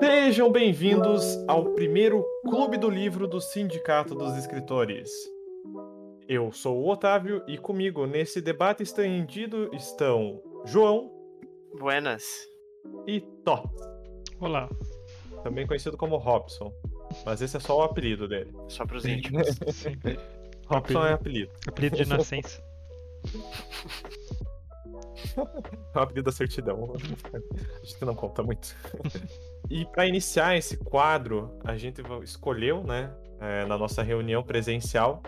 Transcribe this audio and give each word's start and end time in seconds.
Sejam 0.00 0.52
bem-vindos 0.52 1.24
ao 1.48 1.72
primeiro 1.72 2.24
Clube 2.48 2.76
do 2.76 2.88
Livro 2.88 3.26
do 3.26 3.40
Sindicato 3.40 4.14
dos 4.14 4.36
Escritores. 4.36 5.10
Eu 6.28 6.52
sou 6.52 6.78
o 6.78 6.88
Otávio 6.88 7.42
e 7.48 7.58
comigo 7.58 8.06
nesse 8.06 8.40
debate 8.40 8.84
estendido 8.84 9.74
estão 9.74 10.40
João 10.64 11.10
Buenas. 11.76 12.24
e 13.08 13.20
Tó, 13.44 13.64
Olá. 14.40 14.68
também 15.42 15.66
conhecido 15.66 15.96
como 15.96 16.16
Robson. 16.16 16.72
Mas 17.24 17.42
esse 17.42 17.56
é 17.56 17.60
só 17.60 17.78
o 17.78 17.82
apelido 17.82 18.26
dele. 18.28 18.54
Só 18.68 18.86
pros 18.86 19.04
íntimos. 19.04 19.46
Sim. 19.72 19.96
Robson 20.66 21.06
é 21.06 21.12
apelido. 21.12 21.52
Apelido 21.66 21.96
de 21.96 22.08
nascença. 22.08 22.62
É 25.94 25.98
o 25.98 26.02
apelido 26.02 26.24
da 26.24 26.32
certidão. 26.32 26.94
A 26.94 27.84
gente 27.84 28.04
não 28.04 28.14
conta 28.14 28.42
muito. 28.42 28.74
E 29.70 29.84
para 29.84 30.06
iniciar 30.06 30.56
esse 30.56 30.78
quadro, 30.78 31.58
a 31.62 31.76
gente 31.76 32.00
escolheu, 32.22 32.82
né, 32.82 33.12
é, 33.38 33.66
na 33.66 33.76
nossa 33.76 34.02
reunião 34.02 34.42
presencial, 34.42 35.22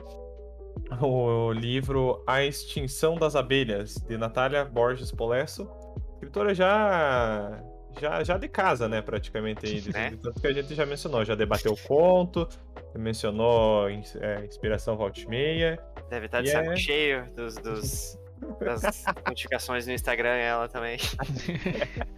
o 0.98 1.52
livro 1.52 2.22
A 2.26 2.42
Extinção 2.42 3.16
das 3.16 3.36
Abelhas, 3.36 3.96
de 3.96 4.16
Natália 4.16 4.64
Borges 4.64 5.12
Polesso, 5.12 5.68
escritora 6.14 6.54
já 6.54 7.62
já, 8.00 8.22
já 8.24 8.36
de 8.38 8.48
casa, 8.48 8.88
né, 8.88 9.00
praticamente, 9.02 9.66
aí, 9.66 9.80
de- 9.80 9.92
Né? 9.92 10.16
tanto 10.22 10.40
que 10.40 10.46
a 10.46 10.52
gente 10.52 10.74
já 10.74 10.84
mencionou, 10.86 11.24
já 11.24 11.34
debateu 11.34 11.72
o 11.72 11.76
conto, 11.76 12.48
mencionou 12.94 13.88
é, 13.88 14.44
Inspiração 14.44 14.96
Volte 14.96 15.26
Meia, 15.28 15.78
Deve 16.10 16.26
estar 16.26 16.42
de 16.42 16.48
E 16.48 16.52
saco 16.52 16.72
é- 16.72 16.76
cheio 16.76 17.24
dos, 17.34 17.54
dos- 17.56 18.18
das 18.58 18.82
notificações 19.26 19.86
no 19.86 19.92
Instagram, 19.92 20.30
ela 20.36 20.68
também. 20.68 20.98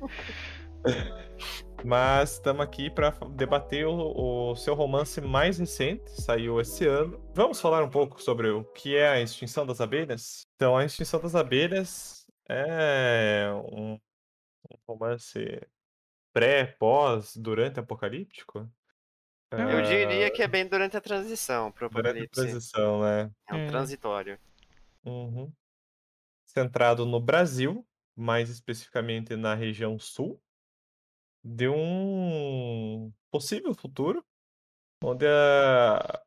Mas 1.84 2.33
estamos 2.34 2.62
aqui 2.62 2.89
para 2.91 3.11
debater 3.30 3.86
o, 3.86 4.50
o 4.52 4.56
seu 4.56 4.74
romance 4.74 5.20
mais 5.20 5.58
recente, 5.58 6.08
saiu 6.20 6.61
esse 6.61 6.86
ano. 6.86 7.20
Vamos 7.34 7.61
falar 7.61 7.83
um 7.83 7.91
pouco 7.91 8.22
sobre 8.22 8.48
o 8.50 8.62
que 8.64 8.96
é 8.96 9.08
a 9.08 9.20
extinção 9.20 9.66
das 9.66 9.80
abelhas? 9.80 10.46
Então, 10.56 10.77
a 10.77 10.84
extinção 10.84 11.20
das 11.20 11.34
abelhas 11.34 12.24
é 12.48 13.48
um, 13.72 13.94
um 13.94 14.77
romance 14.89 15.61
pré, 16.33 16.66
pós, 16.66 17.36
durante 17.36 17.80
apocalíptico? 17.80 18.70
Eu 19.56 19.80
Ah, 19.80 19.83
diria 19.83 20.30
que 20.30 20.42
é 20.42 20.48
bem 20.48 20.66
durante 20.66 20.97
a 20.97 21.00
transição 21.00 21.70
pro 21.72 21.86
durante 21.91 22.22
a 22.22 22.27
apocalipse. 22.27 22.28
transição, 22.28 23.02
né? 23.02 23.30
É 23.48 23.55
um 23.55 23.61
É. 23.61 23.62
transitório. 23.62 24.39
Uhum. 25.05 25.55
Centrado 26.47 27.06
no 27.06 27.20
Brasil, 27.20 27.86
mais 28.16 28.50
especificamente 28.50 29.36
na 29.36 29.55
região 29.55 29.98
sul, 29.98 30.42
de 31.44 31.69
um 31.69 33.12
possível 33.30 33.74
futuro, 33.74 34.24
onde 35.02 35.27
a- 35.27 36.22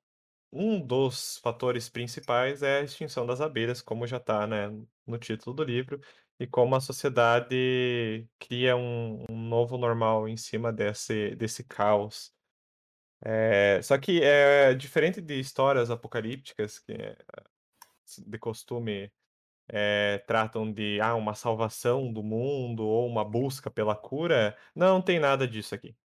um 0.53 0.81
dos 0.85 1.37
fatores 1.39 1.89
principais 1.89 2.63
é 2.63 2.79
a 2.79 2.83
extinção 2.83 3.25
das 3.27 3.41
abelhas, 3.41 3.81
como 3.81 4.07
já 4.07 4.17
está, 4.17 4.47
né, 4.47 4.69
no 5.07 5.17
título 5.19 5.55
do 5.55 5.63
livro, 5.63 5.99
e 6.39 6.47
como 6.47 6.75
a 6.75 6.81
sociedade 6.81 8.27
cria 8.39 8.75
um, 8.75 9.25
um 9.29 9.37
novo 9.37 9.77
normal 9.77 10.27
em 10.27 10.37
cima 10.37 10.71
desse, 10.73 11.35
desse 11.35 11.63
caos. 11.63 12.33
É, 13.23 13.81
só 13.81 13.97
que 13.97 14.21
é 14.21 14.73
diferente 14.73 15.21
de 15.21 15.39
histórias 15.39 15.89
apocalípticas 15.89 16.79
que 16.79 16.93
é, 16.93 17.17
de 18.27 18.37
costume 18.37 19.11
eh, 19.67 20.19
tratam 20.27 20.71
de 20.71 20.99
ah, 21.01 21.15
uma 21.15 21.33
salvação 21.33 22.11
do 22.13 22.21
mundo 22.23 22.85
ou 22.85 23.07
uma 23.07 23.25
busca 23.25 23.71
pela 23.71 23.95
cura, 23.95 24.55
não 24.75 25.01
tem 25.01 25.19
nada 25.19 25.47
disso 25.47 25.73
aqui. 25.75 25.95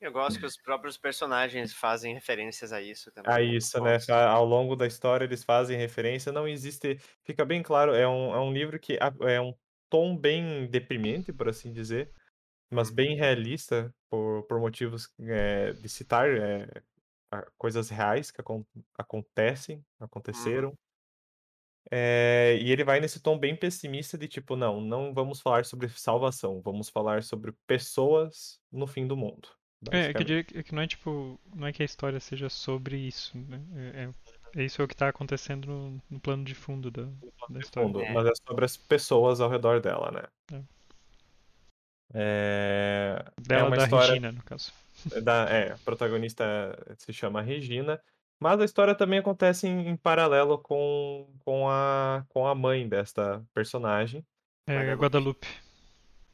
Eu 0.00 0.12
gosto 0.12 0.38
que 0.38 0.46
os 0.46 0.56
próprios 0.56 0.96
personagens 0.96 1.74
fazem 1.74 2.14
referências 2.14 2.72
a 2.72 2.80
isso 2.80 3.10
também. 3.10 3.32
A 3.34 3.42
isso, 3.42 3.80
né? 3.82 3.94
Gosto. 3.94 4.06
fa- 4.06 4.28
Ao 4.30 4.44
longo 4.44 4.76
da 4.76 4.86
história 4.86 5.24
eles 5.24 5.42
fazem 5.44 5.76
referência, 5.76 6.30
não 6.32 6.46
existe. 6.46 6.98
Fica 7.24 7.44
bem 7.44 7.62
claro, 7.62 7.94
é 7.94 8.06
um, 8.06 8.34
é 8.34 8.40
um 8.40 8.52
livro 8.52 8.78
que 8.78 8.98
é 9.26 9.40
um 9.40 9.52
tom 9.90 10.16
bem 10.16 10.68
deprimente, 10.70 11.32
por 11.32 11.48
assim 11.48 11.72
dizer, 11.72 12.12
mas 12.70 12.90
bem 12.90 13.16
realista, 13.16 13.94
por, 14.10 14.44
por 14.48 14.60
motivos 14.60 15.10
eh, 15.20 15.72
de 15.74 15.88
citar 15.88 16.28
a- 17.30 17.46
coisas 17.58 17.88
reais 17.90 18.30
que 18.30 18.40
acon- 18.40 18.64
acontecem, 18.98 19.84
aconteceram. 19.98 20.74
É, 21.90 22.58
e 22.60 22.70
ele 22.70 22.84
vai 22.84 23.00
nesse 23.00 23.20
tom 23.20 23.38
bem 23.38 23.56
pessimista 23.56 24.18
de 24.18 24.28
tipo, 24.28 24.56
não, 24.56 24.80
não 24.80 25.14
vamos 25.14 25.40
falar 25.40 25.64
sobre 25.64 25.88
salvação, 25.88 26.60
vamos 26.60 26.88
falar 26.90 27.22
sobre 27.22 27.52
pessoas 27.66 28.60
no 28.70 28.86
fim 28.86 29.06
do 29.06 29.16
mundo. 29.16 29.48
É, 29.90 30.06
é 30.06 30.12
que 30.12 30.22
eu 30.22 30.26
diria 30.26 30.44
que 30.44 30.62
que 30.62 30.74
não 30.74 30.82
é 30.82 30.86
tipo. 30.86 31.38
Não 31.54 31.66
é 31.66 31.72
que 31.72 31.82
a 31.82 31.86
história 31.86 32.18
seja 32.20 32.48
sobre 32.48 32.96
isso, 32.96 33.38
né? 33.38 33.60
É, 33.76 34.04
é, 34.04 34.60
é 34.60 34.64
isso 34.64 34.82
é 34.82 34.84
o 34.84 34.88
que 34.88 34.96
tá 34.96 35.08
acontecendo 35.08 35.66
no, 35.66 36.02
no 36.10 36.20
plano 36.20 36.44
de 36.44 36.54
fundo 36.54 36.90
da, 36.90 37.04
da 37.48 37.60
história. 37.60 37.88
fundo, 37.88 38.00
É. 38.00 38.12
mas 38.12 38.26
é 38.26 38.32
sobre 38.46 38.64
as 38.64 38.76
pessoas 38.76 39.40
ao 39.40 39.48
redor 39.48 39.80
dela, 39.80 40.10
né? 40.10 40.22
É, 42.14 43.22
é 43.24 43.40
Dela 43.40 43.68
uma 43.68 43.76
da 43.76 43.84
história 43.84 44.08
Regina, 44.08 44.32
no 44.32 44.42
caso. 44.42 44.72
da, 45.22 45.48
é, 45.48 45.72
a 45.72 45.78
protagonista 45.78 46.44
se 46.96 47.12
chama 47.12 47.42
Regina, 47.42 48.00
mas 48.40 48.60
a 48.60 48.64
história 48.64 48.94
também 48.94 49.18
acontece 49.18 49.68
em, 49.68 49.88
em 49.88 49.96
paralelo 49.96 50.58
com, 50.58 51.28
com 51.44 51.68
a, 51.68 52.24
com 52.28 52.46
a 52.46 52.54
mãe 52.54 52.88
desta 52.88 53.44
personagem. 53.54 54.24
É 54.66 54.94
Guadalupe. 54.94 55.00
Guadalupe. 55.02 55.67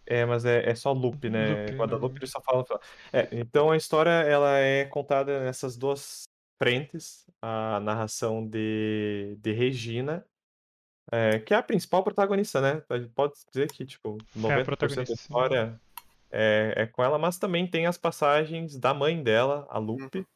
É, 0.06 0.24
mas 0.24 0.44
é, 0.44 0.68
é 0.68 0.74
só 0.74 0.92
Lupe, 0.92 1.30
né? 1.30 1.66
Guadalupe 1.76 2.14
né? 2.14 2.20
ele 2.20 2.26
só 2.26 2.40
fala. 2.40 2.64
fala- 2.64 2.80
É, 3.12 3.28
então 3.32 3.70
a 3.70 3.76
história 3.76 4.10
ela 4.10 4.58
é 4.58 4.84
contada 4.84 5.40
nessas 5.40 5.76
duas 5.76 6.24
frentes. 6.62 7.26
A 7.42 7.80
narração 7.80 8.46
de, 8.46 9.36
de 9.40 9.52
Regina, 9.52 10.24
é, 11.12 11.38
que 11.38 11.52
é 11.52 11.56
a 11.56 11.62
principal 11.62 12.02
protagonista, 12.02 12.60
né? 12.60 12.82
Pode 13.14 13.34
dizer 13.52 13.70
que, 13.70 13.84
tipo, 13.84 14.18
90% 14.34 14.56
da 14.56 14.64
protagonista, 14.64 15.06
sim. 15.06 15.12
história 15.14 15.80
é, 16.30 16.74
é 16.76 16.86
com 16.86 17.02
ela, 17.02 17.18
mas 17.18 17.38
também 17.38 17.66
tem 17.66 17.86
as 17.86 17.98
passagens 17.98 18.78
da 18.78 18.92
mãe 18.92 19.22
dela, 19.22 19.66
a 19.70 19.78
Lupe, 19.78 20.26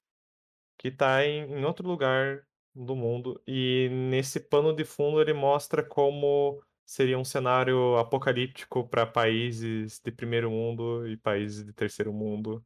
que 0.78 0.90
tá 0.90 1.24
em, 1.24 1.60
em 1.60 1.64
outro 1.64 1.86
lugar 1.86 2.46
do 2.74 2.94
mundo. 2.94 3.42
E 3.46 3.88
nesse 3.90 4.38
pano 4.38 4.74
de 4.74 4.84
fundo 4.84 5.20
ele 5.20 5.32
mostra 5.32 5.82
como 5.82 6.62
seria 6.88 7.18
um 7.18 7.24
cenário 7.24 7.98
apocalíptico 7.98 8.88
para 8.88 9.04
países 9.04 10.00
de 10.02 10.10
primeiro 10.10 10.50
mundo 10.50 11.06
e 11.06 11.18
países 11.18 11.62
de 11.62 11.70
terceiro 11.70 12.14
mundo. 12.14 12.64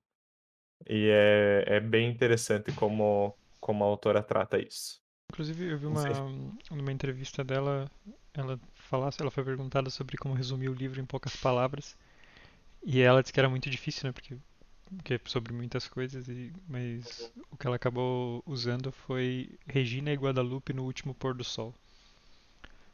E 0.88 1.08
é, 1.10 1.64
é 1.66 1.80
bem 1.80 2.08
interessante 2.08 2.70
como, 2.72 3.36
como 3.60 3.82
a 3.82 3.86
autora 3.88 4.22
trata 4.22 4.60
isso. 4.60 5.02
Inclusive, 5.32 5.72
eu 5.72 5.76
vi 5.76 5.86
uma, 5.86 6.04
numa 6.70 6.92
entrevista 6.92 7.42
dela, 7.42 7.90
ela 8.32 8.60
falasse, 8.74 9.20
ela 9.20 9.30
foi 9.30 9.42
perguntada 9.42 9.90
sobre 9.90 10.16
como 10.16 10.34
resumir 10.34 10.68
o 10.68 10.74
livro 10.74 11.00
em 11.00 11.04
poucas 11.04 11.34
palavras. 11.34 11.96
E 12.84 13.00
ela 13.00 13.22
disse 13.22 13.32
que 13.32 13.40
era 13.40 13.48
muito 13.48 13.68
difícil, 13.68 14.06
né? 14.06 14.12
Porque, 14.12 14.36
porque 14.98 15.14
é 15.14 15.20
sobre 15.24 15.52
muitas 15.52 15.88
coisas, 15.88 16.28
e, 16.28 16.52
mas 16.68 17.32
o 17.50 17.56
que 17.56 17.66
ela 17.66 17.74
acabou 17.74 18.40
usando 18.46 18.92
foi 18.92 19.58
Regina 19.66 20.12
e 20.12 20.16
Guadalupe 20.16 20.72
no 20.72 20.84
último 20.84 21.12
pôr 21.12 21.34
do 21.34 21.42
sol. 21.42 21.74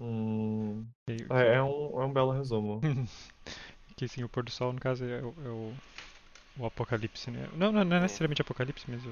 Hum, 0.01 0.87
é, 1.31 1.55
é 1.55 1.63
um, 1.63 2.01
é 2.01 2.05
um 2.05 2.13
belo 2.13 2.31
resumo. 2.33 2.81
que 3.97 4.07
sim, 4.07 4.23
o 4.23 4.29
pôr 4.29 4.45
do 4.45 4.51
sol, 4.51 4.73
no 4.73 4.81
caso, 4.81 5.05
é, 5.05 5.21
o, 5.23 5.35
é 5.45 5.49
o, 5.49 5.73
o 6.61 6.67
apocalipse, 6.67 7.31
né? 7.31 7.49
Não, 7.57 7.73
não, 7.73 7.85
não 7.85 7.97
é 7.97 8.01
necessariamente 8.01 8.43
apocalipse, 8.43 8.85
mas 8.89 9.05
o, 9.05 9.11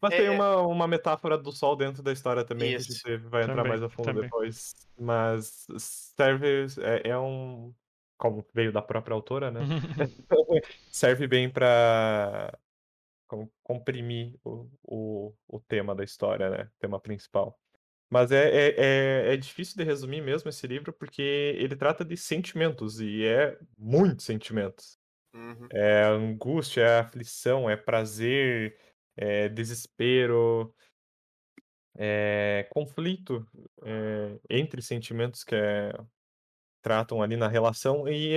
Mas 0.00 0.12
É, 0.14 0.16
tem 0.18 0.26
é- 0.26 0.30
uma, 0.30 0.62
uma 0.62 0.86
metáfora 0.88 1.36
do 1.36 1.52
sol 1.52 1.76
dentro 1.76 2.02
da 2.02 2.12
história 2.12 2.44
também, 2.44 2.74
Isso. 2.76 3.02
que 3.02 3.10
a 3.10 3.16
gente 3.16 3.28
vai 3.28 3.42
entrar 3.42 3.56
Também, 3.56 3.70
mais 3.70 3.82
a 3.82 3.88
fundo 3.88 4.06
também. 4.06 4.22
depois. 4.24 4.72
Mas 4.98 5.66
serve, 5.78 6.66
é, 6.82 7.10
é 7.10 7.18
um. 7.18 7.74
Como 8.16 8.44
veio 8.52 8.70
da 8.72 8.82
própria 8.82 9.14
autora, 9.14 9.50
né? 9.50 9.60
serve 10.90 11.26
bem 11.26 11.48
para 11.50 12.52
comprimir 13.62 14.34
o, 14.44 14.68
o, 14.82 15.32
o 15.48 15.60
tema 15.60 15.94
da 15.94 16.04
história, 16.04 16.50
né? 16.50 16.64
O 16.64 16.80
tema 16.80 17.00
principal. 17.00 17.58
Mas 18.10 18.32
é, 18.32 18.48
é, 18.50 18.74
é, 19.30 19.34
é 19.34 19.36
difícil 19.36 19.76
de 19.76 19.84
resumir 19.84 20.20
mesmo 20.20 20.48
esse 20.50 20.66
livro, 20.66 20.92
porque 20.92 21.22
ele 21.22 21.76
trata 21.76 22.04
de 22.04 22.16
sentimentos, 22.16 23.00
e 23.00 23.24
é 23.24 23.56
muitos 23.78 24.24
sentimentos. 24.24 24.98
Uhum. 25.32 25.68
É 25.72 26.02
angústia, 26.04 26.82
é 26.82 26.98
aflição, 26.98 27.70
é 27.70 27.76
prazer, 27.76 28.76
é 29.16 29.48
desespero, 29.48 30.74
é 31.96 32.66
conflito 32.70 33.46
é, 33.84 34.38
entre 34.48 34.82
sentimentos 34.82 35.44
que 35.44 35.54
é, 35.54 35.92
tratam 36.82 37.22
ali 37.22 37.36
na 37.36 37.46
relação 37.46 38.08
e, 38.08 38.36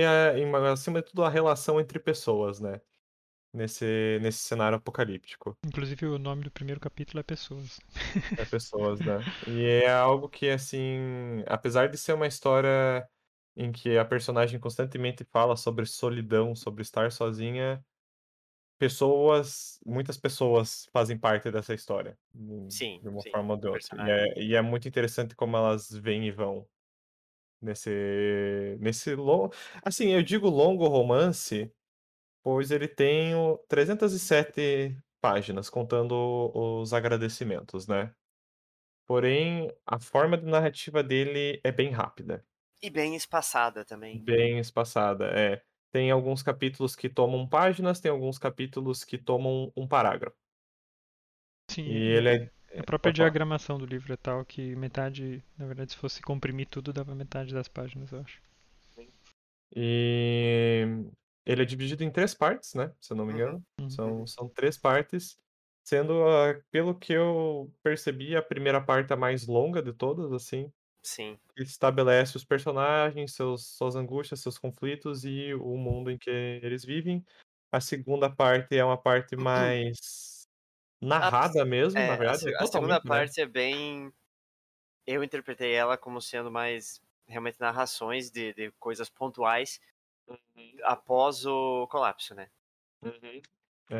acima 0.70 1.00
de 1.02 1.08
tudo, 1.08 1.24
a 1.24 1.28
relação 1.28 1.80
entre 1.80 1.98
pessoas, 1.98 2.60
né? 2.60 2.80
Nesse, 3.54 4.18
nesse 4.20 4.40
cenário 4.40 4.78
apocalíptico. 4.78 5.56
Inclusive 5.64 6.06
o 6.06 6.18
nome 6.18 6.44
do 6.44 6.50
primeiro 6.50 6.80
capítulo 6.80 7.20
é 7.20 7.22
Pessoas. 7.22 7.80
É 8.36 8.44
pessoas, 8.44 9.02
né? 9.02 9.24
E 9.46 9.64
é 9.64 9.90
algo 9.92 10.28
que, 10.28 10.48
assim, 10.50 11.44
apesar 11.46 11.88
de 11.88 11.96
ser 11.98 12.14
uma 12.14 12.26
história 12.26 13.08
em 13.56 13.70
que 13.70 13.96
a 13.96 14.04
personagem 14.04 14.58
constantemente 14.58 15.24
fala 15.24 15.56
sobre 15.56 15.86
solidão, 15.86 16.54
sobre 16.56 16.82
estar 16.82 17.12
sozinha, 17.12 17.84
pessoas, 18.78 19.78
muitas 19.86 20.18
pessoas 20.18 20.88
fazem 20.92 21.18
parte 21.18 21.50
dessa 21.50 21.74
história, 21.74 22.18
Sim, 22.68 23.02
de 23.02 23.08
uma 23.08 23.22
sim, 23.22 23.30
forma 23.30 23.54
ou 23.54 23.60
de 23.60 23.68
outra. 23.68 23.98
E 23.98 24.10
é, 24.10 24.42
e 24.42 24.54
é 24.56 24.62
muito 24.62 24.88
interessante 24.88 25.36
como 25.36 25.56
elas 25.56 25.90
vêm 25.90 26.26
e 26.28 26.32
vão 26.32 26.68
nesse, 27.60 27.90
nesse 28.80 29.14
longo. 29.14 29.52
Assim, 29.84 30.10
eu 30.10 30.22
digo 30.22 30.48
longo 30.48 30.86
romance, 30.88 31.72
pois 32.44 32.70
ele 32.70 32.88
tem 32.88 33.34
o 33.34 33.58
307 33.68 34.98
páginas, 35.20 35.70
contando 35.70 36.14
os 36.54 36.92
agradecimentos, 36.94 37.88
né? 37.88 38.14
Porém, 39.06 39.70
a 39.86 39.98
forma 39.98 40.36
de 40.38 40.46
narrativa 40.46 41.02
dele 41.02 41.60
é 41.64 41.72
bem 41.72 41.90
rápida. 41.90 42.44
E 42.80 42.88
bem 42.88 43.16
espaçada 43.16 43.84
também. 43.84 44.24
Bem 44.24 44.58
espaçada, 44.58 45.26
é. 45.26 45.62
Tem 45.92 46.10
alguns 46.10 46.42
capítulos 46.42 46.96
que 46.96 47.08
tomam 47.08 47.48
páginas, 47.48 48.00
tem 48.00 48.10
alguns 48.10 48.38
capítulos 48.38 49.04
que 49.04 49.18
tomam 49.18 49.72
um 49.76 49.86
parágrafo. 49.86 50.36
Sim, 51.70 51.84
E 51.86 52.16
ele 52.16 52.28
é. 52.30 52.50
a 52.78 52.82
própria 52.82 53.12
pode 53.12 53.16
falar. 53.16 53.30
diagramação 53.30 53.78
do 53.78 53.84
livro 53.86 54.12
é 54.12 54.16
tal 54.16 54.44
que 54.46 54.74
metade, 54.76 55.44
na 55.58 55.66
verdade, 55.66 55.92
se 55.92 55.98
fosse 55.98 56.22
comprimir 56.22 56.68
tudo, 56.68 56.92
dava 56.92 57.14
metade 57.14 57.52
das 57.52 57.68
páginas, 57.68 58.12
eu 58.12 58.20
acho. 58.20 58.40
E 59.76 60.86
ele 61.46 61.62
é 61.62 61.64
dividido 61.64 62.04
em 62.04 62.10
três 62.12 62.34
partes, 62.34 62.74
né? 62.74 62.92
Se 63.00 63.12
eu 63.12 63.16
não 63.16 63.26
me 63.26 63.32
Uhum, 63.32 63.34
engano. 63.34 63.64
uhum. 63.80 64.00
São, 64.00 64.26
são 64.26 64.48
três 64.48 64.78
partes. 64.78 65.38
Sendo, 65.84 66.24
ah, 66.28 66.60
pelo 66.70 66.98
que 66.98 67.12
eu 67.12 67.72
percebi, 67.82 68.34
a 68.36 68.42
primeira 68.42 68.80
parte 68.84 69.12
a 69.12 69.16
mais 69.16 69.46
longa 69.46 69.82
de 69.82 69.92
todas, 69.92 70.32
assim. 70.32 70.72
Sim. 71.02 71.38
que 71.56 71.62
estabelece 71.62 72.36
os 72.36 72.44
personagens, 72.44 73.34
seus, 73.34 73.76
suas 73.76 73.96
angústias, 73.96 74.40
seus 74.40 74.58
conflitos 74.58 75.24
e 75.24 75.54
o 75.54 75.76
mundo 75.76 76.10
em 76.10 76.18
que 76.18 76.30
eles 76.30 76.84
vivem. 76.84 77.24
A 77.72 77.80
segunda 77.80 78.30
parte 78.34 78.76
é 78.76 78.84
uma 78.84 79.00
parte 79.00 79.36
mais 79.36 80.48
narrada 81.02 81.64
mesmo, 81.64 82.02
É, 82.02 82.06
na 82.06 82.16
a, 82.16 82.16
verdade, 82.16 82.44
é 82.50 82.52
a 82.62 82.66
segunda 82.66 83.00
né? 83.04 83.04
parte 83.04 83.40
é 83.40 83.46
bem. 83.46 84.12
Eu 85.06 85.24
interpretei 85.24 85.74
ela 85.74 85.98
como 85.98 86.20
sendo 86.20 86.50
mais 86.50 87.02
realmente 87.26 87.60
narrações 87.60 88.30
de, 88.30 88.54
de 88.54 88.72
coisas 88.72 89.10
pontuais 89.10 89.80
após 90.84 91.44
o 91.46 91.86
colapso, 91.88 92.34
né? 92.34 92.50
Uhum. 93.02 93.42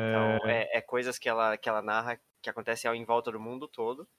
Então, 0.09 0.39
É, 0.47 0.47
é, 0.47 0.77
é 0.79 0.81
coisas 0.81 1.17
que 1.19 1.29
ela, 1.29 1.57
que 1.57 1.69
ela 1.69 1.81
narra 1.81 2.21
que 2.41 2.49
acontecem 2.49 2.89
ao 2.89 2.95
em 2.95 3.05
volta 3.05 3.31
do 3.31 3.39
mundo 3.39 3.67
todo. 3.67 4.09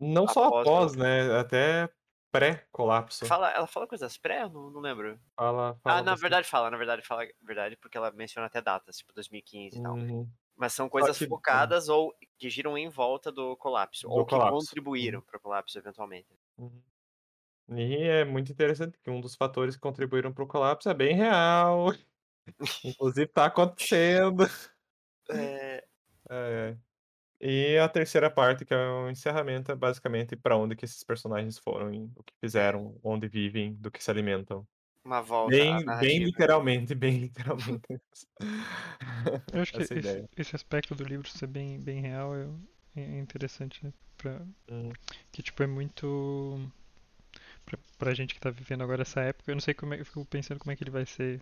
não 0.00 0.26
só 0.28 0.44
após 0.44 0.72
o- 0.72 0.80
após, 0.80 0.96
né? 0.96 1.38
Até 1.38 1.88
pré-colapso. 2.32 3.26
Fala, 3.26 3.50
ela 3.50 3.66
fala 3.66 3.86
coisas 3.86 4.16
pré? 4.18 4.42
Eu 4.42 4.50
não, 4.50 4.70
não 4.70 4.80
lembro. 4.80 5.18
Fala, 5.36 5.74
Ah, 5.86 6.02
fala 6.02 6.02
na 6.02 6.14
bastante. 6.14 6.20
verdade 6.20 6.48
fala, 6.48 6.70
na 6.70 6.76
verdade 6.78 7.02
fala 7.02 7.26
verdade, 7.42 7.76
porque 7.76 7.96
ela 7.98 8.10
menciona 8.12 8.46
até 8.48 8.60
datas, 8.62 8.98
tipo 8.98 9.12
2015 9.14 9.78
e 9.78 9.82
tal. 9.82 9.96
Uhum. 9.96 10.30
Mas 10.56 10.74
são 10.74 10.88
coisas 10.88 11.18
que- 11.18 11.26
focadas 11.26 11.88
ou 11.88 12.14
que 12.38 12.50
giram 12.50 12.78
em 12.78 12.88
volta 12.90 13.32
do 13.32 13.56
colapso, 13.58 14.08
Do 14.08 14.10
ou 14.10 14.26
que 14.26 14.40
colapso. 14.40 14.42
contribuíram 14.42 15.22
para 15.22 15.38
o 15.38 15.40
colapso 15.40 15.78
eventualmente. 15.78 16.28
Uhum. 16.58 16.82
E 17.68 18.04
é 18.04 18.24
muito 18.24 18.52
interessante 18.52 18.98
que 19.02 19.10
um 19.10 19.20
dos 19.20 19.34
fatores 19.34 19.74
que 19.74 19.80
contribuíram 19.82 20.32
para 20.32 20.44
o 20.44 20.46
colapso 20.46 20.88
é 20.88 20.94
bem 20.94 21.14
real. 21.16 21.88
Inclusive 22.84 23.26
tá 23.28 23.46
acontecendo. 23.46 24.44
É, 25.30 25.84
É. 26.30 26.76
E 27.40 27.78
a 27.78 27.88
terceira 27.88 28.30
parte, 28.30 28.64
que 28.64 28.74
é 28.74 28.78
o 28.78 29.10
encerramento, 29.10 29.70
é 29.72 29.76
basicamente 29.76 30.36
para 30.36 30.56
onde 30.56 30.76
que 30.76 30.84
esses 30.84 31.04
personagens 31.04 31.58
foram, 31.58 32.10
o 32.16 32.22
que 32.24 32.34
fizeram, 32.40 32.98
onde 33.02 33.28
vivem, 33.28 33.74
do 33.74 33.90
que 33.90 34.02
se 34.02 34.10
alimentam. 34.10 34.66
uma 35.04 35.20
volta 35.22 35.56
Bem, 35.56 35.86
bem 36.00 36.18
literalmente, 36.24 36.94
bem 36.94 37.18
literalmente. 37.20 37.82
Eu 39.52 39.62
acho 39.62 39.72
que 39.72 39.82
esse, 39.82 40.28
esse 40.36 40.56
aspecto 40.56 40.94
do 40.94 41.04
livro 41.04 41.28
ser 41.28 41.46
bem, 41.46 41.78
bem 41.80 42.00
real 42.00 42.34
é, 42.34 42.48
é 42.96 43.18
interessante, 43.18 43.84
né? 43.84 43.92
Pra, 44.16 44.40
Hum. 44.70 44.90
que 45.30 45.42
tipo 45.42 45.62
é 45.62 45.66
muito 45.66 46.58
pra, 47.98 48.14
gente 48.14 48.34
que 48.34 48.40
tá 48.40 48.50
vivendo 48.50 48.82
agora 48.82 49.02
essa 49.02 49.20
época, 49.20 49.50
eu 49.50 49.54
não 49.56 49.60
sei 49.60 49.74
como 49.74 49.94
é, 49.94 50.00
eu 50.00 50.04
fico 50.06 50.24
pensando 50.26 50.58
como 50.60 50.72
é 50.72 50.76
que 50.76 50.84
ele 50.84 50.90
vai 50.90 51.06
ser 51.06 51.40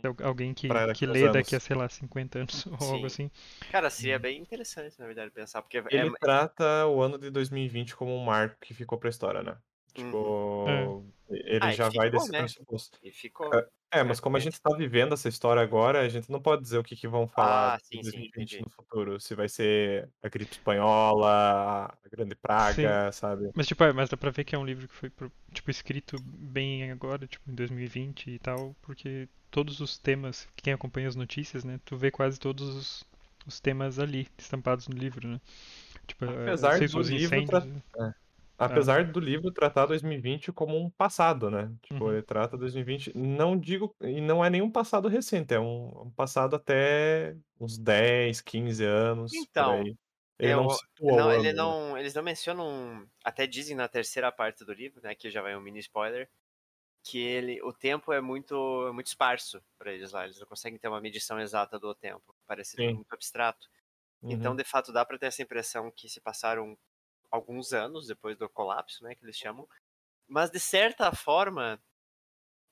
se 0.00 0.06
al- 0.06 0.16
alguém 0.22 0.52
que, 0.54 0.68
que 0.92 1.06
lê 1.06 1.28
daqui 1.28 1.54
a, 1.56 1.58
anos. 1.58 1.64
sei 1.64 1.76
lá, 1.76 1.88
50 1.88 2.38
anos 2.40 2.66
ou 2.66 2.76
Sim. 2.78 2.94
algo 2.94 3.06
assim. 3.06 3.30
Cara, 3.70 3.88
seria 3.90 4.18
bem 4.18 4.38
interessante, 4.40 4.98
na 4.98 5.06
verdade, 5.06 5.30
pensar, 5.30 5.62
porque 5.62 5.78
é, 5.78 5.82
Ele 5.88 6.10
trata 6.18 6.86
o 6.86 7.00
ano 7.02 7.18
de 7.18 7.30
2020 7.30 7.94
como 7.96 8.14
um 8.14 8.24
marco 8.24 8.56
que 8.60 8.74
ficou 8.74 8.98
pra 8.98 9.10
história, 9.10 9.42
né? 9.42 9.56
Tipo, 9.94 11.02
ele 11.32 11.58
Ah, 11.62 11.70
já 11.72 11.88
vai 11.88 12.06
ficou, 12.06 12.10
desse 12.20 12.32
né? 12.32 12.38
pressuposto. 12.38 12.98
e 13.02 13.10
ficou. 13.12 13.50
É, 13.94 14.02
mas 14.02 14.18
como 14.20 14.38
a 14.38 14.40
gente 14.40 14.58
tá 14.60 14.74
vivendo 14.74 15.12
essa 15.12 15.28
história 15.28 15.60
agora, 15.62 16.00
a 16.00 16.08
gente 16.08 16.30
não 16.30 16.40
pode 16.40 16.62
dizer 16.62 16.78
o 16.78 16.82
que, 16.84 16.96
que 16.96 17.06
vão 17.06 17.28
falar 17.28 17.74
Ah, 17.74 17.78
sim, 17.78 18.02
sim, 18.02 18.10
2020 18.10 18.28
entendi. 18.28 18.62
no 18.64 18.70
futuro. 18.70 19.20
Se 19.20 19.34
vai 19.34 19.48
ser 19.50 20.08
a 20.22 20.28
gripe 20.28 20.52
espanhola, 20.52 21.84
a 21.86 22.08
grande 22.10 22.34
praga, 22.34 23.12
sabe? 23.12 23.50
Mas 23.54 23.66
tipo, 23.66 23.84
é, 23.84 23.92
mas 23.92 24.08
dá 24.08 24.16
pra 24.16 24.30
ver 24.30 24.44
que 24.44 24.54
é 24.54 24.58
um 24.58 24.64
livro 24.64 24.88
que 24.88 24.94
foi 24.94 25.12
tipo 25.52 25.70
escrito 25.70 26.16
bem 26.22 26.90
agora, 26.90 27.26
tipo 27.26 27.50
em 27.50 27.54
2020 27.54 28.30
e 28.30 28.38
tal, 28.38 28.74
porque 28.80 29.28
todos 29.50 29.80
os 29.80 29.98
temas, 29.98 30.48
quem 30.56 30.72
acompanha 30.72 31.08
as 31.08 31.14
notícias, 31.16 31.62
né, 31.62 31.78
tu 31.84 31.94
vê 31.94 32.10
quase 32.10 32.40
todos 32.40 32.66
os, 32.74 33.04
os 33.46 33.60
temas 33.60 33.98
ali 33.98 34.26
estampados 34.38 34.88
no 34.88 34.96
livro, 34.96 35.28
né? 35.28 35.38
Tipo, 36.06 36.24
eh, 36.24 36.30
Apesar 36.30 36.78
do 36.80 36.98
os 36.98 37.10
livro 37.10 37.40
incêndios, 37.42 37.82
tra- 37.92 38.14
Apesar 38.64 39.10
do 39.10 39.18
livro 39.20 39.50
tratar 39.52 39.86
2020 39.86 40.52
como 40.52 40.76
um 40.78 40.90
passado, 40.90 41.50
né? 41.50 41.74
Tipo, 41.82 42.10
Uhum. 42.10 42.12
ele 42.12 42.22
trata 42.22 42.56
2020, 42.56 43.12
não 43.16 43.58
digo, 43.58 43.96
e 44.00 44.20
não 44.20 44.44
é 44.44 44.50
nenhum 44.50 44.70
passado 44.70 45.08
recente, 45.08 45.54
é 45.54 45.58
um, 45.60 46.02
um 46.06 46.10
passado 46.12 46.54
até 46.56 47.36
uns 47.60 47.78
10, 47.78 48.40
15 48.40 48.84
anos, 48.84 49.32
Então. 49.32 49.92
Ele 50.38 50.54
eu- 50.54 50.56
não 50.56 50.68
não, 51.08 51.32
ele 51.32 51.52
não, 51.52 51.98
eles 51.98 52.14
não 52.14 52.22
mencionam, 52.22 53.08
até 53.24 53.46
dizem 53.46 53.76
na 53.76 53.88
terceira 53.88 54.32
parte 54.32 54.64
do 54.64 54.72
livro, 54.72 55.00
né, 55.02 55.14
que 55.14 55.30
já 55.30 55.42
vai 55.42 55.56
um 55.56 55.60
mini 55.60 55.80
spoiler, 55.80 56.30
que 57.04 57.18
ele, 57.20 57.62
o 57.62 57.72
tempo 57.72 58.12
é 58.12 58.20
muito, 58.20 58.54
é 58.88 58.92
muito 58.92 59.08
esparso 59.08 59.64
para 59.78 59.92
eles 59.92 60.12
lá, 60.12 60.24
eles 60.24 60.40
não 60.40 60.46
conseguem 60.48 60.78
ter 60.78 60.88
uma 60.88 61.00
medição 61.02 61.40
exata 61.40 61.78
do 61.78 61.94
tempo, 61.94 62.36
parece 62.46 62.78
muito 62.94 63.12
abstrato. 63.14 63.68
Então, 64.28 64.54
Uhum. 64.54 64.56
de 64.56 64.64
fato, 64.64 64.92
dá 64.92 65.04
para 65.06 65.18
ter 65.18 65.26
essa 65.26 65.42
impressão 65.42 65.90
que 65.92 66.08
se 66.08 66.20
passaram 66.20 66.78
alguns 67.32 67.72
anos 67.72 68.06
depois 68.06 68.36
do 68.36 68.48
colapso, 68.48 69.02
né, 69.02 69.14
que 69.14 69.24
eles 69.24 69.36
chamam. 69.36 69.66
Mas 70.28 70.50
de 70.50 70.60
certa 70.60 71.10
forma, 71.12 71.82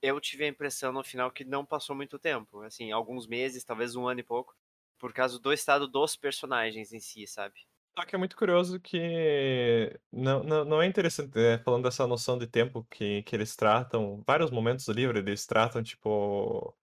eu 0.03 0.21
tive 0.21 0.45
a 0.45 0.49
impressão 0.49 0.93
no 0.93 1.03
final 1.03 1.31
que 1.31 1.45
não 1.45 1.65
passou 1.65 1.97
muito 1.97 2.19
tempo, 2.19 2.61
assim, 2.63 2.93
alguns 2.93 3.27
meses, 3.27 3.65
talvez 3.65 3.97
um 3.97 4.07
ano 4.07 4.21
e 4.21 4.25
pouco, 4.25 4.55
por 4.99 5.13
causa 5.13 5.39
do 5.39 5.53
estado 5.53 5.89
dos 5.89 6.15
personagens 6.15 6.93
em 6.93 7.01
si, 7.01 7.27
sabe? 7.27 7.67
Só 7.99 8.05
que 8.05 8.15
é 8.15 8.19
muito 8.19 8.37
curioso 8.37 8.79
que 8.79 9.99
não, 10.13 10.43
não, 10.45 10.65
não 10.65 10.83
é 10.83 10.87
interessante, 10.87 11.37
é, 11.39 11.59
falando 11.59 11.85
dessa 11.85 12.07
noção 12.07 12.39
de 12.39 12.47
tempo 12.47 12.87
que, 12.89 13.23
que 13.25 13.35
eles 13.35 13.57
tratam, 13.57 14.23
vários 14.27 14.51
momentos 14.51 14.85
do 14.85 14.93
livro, 14.93 15.19
eles 15.19 15.45
tratam, 15.45 15.83
tipo, 15.83 16.75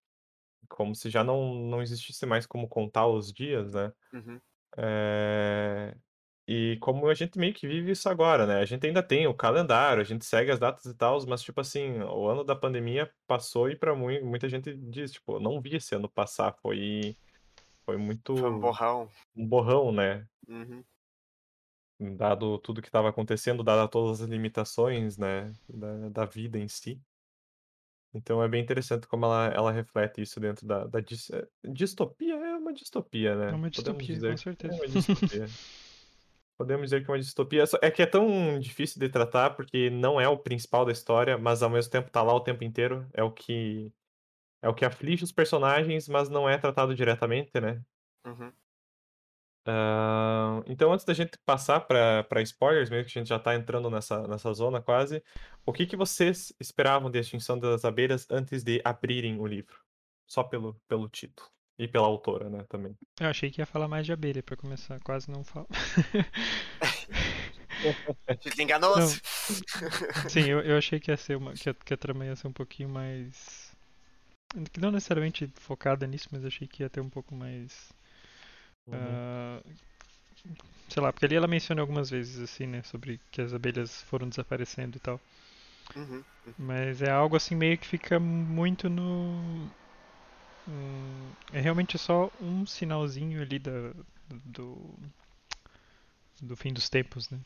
como 0.67 0.93
se 0.93 1.09
já 1.09 1.23
não, 1.23 1.55
não 1.55 1.81
existisse 1.81 2.25
mais 2.25 2.45
como 2.45 2.67
contar 2.67 3.07
os 3.07 3.31
dias, 3.31 3.73
né? 3.73 3.93
Uhum. 4.13 4.41
É, 4.77 5.95
E 6.47 6.77
como 6.79 7.07
a 7.09 7.13
gente 7.13 7.37
meio 7.37 7.53
que 7.53 7.67
vive 7.67 7.91
isso 7.91 8.07
agora, 8.09 8.45
né? 8.47 8.55
A 8.59 8.65
gente 8.65 8.85
ainda 8.87 9.03
tem 9.03 9.27
o 9.27 9.33
calendário, 9.33 10.01
a 10.01 10.05
gente 10.05 10.25
segue 10.25 10.49
as 10.51 10.59
datas 10.59 10.85
e 10.85 10.93
tal, 10.95 11.19
mas, 11.27 11.41
tipo 11.41 11.59
assim, 11.59 11.99
o 12.01 12.27
ano 12.27 12.43
da 12.43 12.55
pandemia 12.55 13.11
passou 13.27 13.69
e 13.69 13.75
pra 13.75 13.93
mui- 13.95 14.21
muita 14.21 14.47
gente 14.47 14.73
diz, 14.75 15.11
tipo, 15.11 15.39
não 15.39 15.61
vi 15.61 15.75
esse 15.75 15.93
ano 15.95 16.09
passar, 16.09 16.53
foi, 16.61 17.17
foi 17.85 17.97
muito 17.97 18.33
Foi 18.35 18.49
um 18.49 18.59
borrão. 18.59 19.09
um 19.35 19.47
borrão, 19.47 19.91
né? 19.91 20.27
Uhum. 20.47 20.83
dado 22.17 22.57
tudo 22.59 22.81
que 22.81 22.87
estava 22.87 23.09
acontecendo, 23.09 23.63
dado 23.63 23.89
todas 23.89 24.21
as 24.21 24.27
limitações, 24.29 25.17
né, 25.17 25.51
da, 25.67 26.09
da 26.09 26.25
vida 26.25 26.57
em 26.59 26.67
si. 26.67 26.99
Então 28.13 28.41
é 28.41 28.47
bem 28.47 28.63
interessante 28.63 29.07
como 29.07 29.25
ela, 29.25 29.47
ela 29.47 29.71
reflete 29.71 30.21
isso 30.21 30.39
dentro 30.39 30.65
da, 30.65 30.85
da 30.87 30.99
dis- 30.99 31.29
eh, 31.29 31.47
distopia, 31.63 32.33
é 32.35 32.55
uma 32.57 32.73
distopia, 32.73 33.35
né? 33.35 33.51
É 33.51 33.55
uma 33.55 33.69
Podemos 33.69 33.71
distopia, 33.71 34.15
dizer 34.15 34.31
com 34.31 34.37
que 34.37 34.43
certeza. 34.43 34.73
É 34.73 34.77
uma 34.77 34.87
distopia. 34.87 35.45
Podemos 36.57 36.85
dizer 36.85 37.03
que 37.03 37.11
é 37.11 37.13
uma 37.13 37.19
distopia. 37.19 37.63
É 37.81 37.91
que 37.91 38.01
é 38.01 38.05
tão 38.05 38.59
difícil 38.59 38.99
de 38.99 39.09
tratar 39.09 39.51
porque 39.51 39.89
não 39.89 40.19
é 40.19 40.27
o 40.27 40.37
principal 40.37 40.85
da 40.85 40.91
história, 40.91 41.37
mas 41.37 41.61
ao 41.61 41.69
mesmo 41.69 41.91
tempo 41.91 42.09
tá 42.09 42.23
lá 42.23 42.33
o 42.33 42.41
tempo 42.41 42.63
inteiro. 42.63 43.07
É 43.13 43.23
o 43.23 43.31
que 43.31 43.91
é 44.61 44.67
o 44.67 44.73
que 44.73 44.85
aflige 44.85 45.23
os 45.23 45.31
personagens, 45.31 46.07
mas 46.09 46.29
não 46.29 46.49
é 46.49 46.57
tratado 46.57 46.95
diretamente, 46.95 47.59
né? 47.61 47.81
Uhum. 48.25 48.51
Ah, 49.69 50.63
então, 50.65 50.93
antes 50.93 51.05
da 51.05 51.13
gente 51.13 51.37
passar 51.45 51.81
para 51.81 52.41
spoilers, 52.41 52.89
mesmo 52.89 53.05
que 53.05 53.17
a 53.17 53.21
gente 53.21 53.29
já 53.29 53.35
está 53.35 53.53
entrando 53.53 53.89
nessa, 53.89 54.25
nessa 54.27 54.53
zona 54.53 54.81
quase, 54.81 55.21
o 55.65 55.73
que, 55.73 55.85
que 55.85 55.97
vocês 55.97 56.53
esperavam 56.59 57.11
de 57.11 57.19
Extinção 57.19 57.59
das 57.59 57.83
Abelhas 57.83 58.25
antes 58.31 58.63
de 58.63 58.81
abrirem 58.83 59.39
o 59.39 59.45
livro? 59.45 59.77
Só 60.25 60.43
pelo, 60.43 60.73
pelo 60.87 61.09
título. 61.09 61.49
E 61.79 61.87
pela 61.87 62.07
autora, 62.07 62.49
né, 62.49 62.65
também. 62.69 62.95
Eu 63.19 63.27
achei 63.27 63.51
que 63.51 63.61
ia 63.61 63.65
falar 63.65 63.87
mais 63.87 64.05
de 64.05 64.11
abelha 64.11 64.41
pra 64.41 64.57
começar, 64.57 64.99
quase 65.01 65.29
não 65.29 65.43
falo. 65.43 65.67
Fica 68.41 68.63
enganoso. 68.63 69.21
Sim, 70.29 70.45
eu, 70.45 70.61
eu 70.61 70.77
achei 70.77 70.99
que 70.99 71.11
ia 71.11 71.17
ser 71.17 71.37
uma. 71.37 71.53
Que 71.53 71.69
a, 71.69 71.73
que 71.73 71.93
a 71.93 71.97
trama 71.97 72.25
ia 72.25 72.35
ser 72.35 72.47
um 72.47 72.53
pouquinho 72.53 72.89
mais. 72.89 73.71
que 74.71 74.79
Não 74.79 74.91
necessariamente 74.91 75.47
focada 75.55 76.07
nisso, 76.07 76.29
mas 76.31 76.43
achei 76.43 76.67
que 76.67 76.83
ia 76.83 76.89
ter 76.89 77.01
um 77.01 77.09
pouco 77.09 77.35
mais. 77.35 77.91
Uhum. 78.87 78.95
ah, 78.95 79.61
sei 80.89 81.03
lá, 81.03 81.11
porque 81.11 81.25
ali 81.25 81.35
ela 81.35 81.47
menciona 81.47 81.81
algumas 81.81 82.09
vezes 82.09 82.39
assim, 82.39 82.65
né? 82.65 82.81
Sobre 82.83 83.19
que 83.31 83.41
as 83.41 83.53
abelhas 83.53 84.01
foram 84.03 84.27
desaparecendo 84.27 84.97
e 84.97 84.99
tal. 84.99 85.19
Uhum. 85.95 86.23
Mas 86.57 87.01
é 87.01 87.11
algo 87.11 87.35
assim 87.35 87.55
meio 87.55 87.77
que 87.77 87.87
fica 87.87 88.19
muito 88.19 88.89
no. 88.89 89.69
Hum, 90.67 91.31
é 91.53 91.59
realmente 91.59 91.97
só 91.97 92.31
um 92.41 92.65
sinalzinho 92.65 93.41
ali 93.41 93.59
da, 93.59 93.93
do. 94.27 94.95
do 96.41 96.55
fim 96.55 96.73
dos 96.73 96.89
tempos, 96.89 97.29
né? 97.29 97.39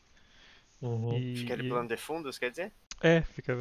Uhum. 0.80 1.16
E, 1.16 1.36
Fica 1.36 1.56
de 1.56 1.68
plano 1.68 1.88
de 1.88 1.96
fundos, 1.96 2.38
quer 2.38 2.50
dizer? 2.50 2.72
É, 3.00 3.22
fica, 3.22 3.54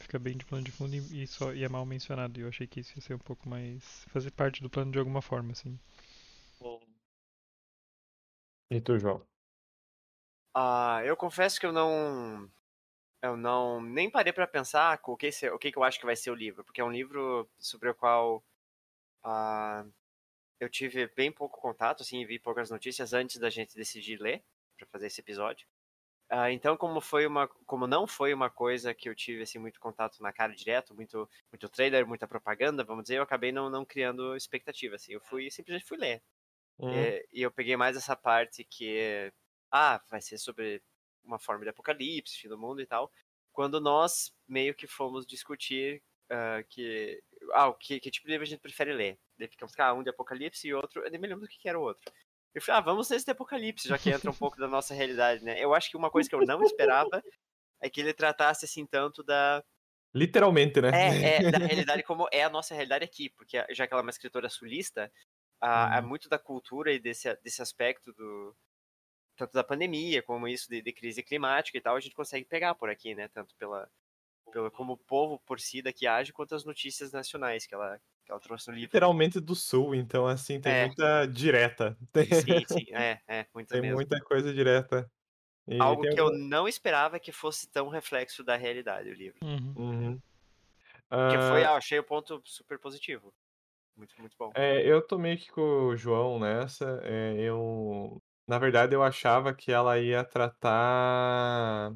fica 0.00 0.18
bem 0.18 0.36
de 0.36 0.44
plano 0.44 0.64
de 0.64 0.72
fundo 0.72 0.94
e, 0.94 1.22
e 1.22 1.26
só, 1.26 1.52
e 1.52 1.64
é 1.64 1.68
mal 1.68 1.84
mencionado. 1.84 2.38
E 2.38 2.42
eu 2.42 2.48
achei 2.48 2.66
que 2.66 2.80
isso 2.80 2.92
ia 2.96 3.02
ser 3.02 3.14
um 3.14 3.18
pouco 3.18 3.48
mais. 3.48 4.04
fazer 4.12 4.30
parte 4.30 4.62
do 4.62 4.70
plano 4.70 4.92
de 4.92 4.98
alguma 4.98 5.22
forma, 5.22 5.52
assim. 5.52 5.78
E 8.70 8.80
tu, 8.80 8.98
João? 8.98 9.26
Ah, 10.54 11.00
eu 11.04 11.16
confesso 11.16 11.58
que 11.60 11.66
eu 11.66 11.72
não. 11.72 12.50
Eu 13.22 13.36
não. 13.36 13.80
Nem 13.80 14.10
parei 14.10 14.32
pra 14.32 14.46
pensar 14.46 15.00
o 15.04 15.16
que, 15.16 15.28
o 15.50 15.58
que, 15.58 15.72
que 15.72 15.78
eu 15.78 15.84
acho 15.84 15.98
que 15.98 16.06
vai 16.06 16.16
ser 16.16 16.30
o 16.30 16.34
livro. 16.34 16.64
Porque 16.64 16.80
é 16.80 16.84
um 16.84 16.92
livro 16.92 17.48
sobre 17.58 17.88
o 17.88 17.94
qual. 17.94 18.42
Ah, 19.22 19.84
eu 20.60 20.68
tive 20.68 21.06
bem 21.08 21.30
pouco 21.32 21.60
contato, 21.60 22.02
assim, 22.02 22.24
vi 22.26 22.38
poucas 22.38 22.70
notícias 22.70 23.12
antes 23.12 23.38
da 23.38 23.50
gente 23.50 23.74
decidir 23.76 24.20
ler 24.20 24.42
pra 24.76 24.86
fazer 24.86 25.06
esse 25.06 25.20
episódio. 25.20 25.66
Ah, 26.30 26.52
então, 26.52 26.76
como 26.76 27.00
foi 27.00 27.26
uma, 27.26 27.48
como 27.48 27.86
não 27.86 28.06
foi 28.06 28.34
uma 28.34 28.50
coisa 28.50 28.92
que 28.92 29.08
eu 29.08 29.14
tive 29.14 29.42
assim 29.42 29.58
muito 29.58 29.80
contato 29.80 30.22
na 30.22 30.30
cara 30.30 30.54
direto, 30.54 30.94
muito, 30.94 31.28
muito 31.50 31.68
trailer, 31.70 32.06
muita 32.06 32.28
propaganda, 32.28 32.84
vamos 32.84 33.04
dizer, 33.04 33.16
eu 33.16 33.22
acabei 33.22 33.50
não, 33.50 33.70
não 33.70 33.84
criando 33.84 34.36
expectativa, 34.36 34.96
assim. 34.96 35.12
Eu 35.12 35.20
fui 35.22 35.50
simplesmente 35.50 35.88
fui 35.88 35.96
ler. 35.96 36.22
Uhum. 36.78 36.92
É, 36.92 37.24
e 37.32 37.42
eu 37.42 37.50
peguei 37.50 37.76
mais 37.76 37.96
essa 37.96 38.14
parte 38.14 38.62
que 38.64 39.32
ah, 39.70 40.02
vai 40.10 40.20
ser 40.20 40.38
sobre 40.38 40.82
uma 41.24 41.38
forma 41.38 41.64
de 41.64 41.70
apocalipse, 41.70 42.38
fim 42.38 42.48
do 42.48 42.58
mundo 42.58 42.80
e 42.82 42.86
tal. 42.86 43.10
Quando 43.52 43.80
nós 43.80 44.32
meio 44.46 44.74
que 44.74 44.86
fomos 44.86 45.26
discutir 45.26 46.02
ah, 46.30 46.62
que 46.68 47.22
ah, 47.52 47.72
que, 47.72 48.00
que 48.00 48.10
tipo 48.10 48.26
de 48.26 48.32
livro 48.32 48.44
a 48.44 48.48
gente 48.48 48.60
prefere 48.60 48.92
ler. 48.92 49.18
Daí 49.38 49.48
ficamos, 49.48 49.74
ah, 49.78 49.94
um 49.94 50.02
de 50.02 50.10
apocalipse 50.10 50.66
e 50.66 50.74
outro, 50.74 51.02
eu 51.04 51.10
nem 51.10 51.20
me 51.20 51.28
lembro 51.28 51.44
do 51.44 51.48
que, 51.48 51.58
que 51.58 51.68
era 51.68 51.78
o 51.78 51.82
outro. 51.82 52.12
Eu 52.54 52.62
falei, 52.62 52.80
ah, 52.80 52.84
vamos 52.84 53.08
nesse 53.08 53.24
de 53.24 53.30
apocalipse, 53.30 53.88
já 53.88 53.98
que 53.98 54.10
entra 54.10 54.30
um 54.30 54.34
pouco 54.34 54.58
da 54.58 54.66
nossa 54.66 54.94
realidade, 54.94 55.44
né? 55.44 55.62
Eu 55.62 55.74
acho 55.74 55.90
que 55.90 55.96
uma 55.96 56.10
coisa 56.10 56.28
que 56.28 56.34
eu 56.34 56.44
não 56.44 56.62
esperava 56.62 57.22
é 57.80 57.88
que 57.88 58.00
ele 58.00 58.12
tratasse 58.12 58.64
assim 58.64 58.84
tanto 58.86 59.22
da 59.22 59.62
Literalmente, 60.14 60.80
né? 60.80 60.90
é, 60.92 61.36
é, 61.36 61.50
da 61.52 61.58
realidade 61.58 62.02
como 62.02 62.26
é 62.32 62.42
a 62.42 62.50
nossa 62.50 62.74
realidade 62.74 63.04
aqui, 63.04 63.28
porque 63.30 63.64
já 63.70 63.86
que 63.86 63.92
ela 63.92 64.00
é 64.00 64.04
uma 64.04 64.10
escritora 64.10 64.48
sulista, 64.48 65.12
a 65.60 66.00
Uhum. 66.00 66.08
muito 66.08 66.28
da 66.28 66.38
cultura 66.38 66.92
e 66.92 66.98
desse, 66.98 67.32
desse 67.42 67.60
aspecto 67.60 68.12
do 68.12 68.56
tanto 69.36 69.52
da 69.52 69.62
pandemia 69.62 70.22
como 70.22 70.48
isso 70.48 70.68
de, 70.68 70.82
de 70.82 70.92
crise 70.92 71.22
climática 71.22 71.78
e 71.78 71.80
tal, 71.80 71.94
a 71.94 72.00
gente 72.00 72.14
consegue 72.14 72.44
pegar 72.44 72.74
por 72.74 72.90
aqui, 72.90 73.14
né? 73.14 73.28
Tanto 73.28 73.54
pela 73.56 73.88
pelo 74.50 74.70
como 74.70 74.94
o 74.94 74.98
povo 74.98 75.38
por 75.40 75.60
si 75.60 75.82
daqui 75.82 76.06
age, 76.06 76.32
quanto 76.32 76.54
as 76.54 76.64
notícias 76.64 77.12
nacionais 77.12 77.66
que 77.66 77.74
ela 77.74 78.00
que 78.24 78.30
ela 78.32 78.40
trouxe 78.40 78.68
no 78.70 78.76
livro. 78.76 78.86
Literalmente 78.86 79.40
do 79.40 79.54
sul, 79.54 79.94
então 79.94 80.26
assim, 80.26 80.60
tem 80.60 80.72
É. 80.72 80.86
muita 80.86 81.26
direta. 81.26 81.96
Tem, 82.12 82.26
Sim, 82.32 82.64
sim, 82.66 82.86
é, 82.94 83.20
é, 83.26 83.46
muita 83.54 83.74
tem 83.74 83.82
mesmo. 83.82 83.96
muita 83.96 84.20
coisa 84.20 84.52
direta. 84.52 85.10
E 85.66 85.78
Algo 85.80 86.02
tem 86.02 86.14
que 86.14 86.20
eu 86.20 86.30
não 86.30 86.68
esperava 86.68 87.18
que 87.20 87.32
fosse 87.32 87.68
tão 87.68 87.88
reflexo 87.88 88.44
da 88.44 88.56
realidade 88.56 89.10
o 89.10 89.14
livro. 89.14 89.38
Uhum. 89.42 89.74
Uhum. 89.76 90.20
Que 91.28 91.38
foi, 91.38 91.64
Ah, 91.64 91.70
ah, 91.70 91.76
achei 91.76 91.98
o 91.98 92.04
ponto 92.04 92.42
super 92.44 92.78
positivo. 92.78 93.34
Muito, 93.96 94.14
muito 94.20 94.36
bom. 94.38 94.50
É, 94.54 94.82
eu 94.86 95.06
tô 95.06 95.18
meio 95.18 95.38
que 95.38 95.50
com 95.50 95.60
o 95.88 95.96
João 95.96 96.38
nessa. 96.40 97.00
é, 97.04 97.34
eu, 97.40 98.20
na 98.46 98.58
verdade, 98.58 98.94
eu 98.94 99.02
achava 99.02 99.54
que 99.54 99.70
ela 99.72 99.98
ia 99.98 100.24
tratar 100.24 101.94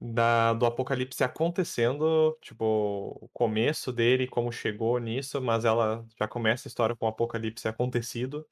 da, 0.00 0.52
do 0.54 0.66
apocalipse 0.66 1.22
acontecendo, 1.24 2.36
tipo, 2.42 2.64
o 2.64 3.28
começo 3.32 3.92
dele, 3.92 4.26
como 4.28 4.50
chegou 4.52 4.98
nisso, 4.98 5.40
mas 5.42 5.64
ela 5.64 6.06
já 6.18 6.26
começa 6.28 6.68
a 6.68 6.70
história 6.70 6.96
com 6.96 7.06
o 7.06 7.08
apocalipse 7.08 7.68
acontecido. 7.68 8.46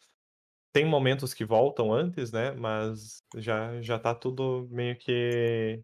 Tem 0.72 0.84
momentos 0.86 1.34
que 1.34 1.44
voltam 1.44 1.92
antes, 1.92 2.32
né? 2.32 2.52
Mas 2.52 3.22
já, 3.36 3.80
já 3.82 3.98
tá 3.98 4.14
tudo 4.14 4.68
meio 4.70 4.98
que 4.98 5.82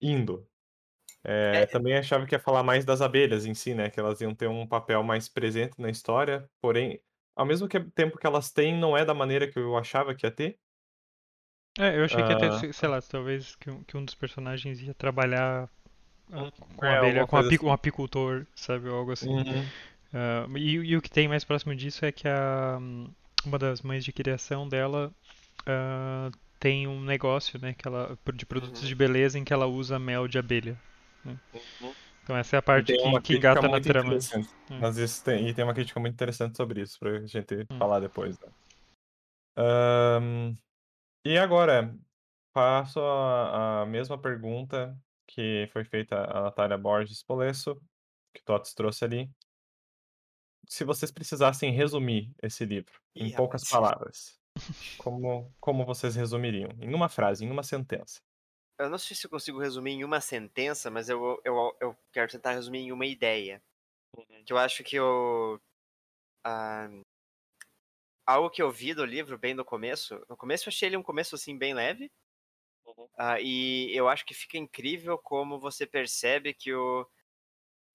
indo. 0.00 0.48
É, 1.52 1.62
É, 1.62 1.66
também 1.66 1.96
achava 1.96 2.26
que 2.26 2.34
ia 2.34 2.38
falar 2.40 2.62
mais 2.62 2.84
das 2.84 3.00
abelhas 3.00 3.46
em 3.46 3.54
si, 3.54 3.74
né? 3.74 3.90
Que 3.90 4.00
elas 4.00 4.20
iam 4.20 4.34
ter 4.34 4.48
um 4.48 4.66
papel 4.66 5.02
mais 5.02 5.28
presente 5.28 5.80
na 5.80 5.90
história, 5.90 6.50
porém, 6.60 7.00
ao 7.36 7.46
mesmo 7.46 7.68
tempo 7.68 8.18
que 8.18 8.26
elas 8.26 8.52
têm, 8.52 8.78
não 8.78 8.96
é 8.96 9.04
da 9.04 9.14
maneira 9.14 9.50
que 9.50 9.58
eu 9.58 9.76
achava 9.76 10.14
que 10.14 10.26
ia 10.26 10.30
ter. 10.32 10.58
É, 11.78 11.98
eu 11.98 12.04
achei 12.04 12.22
que 12.22 12.32
até, 12.32 12.50
Ah. 12.50 12.60
sei- 12.72 12.88
lá, 12.88 13.02
talvez 13.02 13.56
que 13.56 13.68
um, 13.70 13.82
que 13.84 13.96
um 13.96 14.04
dos 14.04 14.14
personagens 14.14 14.80
ia 14.80 14.94
trabalhar 14.94 15.68
ah, 16.32 16.50
com 16.76 16.86
É, 16.86 16.98
abelha, 16.98 17.24
alguma 17.24 17.26
com 17.26 17.36
coisa 17.36 17.48
api- 17.48 17.58
um 17.62 17.72
assim. 17.72 17.72
apicultor, 17.72 18.46
sabe, 18.54 18.88
ou 18.88 18.96
algo 18.98 19.12
assim. 19.12 19.30
Uhum. 19.30 19.72
Ah, 20.14 20.46
e, 20.56 20.72
e 20.76 20.96
o 20.96 21.02
que 21.02 21.10
tem 21.10 21.28
mais 21.28 21.44
próximo 21.44 21.74
disso 21.76 22.04
é 22.04 22.12
que 22.12 22.28
a, 22.28 22.78
uma 23.46 23.58
das 23.58 23.82
mães 23.82 24.04
de 24.04 24.12
criação 24.12 24.68
dela 24.68 25.12
ah, 25.66 26.30
tem 26.60 26.86
um 26.88 27.02
negócio, 27.02 27.60
né, 27.60 27.74
que 27.74 27.88
ela, 27.88 28.18
de 28.34 28.46
produtos 28.46 28.82
Uhum. 28.82 28.88
de 28.88 28.94
beleza 28.94 29.38
em 29.38 29.44
que 29.44 29.52
ela 29.52 29.66
usa 29.66 29.98
mel 29.98 30.28
de 30.28 30.38
abelha. 30.38 30.78
né? 31.24 31.36
Uhum. 31.52 31.94
Então 32.24 32.36
essa 32.36 32.56
é 32.56 32.58
a 32.58 32.62
parte 32.62 32.92
Tem 32.92 32.96
que, 32.96 33.08
uma 33.08 33.22
que 33.22 33.34
crítica 33.34 33.34
engata 33.34 33.68
na 33.68 33.80
muito 33.80 33.86
trama. 33.86 34.14
interessante. 34.14 34.48
Hum. 34.70 34.80
Mas 34.80 34.96
isso 34.98 35.22
tem, 35.22 35.48
e 35.48 35.54
tem 35.54 35.64
uma 35.64 35.74
crítica 35.74 36.00
muito 36.00 36.14
interessante 36.14 36.56
sobre 36.56 36.82
isso, 36.82 36.98
pra 36.98 37.24
gente 37.26 37.66
Hum. 37.70 37.78
falar 37.78 38.00
depois. 38.00 38.38
né? 38.40 38.48
Ahn, 39.56 40.56
e 41.24 41.38
agora, 41.38 41.94
faço 42.52 43.00
a, 43.00 43.82
a 43.82 43.86
mesma 43.86 44.20
pergunta 44.20 44.96
que 45.26 45.68
foi 45.72 45.84
feita 45.84 46.16
a 46.16 46.42
Natália 46.42 46.78
Borges 46.78 47.22
Polesso, 47.22 47.74
que 48.34 48.40
o 48.40 48.44
Tots 48.44 48.74
trouxe 48.74 49.04
ali. 49.04 49.30
Se 50.68 50.84
vocês 50.84 51.10
precisassem 51.10 51.72
resumir 51.72 52.30
esse 52.42 52.64
livro 52.64 52.94
em 53.14 53.34
poucas 53.34 53.68
palavras, 53.68 54.38
como, 54.98 55.52
como 55.60 55.84
vocês 55.84 56.14
resumiriam? 56.14 56.70
Em 56.80 56.94
uma 56.94 57.08
frase, 57.08 57.44
em 57.44 57.50
uma 57.50 57.62
sentença. 57.62 58.20
Eu 58.78 58.88
não 58.88 58.98
sei 58.98 59.16
se 59.16 59.26
eu 59.26 59.30
consigo 59.30 59.60
resumir 59.60 59.92
em 59.92 60.04
uma 60.04 60.20
sentença, 60.20 60.90
mas 60.90 61.08
eu, 61.08 61.40
eu, 61.44 61.76
eu 61.80 61.96
quero 62.12 62.30
tentar 62.30 62.52
resumir 62.52 62.80
em 62.80 62.92
uma 62.92 63.06
ideia. 63.06 63.62
Que 64.44 64.52
eu 64.52 64.58
acho 64.58 64.82
que 64.82 64.96
eu. 64.96 65.60
ah, 66.44 66.88
algo 68.26 68.50
que 68.50 68.62
eu 68.62 68.70
vi 68.70 68.94
do 68.94 69.04
livro 69.04 69.38
bem 69.38 69.54
no 69.54 69.64
começo. 69.64 70.20
No 70.28 70.36
começo 70.36 70.68
eu 70.68 70.70
achei 70.72 70.88
ele 70.88 70.96
um 70.96 71.02
começo 71.02 71.34
assim 71.34 71.56
bem 71.58 71.74
leve. 71.74 72.10
ah, 73.18 73.40
e 73.40 73.90
eu 73.96 74.08
acho 74.08 74.24
que 74.26 74.34
fica 74.34 74.58
incrível 74.58 75.18
como 75.18 75.58
você 75.58 75.86
percebe 75.86 76.54
que 76.54 76.72
o. 76.74 77.08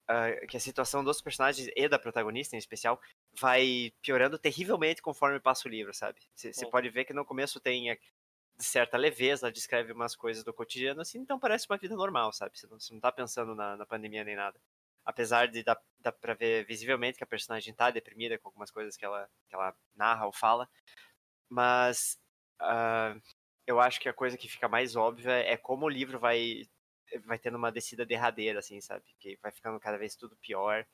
ah, 0.08 0.30
que 0.48 0.56
a 0.56 0.60
situação 0.60 1.04
dos 1.04 1.20
personagens 1.22 1.68
e 1.76 1.88
da 1.88 1.98
protagonista 1.98 2.56
em 2.56 2.58
especial 2.58 3.00
vai 3.40 3.92
piorando 4.02 4.38
terrivelmente 4.38 5.02
conforme 5.02 5.40
passa 5.40 5.68
o 5.68 5.70
livro, 5.70 5.94
sabe? 5.94 6.20
Você 6.34 6.66
Uhum. 6.66 6.66
pode 6.66 6.90
ver 6.90 7.04
que 7.04 7.14
no 7.14 7.24
começo 7.24 7.60
tem 7.60 7.98
certa 8.60 8.98
leveza, 8.98 9.46
ela 9.46 9.52
descreve 9.52 9.92
umas 9.92 10.16
coisas 10.16 10.44
do 10.44 10.54
cotidiano, 10.54 11.00
assim, 11.02 11.18
então 11.20 11.38
parece 11.40 11.66
uma 11.70 11.78
vida 11.78 11.96
normal, 11.96 12.32
sabe? 12.32 12.58
Você 12.58 12.66
não, 12.68 12.80
você 12.80 12.94
não 12.94 13.00
tá 13.00 13.12
pensando 13.12 13.54
na, 13.54 13.76
na 13.76 13.86
pandemia 13.86 14.24
nem 14.24 14.36
nada. 14.36 14.60
Apesar 15.10 15.48
de 15.48 15.62
dar, 15.64 15.78
dar 16.00 16.12
pra 16.12 16.34
ver 16.34 16.66
visivelmente 16.66 17.18
que 17.18 17.24
a 17.24 17.26
personagem 17.26 17.74
tá 17.74 17.90
deprimida 17.90 18.38
com 18.38 18.48
algumas 18.48 18.70
coisas 18.70 18.96
que 18.96 19.04
ela, 19.04 19.28
que 19.48 19.54
ela 19.54 19.74
narra 19.96 20.26
ou 20.26 20.32
fala. 20.32 20.68
Mas 21.48 22.18
ah, 22.60 23.16
eu 23.66 23.80
acho 23.80 24.00
que 24.00 24.08
a 24.08 24.14
coisa 24.14 24.36
que 24.38 24.48
fica 24.48 24.68
mais 24.68 24.96
óbvia 24.96 25.32
é 25.32 25.56
como 25.56 25.86
o 25.86 25.88
livro 25.90 26.18
vai, 26.18 26.62
vai 27.26 27.38
tendo 27.38 27.56
uma 27.58 27.72
descida 27.72 28.06
derradeira, 28.06 28.60
assim, 28.60 28.80
sabe? 28.80 29.04
Que 29.20 29.38
vai 29.42 29.52
ficando 29.52 29.80
cada 29.80 29.98
vez 29.98 30.16
tudo 30.16 30.36
pior 30.38 30.86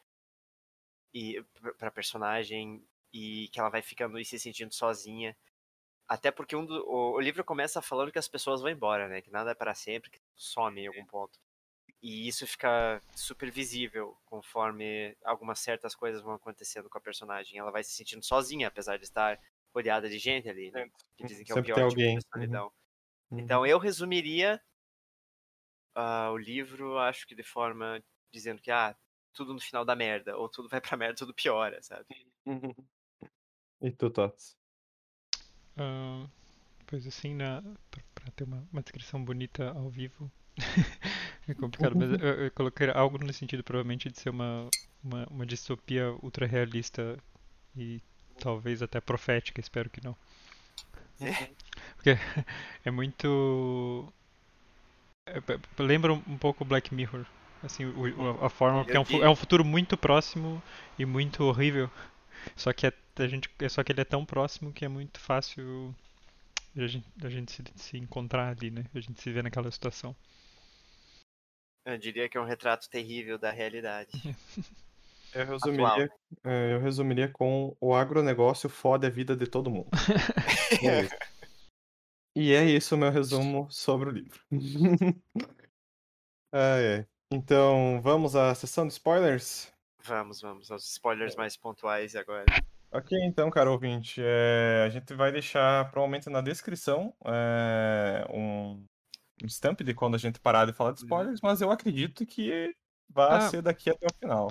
e 1.15 1.43
pra 1.79 1.91
personagem 1.91 2.85
e 3.13 3.49
que 3.49 3.59
ela 3.61 3.71
vai 3.71 3.83
ficando 3.83 4.19
e 4.19 4.25
se 4.25 4.39
sentindo 4.39 4.73
sozinha. 4.75 5.37
Até 6.09 6.31
porque 6.33 6.57
um 6.57 6.67
do- 6.67 6.85
o, 6.89 7.15
o 7.17 7.21
livro 7.21 7.45
começa 7.45 7.83
falando 7.83 8.13
que 8.13 8.21
as 8.21 8.29
pessoas 8.29 8.63
vão 8.63 8.71
embora, 8.71 9.09
né? 9.09 9.23
Que 9.23 9.31
nada 9.33 9.53
é 9.53 9.57
para 9.57 9.75
sempre, 9.75 10.11
que 10.11 10.21
some 10.37 10.81
em 10.83 10.89
algum 10.89 11.07
ponto. 11.07 11.39
E 12.07 12.29
isso 12.29 12.47
fica 12.47 13.03
super 13.17 13.51
visível 13.51 14.17
conforme 14.27 15.17
algumas 15.25 15.59
certas 15.59 15.93
coisas 15.93 16.23
vão 16.23 16.35
acontecendo 16.35 16.89
com 16.89 16.97
a 16.99 17.01
personagem. 17.01 17.59
Ela 17.59 17.73
vai 17.73 17.83
se 17.83 17.91
sentindo 17.91 18.25
sozinha, 18.25 18.69
apesar 18.69 18.97
de 18.97 19.03
estar 19.03 19.41
rodeada 19.75 20.09
de 20.09 20.17
gente 20.17 20.49
ali, 20.49 20.71
né? 20.71 20.89
Que 21.17 21.27
dizem 21.27 21.45
que 21.45 21.51
é 21.51 21.55
o 21.55 21.57
Sempre 21.57 21.75
pior 21.75 21.75
tem 21.75 21.89
tipo 21.89 22.01
alguém. 22.01 22.19
de 22.19 22.25
solidão. 22.33 22.73
Uhum. 23.29 23.41
Então 23.41 23.67
eu 23.67 23.77
resumiria 23.77 24.63
ah, 25.97 26.31
o 26.31 26.39
livro, 26.39 26.97
acho 26.97 27.27
que 27.27 27.35
de 27.35 27.43
forma 27.43 28.01
dizendo 28.33 28.63
que 28.63 28.71
ah, 28.71 28.97
tudo 29.33 29.53
no 29.53 29.61
final 29.61 29.85
da 29.85 29.97
merda, 29.97 30.37
ou 30.37 30.49
tudo 30.49 30.69
vai 30.69 30.81
pra 30.81 30.97
merda, 30.97 31.17
tudo 31.17 31.35
piora, 31.35 31.83
sabe? 31.83 32.07
E 33.81 33.91
tu, 33.91 34.11
Tots? 34.11 34.57
Ah, 35.77 36.25
pois 36.87 37.05
assim, 37.05 37.35
na, 37.35 37.63
pra, 37.91 38.01
pra 38.15 38.31
ter 38.31 38.45
uma, 38.45 38.65
uma 38.71 38.81
descrição 38.81 39.25
bonita 39.25 39.71
ao 39.71 39.91
vivo 39.91 40.31
é 41.49 41.55
complicado, 41.55 41.97
mas 41.97 42.11
eu, 42.11 42.19
eu 42.19 42.51
coloquei 42.53 42.91
algo 42.91 43.19
no 43.19 43.33
sentido 43.33 43.63
provavelmente 43.65 44.11
de 44.11 44.19
ser 44.19 44.31
uma, 44.31 44.69
uma, 45.03 45.27
uma 45.31 45.47
distopia 45.47 46.11
ultra 46.23 46.47
realista 46.47 47.19
e 47.77 48.01
talvez 48.39 48.83
até 48.83 49.01
profética, 49.01 49.61
espero 49.61 49.91
que 49.91 50.05
não. 50.05 50.17
Porque 51.97 52.17
é 52.85 52.91
muito. 52.91 54.13
é, 55.27 55.83
lembra 55.83 56.13
um 56.13 56.39
pouco 56.39 56.65
Black 56.65 56.95
Mirror. 56.95 57.25
Assim, 57.63 57.85
o- 57.87 58.45
a 58.45 58.49
forma. 58.51 58.85
Porque 58.85 58.97
é 58.97 59.01
um, 59.01 59.25
é 59.25 59.29
um 59.29 59.37
futuro 59.37 59.65
muito 59.65 59.97
próximo 59.97 60.63
e 60.99 61.05
muito 61.05 61.43
horrível. 61.45 61.91
Só 62.57 62.73
que 62.73 62.87
é, 62.87 62.93
a 63.19 63.27
gente, 63.29 63.51
é 63.61 63.69
só 63.69 63.83
que 63.83 63.93
ele 63.93 64.01
é 64.01 64.05
tão 64.05 64.25
próximo 64.25 64.73
que 64.73 64.85
é 64.85 64.89
muito 64.89 65.21
fácil 65.21 65.95
a 66.77 66.87
gente, 66.87 67.07
a 67.25 67.31
gente 67.31 67.53
se, 67.53 67.65
se 67.77 67.99
encontrar 67.99 68.51
ali, 68.57 68.71
né? 68.71 68.85
A 68.95 69.01
gente 69.01 69.21
se 69.21 69.33
vê 69.33 69.43
naquela 69.43 69.71
situação. 69.71 70.17
Eu 71.87 71.97
diria 71.97 72.29
que 72.29 72.37
é 72.37 72.41
um 72.41 72.45
retrato 72.45 72.91
terrível 72.91 73.39
da 73.39 73.53
realidade. 73.53 74.11
Eu 75.35 75.45
resumiria, 75.45 76.11
é, 76.45 76.73
eu 76.73 76.81
resumiria 76.81 77.29
com 77.29 77.77
o 77.79 77.95
agronegócio 77.95 78.71
fode 78.71 79.07
a 79.07 79.11
vida 79.11 79.37
de 79.37 79.47
todo 79.47 79.71
mundo. 79.71 79.91
É. 80.83 81.07
E 82.35 82.55
é 82.55 82.65
isso 82.65 82.95
o 82.95 82.99
meu 82.99 83.11
resumo 83.11 83.67
sobre 83.71 84.09
o 84.09 84.13
livro. 84.13 84.41
Ah, 86.53 86.79
é. 86.81 87.07
Então, 87.31 88.01
vamos 88.01 88.35
à 88.35 88.55
sessão 88.55 88.87
de 88.87 88.95
spoilers? 88.95 89.71
Vamos, 90.03 90.41
vamos, 90.41 90.71
aos 90.71 90.91
spoilers 90.91 91.37
mais 91.37 91.55
pontuais 91.55 92.17
agora. 92.17 92.47
Ok, 92.91 93.19
então, 93.25 93.51
caro 93.51 93.73
ouvinte, 93.73 94.23
é, 94.25 94.85
a 94.87 94.89
gente 94.89 95.13
vai 95.13 95.31
deixar 95.31 95.91
provavelmente 95.91 96.31
na 96.31 96.41
descrição 96.41 97.15
é, 97.27 98.25
um, 98.31 98.83
um 99.43 99.47
stamp 99.47 99.81
de 99.83 99.95
quando 99.95 100.15
a 100.15 100.19
gente 100.19 100.41
parar 100.41 100.67
de 100.67 100.73
falar 100.73 100.93
de 100.93 100.99
spoilers, 101.01 101.41
mas 101.43 101.61
eu 101.61 101.71
acredito 101.71 102.25
que 102.27 102.75
vai 103.09 103.37
Ah. 103.39 103.41
ser 103.49 103.63
daqui 103.63 103.89
até 103.89 104.07
o 104.07 104.13
final. 104.19 104.49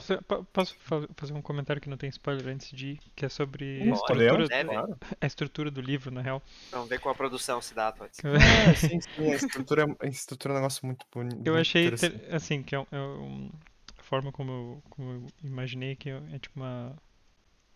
Posso 0.53 0.75
fa- 0.79 1.07
fazer 1.17 1.33
um 1.33 1.41
comentário 1.41 1.81
que 1.81 1.89
não 1.89 1.97
tem 1.97 2.09
spoiler 2.09 2.47
antes 2.47 2.69
de 2.71 2.91
ir, 2.91 2.99
que 3.15 3.25
é 3.25 3.29
sobre 3.29 3.81
a 3.81 3.93
estrutura, 3.93 4.47
deve. 4.47 4.69
claro. 4.69 4.97
a 5.21 5.25
estrutura 5.25 5.69
do 5.71 5.81
livro, 5.81 6.09
na 6.11 6.21
real. 6.21 6.41
Vamos 6.71 6.87
ver 6.87 6.99
como 6.99 7.11
a 7.13 7.15
produção 7.15 7.61
se 7.61 7.73
dá, 7.75 7.91
Tots. 7.91 8.19
É, 8.71 8.75
sim, 8.75 8.99
sim, 9.01 9.31
a 9.31 9.35
estrutura, 9.35 9.83
é- 9.83 10.05
a 10.05 10.09
estrutura 10.09 10.53
é 10.53 10.55
um 10.55 10.59
negócio 10.59 10.85
muito 10.85 11.05
bonito. 11.11 11.41
Eu 11.45 11.55
achei, 11.57 11.91
assim, 12.31 12.63
que 12.63 12.75
é, 12.75 12.79
um- 12.79 12.87
é 12.91 12.99
um- 12.99 13.51
a 13.99 14.03
forma 14.03 14.31
como 14.31 14.51
eu, 14.51 14.83
como 14.89 15.11
eu 15.11 15.27
imaginei 15.43 15.95
que 15.95 16.09
é, 16.09 16.21
é 16.31 16.39
tipo 16.39 16.59
uma, 16.59 16.95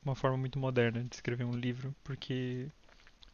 uma 0.03 0.15
forma 0.15 0.37
muito 0.37 0.57
moderna 0.57 1.03
de 1.03 1.13
escrever 1.15 1.43
um 1.43 1.51
livro, 1.51 1.93
porque 2.03 2.67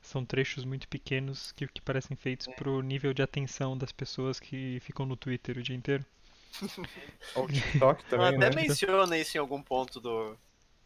são 0.06 0.26
trechos 0.26 0.64
muito 0.66 0.88
pequenos 0.88 1.52
que, 1.54 1.68
que 1.68 1.82
parecem 1.82 2.16
feitos 2.18 2.48
pro 2.48 2.82
nível 2.82 3.14
de 3.14 3.22
atenção 3.22 3.78
das 3.78 3.92
pessoas 3.92 4.40
que 4.40 4.80
ficam 4.82 5.06
no 5.06 5.16
Twitter 5.18 5.58
o 5.58 5.64
dia 5.64 5.76
inteiro. 5.76 6.06
O 7.36 7.48
TikTok 7.48 8.06
Ela 8.12 8.30
também, 8.30 8.30
até 8.30 8.50
né? 8.50 8.56
menciona 8.56 9.18
isso 9.18 9.38
em 9.38 9.40
algum 9.40 9.62
ponto 9.62 10.00
do, 10.00 10.38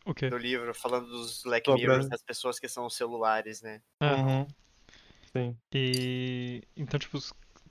O 0.06 0.14
quê? 0.14 0.30
do 0.30 0.38
livro, 0.38 0.74
falando 0.76 1.08
dos 1.08 1.44
Black 1.44 1.70
Sobre 1.70 1.82
Mirrors, 1.88 2.08
as- 2.08 2.10
das 2.10 2.24
pessoas 2.24 2.60
que 2.60 2.68
são 2.70 2.86
os 2.86 2.96
celulares, 2.96 3.62
né? 3.62 3.82
Ah, 4.00 4.16
Uhum. 4.16 4.48
Sim. 5.34 5.58
E 5.74 6.64
então, 6.78 7.00
tipo, 7.00 7.20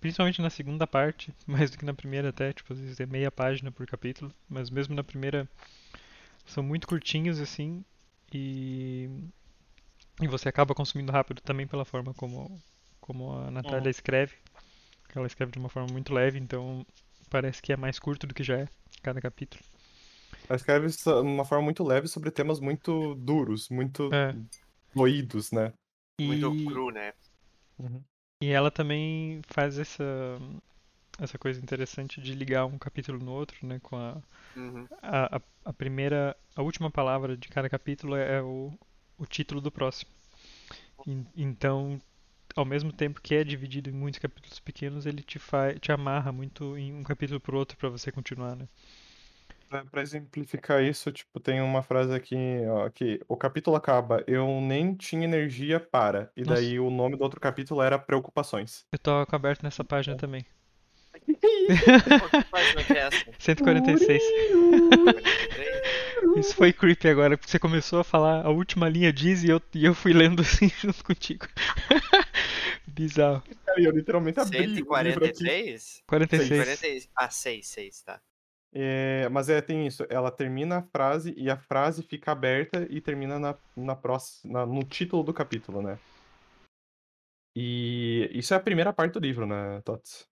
principalmente 0.01 0.43
na 0.43 0.51
segunda 0.51 0.87
parte, 0.87 1.35
mais 1.47 1.71
do 1.71 1.79
que 1.79 1.85
na 1.85 1.95
primeira 1.95 2.31
até, 2.31 2.53
tipo, 2.53 2.73
às 2.73 2.81
vezes 2.81 3.01
é 3.01 3.07
meia 3.07 3.31
página 3.33 3.73
por 3.73 3.87
capítulo, 3.87 4.33
mas 4.49 4.71
mesmo 4.71 4.95
na 4.95 5.05
primeira 5.05 5.49
são 6.47 6.63
muito 6.63 6.87
curtinhos 6.89 7.41
assim 7.41 7.85
e 8.33 9.09
e 10.21 10.27
você 10.29 10.49
acaba 10.49 10.75
consumindo 10.75 11.13
rápido 11.13 11.41
também 11.43 11.67
pela 11.67 11.85
forma 11.85 12.13
como 12.15 12.61
como 13.01 13.33
a 13.33 13.51
Natália 13.51 13.85
Uhum. 13.85 13.91
escreve. 13.91 14.35
Ela 15.15 15.27
escreve 15.27 15.53
de 15.53 15.59
uma 15.59 15.69
forma 15.69 15.93
muito 15.93 16.13
leve, 16.13 16.39
então 16.39 16.85
parece 17.31 17.63
que 17.63 17.73
é 17.73 17.77
mais 17.77 17.99
curto 17.99 18.27
do 18.27 18.35
que 18.35 18.43
já 18.43 18.59
é 18.59 18.69
cada 19.03 19.21
capítulo. 19.21 19.63
Ela 20.49 20.57
escreve 20.57 20.87
de 20.89 21.11
uma 21.23 21.45
forma 21.45 21.65
muito 21.65 21.83
leve 21.85 22.09
sobre 22.09 22.31
temas 22.31 22.61
muito 22.61 23.15
duros, 23.17 23.69
muito 23.71 24.11
É. 24.13 24.35
doídos, 24.95 25.51
né? 25.53 25.73
Muito 26.21 26.51
E 26.53 26.67
cru, 26.67 26.91
né? 26.91 27.13
Uhum. 27.79 28.03
E 28.43 28.49
ela 28.51 28.71
também 28.71 29.41
faz 29.49 29.79
essa 29.79 30.05
essa 31.21 31.39
coisa 31.39 31.61
interessante 31.61 32.21
de 32.21 32.33
ligar 32.35 32.65
um 32.67 32.79
capítulo 32.79 33.19
no 33.19 33.33
outro, 33.33 33.67
né, 33.67 33.81
com 33.83 33.97
a 33.97 34.17
Uhum. 34.57 34.89
a, 35.03 35.37
a, 35.37 35.41
a 35.67 35.73
primeira, 35.73 36.37
a 36.57 36.63
última 36.63 36.91
palavra 36.91 37.37
de 37.37 37.49
cada 37.49 37.69
capítulo 37.69 38.17
é 38.17 38.43
o, 38.43 38.73
o 39.19 39.27
título 39.27 39.61
do 39.61 39.71
próximo. 39.71 40.11
En- 41.07 41.27
Então, 41.37 42.01
ao 42.57 42.65
mesmo 42.65 42.93
tempo 42.93 43.21
que 43.21 43.35
é 43.35 43.45
dividido 43.45 43.91
em 43.91 43.93
muitos 43.93 44.19
capítulos 44.19 44.59
pequenos, 44.61 45.07
ele 45.07 45.23
te 45.23 45.39
faz, 45.39 45.79
te 45.81 45.93
amarra 45.93 46.33
muito 46.33 46.77
em 46.79 46.93
um 46.95 47.03
capítulo 47.03 47.39
pro 47.41 47.57
outro 47.59 47.77
pra 47.77 47.89
você 47.89 48.11
continuar, 48.13 48.57
né? 48.57 48.67
Pra, 49.69 49.85
pra 49.85 50.01
exemplificar 50.03 50.83
isso, 50.83 51.13
tipo, 51.13 51.39
tem 51.39 51.61
uma 51.61 51.83
frase 51.83 52.15
aqui, 52.15 52.35
ó, 52.71 52.89
que 52.89 53.21
o 53.29 53.37
capítulo 53.37 53.77
acaba, 53.77 54.25
eu 54.27 54.47
nem 54.63 54.95
tinha 54.95 55.25
energia 55.25 55.79
para, 55.79 56.33
e 56.35 56.41
Nossa. 56.43 56.55
daí 56.63 56.81
o 56.81 56.89
nome 56.89 57.17
do 57.17 57.23
outro 57.23 57.39
capítulo 57.39 57.83
era 57.83 57.99
Preocupações. 57.99 58.87
Eu 58.91 58.99
tô 58.99 59.27
com 59.27 59.37
aberto 59.37 59.63
nessa 59.63 59.85
página 59.85 60.17
também. 60.17 60.45
Que 61.29 61.35
página 62.51 62.83
que 62.85 62.93
é 62.95 62.99
essa? 63.09 63.25
146. 63.39 64.23
43? 66.39 66.47
Isso 66.47 66.57
foi 66.57 66.73
creepy 66.73 67.09
agora, 67.09 67.37
porque 67.37 67.51
você 67.51 67.59
começou 67.59 68.01
a 68.01 68.05
falar 68.05 68.45
a 68.45 68.51
última 68.51 68.89
linha 68.89 69.13
diz 69.13 69.43
e 69.43 69.51
eu, 69.51 69.61
e 69.75 69.85
eu 69.85 69.95
fui 69.95 70.13
lendo 70.13 70.43
assim 70.43 70.69
junto 70.69 71.05
contigo. 71.05 71.47
Bizarro. 72.87 73.43
Cara, 73.65 73.81
eu 73.81 73.91
literalmente 73.91 74.41
abri 74.41 74.59
o 74.59 74.71
livro 74.71 75.25
aqui. 75.25 75.39
143? 75.39 76.03
46. 76.07 76.49
46. 76.49 77.09
Ah, 77.17 77.31
6, 77.31 77.67
6, 77.67 78.03
tá. 78.03 78.21
É, 78.73 79.29
mas 79.31 79.49
é, 79.49 79.61
tem 79.63 79.87
isso, 79.87 80.05
ela 80.11 80.31
termina 80.31 80.79
a 80.79 80.83
frase 80.83 81.33
e 81.37 81.49
a 81.49 81.57
frase 81.57 82.03
fica 82.03 82.33
aberta 82.33 82.87
e 82.91 83.01
termina 83.01 83.39
na, 83.39 83.57
na 83.75 83.97
próxima, 83.97 84.67
no 84.67 84.85
título 84.85 85.23
do 85.23 85.33
capítulo, 85.33 85.81
né? 85.81 85.99
E 87.57 88.31
isso 88.33 88.53
é 88.53 88.57
a 88.57 88.61
primeira 88.61 88.93
parte 88.93 89.15
do 89.15 89.21
livro, 89.21 89.47
né, 89.47 89.81
Tots? 89.85 90.29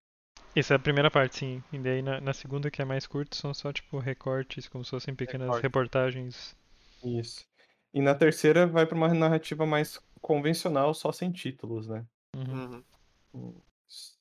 Essa 0.56 0.72
é 0.72 0.76
a 0.76 0.80
primeira 0.80 1.10
parte, 1.10 1.36
sim. 1.36 1.62
E 1.70 1.78
daí 1.78 2.00
na, 2.00 2.18
na 2.18 2.32
segunda, 2.32 2.70
que 2.70 2.80
é 2.80 2.84
mais 2.84 3.06
curto, 3.06 3.36
são 3.36 3.52
só 3.52 3.70
tipo 3.70 3.98
recortes, 3.98 4.66
como 4.66 4.82
se 4.82 4.90
fossem 4.90 5.14
pequenas 5.14 5.48
Recorte. 5.48 5.62
reportagens. 5.62 6.56
Isso. 7.04 7.46
E 7.92 8.00
na 8.00 8.14
terceira 8.14 8.66
vai 8.66 8.86
pra 8.86 8.96
uma 8.96 9.12
narrativa 9.12 9.66
mais 9.66 10.00
convencional, 10.18 10.94
só 10.94 11.12
sem 11.12 11.30
títulos, 11.30 11.86
né? 11.86 12.06
Uhum. 12.34 12.82
Uhum. 13.34 13.62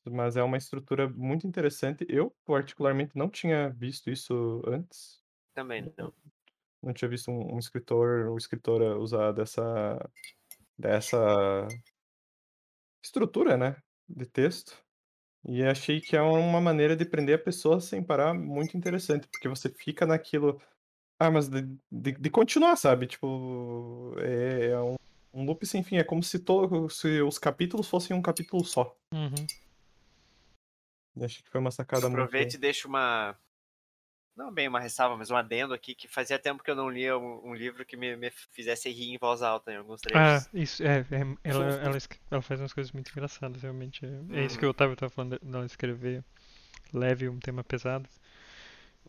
Mas 0.06 0.36
é 0.36 0.44
uma 0.44 0.58
estrutura 0.58 1.08
muito 1.08 1.48
interessante. 1.48 2.06
Eu, 2.10 2.36
particularmente, 2.46 3.14
não 3.16 3.30
tinha 3.30 3.70
visto 3.70 4.10
isso 4.10 4.62
antes. 4.68 5.22
Também 5.54 5.90
não. 5.98 6.14
Não 6.84 6.94
tinha 6.94 7.08
visto 7.08 7.32
um, 7.32 7.56
um 7.56 7.60
escritor 7.60 8.28
ou 8.28 8.38
escritora 8.38 8.98
usar 9.00 9.32
dessa, 9.32 10.10
dessa 10.78 11.66
estrutura, 13.02 13.56
né? 13.56 13.78
De 14.08 14.26
texto. 14.26 14.85
E 15.48 15.64
achei 15.64 16.02
que 16.02 16.16
é 16.16 16.22
uma 16.22 16.60
maneira 16.60 16.96
de 16.96 17.06
prender 17.06 17.36
a 17.36 17.42
pessoa 17.42 17.80
sem 17.80 18.02
parar 18.02 18.34
muito 18.34 18.76
interessante, 18.76 19.28
porque 19.28 19.48
você 19.48 19.70
fica 19.70 20.06
naquilo. 20.06 20.60
Ah, 21.20 21.30
mas 21.30 21.48
de, 21.48 21.62
de, 21.92 22.12
de 22.14 22.30
continuar, 22.30 22.76
sabe? 22.76 23.06
Tipo, 23.06 24.16
é, 24.18 24.72
é 24.72 24.80
um, 24.80 24.96
um 25.34 25.46
loop 25.46 25.66
sem 25.66 25.84
fim. 25.84 25.98
É 25.98 26.04
como 26.04 26.24
se, 26.24 26.40
to, 26.40 26.90
se 26.90 27.22
os 27.22 27.38
capítulos 27.38 27.88
fossem 27.88 28.16
um 28.16 28.22
capítulo 28.22 28.66
só. 28.66 28.98
Uhum. 29.14 29.46
Achei 31.24 31.44
que 31.44 31.50
foi 31.50 31.62
uma 31.62 31.72
sacada 31.72 32.10
muito. 32.10 32.24
Aproveita 32.24 32.56
e 32.56 32.60
deixa 32.60 32.88
uma. 32.88 33.38
Não 34.36 34.52
bem 34.54 34.68
uma 34.68 34.80
ressalva, 34.80 35.18
mas 35.18 35.30
um 35.32 35.36
adendo 35.36 35.74
aqui 35.74 35.96
que 35.96 36.08
fazia 36.08 36.38
tempo 36.40 36.64
que 36.64 36.70
eu 36.70 36.76
não 36.76 36.90
lia 36.90 37.18
um, 37.18 37.50
um 37.50 37.54
livro 37.56 37.86
que 37.86 37.98
me, 37.98 38.16
me 38.16 38.30
fizesse 38.32 38.90
rir 38.90 39.14
em 39.14 39.18
voz 39.18 39.42
alta 39.42 39.72
em 39.72 39.78
alguns 39.78 40.02
Ah, 40.14 40.44
trechos. 40.44 40.50
isso, 40.54 40.82
é, 40.84 41.00
é, 41.02 41.06
ela, 41.44 41.66
ela, 41.76 41.98
ela 42.32 42.42
faz 42.42 42.60
umas 42.60 42.74
coisas 42.74 42.92
muito 42.92 43.12
engraçadas, 43.12 43.62
realmente. 43.62 44.06
É, 44.06 44.40
é 44.42 44.46
isso 44.46 44.58
que 44.58 44.66
o 44.66 44.70
Otávio 44.70 44.96
tava 44.96 45.10
falando 45.10 45.38
dela 45.40 45.66
escrever 45.66 46.24
leve, 46.94 47.30
um 47.30 47.40
tema 47.40 47.64
pesado. 47.64 48.10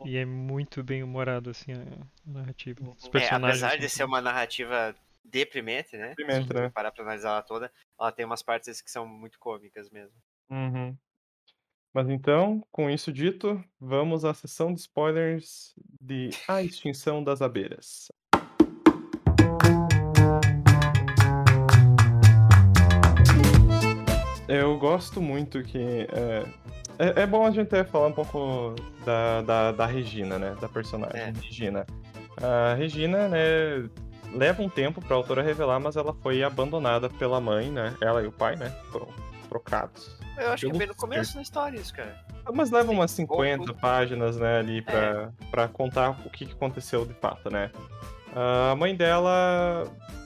E 0.02 0.16
é 0.16 0.24
muito 0.24 0.82
bem 0.82 1.02
humorado, 1.02 1.50
assim, 1.50 1.72
a, 1.72 1.82
a 2.26 2.30
narrativa. 2.30 2.82
Os 3.00 3.08
É, 3.14 3.28
personagens 3.28 3.70
apesar 3.70 3.76
são 3.76 3.78
de 3.78 3.88
ser 3.88 4.04
uma 4.04 4.20
narrativa 4.20 4.94
deprimente, 5.24 5.96
né? 5.96 6.16
Deprimente, 6.16 6.52
Se 6.52 6.52
né? 6.52 6.72
parar 6.72 6.92
pra 6.92 7.02
analisar 7.04 7.30
ela 7.30 7.42
toda, 7.42 7.72
ela 7.98 8.12
tem 8.12 8.24
umas 8.24 8.42
partes 8.42 8.80
que 8.80 8.90
são 8.90 9.06
muito 9.06 9.38
cômicas 9.38 9.90
mesmo. 9.90 10.16
Uhum. 10.50 10.98
Mas 11.96 12.10
então, 12.10 12.62
com 12.70 12.90
isso 12.90 13.10
dito, 13.10 13.58
vamos 13.80 14.22
à 14.22 14.34
sessão 14.34 14.70
de 14.70 14.80
spoilers 14.80 15.74
de 15.98 16.28
A 16.46 16.62
Extinção 16.62 17.24
das 17.24 17.40
Abelhas. 17.40 18.12
Eu 24.46 24.78
gosto 24.78 25.22
muito 25.22 25.62
que 25.62 26.06
é, 26.12 26.44
É, 26.98 27.22
é 27.22 27.26
bom 27.26 27.46
a 27.46 27.50
gente 27.50 27.82
falar 27.84 28.08
um 28.08 28.12
pouco 28.12 28.74
da, 29.02 29.40
da, 29.40 29.72
da 29.72 29.86
Regina, 29.86 30.38
né? 30.38 30.54
Da 30.60 30.68
personagem 30.68 31.18
É. 31.18 31.32
Regina. 31.40 31.86
A 32.42 32.74
Regina, 32.74 33.26
né? 33.26 33.88
Leva 34.34 34.62
um 34.62 34.68
tempo 34.68 35.00
pra 35.00 35.16
autora 35.16 35.40
revelar, 35.40 35.80
mas 35.80 35.96
ela 35.96 36.12
foi 36.12 36.42
abandonada 36.42 37.08
pela 37.08 37.40
mãe, 37.40 37.70
né? 37.70 37.96
Ela 38.02 38.22
e 38.22 38.26
o 38.26 38.32
pai, 38.32 38.54
né? 38.54 38.68
Foram 38.92 39.08
trocados. 39.48 40.15
Eu 40.36 40.52
acho 40.52 40.66
que 40.66 40.72
é 40.74 40.78
bem 40.78 40.86
no 40.86 40.94
começo 40.94 41.34
da 41.36 41.42
história 41.42 41.78
isso, 41.78 41.94
cara. 41.94 42.16
Mas 42.52 42.70
leva 42.70 42.88
Sim, 42.88 42.94
umas 42.94 43.10
ou 43.10 43.16
50 43.16 43.58
tudo. 43.58 43.74
páginas, 43.74 44.36
né, 44.36 44.58
ali 44.58 44.82
pra, 44.82 45.32
pra 45.50 45.68
contar 45.68 46.10
o 46.24 46.30
que, 46.30 46.44
aconteceu 46.44 47.04
de 47.04 47.14
fato, 47.14 47.50
né? 47.50 47.70
A 48.34 48.74
mãe 48.76 48.94
dela 48.94 49.84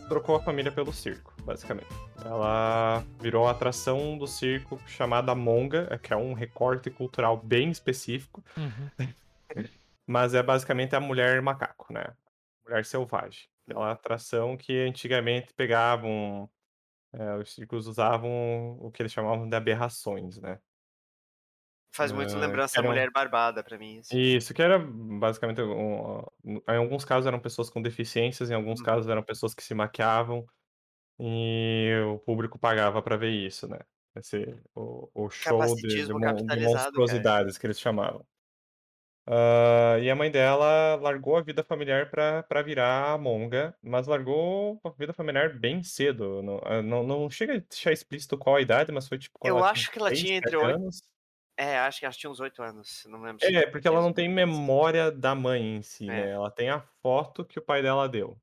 trocou 0.08 0.34
a 0.36 0.42
família 0.42 0.72
pelo 0.72 0.92
circo, 0.92 1.32
basicamente. 1.44 1.86
Ela 2.24 3.04
virou 3.20 3.46
a 3.46 3.52
atração 3.52 4.18
do 4.18 4.26
circo 4.26 4.78
chamada 4.86 5.34
Monga, 5.34 5.98
que 6.02 6.12
é 6.12 6.16
um 6.16 6.32
recorte 6.32 6.90
cultural 6.90 7.36
bem 7.36 7.70
específico, 7.70 8.42
Uhum. 8.56 8.90
mas 10.06 10.34
é 10.34 10.42
basicamente 10.42 10.96
a 10.96 11.00
mulher 11.00 11.40
macaco, 11.40 11.92
né? 11.92 12.04
Mulher 12.66 12.84
selvagem. 12.84 13.44
É 13.68 13.74
uma 13.74 13.92
atração 13.92 14.56
que 14.56 14.76
antigamente 14.80 15.54
pegavam. 15.54 16.50
É, 17.12 17.36
os 17.36 17.52
circos 17.54 17.86
usavam 17.86 18.78
o 18.80 18.90
que 18.90 19.02
eles 19.02 19.12
chamavam 19.12 19.48
de 19.48 19.56
aberrações, 19.56 20.38
né? 20.38 20.60
Faz 21.94 22.10
muito 22.10 22.36
Ah, 22.36 22.40
lembrança 22.40 22.74
da 22.76 22.82
mulher 22.82 23.10
barbada 23.12 23.62
pra 23.62 23.78
mim. 23.78 24.00
assim. 24.00 24.24
Isso, 24.36 24.52
que 24.52 24.60
era 24.62 24.78
basicamente. 24.78 25.60
um- 25.62 26.20
em 26.68 26.76
alguns 26.76 27.04
casos 27.04 27.26
eram 27.26 27.38
pessoas 27.40 27.70
com 27.70 27.80
deficiências, 27.80 28.50
em 28.50 28.54
alguns 28.54 28.80
Uhum. 28.80 28.82
casos 28.82 29.08
eram 29.08 29.22
pessoas 29.22 29.54
que 29.54 29.62
se 29.62 29.72
maquiavam 29.74 30.44
e 31.20 31.92
o 32.14 32.18
público 32.20 32.58
pagava 32.58 33.02
pra 33.02 33.16
ver 33.16 33.30
isso, 33.30 33.68
né? 33.68 33.78
Esse, 34.16 34.56
o, 34.74 35.10
o 35.14 35.30
show 35.30 35.76
de, 35.76 36.02
de, 36.02 36.14
de 36.20 36.20
capitalizado, 36.20 37.00
cara. 37.02 37.24
monstruosidades 37.24 37.58
que 37.58 37.66
eles 37.66 37.80
chamavam. 37.80 38.26
Ah, 39.32 39.96
e 40.00 40.10
a 40.10 40.16
mãe 40.16 40.28
dela 40.30 40.96
largou 40.96 41.36
a 41.36 41.40
vida 41.42 41.62
familiar 41.62 42.10
pra, 42.10 42.42
pra 42.42 42.62
virar 42.62 43.12
a 43.12 43.18
monga, 43.18 43.76
mas 43.80 44.08
largou 44.08 44.80
a 44.84 44.90
vida 44.90 45.12
familiar 45.12 45.56
bem 45.56 45.82
cedo. 45.84 46.42
Não, 46.42 46.60
ah, 46.64 46.82
não, 46.82 47.04
não 47.04 47.30
chega 47.30 47.54
a 47.54 47.58
deixar 47.58 47.92
explícito 47.92 48.36
qual 48.36 48.56
a 48.56 48.60
idade, 48.60 48.90
mas 48.90 49.06
foi 49.06 49.18
tipo 49.18 49.38
Eu 49.44 49.62
acho 49.64 49.90
que 49.92 49.98
ela 50.00 50.12
tinha 50.12 50.36
entre 50.36 50.50
sete 50.50 50.64
oito- 50.64 50.76
anos. 50.76 51.02
É, 51.56 51.78
acho 51.80 51.98
que 52.00 52.06
ela 52.06 52.14
tinha 52.14 52.30
uns 52.30 52.40
8 52.40 52.62
anos. 52.62 53.04
Não 53.06 53.20
lembro 53.20 53.44
É, 53.46 53.66
porque 53.66 53.86
ela 53.86 54.00
não 54.00 54.14
tem 54.14 54.24
isso. 54.26 54.34
memória 54.34 55.12
da 55.12 55.34
mãe 55.34 55.76
em 55.76 55.82
si, 55.82 56.04
É. 56.04 56.06
né? 56.08 56.30
Ela 56.30 56.50
tem 56.50 56.70
a 56.70 56.80
foto 57.02 57.44
que 57.44 57.58
o 57.58 57.62
pai 57.62 57.82
dela 57.82 58.08
deu. 58.08 58.40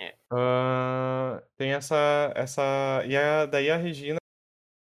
É. 0.00 0.14
Ah, 0.32 1.42
tem 1.56 1.72
essa, 1.72 2.32
essa, 2.36 3.02
e 3.06 3.16
a, 3.16 3.44
daí 3.46 3.70
a 3.70 3.76
Regina, 3.76 4.18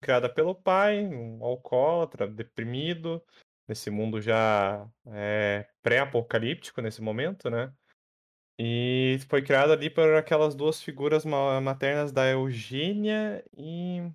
criada 0.04 0.28
pelo 0.34 0.56
pai, 0.56 1.06
um 1.06 1.44
alcoólatra, 1.44 2.28
deprimido, 2.28 3.24
nesse 3.70 3.90
mundo 3.92 4.20
já 4.20 4.90
é, 5.06 5.70
pré-apocalíptico 5.84 6.82
nesse 6.82 7.02
momento, 7.02 7.50
né? 7.50 7.72
E 8.60 9.20
foi 9.30 9.42
criada 9.42 9.72
ali 9.74 9.90
por 9.90 10.14
aquelas 10.16 10.56
duas 10.56 10.82
figuras 10.82 11.24
ma- 11.24 11.62
maternas 11.62 12.12
da 12.12 12.28
Eugênia 12.28 13.46
e 13.56 14.12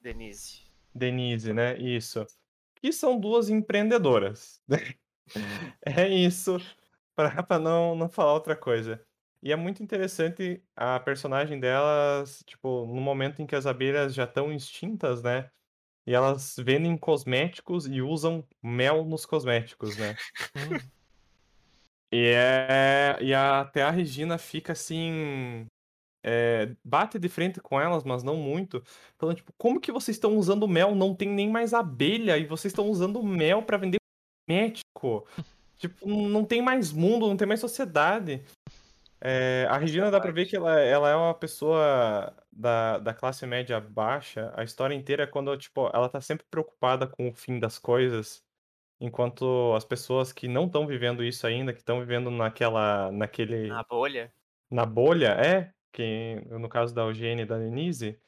Denise. 0.00 0.62
Denise, 0.94 1.52
né? 1.52 1.76
Isso. 1.78 2.24
Que 2.76 2.92
são 2.92 3.18
duas 3.18 3.48
empreendedoras. 3.48 4.62
É 5.84 6.08
isso, 6.08 6.56
pra 7.14 7.58
não, 7.58 7.94
não 7.94 8.08
falar 8.08 8.32
outra 8.32 8.56
coisa. 8.56 9.04
E 9.42 9.52
é 9.52 9.56
muito 9.56 9.82
interessante 9.82 10.64
a 10.74 10.98
personagem 10.98 11.60
delas, 11.60 12.42
tipo, 12.46 12.86
no 12.86 13.00
momento 13.00 13.42
em 13.42 13.46
que 13.46 13.54
as 13.54 13.66
abelhas 13.66 14.14
já 14.14 14.24
estão 14.24 14.50
extintas, 14.50 15.22
né? 15.22 15.50
E 16.08 16.14
elas 16.14 16.56
vendem 16.58 16.96
cosméticos 16.96 17.86
e 17.86 18.00
usam 18.00 18.42
mel 18.62 19.04
nos 19.04 19.26
cosméticos, 19.26 19.94
né? 19.98 20.16
E, 22.10 22.32
é, 22.34 23.18
e 23.20 23.34
a- 23.34 23.60
até 23.60 23.82
a 23.82 23.90
Regina 23.90 24.38
fica 24.38 24.72
assim. 24.72 25.66
é, 26.24 26.74
bate 26.84 27.18
de 27.18 27.28
frente 27.28 27.60
com 27.60 27.80
elas, 27.80 28.04
mas 28.04 28.22
não 28.22 28.36
muito. 28.36 28.82
Falando, 29.18 29.36
tipo, 29.36 29.52
como 29.56 29.80
que 29.80 29.92
vocês 29.92 30.16
estão 30.16 30.36
usando 30.36 30.66
mel? 30.66 30.94
Não 30.94 31.14
tem 31.14 31.28
nem 31.28 31.48
mais 31.48 31.72
abelha 31.72 32.36
e 32.38 32.44
vocês 32.46 32.72
estão 32.72 32.88
usando 32.88 33.22
mel 33.22 33.62
pra 33.62 33.76
vender 33.76 33.98
cosmético. 34.48 35.26
Tipo, 35.78 36.08
não 36.08 36.44
tem 36.44 36.60
mais 36.60 36.90
mundo, 36.90 37.28
não 37.28 37.36
tem 37.36 37.46
mais 37.46 37.60
sociedade. 37.60 38.42
É, 39.20 39.66
a 39.68 39.76
Regina 39.76 40.10
dá 40.10 40.20
pra 40.20 40.30
ver 40.30 40.46
que 40.46 40.56
ela, 40.56 40.78
ela 40.80 41.10
é 41.10 41.16
uma 41.16 41.34
pessoa 41.34 42.32
da, 42.52 42.98
da 42.98 43.12
classe 43.12 43.44
média 43.46 43.80
baixa. 43.80 44.52
A 44.56 44.62
história 44.62 44.94
inteira 44.94 45.24
é 45.24 45.26
quando, 45.26 45.56
tipo, 45.56 45.90
ela 45.92 46.08
tá 46.08 46.20
sempre 46.20 46.46
preocupada 46.50 47.06
com 47.06 47.28
o 47.28 47.32
fim 47.32 47.58
das 47.58 47.78
coisas. 47.78 48.44
Enquanto 49.00 49.74
as 49.76 49.84
pessoas 49.84 50.32
que 50.32 50.48
não 50.48 50.66
estão 50.66 50.86
vivendo 50.86 51.22
isso 51.24 51.46
ainda, 51.46 51.72
que 51.72 51.78
estão 51.80 52.00
vivendo 52.00 52.30
naquela, 52.30 53.10
naquele, 53.12 53.68
Na 53.68 53.82
bolha. 53.84 54.32
na 54.70 54.84
bolha, 54.84 55.28
é, 55.40 55.72
que 55.92 56.36
no 56.50 56.68
caso 56.68 56.94
da 56.94 57.02
Eugênia 57.02 57.42
e 57.42 57.46
da 57.46 57.58
Denise, 57.58 58.18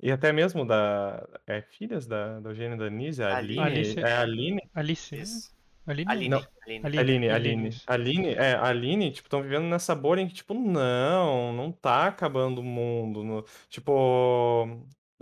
e 0.00 0.10
até 0.12 0.32
mesmo 0.32 0.64
da, 0.66 1.26
é, 1.46 1.62
filhas 1.62 2.06
da, 2.06 2.38
da 2.40 2.50
Eugênia 2.50 2.74
e 2.74 2.78
da 2.78 2.84
Denise, 2.84 3.22
a 3.22 3.36
Aline. 3.36 3.60
Aline, 3.60 3.78
Alice. 3.78 4.00
é 4.00 4.12
a 4.12 4.20
Aline, 4.20 4.70
Alice? 4.74 5.16
Isso. 5.16 5.54
Aline? 5.86 6.10
Aline. 6.10 6.28
Não. 6.28 6.46
Aline. 6.66 6.86
Aline. 6.86 6.98
Aline, 6.98 7.30
Aline, 7.30 7.30
Aline, 7.30 7.68
isso. 7.68 7.84
Aline, 7.86 8.28
é, 8.34 8.54
a 8.54 8.66
Aline, 8.68 9.10
tipo, 9.12 9.26
estão 9.26 9.42
vivendo 9.42 9.64
nessa 9.64 9.94
bolha 9.94 10.20
em 10.20 10.28
que, 10.28 10.34
tipo, 10.34 10.54
não, 10.54 11.52
não 11.52 11.72
tá 11.72 12.06
acabando 12.08 12.60
o 12.60 12.64
mundo, 12.64 13.22
no- 13.24 13.44
tipo, 13.68 14.66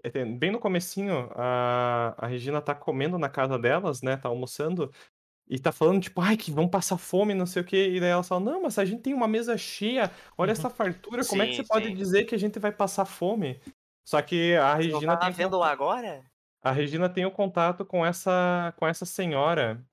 é, 0.02 0.10
tem- 0.10 0.36
bem 0.38 0.50
no 0.50 0.58
comecinho, 0.60 1.30
a, 1.36 2.14
a 2.18 2.26
Regina 2.26 2.60
tá 2.60 2.74
comendo 2.74 3.18
na 3.18 3.28
casa 3.28 3.58
delas, 3.58 4.02
né, 4.02 4.16
tá 4.16 4.28
almoçando, 4.28 4.90
e 5.48 5.58
tá 5.58 5.72
falando, 5.72 6.02
tipo, 6.02 6.20
ai, 6.20 6.36
que 6.36 6.50
vão 6.52 6.68
passar 6.68 6.98
fome, 6.98 7.34
não 7.34 7.46
sei 7.46 7.62
o 7.62 7.64
quê, 7.64 7.90
e 7.90 8.00
daí 8.00 8.10
ela 8.10 8.22
fala, 8.22 8.40
não, 8.40 8.62
mas 8.62 8.78
a 8.78 8.84
gente 8.84 9.02
tem 9.02 9.14
uma 9.14 9.28
mesa 9.28 9.56
cheia, 9.58 10.10
olha 10.38 10.48
Uhum. 10.50 10.52
essa 10.52 10.70
fartura, 10.70 11.24
como 11.26 11.42
é 11.42 11.46
que 11.48 11.54
Sim, 11.56 11.62
você 11.62 11.68
pode 11.68 11.86
sim. 11.88 11.94
dizer 11.94 12.24
que 12.24 12.34
a 12.34 12.38
gente 12.38 12.58
vai 12.58 12.72
passar 12.72 13.04
fome? 13.04 13.60
Só 14.04 14.20
que 14.22 14.54
a 14.56 14.76
Você 14.76 14.88
não 14.88 14.94
Regina 14.94 15.16
tá 15.16 15.26
tem 15.26 15.32
vendo 15.32 15.58
lá 15.58 15.70
agora? 15.70 16.24
a 16.62 16.70
Regina 16.72 17.08
tem 17.08 17.24
o 17.26 17.30
contato 17.30 17.84
com 17.84 18.04
essa 18.06 18.72
com 18.76 18.86
essa 18.86 19.04
senhora, 19.04 19.84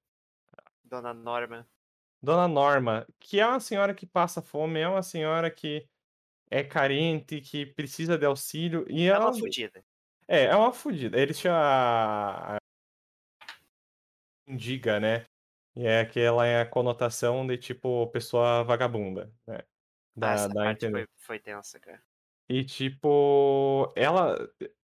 Dona 0.89 1.13
Norma. 1.13 1.67
Dona 2.21 2.47
Norma, 2.47 3.07
que 3.19 3.39
é 3.39 3.47
uma 3.47 3.59
senhora 3.59 3.93
que 3.93 4.05
passa 4.05 4.41
fome, 4.41 4.79
é 4.79 4.87
uma 4.87 5.01
senhora 5.03 5.49
que 5.49 5.87
é 6.49 6.63
carente, 6.63 7.41
que 7.41 7.65
precisa 7.65 8.17
de 8.17 8.25
auxílio 8.25 8.85
e 8.89 9.03
É 9.03 9.07
ela 9.07 9.25
uma 9.27 9.33
fudida. 9.39 9.83
é, 10.27 10.45
é 10.45 10.55
uma 10.55 10.73
fudida. 10.73 11.19
Eles 11.19 11.39
chamam 11.39 11.59
a, 11.59 12.55
a 12.55 12.57
mendiga, 14.47 14.99
né? 14.99 15.25
E 15.75 15.85
é 15.85 16.01
aquela 16.01 16.45
é 16.45 16.61
a 16.61 16.65
conotação 16.65 17.45
de 17.47 17.57
tipo 17.57 18.07
pessoa 18.07 18.63
vagabunda, 18.63 19.31
né? 19.47 19.59
Ah, 19.59 19.65
Dá, 20.15 20.31
essa 20.33 20.49
dá 20.49 20.61
a 20.61 20.65
parte 20.65 20.89
foi, 20.89 21.05
foi 21.17 21.39
tensa, 21.39 21.79
cara. 21.79 22.01
E 22.49 22.65
tipo, 22.65 23.93
ela 23.95 24.35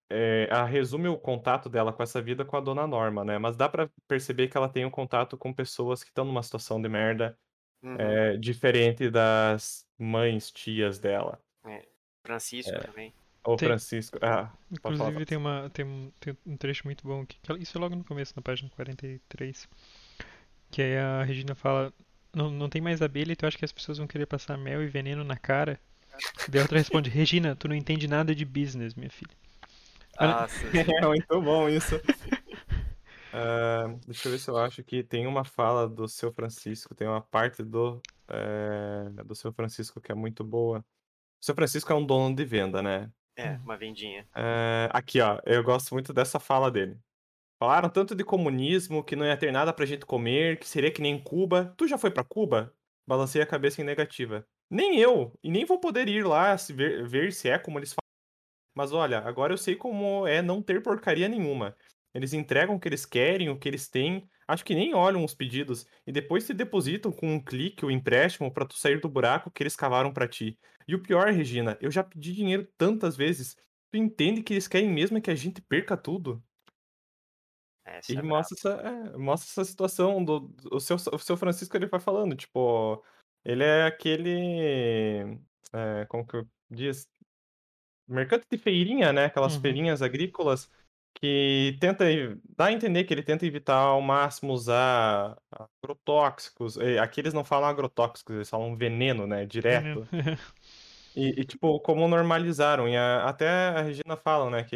é, 0.09 0.47
ela 0.49 0.65
resume 0.65 1.07
o 1.07 1.17
contato 1.17 1.69
dela 1.69 1.91
com 1.93 2.03
essa 2.03 2.21
vida 2.21 2.45
com 2.45 2.55
a 2.57 2.61
Dona 2.61 2.85
Norma, 2.87 3.23
né? 3.25 3.37
Mas 3.37 3.55
dá 3.55 3.67
pra 3.69 3.89
perceber 4.07 4.47
que 4.47 4.57
ela 4.57 4.69
tem 4.69 4.85
um 4.85 4.89
contato 4.91 5.37
com 5.37 5.53
pessoas 5.53 6.03
que 6.03 6.09
estão 6.09 6.25
numa 6.25 6.43
situação 6.43 6.81
de 6.81 6.89
merda 6.89 7.37
Uhum. 7.83 7.95
é, 7.99 8.37
diferente 8.37 9.09
das 9.11 9.85
mães, 9.99 10.49
tias 10.51 10.97
dela. 10.97 11.39
Francisco 12.25 12.71
é. 12.73 12.79
também. 12.79 13.13
Ou 13.43 13.55
Tem- 13.57 13.67
Francisco. 13.67 14.17
Ah, 14.23 14.51
pode 14.81 14.97
falar, 14.97 15.09
Inclusive 15.11 15.25
tem, 15.25 15.37
uma, 15.37 15.69
tem, 15.69 15.85
um, 15.85 16.11
tem 16.19 16.35
um 16.47 16.57
trecho 16.57 16.81
muito 16.85 17.05
bom, 17.07 17.23
ela- 17.47 17.59
isso 17.59 17.77
é 17.77 17.81
logo 17.81 17.95
no 17.95 18.03
começo, 18.03 18.33
na 18.35 18.41
página 18.41 18.69
43, 18.71 19.69
que 20.71 20.81
aí 20.81 20.97
a 20.97 21.21
Regina 21.23 21.53
fala, 21.53 21.93
não, 22.33 22.49
não 22.49 22.67
tem 22.69 22.81
mais 22.81 23.03
abelha 23.03 23.33
e 23.33 23.35
tu 23.35 23.45
acha 23.45 23.57
que 23.57 23.65
as 23.65 23.71
pessoas 23.71 23.99
vão 23.99 24.07
querer 24.07 24.25
passar 24.25 24.57
mel 24.57 24.81
e 24.81 24.87
veneno 24.87 25.23
na 25.23 25.37
cara? 25.37 25.79
Daí 26.49 26.59
a 26.59 26.63
outra 26.63 26.79
responde, 26.79 27.09
Regina, 27.11 27.55
tu 27.55 27.67
não 27.67 27.75
entende 27.75 28.07
nada 28.07 28.33
de 28.33 28.43
business, 28.45 28.95
minha 28.95 29.11
filha. 29.11 29.35
Olha- 30.19 30.43
Ah, 30.43 30.47
sim. 30.47 30.67
É 30.73 31.08
muito 31.08 31.41
bom 31.41 31.69
isso. 31.69 31.95
Ah, 33.38 33.88
deixa 34.08 34.28
eu 34.30 34.32
ver 34.32 34.38
se 34.39 34.49
eu 34.49 34.58
acho 34.58 34.82
que 34.82 35.04
tem 35.04 35.28
uma 35.28 35.43
fala 35.43 35.89
do 35.89 36.08
seu 36.08 36.32
Francisco, 36.32 36.95
tem 36.95 37.06
uma 37.06 37.19
parte 37.19 37.62
do, 37.63 38.01
é, 38.30 39.10
do 39.25 39.36
seu 39.36 39.51
Francisco 39.51 39.99
que 39.99 40.10
é 40.10 40.15
muito 40.15 40.41
boa. 40.41 40.80
O 40.80 41.45
seu 41.45 41.54
Francisco 41.54 41.91
é 41.91 41.95
um 41.97 42.06
dono 42.06 42.34
de 42.34 42.45
venda, 42.45 42.82
né? 42.82 43.12
É, 43.36 43.58
uma 43.58 43.75
vendinha. 43.75 44.25
É, 44.34 44.89
aqui, 44.93 45.19
ó, 45.19 45.38
eu 45.45 45.62
gosto 45.65 45.93
muito 45.93 46.13
dessa 46.13 46.39
fala 46.39 46.71
dele. 46.71 46.97
Falaram 47.60 47.89
tanto 47.89 48.15
de 48.15 48.23
comunismo, 48.23 49.04
que 49.04 49.17
não 49.17 49.25
ia 49.25 49.36
ter 49.36 49.51
nada 49.51 49.73
pra 49.73 49.86
gente 49.86 50.06
comer, 50.06 50.58
que 50.58 50.67
seria 50.67 50.89
que 50.91 51.01
nem 51.01 51.21
Cuba. 51.21 51.73
Tu 51.78 51.89
já 51.89 51.97
foi 51.97 52.12
pra 52.12 52.23
Cuba? 52.23 52.73
Balancei 53.06 53.41
a 53.41 53.45
cabeça 53.45 53.82
em 53.82 53.86
negativa. 53.86 54.47
Nem 54.69 54.97
eu, 54.97 55.38
e 55.43 55.51
nem 55.51 55.65
vou 55.65 55.78
poder 55.78 56.08
ir 56.08 56.25
lá 56.25 56.58
se 56.58 56.71
ver, 56.71 57.06
ver 57.06 57.34
se 57.34 57.49
é 57.49 57.60
como 57.60 57.80
eles 57.80 57.91
falam. 57.93 58.04
Mas 58.75 58.91
olha, 58.91 59.19
agora 59.19 59.53
eu 59.53 59.57
sei 59.57 59.75
como 59.75 60.27
é 60.27 60.41
não 60.41 60.61
ter 60.61 60.81
porcaria 60.83 61.27
nenhuma. 61.29 61.75
Eles 62.13 62.33
entregam 62.33 62.75
o 62.75 62.79
que 62.79 62.88
eles 62.88 63.05
querem, 63.05 63.49
o 63.49 63.59
que 63.59 63.67
eles 63.67 63.89
têm, 63.89 64.29
acho 64.47 64.63
que 64.65 64.75
nem 64.75 64.93
olham 64.93 65.23
os 65.23 65.33
pedidos, 65.33 65.85
e 66.07 66.11
depois 66.11 66.45
te 66.45 66.53
depositam 66.53 67.11
com 67.11 67.27
um 67.33 67.43
clique 67.43 67.85
o 67.85 67.91
empréstimo 67.91 68.51
pra 68.53 68.65
tu 68.65 68.75
sair 68.75 68.99
do 69.01 69.09
buraco 69.09 69.51
que 69.51 69.63
eles 69.63 69.75
cavaram 69.75 70.13
pra 70.13 70.27
ti. 70.27 70.57
E 70.88 70.95
o 70.95 71.01
pior, 71.01 71.27
Regina, 71.31 71.77
eu 71.81 71.91
já 71.91 72.03
pedi 72.03 72.33
dinheiro 72.33 72.67
tantas 72.77 73.17
vezes. 73.17 73.55
Tu 73.91 73.97
entende 73.97 74.43
que 74.43 74.53
eles 74.53 74.67
querem 74.67 74.89
mesmo 74.89 75.17
é 75.17 75.21
que 75.21 75.31
a 75.31 75.35
gente 75.35 75.61
perca 75.61 75.97
tudo? 75.97 76.43
Essa 77.83 78.13
E 78.13 78.19
é 78.19 78.21
mostra 78.21 78.55
essa, 78.57 78.69
é, 79.13 79.17
mostra 79.17 79.49
essa 79.51 79.65
situação 79.69 80.23
do, 80.23 80.39
do- 80.41 80.75
o 80.75 80.79
seu, 80.79 80.95
o 80.95 81.19
seu 81.19 81.38
Francisco 81.38 81.75
ele 81.75 81.88
vai 81.88 81.99
falando, 81.99 82.35
tipo, 82.35 83.03
ele 83.43 83.63
é 83.63 83.83
aquele, 83.85 85.39
é, 85.73 86.05
como 86.07 86.25
que 86.25 86.38
eu 86.38 86.47
diz, 86.69 87.07
mercante 88.07 88.45
de 88.51 88.57
feirinha, 88.57 89.11
né? 89.13 89.25
Aquelas 89.25 89.55
Uhum. 89.55 89.61
feirinhas 89.61 90.01
agrícolas 90.01 90.69
que 91.15 91.77
tenta 91.79 92.03
dá 92.57 92.65
a 92.65 92.71
entender 92.73 93.05
que 93.05 93.13
ele 93.13 93.23
tenta 93.23 93.45
evitar 93.45 93.77
ao 93.77 94.01
máximo 94.01 94.51
usar 94.53 95.37
agrotóxicos. 95.51 96.75
E 96.77 96.97
Aqui 96.97 97.21
eles 97.21 97.33
não 97.33 97.43
falam 97.43 97.69
agrotóxicos, 97.69 98.35
eles 98.35 98.49
falam 98.49 98.75
veneno, 98.75 99.25
né? 99.27 99.45
Direto. 99.45 100.07
E, 101.17 101.29
e, 101.39 101.45
tipo, 101.45 101.79
como 101.79 102.09
normalizaram. 102.09 102.89
E 102.89 102.97
a- 102.97 103.23
até 103.29 103.47
a 103.47 103.81
Regina 103.81 104.17
fala, 104.17 104.49
né? 104.49 104.65
Que 104.65 104.75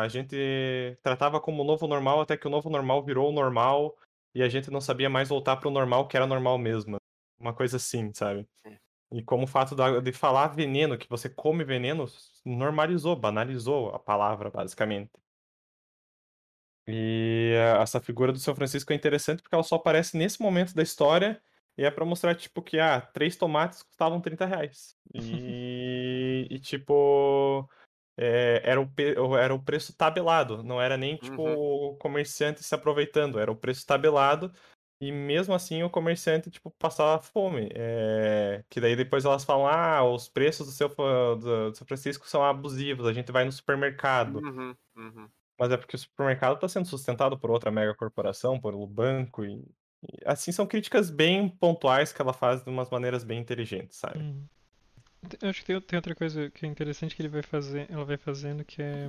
a 0.00 0.06
gente 0.06 0.96
tratava 1.02 1.40
como 1.40 1.64
novo 1.64 1.88
normal 1.88 2.20
até 2.20 2.36
que 2.36 2.46
o 2.46 2.50
novo 2.50 2.70
normal 2.70 3.04
virou 3.04 3.30
o 3.30 3.32
normal 3.32 3.96
e 4.32 4.40
a 4.44 4.48
gente 4.48 4.70
não 4.70 4.80
sabia 4.80 5.10
mais 5.10 5.28
voltar 5.28 5.56
pro 5.56 5.70
normal 5.70 6.06
que 6.06 6.16
era 6.16 6.28
normal 6.28 6.58
mesmo. 6.58 6.96
Uma 7.40 7.52
coisa 7.52 7.76
assim, 7.76 8.12
sabe? 8.14 8.46
É. 8.64 8.78
E 9.14 9.22
como 9.22 9.44
o 9.44 9.46
fato 9.46 9.76
da- 9.76 10.00
de 10.00 10.12
falar 10.12 10.48
veneno, 10.48 10.98
que 10.98 11.08
você 11.08 11.28
come 11.28 11.62
veneno, 11.62 12.04
normalizou, 12.44 13.14
banalizou 13.14 13.94
a 13.94 13.98
palavra, 14.00 14.50
basicamente. 14.50 15.12
E 16.88 17.52
essa 17.80 18.00
figura 18.00 18.32
do 18.32 18.38
São 18.40 18.56
Francisco 18.56 18.92
é 18.92 18.96
interessante 18.96 19.40
porque 19.40 19.54
ela 19.54 19.62
só 19.62 19.76
aparece 19.76 20.16
nesse 20.16 20.42
momento 20.42 20.74
da 20.74 20.82
história 20.82 21.40
e 21.78 21.84
é 21.84 21.90
pra 21.92 22.04
mostrar, 22.04 22.34
tipo, 22.34 22.60
que, 22.60 22.78
ah, 22.80 23.00
três 23.00 23.36
tomates 23.36 23.82
custavam 23.84 24.20
30 24.20 24.44
reais. 24.46 24.96
E, 25.14 25.14
e 26.50 26.58
tipo, 26.58 27.68
é, 28.16 28.62
era, 28.64 28.80
o, 28.80 29.36
era 29.36 29.54
o 29.54 29.62
preço 29.62 29.96
tabelado, 29.96 30.64
não 30.64 30.82
era 30.82 30.96
nem, 30.96 31.16
tipo, 31.16 31.40
o 31.42 31.96
comerciante 31.98 32.64
se 32.64 32.74
aproveitando, 32.74 33.38
era 33.38 33.50
o 33.50 33.56
preço 33.56 33.86
tabelado. 33.86 34.52
E 35.04 35.12
mesmo 35.12 35.52
assim 35.52 35.82
o 35.82 35.90
comerciante, 35.90 36.50
tipo, 36.50 36.70
passava 36.70 37.22
fome. 37.22 37.68
É, 37.74 38.64
que 38.70 38.80
daí 38.80 38.96
depois 38.96 39.26
elas 39.26 39.44
falam, 39.44 39.66
ah, 39.66 40.02
os 40.02 40.28
preços 40.28 40.66
do 40.66 40.72
seu, 40.72 40.88
do, 40.88 41.70
do 41.70 41.76
São 41.76 41.86
Francisco 41.86 42.26
são 42.26 42.42
abusivos, 42.42 43.06
a 43.06 43.12
gente 43.12 43.30
vai 43.30 43.44
no 43.44 43.52
supermercado. 43.52 44.36
Uhum, 44.36 44.74
uhum. 44.96 45.28
Mas 45.58 45.70
é 45.70 45.76
porque 45.76 45.94
o 45.94 45.98
supermercado 45.98 46.54
está 46.54 46.68
sendo 46.68 46.86
sustentado 46.86 47.38
por 47.38 47.50
outra 47.50 47.70
mega 47.70 47.94
corporação, 47.94 48.58
por 48.58 48.74
um 48.74 48.86
banco, 48.86 49.44
e, 49.44 49.62
e, 50.02 50.18
assim 50.24 50.50
são 50.50 50.66
críticas 50.66 51.10
bem 51.10 51.50
pontuais 51.50 52.10
que 52.10 52.22
ela 52.22 52.32
faz 52.32 52.64
de 52.64 52.70
umas 52.70 52.88
maneiras 52.88 53.24
bem 53.24 53.38
inteligentes, 53.38 53.98
sabe? 53.98 54.20
Uhum. 54.20 54.46
Eu 55.42 55.50
acho 55.50 55.60
que 55.60 55.66
tem, 55.66 55.80
tem 55.82 55.96
outra 55.98 56.14
coisa 56.14 56.50
que 56.50 56.64
é 56.64 56.68
interessante 56.68 57.14
que 57.14 57.20
ele 57.20 57.28
vai 57.28 57.42
fazer, 57.42 57.86
ela 57.90 58.06
vai 58.06 58.16
fazendo 58.16 58.64
que 58.64 58.80
é 58.80 59.08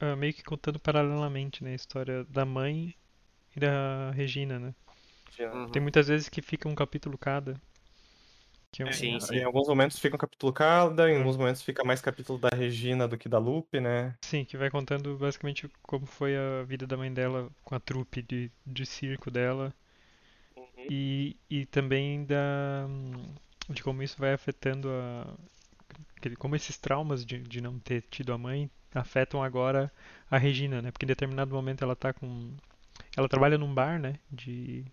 ah, 0.00 0.16
meio 0.16 0.32
que 0.32 0.42
contando 0.42 0.80
paralelamente, 0.80 1.62
né, 1.62 1.72
a 1.72 1.76
história 1.76 2.24
da 2.24 2.44
mãe 2.44 2.94
e 3.56 3.60
da 3.60 4.10
Regina, 4.12 4.58
né? 4.58 4.74
Uhum. 5.40 5.68
Tem 5.68 5.82
muitas 5.82 6.08
vezes 6.08 6.28
que 6.28 6.42
fica 6.42 6.68
um 6.68 6.74
capítulo 6.74 7.16
cada. 7.18 7.60
Que 8.72 8.82
é 8.82 8.86
um, 8.86 8.92
Sim, 8.92 9.20
sim. 9.20 9.36
Em 9.36 9.44
alguns 9.44 9.68
momentos 9.68 9.98
fica 9.98 10.16
um 10.16 10.18
capítulo 10.18 10.52
cada, 10.52 11.10
em 11.10 11.14
Hum. 11.14 11.18
alguns 11.18 11.36
momentos 11.36 11.62
fica 11.62 11.84
mais 11.84 12.00
capítulo 12.00 12.38
da 12.38 12.48
Regina 12.56 13.06
do 13.06 13.18
que 13.18 13.28
da 13.28 13.38
Lupe, 13.38 13.80
né? 13.80 14.14
Sim, 14.22 14.44
que 14.44 14.56
vai 14.56 14.70
contando 14.70 15.16
basicamente 15.18 15.68
como 15.82 16.06
foi 16.06 16.34
a 16.36 16.62
vida 16.62 16.86
da 16.86 16.96
mãe 16.96 17.12
dela 17.12 17.50
com 17.64 17.74
a 17.74 17.80
trupe 17.80 18.22
de, 18.22 18.50
de 18.66 18.86
circo 18.86 19.30
dela 19.30 19.74
e, 20.88 21.36
e 21.50 21.66
também 21.66 22.24
da 22.24 22.86
de 23.68 23.82
como 23.82 24.02
isso 24.02 24.16
vai 24.18 24.32
afetando 24.32 24.88
a 24.90 25.34
como 26.38 26.54
esses 26.56 26.78
traumas 26.78 27.24
de, 27.24 27.38
de 27.38 27.60
não 27.60 27.78
ter 27.78 28.02
tido 28.10 28.32
a 28.32 28.38
mãe 28.38 28.70
afetam 28.94 29.42
agora 29.42 29.90
a 30.30 30.38
Regina, 30.38 30.80
né? 30.80 30.90
Porque 30.90 31.04
em 31.04 31.08
determinado 31.08 31.54
momento 31.54 31.82
ela 31.82 31.96
tá 31.96 32.12
com 32.12 32.54
ela 33.16 33.28
trabalha 33.28 33.58
num 33.58 33.72
bar, 33.72 33.98
né? 34.00 34.14
De 34.30 34.84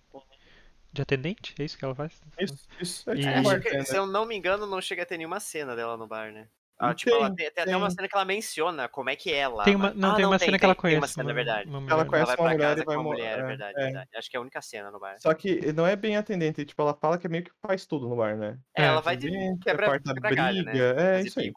de 0.91 1.01
atendente, 1.03 1.53
é 1.59 1.63
isso 1.63 1.77
que 1.77 1.85
ela 1.85 1.93
faz? 1.93 2.19
Isso, 2.39 2.67
isso 2.81 3.09
é 3.11 3.13
E- 3.15 3.19
tipo 3.19 3.51
É, 3.51 3.59
que, 3.59 3.85
se 3.85 3.95
eu 3.95 4.07
não 4.07 4.25
me 4.25 4.35
engano, 4.35 4.65
não 4.65 4.81
chega 4.81 5.03
a 5.03 5.05
ter 5.05 5.17
nenhuma 5.17 5.39
cena 5.39 5.75
dela 5.75 5.95
no 5.95 6.07
bar, 6.07 6.31
né? 6.31 6.47
Ah, 6.79 6.87
Não 6.87 6.95
tipo, 6.95 7.13
ela 7.13 7.27
tem, 7.27 7.35
tem, 7.35 7.51
tem 7.51 7.63
até 7.63 7.77
uma 7.77 7.87
tem. 7.87 7.95
cena 7.97 8.07
que 8.07 8.15
ela 8.15 8.25
menciona 8.25 8.87
como 8.87 9.09
é 9.09 9.15
que 9.15 9.31
é 9.33 9.47
lá. 9.47 9.65
Tem 9.65 9.75
uma, 9.75 9.89
mas- 9.89 9.97
não, 9.97 10.11
ah, 10.11 10.15
tem 10.15 10.25
uma 10.25 10.39
tem, 10.39 10.47
cena 10.47 10.57
que 10.57 10.65
ela 10.65 10.73
tem, 10.73 10.81
conhece. 10.81 10.95
Tem 10.95 11.01
uma 11.01 11.07
cena, 11.07 11.25
uma, 11.25 11.31
é 11.31 11.33
verdade. 11.35 11.69
uma. 11.69 11.77
Ela 11.79 11.91
Ela 11.91 12.05
conhece 12.05 12.27
vai 12.27 12.37
uma 12.37 12.43
pra 12.43 12.53
mulher 12.53 12.67
casa 12.69 12.81
e 12.81 12.85
vai 12.85 12.95
com 12.95 13.01
a 13.01 13.03
mo- 13.03 13.09
mulher, 13.09 13.37
é 13.37 13.41
é, 13.41 13.45
verdade, 13.45 13.79
é. 13.79 13.83
verdade. 13.83 14.09
Acho 14.15 14.29
que 14.31 14.37
é 14.37 14.39
a 14.39 14.41
única 14.41 14.61
cena 14.61 14.89
no 14.91 14.99
bar. 14.99 15.15
Só 15.19 15.33
que 15.33 15.73
não 15.73 15.85
é 15.85 15.95
bem 15.95 16.15
atendente, 16.15 16.65
tipo, 16.65 16.81
ela 16.81 16.93
fala 16.95 17.17
que 17.17 17.27
é 17.27 17.29
meio 17.29 17.43
que 17.43 17.51
faz 17.61 17.85
tudo 17.85 18.07
no 18.07 18.15
bar, 18.15 18.37
né? 18.37 18.57
É, 18.75 18.83
ela 18.83 18.99
É, 18.99 19.01
vai 19.03 19.17
de 19.17 19.27
Atendente, 19.27 19.63
quebra, 19.63 19.85
quarta 19.87 20.13
quebra 20.13 20.35
galho, 20.35 20.63
né? 20.63 20.77
é 20.77 20.93
Faz 21.13 21.25
isso 21.25 21.39
aí. 21.41 21.53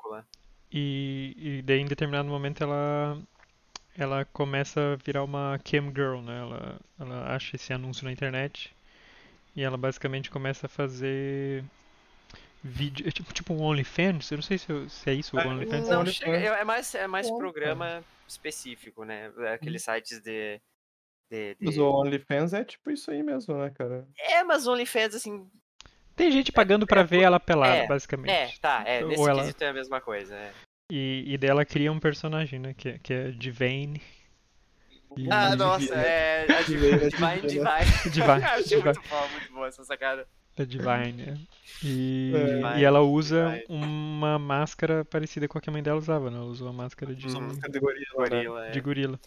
E, 0.74 1.34
e 1.36 1.62
daí 1.62 1.78
em 1.80 1.86
determinado 1.86 2.28
momento 2.28 2.62
ela 2.64 3.18
ela 3.96 4.24
começa 4.26 4.92
a 4.92 4.96
virar 4.96 5.22
uma 5.24 5.58
cam 5.64 5.88
girl, 5.94 6.20
né? 6.20 6.38
Ela, 6.40 6.80
ela 6.98 7.34
acha 7.34 7.56
esse 7.56 7.72
anúncio 7.72 8.04
na 8.04 8.12
internet 8.12 8.74
e 9.54 9.62
ela 9.62 9.76
basicamente 9.76 10.30
começa 10.30 10.66
a 10.66 10.68
fazer 10.68 11.62
vídeo, 12.64 13.06
é 13.06 13.10
tipo, 13.10 13.32
tipo 13.34 13.52
um 13.52 13.62
OnlyFans, 13.62 14.30
eu 14.30 14.36
não 14.38 14.42
sei 14.42 14.56
se, 14.56 14.70
eu- 14.70 14.88
se 14.88 15.10
é 15.10 15.14
isso 15.14 15.36
o 15.36 15.40
É, 15.40 15.46
OnlyFans. 15.46 15.88
Não, 15.88 16.06
chega, 16.06 16.32
é 16.38 16.60
é 16.60 16.64
mais, 16.64 16.94
é 16.94 17.06
mais 17.06 17.30
programa 17.30 18.02
específico, 18.26 19.04
né? 19.04 19.30
Aqueles 19.52 19.82
sites 19.82 20.20
de. 20.20 20.60
de, 21.30 21.54
de- 21.54 21.56
Mas 21.60 21.76
o 21.78 21.90
OnlyFans 21.90 22.52
é 22.54 22.64
tipo 22.64 22.90
isso 22.90 23.10
aí 23.10 23.22
mesmo, 23.22 23.56
né, 23.58 23.70
cara? 23.70 24.06
É, 24.18 24.42
mas 24.44 24.66
OnlyFans, 24.66 25.14
assim. 25.16 25.50
Tem 26.14 26.30
gente 26.30 26.52
pagando 26.52 26.86
pra 26.86 27.00
é, 27.00 27.04
ver 27.04 27.22
ela 27.22 27.40
pelada, 27.40 27.74
é, 27.78 27.86
basicamente. 27.86 28.30
É, 28.30 28.52
tá, 28.60 28.84
é. 28.86 29.02
Ou 29.02 29.08
Nesse 29.08 29.28
ela- 29.28 29.40
quesito 29.42 29.64
é 29.64 29.68
a 29.68 29.72
mesma 29.72 30.00
coisa. 30.00 30.34
É. 30.36 30.52
E, 30.94 31.24
e 31.26 31.38
daí 31.38 31.48
ela 31.48 31.64
cria 31.64 31.90
um 31.90 31.98
personagem, 31.98 32.58
né? 32.58 32.74
Que, 32.76 32.90
é- 32.90 32.98
que 32.98 33.12
é 33.14 33.30
Divine. 33.30 33.98
Ah, 35.30 35.56
nossa, 35.56 35.94
é. 35.94 36.46
Divina, 36.66 36.98
Divine, 37.08 37.40
Divine. 37.48 38.10
Divine, 38.10 38.44
Achei 38.44 38.62
Divine. 38.78 38.84
muito 38.84 39.08
boa, 39.08 39.28
muito 39.28 39.52
boa 39.54 39.68
essa 39.68 39.84
sacada. 39.84 40.26
Da 40.56 40.64
Divine, 40.64 41.22
é. 41.22 41.34
E, 41.82 42.32
É. 42.76 42.80
e 42.80 42.84
ela 42.84 43.00
usa 43.00 43.62
Divine. 43.66 43.84
uma 43.84 44.38
máscara 44.38 45.02
parecida 45.04 45.48
com 45.48 45.56
a 45.56 45.60
que 45.62 45.70
a 45.70 45.72
mãe 45.72 45.82
dela 45.82 45.98
usava, 45.98 46.30
né? 46.30 46.36
Ela 46.36 46.44
usou 46.46 46.68
a 46.68 46.72
máscara 46.74 47.14
de, 47.14 47.26
Uhum. 47.26 47.58
Categoria, 47.58 48.00
né? 48.00 48.06
Gorila, 48.14 48.66
é. 48.66 48.70
de 48.70 48.80
gorila. 48.80 49.20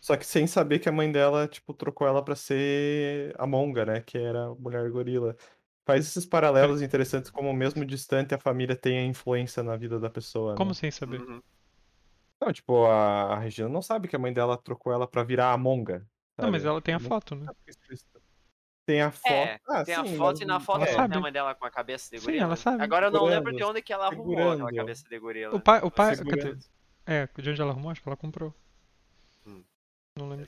Só 0.00 0.16
que 0.16 0.24
sem 0.24 0.46
saber 0.46 0.78
que 0.78 0.88
a 0.88 0.92
mãe 0.92 1.10
dela, 1.10 1.46
tipo, 1.48 1.74
trocou 1.74 2.06
ela 2.06 2.24
pra 2.24 2.34
ser 2.36 3.34
a 3.36 3.46
Monga, 3.46 3.84
né? 3.84 4.00
Que 4.00 4.16
era 4.16 4.46
a 4.46 4.54
mulher 4.54 4.88
gorila. 4.90 5.36
Faz 5.90 6.06
esses 6.06 6.24
paralelos 6.24 6.82
interessantes, 6.82 7.30
como 7.30 7.52
mesmo 7.52 7.84
distante 7.84 8.32
a 8.32 8.38
família 8.38 8.76
tem 8.76 8.98
a 8.98 9.04
influência 9.04 9.60
na 9.62 9.76
vida 9.76 9.98
da 9.98 10.08
pessoa, 10.08 10.54
Como 10.54 10.70
né? 10.70 10.74
sem 10.74 10.90
saber? 10.90 11.20
Uhum. 11.20 11.42
Não, 12.40 12.52
tipo, 12.52 12.86
a, 12.86 13.34
a 13.34 13.38
Regina 13.40 13.68
não 13.68 13.82
sabe 13.82 14.06
que 14.06 14.14
a 14.14 14.18
mãe 14.18 14.32
dela 14.32 14.56
trocou 14.56 14.92
ela 14.92 15.06
pra 15.06 15.24
virar 15.24 15.52
a 15.52 15.58
Monga. 15.58 16.06
Não, 16.38 16.50
mas 16.50 16.62
sabe? 16.62 16.70
ela 16.72 16.80
tem 16.80 16.94
a 16.94 17.00
foto, 17.00 17.34
né? 17.34 17.46
Tem 18.86 19.02
a 19.02 19.10
foto. 19.10 19.32
É, 19.32 19.58
Ah, 19.68 19.84
tem 19.84 19.94
a 19.94 20.04
sim, 20.04 20.16
foto 20.16 20.32
mas 20.36 20.40
e 20.40 20.44
na 20.44 20.60
foto 20.60 20.82
ela 20.82 20.86
não 20.92 20.96
sabe. 20.98 21.16
a 21.16 21.20
mãe 21.20 21.32
dela 21.32 21.54
com 21.56 21.64
a 21.66 21.70
cabeça 21.70 22.08
de 22.10 22.18
Sim, 22.18 22.26
gorila. 22.26 22.44
ela 22.44 22.56
sabe. 22.56 22.82
Agora 22.84 23.06
eu 23.06 23.10
não 23.10 23.20
Segurando, 23.20 23.36
lembro 23.36 23.56
de 23.56 23.64
onde 23.64 23.82
que 23.82 23.92
ela 23.92 24.06
arrumou 24.06 24.26
segurando. 24.28 24.54
aquela 24.66 24.72
cabeça 24.72 25.08
de 25.08 25.18
gorila. 25.18 25.56
O 25.56 25.60
pai, 25.60 25.80
o 25.82 25.90
pai, 25.90 26.14
Segurando. 26.16 26.58
é, 27.06 27.28
de 27.36 27.50
onde 27.50 27.60
ela 27.60 27.72
arrumou? 27.72 27.90
Acho 27.90 28.00
que 28.02 28.08
ela 28.08 28.16
comprou. 28.16 28.54
Hum. 29.46 29.62
Não 30.16 30.28
lembro. 30.28 30.46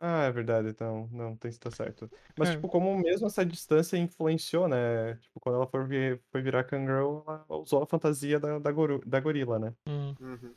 Ah, 0.00 0.24
é 0.24 0.30
verdade, 0.32 0.68
então. 0.68 1.08
Não, 1.10 1.36
tem 1.36 1.50
que 1.50 1.56
estar 1.56 1.70
certo. 1.72 2.08
Mas, 2.36 2.50
É. 2.50 2.52
tipo, 2.52 2.68
como 2.68 2.96
mesmo 2.98 3.26
essa 3.26 3.44
distância 3.44 3.96
influenciou, 3.96 4.68
né? 4.68 5.16
Tipo, 5.16 5.40
quando 5.40 5.56
ela 5.56 5.66
foi, 5.66 5.84
vir, 5.86 6.22
foi 6.30 6.40
virar 6.40 6.62
Kangirl, 6.64 7.22
ela 7.26 7.44
usou 7.58 7.82
a 7.82 7.86
fantasia 7.86 8.38
da, 8.38 8.58
da, 8.60 8.70
goru- 8.70 9.02
da 9.04 9.18
gorila, 9.20 9.58
né? 9.58 9.74
Hum. 9.88 10.14
Uhum. 10.20 10.54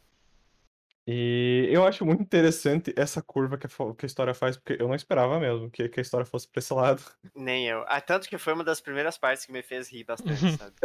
E 1.07 1.67
eu 1.71 1.85
acho 1.85 2.05
muito 2.05 2.21
interessante 2.21 2.93
essa 2.97 3.21
curva 3.23 3.57
que 3.57 3.65
a, 3.67 3.69
que 3.95 4.05
a 4.05 4.07
história 4.07 4.33
faz, 4.33 4.57
porque 4.57 4.81
eu 4.81 4.87
não 4.87 4.95
esperava 4.95 5.39
mesmo 5.39 5.69
que, 5.71 5.89
que 5.89 5.99
a 5.99 6.03
história 6.03 6.25
fosse 6.25 6.47
pra 6.49 6.59
esse 6.59 6.73
lado. 6.73 7.03
Nem 7.35 7.67
eu. 7.67 7.83
Ah, 7.87 8.01
tanto 8.01 8.27
que 8.27 8.37
foi 8.37 8.53
uma 8.53 8.63
das 8.63 8.81
primeiras 8.81 9.17
partes 9.17 9.45
que 9.45 9.51
me 9.51 9.61
fez 9.63 9.89
rir 9.89 10.03
bastante, 10.03 10.51
sabe? 10.51 10.75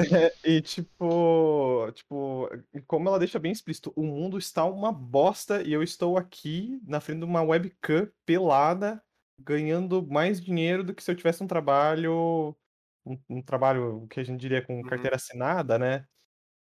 E, 0.44 0.60
tipo, 0.62 1.90
tipo, 1.92 2.48
como 2.86 3.08
ela 3.08 3.18
deixa 3.18 3.38
bem 3.38 3.52
explícito, 3.52 3.92
o 3.96 4.02
mundo 4.02 4.38
está 4.38 4.64
uma 4.64 4.92
bosta 4.92 5.62
e 5.62 5.72
eu 5.72 5.82
estou 5.82 6.16
aqui 6.16 6.80
na 6.86 7.00
frente 7.00 7.20
de 7.20 7.24
uma 7.24 7.42
webcam 7.42 8.10
pelada, 8.24 9.02
ganhando 9.38 10.06
mais 10.06 10.40
dinheiro 10.40 10.84
do 10.84 10.94
que 10.94 11.02
se 11.02 11.10
eu 11.10 11.16
tivesse 11.16 11.42
um 11.42 11.46
trabalho, 11.46 12.56
um, 13.04 13.18
um 13.28 13.42
trabalho 13.42 14.06
que 14.08 14.20
a 14.20 14.24
gente 14.24 14.40
diria 14.40 14.62
com 14.62 14.82
Uhum. 14.82 14.84
carteira 14.84 15.16
assinada, 15.16 15.78
né? 15.78 16.06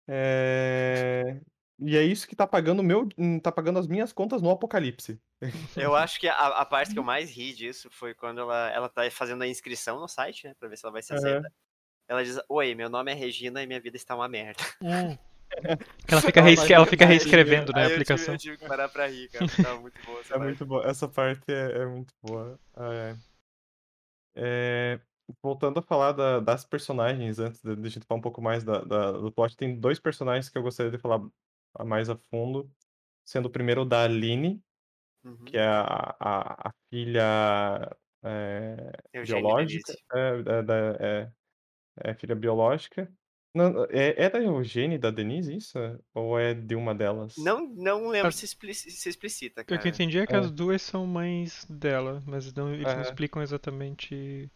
É, 0.08 1.40
E 1.80 1.96
é 1.96 2.02
isso 2.02 2.28
que 2.28 2.36
tá 2.36 2.46
pagando 2.46 2.82
meu, 2.82 3.08
tá 3.42 3.50
pagando 3.50 3.78
as 3.78 3.86
minhas 3.86 4.12
contas 4.12 4.42
no 4.42 4.50
apocalipse. 4.50 5.18
Eu 5.76 5.94
acho 5.96 6.20
que 6.20 6.28
a, 6.28 6.34
a 6.34 6.64
parte 6.66 6.92
que 6.92 6.98
eu 6.98 7.02
mais 7.02 7.30
ri 7.30 7.54
disso 7.54 7.88
foi 7.90 8.12
quando 8.14 8.40
ela, 8.40 8.70
ela 8.70 8.88
tá 8.88 9.10
fazendo 9.10 9.42
a 9.42 9.48
inscrição 9.48 9.98
no 9.98 10.06
site, 10.08 10.46
né? 10.46 10.54
Pra 10.58 10.68
ver 10.68 10.76
se 10.76 10.84
ela 10.84 10.92
vai 10.92 11.02
ser 11.02 11.14
aceita. 11.14 11.50
Ela 12.08 12.22
diz, 12.24 12.38
oi, 12.48 12.74
meu 12.74 12.90
nome 12.90 13.10
é 13.10 13.14
Regina 13.14 13.62
e 13.62 13.66
minha 13.66 13.80
vida 13.80 13.96
está 13.96 14.14
uma 14.14 14.28
merda. 14.28 14.62
Que 16.06 16.14
ela 16.14 16.22
fica, 16.22 16.40
reescre- 16.40 16.72
ela 16.74 16.86
fica 16.86 17.04
reescrevendo, 17.04 17.72
né, 17.72 17.80
a 17.82 17.86
Aí 17.86 17.90
eu 17.92 17.98
tive- 17.98 18.02
aplicação. 18.12 18.34
Eu 18.34 18.38
tive, 18.38 18.56
que 18.56 18.68
parar 18.68 18.88
pra 18.88 19.08
rir, 19.08 19.28
cara. 19.30 19.46
Tava 19.60 19.80
muito 19.80 20.00
boa 20.06 20.20
essa 20.20 20.28
É 20.34 20.38
parte. 20.38 20.44
muito 20.46 20.66
boa. 20.66 20.86
Essa 20.86 21.08
parte 21.08 21.42
é, 21.52 21.72
é 21.82 21.86
muito 21.86 22.14
boa. 22.22 22.56
Ah, 22.72 22.94
é. 22.94 23.16
É, 24.36 25.00
voltando 25.42 25.80
a 25.80 25.82
falar 25.82 26.12
da- 26.12 26.38
das 26.38 26.64
personagens, 26.64 27.40
antes 27.40 27.60
de, 27.62 27.74
de 27.74 27.86
a 27.86 27.90
gente 27.90 28.06
falar 28.06 28.18
um 28.18 28.22
pouco 28.22 28.40
mais 28.40 28.62
da, 28.62 28.78
da- 28.84 29.10
do 29.12 29.32
plot, 29.32 29.56
tem 29.56 29.74
dois 29.78 29.98
personagens 29.98 30.48
que 30.48 30.56
eu 30.56 30.62
gostaria 30.62 30.92
de 30.92 30.98
falar 30.98 31.20
a- 31.74 31.84
mais 31.84 32.08
a 32.10 32.16
fundo. 32.16 32.70
Sendo 33.24 33.46
o 33.46 33.50
primeiro 33.50 33.84
da 33.84 34.04
Aline, 34.04 34.60
Uhum. 35.24 35.44
que 35.44 35.56
é 35.56 35.66
a, 35.66 36.16
a, 36.18 36.68
a 36.68 36.72
filha 36.88 37.96
é, 38.22 38.92
Eugênia 39.12 39.42
biológica. 39.42 39.92
É, 40.14 40.30
é, 40.58 40.62
da- 40.62 40.96
é, 41.00 41.32
é 41.98 42.14
filha 42.14 42.34
biológica. 42.34 43.12
Não, 43.54 43.84
é, 43.90 44.24
é 44.24 44.30
da 44.30 44.40
Eugênia 44.40 44.94
e 44.94 44.98
da 44.98 45.10
Denise 45.10 45.56
isso? 45.56 45.76
Ou 46.14 46.38
é 46.38 46.54
de 46.54 46.74
uma 46.76 46.94
delas? 46.94 47.34
Não, 47.36 47.66
não 47.68 48.08
lembro 48.08 48.30
se, 48.30 48.44
explici- 48.44 48.90
se 48.90 49.08
explicita, 49.08 49.62
O 49.62 49.64
que 49.64 49.74
eu 49.74 49.78
cara. 49.78 49.88
entendi 49.88 50.18
é 50.18 50.26
que 50.26 50.34
É. 50.34 50.38
as 50.38 50.50
duas 50.52 50.80
são 50.82 51.04
mães 51.06 51.64
dela, 51.68 52.22
mas 52.26 52.52
não, 52.54 52.72
eles 52.72 52.84
não 52.86 53.00
É. 53.00 53.02
explicam 53.02 53.42
exatamente. 53.42 54.50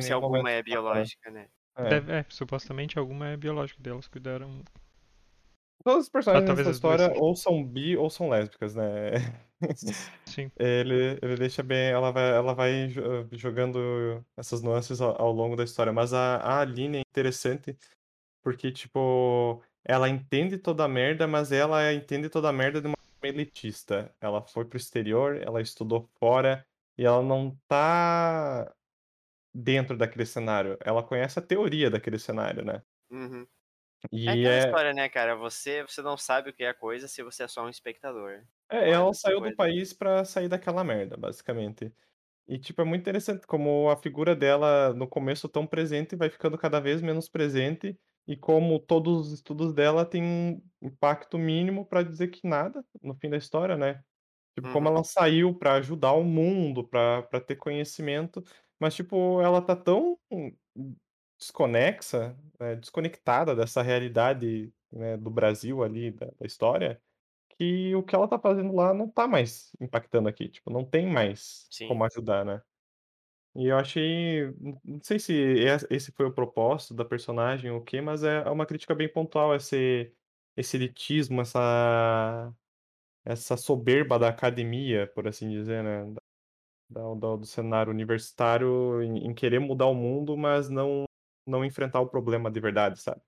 Se 0.00 0.12
alguma 0.12 0.50
é 0.50 0.62
biológica, 0.62 1.30
né? 1.30 1.48
É. 1.76 1.88
Deve- 1.88 2.12
é, 2.12 2.24
supostamente 2.28 2.98
alguma 2.98 3.28
é 3.28 3.36
biológica 3.36 3.80
delas, 3.82 4.06
cuidaram. 4.06 4.62
Todos 5.84 6.04
os 6.04 6.08
personagens 6.10 6.50
Ah, 6.50 6.54
dessa 6.54 6.70
história 6.70 7.12
ou 7.16 7.34
são 7.34 7.64
bi 7.64 7.96
ou 7.96 8.10
são 8.10 8.28
lésbicas, 8.28 8.74
né? 8.74 9.12
Sim. 10.26 10.50
Ele, 10.58 11.18
ele 11.22 11.36
deixa 11.36 11.62
bem, 11.62 11.90
ela 11.90 12.10
vai, 12.10 12.30
ela 12.36 12.52
vai 12.54 12.88
jo- 12.88 13.28
jogando 13.32 14.24
essas 14.36 14.62
nuances 14.62 15.00
ao, 15.00 15.20
ao 15.20 15.32
longo 15.32 15.56
da 15.56 15.64
história. 15.64 15.92
Mas 15.92 16.12
a, 16.12 16.36
a 16.38 16.60
Aline 16.60 16.98
é 16.98 17.00
interessante 17.00 17.76
porque, 18.42 18.72
tipo, 18.72 19.62
ela 19.84 20.08
entende 20.08 20.58
toda 20.58 20.84
a 20.84 20.88
merda, 20.88 21.26
mas 21.28 21.52
ela 21.52 21.92
entende 21.94 22.28
toda 22.30 22.48
a 22.50 22.52
merda 22.52 22.80
de 22.80 22.88
uma 22.88 22.96
forma 22.98 23.34
elitista. 23.36 24.14
Ela 24.20 24.42
foi 24.42 24.64
pro 24.64 24.78
exterior, 24.78 25.36
ela 25.42 25.60
estudou 25.62 26.08
fora 26.20 26.66
e 26.98 27.04
ela 27.06 27.22
não 27.22 27.56
tá 27.68 28.74
dentro 29.54 29.96
daquele 29.96 30.26
cenário. 30.26 30.78
Ela 30.84 31.02
conhece 31.02 31.38
a 31.38 31.42
teoria 31.42 31.90
daquele 31.90 32.18
cenário, 32.18 32.64
né? 32.64 32.82
Uhum. 33.10 33.48
E 34.12 34.26
É 34.26 34.32
aquela 34.32 34.56
é, 34.72 34.78
história, 34.78 34.92
né, 34.92 35.08
cara? 35.08 35.34
Você, 35.36 35.82
você 35.82 36.02
não 36.02 36.16
sabe 36.16 36.50
o 36.50 36.54
que 36.54 36.62
é 36.64 36.68
a 36.68 36.74
coisa 36.74 37.08
se 37.08 37.22
você 37.22 37.44
é 37.44 37.48
só 37.48 37.64
um 37.64 37.68
espectador. 37.70 38.46
É, 38.70 38.90
Olha 38.90 38.92
ela 38.92 39.14
saiu 39.14 39.40
do 39.40 39.50
coisa. 39.50 39.54
país 39.54 39.94
pra 39.94 40.24
sair 40.26 40.46
daquela 40.48 40.84
merda, 40.84 41.16
basicamente. 41.16 41.90
E, 42.48 42.58
tipo, 42.58 42.82
é 42.82 42.84
muito 42.84 43.02
interessante 43.02 43.46
como 43.46 43.90
a 43.90 43.96
figura 43.96 44.36
dela, 44.36 44.94
no 44.94 45.08
começo, 45.08 45.48
tão 45.48 45.66
presente, 45.68 46.16
vai 46.16 46.30
ficando 46.30 46.58
cada 46.58 46.80
vez 46.80 47.02
menos 47.02 47.28
presente, 47.28 47.98
e 48.26 48.36
como 48.36 48.80
todos 48.80 49.28
os 49.28 49.32
estudos 49.34 49.74
dela 49.74 50.04
têm 50.06 50.24
um 50.24 50.62
impacto 50.82 51.38
mínimo 51.38 51.86
pra 51.86 52.02
dizer 52.02 52.28
que 52.28 52.40
nada, 52.48 52.84
no 53.02 53.14
fim 53.16 53.30
da 53.30 53.36
história, 53.38 53.76
né? 53.76 54.02
Tipo, 54.56 54.68
como 54.68 54.88
Uhum. 54.88 54.90
ela 54.90 55.04
saiu 55.04 55.54
pra 55.58 55.74
ajudar 55.76 56.12
o 56.14 56.24
mundo, 56.24 56.88
pra 56.88 57.22
para 57.24 57.40
ter 57.40 57.56
conhecimento, 57.56 58.42
mas, 58.80 58.94
tipo, 58.96 59.40
ela 59.42 59.62
tá 59.62 59.76
tão 59.76 60.18
desconexa, 61.38 62.36
né, 62.60 62.76
desconectada 62.76 63.54
dessa 63.56 63.82
realidade, 63.82 64.72
né, 64.92 65.16
do 65.16 65.30
Brasil 65.30 65.82
ali, 65.82 66.10
da, 66.12 66.26
da 66.26 66.46
história, 66.46 67.02
que 67.58 67.94
o 67.96 68.02
que 68.04 68.14
ela 68.14 68.28
tá 68.28 68.38
fazendo 68.38 68.74
lá 68.74 68.94
não 68.94 69.08
tá 69.10 69.28
mais 69.28 69.72
impactando 69.80 70.28
aqui, 70.28 70.48
tipo, 70.48 70.70
não 70.70 70.84
tem 70.84 71.06
mais 71.06 71.70
Sim. 71.70 71.84
como 71.84 72.04
ajudar, 72.04 72.44
né? 72.44 72.62
E 73.56 73.66
eu 73.66 73.76
achei, 73.78 74.52
não 74.84 75.00
sei 75.02 75.18
se 75.18 75.32
es- 75.34 75.86
esse 75.90 76.12
foi 76.12 76.26
o 76.26 76.32
propósito 76.34 76.94
da 76.94 77.04
personagem 77.04 77.70
ou 77.70 77.78
o 77.80 77.84
quê, 77.84 78.00
mas 78.00 78.22
é 78.22 78.48
uma 78.50 78.66
crítica 78.66 78.94
bem 78.94 79.12
pontual 79.12 79.54
esse 79.54 80.14
esse 80.56 80.76
elitismo, 80.76 81.40
essa 81.40 82.52
essa 83.24 83.56
soberba 83.56 84.18
da 84.18 84.28
academia, 84.28 85.06
por 85.14 85.28
assim 85.28 85.50
dizer, 85.50 85.82
né? 85.84 86.14
Da, 86.90 87.02
da- 87.14 87.36
do 87.36 87.46
cenário 87.46 87.92
universitário 87.92 89.02
em, 89.02 89.26
em 89.28 89.34
querer 89.34 89.60
mudar 89.60 89.86
o 89.86 89.94
mundo, 89.94 90.36
mas 90.36 90.68
não 90.70 91.04
não 91.48 91.64
enfrentar 91.64 92.00
o 92.00 92.08
problema 92.08 92.50
de 92.50 92.60
verdade, 92.60 93.00
sabe? 93.02 93.22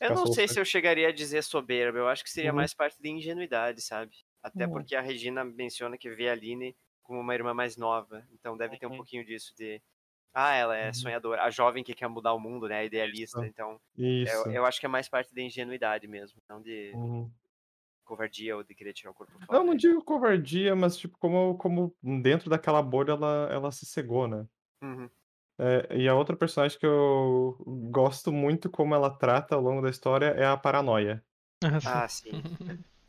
Eu 0.00 0.10
Ficar 0.10 0.14
não 0.14 0.26
sei 0.26 0.48
se 0.48 0.58
eu 0.58 0.64
chegaria 0.64 1.08
a 1.08 1.12
dizer 1.12 1.42
soberba, 1.42 1.98
eu 1.98 2.08
acho 2.08 2.24
que 2.24 2.30
seria 2.30 2.52
Uhum. 2.52 2.52
mais 2.52 2.74
parte 2.74 3.00
de 3.00 3.08
ingenuidade, 3.08 3.80
sabe? 3.82 4.16
Até 4.42 4.66
Uhum. 4.66 4.66
porque 4.66 4.96
a 4.96 5.00
Regina 5.00 5.44
menciona 5.44 5.96
que 5.96 6.10
vê 6.10 6.28
a 6.28 6.32
Aline 6.32 6.76
como 7.02 7.20
uma 7.20 7.34
irmã 7.34 7.54
mais 7.54 7.76
nova, 7.76 8.26
então 8.32 8.56
deve 8.56 8.76
ter 8.76 8.86
um 8.86 8.92
pouquinho 8.92 9.24
disso 9.24 9.54
de 9.56 9.80
ah, 10.34 10.54
ela 10.54 10.76
é 10.76 10.92
Uhum. 10.92 10.94
sonhadora, 10.94 11.42
a 11.44 11.50
jovem 11.50 11.84
que 11.84 11.94
quer 11.94 12.08
mudar 12.08 12.34
o 12.34 12.40
mundo, 12.40 12.68
né, 12.68 12.78
a 12.80 12.84
idealista, 12.84 13.46
então 13.46 13.80
Isso. 13.96 14.48
eu, 14.48 14.50
eu 14.50 14.66
acho 14.66 14.80
que 14.80 14.86
é 14.86 14.90
mais 14.90 15.08
parte 15.08 15.34
da 15.34 15.42
ingenuidade 15.42 16.08
mesmo, 16.08 16.42
não 16.48 16.62
de 16.62 16.98
Uhum. 16.98 17.34
covardia 18.04 18.56
ou 18.56 18.62
de 18.62 18.76
querer 18.76 18.92
tirar 18.94 19.10
o 19.10 19.14
corpo 19.14 19.40
fora. 19.40 19.60
Não, 19.60 19.64
não 19.64 19.74
digo 19.76 20.02
covardia, 20.04 20.74
mas 20.74 20.96
tipo, 20.96 21.16
como, 21.18 21.56
como 21.58 21.94
dentro 22.22 22.48
daquela 22.50 22.82
bolha 22.82 23.12
ela, 23.12 23.48
ela 23.50 23.72
se 23.72 23.86
cegou, 23.86 24.26
né? 24.28 24.46
Uhum. 24.82 25.10
É, 25.58 25.96
e 25.96 26.08
a 26.08 26.14
outra 26.14 26.36
personagem 26.36 26.78
que 26.78 26.86
eu 26.86 27.56
gosto 27.90 28.32
muito 28.32 28.70
como 28.70 28.94
ela 28.94 29.10
trata 29.10 29.54
ao 29.54 29.60
longo 29.60 29.82
da 29.82 29.90
história 29.90 30.26
é 30.26 30.44
a 30.46 30.56
paranoia. 30.56 31.22
Ah, 31.84 32.08
sim. 32.08 32.30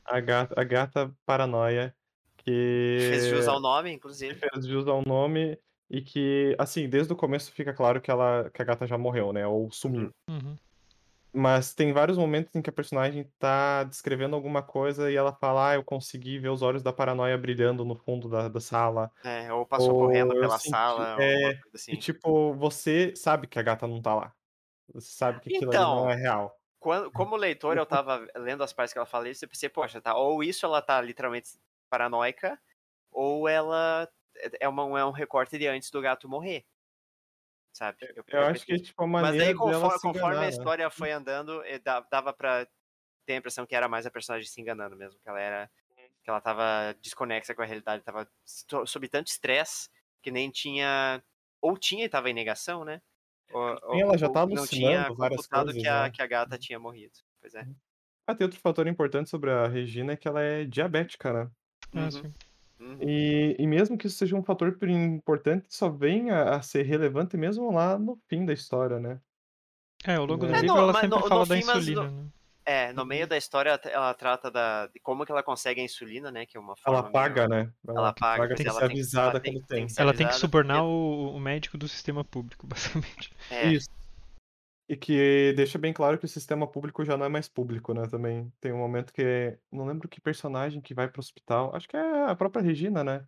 A 0.06 0.20
gata, 0.20 0.60
a 0.60 0.64
gata 0.64 1.16
paranoia, 1.26 1.96
que 2.38 2.98
Fez 3.10 3.28
jus 3.28 3.48
ao 3.48 3.60
nome, 3.60 3.92
inclusive. 3.92 4.36
fez 4.36 4.68
jus 4.68 4.88
ao 4.88 5.02
nome 5.02 5.58
e 5.90 6.02
que, 6.02 6.56
assim, 6.60 6.90
desde 6.90 7.14
o 7.14 7.16
começo 7.16 7.52
fica 7.52 7.74
claro 7.74 8.02
que, 8.02 8.12
ela, 8.12 8.50
que 8.50 8.62
a 8.62 8.66
gata 8.66 8.86
já 8.86 8.98
morreu, 8.98 9.32
né? 9.32 9.48
Ou 9.48 9.72
sumiu. 9.72 10.10
Uhum. 10.30 10.58
Mas 11.36 11.74
tem 11.74 11.92
vários 11.94 12.18
momentos 12.18 12.56
em 12.56 12.62
que 12.62 12.70
a 12.70 12.74
personagem 12.74 13.24
tá 13.40 13.84
descrevendo 13.86 14.36
alguma 14.36 14.62
coisa 14.62 15.12
e 15.12 15.16
ela 15.16 15.34
fala, 15.34 15.72
ah, 15.72 15.76
eu 15.76 15.84
consegui 15.84 16.38
ver 16.40 16.50
os 16.50 16.62
olhos 16.62 16.84
da 16.84 16.94
paranoia 16.94 17.38
brilhando 17.38 17.84
no 17.84 17.96
fundo 17.96 18.30
da, 18.30 18.48
da 18.50 18.60
sala. 18.62 19.12
É, 19.26 19.52
ou 19.54 19.66
passou 19.66 19.96
Ou 19.96 19.96
correndo 19.96 20.36
pela 20.36 20.60
senti- 20.60 21.10
sala, 21.10 21.20
é, 21.20 21.54
coisa 21.62 21.78
E 21.92 21.98
assim. 21.98 21.98
tipo, 21.98 22.54
você 22.56 23.16
sabe 23.16 23.48
que 23.48 23.60
a 23.60 23.64
gata 23.64 23.88
não 23.88 24.02
tá 24.02 24.16
lá. 24.16 24.36
Você 24.94 25.12
sabe 25.12 25.42
que 25.42 25.50
aquilo 25.50 25.74
Então, 25.74 25.88
não 25.88 26.10
é 26.12 26.16
real. 26.16 26.56
Quando, 26.80 27.12
como 27.12 27.36
leitor, 27.38 27.78
eu 27.78 27.86
tava 27.86 28.28
lendo 28.36 28.64
as 28.64 28.74
partes 28.74 28.94
que 28.94 29.00
ela 29.00 29.06
fala 29.08 29.30
isso, 29.30 29.46
eu 29.46 29.50
pensei, 29.50 29.70
poxa, 29.70 30.02
tá, 30.02 30.16
ou 30.18 30.44
isso 30.44 30.66
ela 30.66 30.82
tá 30.82 31.02
literalmente 31.02 31.50
paranoica, 31.90 32.60
ou 33.12 33.48
ela 33.50 34.10
é, 34.62 34.70
uma, 34.70 35.00
é 35.00 35.06
um 35.06 35.12
recorte 35.12 35.58
de 35.60 35.68
antes 35.68 35.92
do 35.92 36.02
gato 36.02 36.30
morrer. 36.30 36.66
Sabe? 37.74 37.98
Eu 38.28 38.44
acho 38.44 38.66
que, 38.66 38.80
tipo, 38.80 39.04
a 39.04 39.08
Mas 39.08 39.24
maneira 39.24 39.46
daí, 39.48 39.54
dela 39.56 39.72
conforme, 39.72 40.00
conforme 40.00 40.20
enganar, 40.20 40.40
a 40.42 40.44
né? 40.44 40.50
história 40.50 40.90
foi 40.92 41.12
andando, 41.12 41.64
eh, 41.66 41.80
da- 41.80 42.02
dava 42.02 42.32
pra 42.32 42.68
ter 43.26 43.34
a 43.34 43.38
impressão 43.38 43.66
que 43.66 43.76
era 43.76 43.90
mais 43.90 44.06
a 44.06 44.12
personagem 44.12 44.48
se 44.48 44.62
enganando 44.62 44.96
mesmo, 44.96 45.20
que 45.20 45.28
ela 45.28 45.40
era. 45.42 45.72
que 46.24 46.30
ela 46.30 46.40
tava 46.40 46.96
desconexa 47.02 47.54
com 47.54 47.62
a 47.62 47.66
realidade, 47.66 48.02
tava 48.02 48.26
so- 48.46 48.86
sob 48.86 49.10
tanto 49.10 49.28
estresse 49.28 49.90
que 50.22 50.32
nem 50.32 50.50
tinha. 50.50 51.22
Ou 51.62 51.78
tinha 51.78 52.06
e 52.06 52.10
tava 52.10 52.30
em 52.30 52.34
negação, 52.34 52.86
né? 52.86 53.02
Ou, 53.52 53.78
Sim, 53.92 54.02
ela 54.02 54.18
já 54.18 54.30
tá 54.30 54.40
não 54.46 54.48
tinha 54.48 54.60
alucinando 55.02 55.16
várias 55.16 55.42
computado 55.42 55.66
coisas, 55.66 55.82
que 55.82 55.88
a, 55.90 56.04
né? 56.04 56.10
que 56.12 56.22
a 56.22 56.28
gata 56.28 56.58
tinha 56.58 56.80
morrido. 56.80 57.14
Pois 57.42 57.54
é. 57.56 57.68
Ah, 58.26 58.34
tem 58.34 58.46
outro 58.46 58.60
fator 58.60 58.88
importante 58.88 59.30
sobre 59.30 59.52
a 59.52 59.68
Regina 59.68 60.14
é 60.14 60.16
que 60.16 60.30
ela 60.30 60.42
é 60.42 60.64
diabética, 60.64 61.34
né? 61.34 61.52
Ah, 61.94 62.00
Uhum. 62.00 62.34
Uhum. 62.84 62.98
E, 63.02 63.56
e 63.58 63.66
mesmo 63.68 63.98
que 63.98 64.08
isso 64.08 64.18
seja 64.18 64.36
um 64.36 64.44
fator 64.44 64.78
importante, 64.84 65.68
só 65.70 65.90
vem 65.90 66.30
a, 66.32 66.56
a 66.56 66.62
ser 66.62 66.84
relevante 66.84 67.38
mesmo 67.38 67.72
lá 67.72 67.98
no 67.98 68.20
fim 68.28 68.46
da 68.46 68.54
história, 68.54 69.00
né? 69.00 69.20
É, 70.06 70.16
ao 70.16 70.26
longo 70.26 70.46
do 70.46 70.54
É, 70.54 70.60
livro 70.62 70.76
no- 70.76 70.82
ela 70.82 70.94
sempre 70.94 71.08
no- 71.10 71.28
fala 71.28 71.42
no 71.42 71.46
da 71.48 71.56
fim, 71.56 71.62
insulina, 71.62 72.04
no- 72.04 72.12
né? 72.24 72.30
É, 72.66 72.94
no 72.94 73.06
meio 73.06 73.28
da 73.28 73.36
história 73.38 73.78
ela 73.86 74.14
trata 74.14 74.50
da, 74.50 74.88
de 74.88 74.98
como 75.02 75.26
que 75.26 75.32
ela 75.34 75.44
consegue 75.44 75.82
a 75.82 75.84
insulina, 75.84 76.32
né? 76.32 76.46
Que 76.46 76.56
é 76.58 76.60
uma 76.60 76.76
forma 76.78 77.00
Ela 77.00 77.10
paga, 77.12 77.48
né? 77.48 77.70
Ela 77.88 78.14
paga, 78.14 78.56
tem 78.56 78.56
mas 78.56 78.62
que 78.64 78.68
ela 78.70 78.80
ser 78.80 78.88
tem 78.88 78.88
que- 78.96 79.02
avisada 79.02 79.30
ela 79.32 79.40
tem- 79.40 79.54
quando 79.54 79.66
tem 79.68 79.88
tem. 79.88 79.96
Ela 79.98 80.14
tem 80.14 80.28
que 80.28 80.36
subornar 80.36 80.78
porque- 80.78 80.90
o, 80.92 81.36
o 81.36 81.40
médico 81.40 81.78
do 81.78 81.88
sistema 81.90 82.24
público, 82.24 82.66
basicamente. 82.68 83.34
É, 83.50 83.68
Isso. 83.68 83.90
E 84.88 84.98
que 84.98 85.54
deixa 85.56 85.78
bem 85.78 85.94
claro 85.94 86.18
que 86.18 86.26
o 86.26 86.30
sistema 86.30 86.68
público 86.68 87.06
já 87.06 87.16
não 87.16 87.26
é 87.26 87.30
mais 87.30 87.48
público, 87.48 87.94
né? 87.94 88.04
Também 88.10 88.52
tem 88.60 88.74
um 88.74 88.78
momento 88.78 89.14
que. 89.14 89.58
Não 89.72 89.86
lembro 89.86 90.10
que 90.10 90.20
personagem 90.20 90.82
que 90.82 90.94
vai 90.94 91.08
pro 91.08 91.22
hospital. 91.22 91.74
Acho 91.76 91.88
que 91.88 91.96
é 91.96 92.24
a 92.26 92.36
própria 92.36 92.62
Regina, 92.62 93.04
né? 93.04 93.26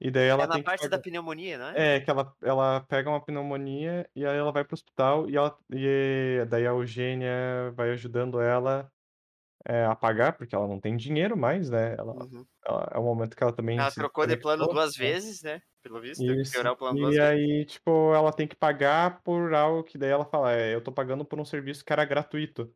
E 0.00 0.10
daí 0.10 0.28
ela 0.28 0.44
é 0.44 0.46
na 0.46 0.62
parte 0.62 0.88
da 0.88 0.98
pneumonia, 0.98 1.56
não 1.56 1.68
é? 1.70 1.96
É, 1.96 2.00
que 2.00 2.10
ela, 2.10 2.34
ela 2.42 2.80
pega 2.80 3.08
uma 3.08 3.24
pneumonia 3.24 4.08
e 4.14 4.26
aí 4.26 4.36
ela 4.36 4.52
vai 4.52 4.62
pro 4.62 4.74
hospital 4.74 5.28
e, 5.28 5.36
ela, 5.36 5.56
e 5.72 6.44
daí 6.48 6.66
a 6.66 6.70
Eugênia 6.70 7.72
vai 7.74 7.90
ajudando 7.90 8.40
ela 8.40 8.90
é, 9.66 9.84
a 9.86 9.96
pagar, 9.96 10.36
porque 10.38 10.54
ela 10.54 10.68
não 10.68 10.80
tem 10.80 10.96
dinheiro 10.96 11.36
mais, 11.36 11.70
né? 11.70 11.94
Ela, 11.98 12.14
Uhum. 12.14 12.46
ela- 12.66 12.90
é 12.94 12.98
um 12.98 13.04
momento 13.04 13.36
que 13.36 13.42
ela 13.42 13.54
também 13.54 13.84
Ela 13.84 13.92
trocou 13.92 14.26
de 14.26 14.36
plano 14.36 14.66
duas 14.66 14.96
né? 15.00 15.12
vezes, 15.12 15.42
né? 15.42 15.60
Pelo 15.82 16.00
visto, 16.00 16.24
teve 16.24 16.40
que 16.42 16.48
Isso. 16.48 16.50
piorar 16.50 16.72
o 16.72 16.76
plano 16.76 16.98
duas 16.98 17.16
E 17.16 17.18
vezes. 17.18 17.32
aí, 17.32 17.64
tipo, 17.66 18.14
ela 18.14 18.32
tem 18.32 18.48
que 18.48 18.56
pagar 18.56 19.22
por 19.22 19.52
algo 19.54 19.84
que 19.84 19.98
daí 19.98 20.10
ela 20.10 20.24
fala, 20.24 20.52
é, 20.54 20.74
eu 20.74 20.82
tô 20.82 20.92
pagando 20.92 21.24
por 21.26 21.38
um 21.40 21.44
serviço 21.44 21.84
que 21.84 21.92
era 21.92 22.04
gratuito. 22.04 22.74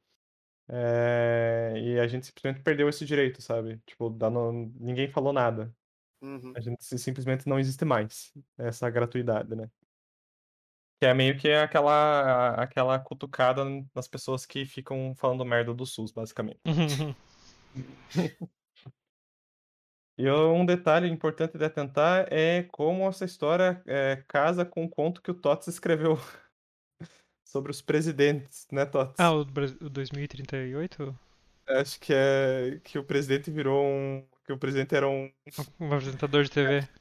É, 0.68 1.74
e 1.76 2.00
a 2.00 2.08
gente 2.08 2.26
simplesmente 2.26 2.62
perdeu 2.64 2.88
esse 2.88 3.04
direito, 3.06 3.42
sabe? 3.42 3.78
Tipo, 3.86 4.10
dá 4.10 4.30
no- 4.30 4.52
ninguém 4.80 5.08
falou 5.10 5.32
nada. 5.32 5.74
Uhum. 6.22 6.56
A 6.56 6.60
gente 6.60 6.84
si- 6.84 6.98
simplesmente 6.98 7.48
não 7.48 7.58
existe 7.60 7.84
mais 7.84 8.32
essa 8.58 8.90
gratuidade, 8.90 9.54
né? 9.56 9.70
Que 11.00 11.06
é 11.06 11.14
meio 11.14 11.38
que 11.38 11.50
aquela, 11.50 12.54
aquela 12.56 12.98
cutucada 12.98 13.64
nas 13.94 14.06
pessoas 14.06 14.44
que 14.44 14.66
ficam 14.66 15.14
falando 15.16 15.44
merda 15.46 15.72
do 15.72 15.86
SUS, 15.86 16.12
basicamente. 16.12 16.60
E 20.18 20.30
um 20.30 20.66
detalhe 20.66 21.08
importante 21.08 21.56
de 21.56 21.64
atentar 21.64 22.26
é 22.30 22.64
como 22.64 23.08
essa 23.08 23.24
história 23.24 23.82
é, 23.86 24.22
casa 24.28 24.66
com 24.66 24.84
o 24.84 24.88
conto 24.88 25.22
que 25.22 25.30
o 25.30 25.34
Tots 25.34 25.66
escreveu 25.68 26.18
sobre 27.42 27.70
os 27.70 27.80
presidentes, 27.80 28.66
né, 28.70 28.84
Tots? 28.84 29.18
ah, 29.18 29.32
o, 29.32 29.40
o 29.40 29.88
2038? 29.88 31.18
Acho 31.68 31.98
que 31.98 32.12
é 32.12 32.78
que 32.84 32.98
o 32.98 33.04
presidente 33.04 33.50
virou 33.50 33.82
um 33.82 34.22
que 34.44 34.52
o 34.52 34.58
presidente 34.58 34.94
era 34.94 35.08
um. 35.08 35.30
Um 35.78 35.92
apresentador 35.92 36.42
de 36.42 36.50
TV. 36.50 36.86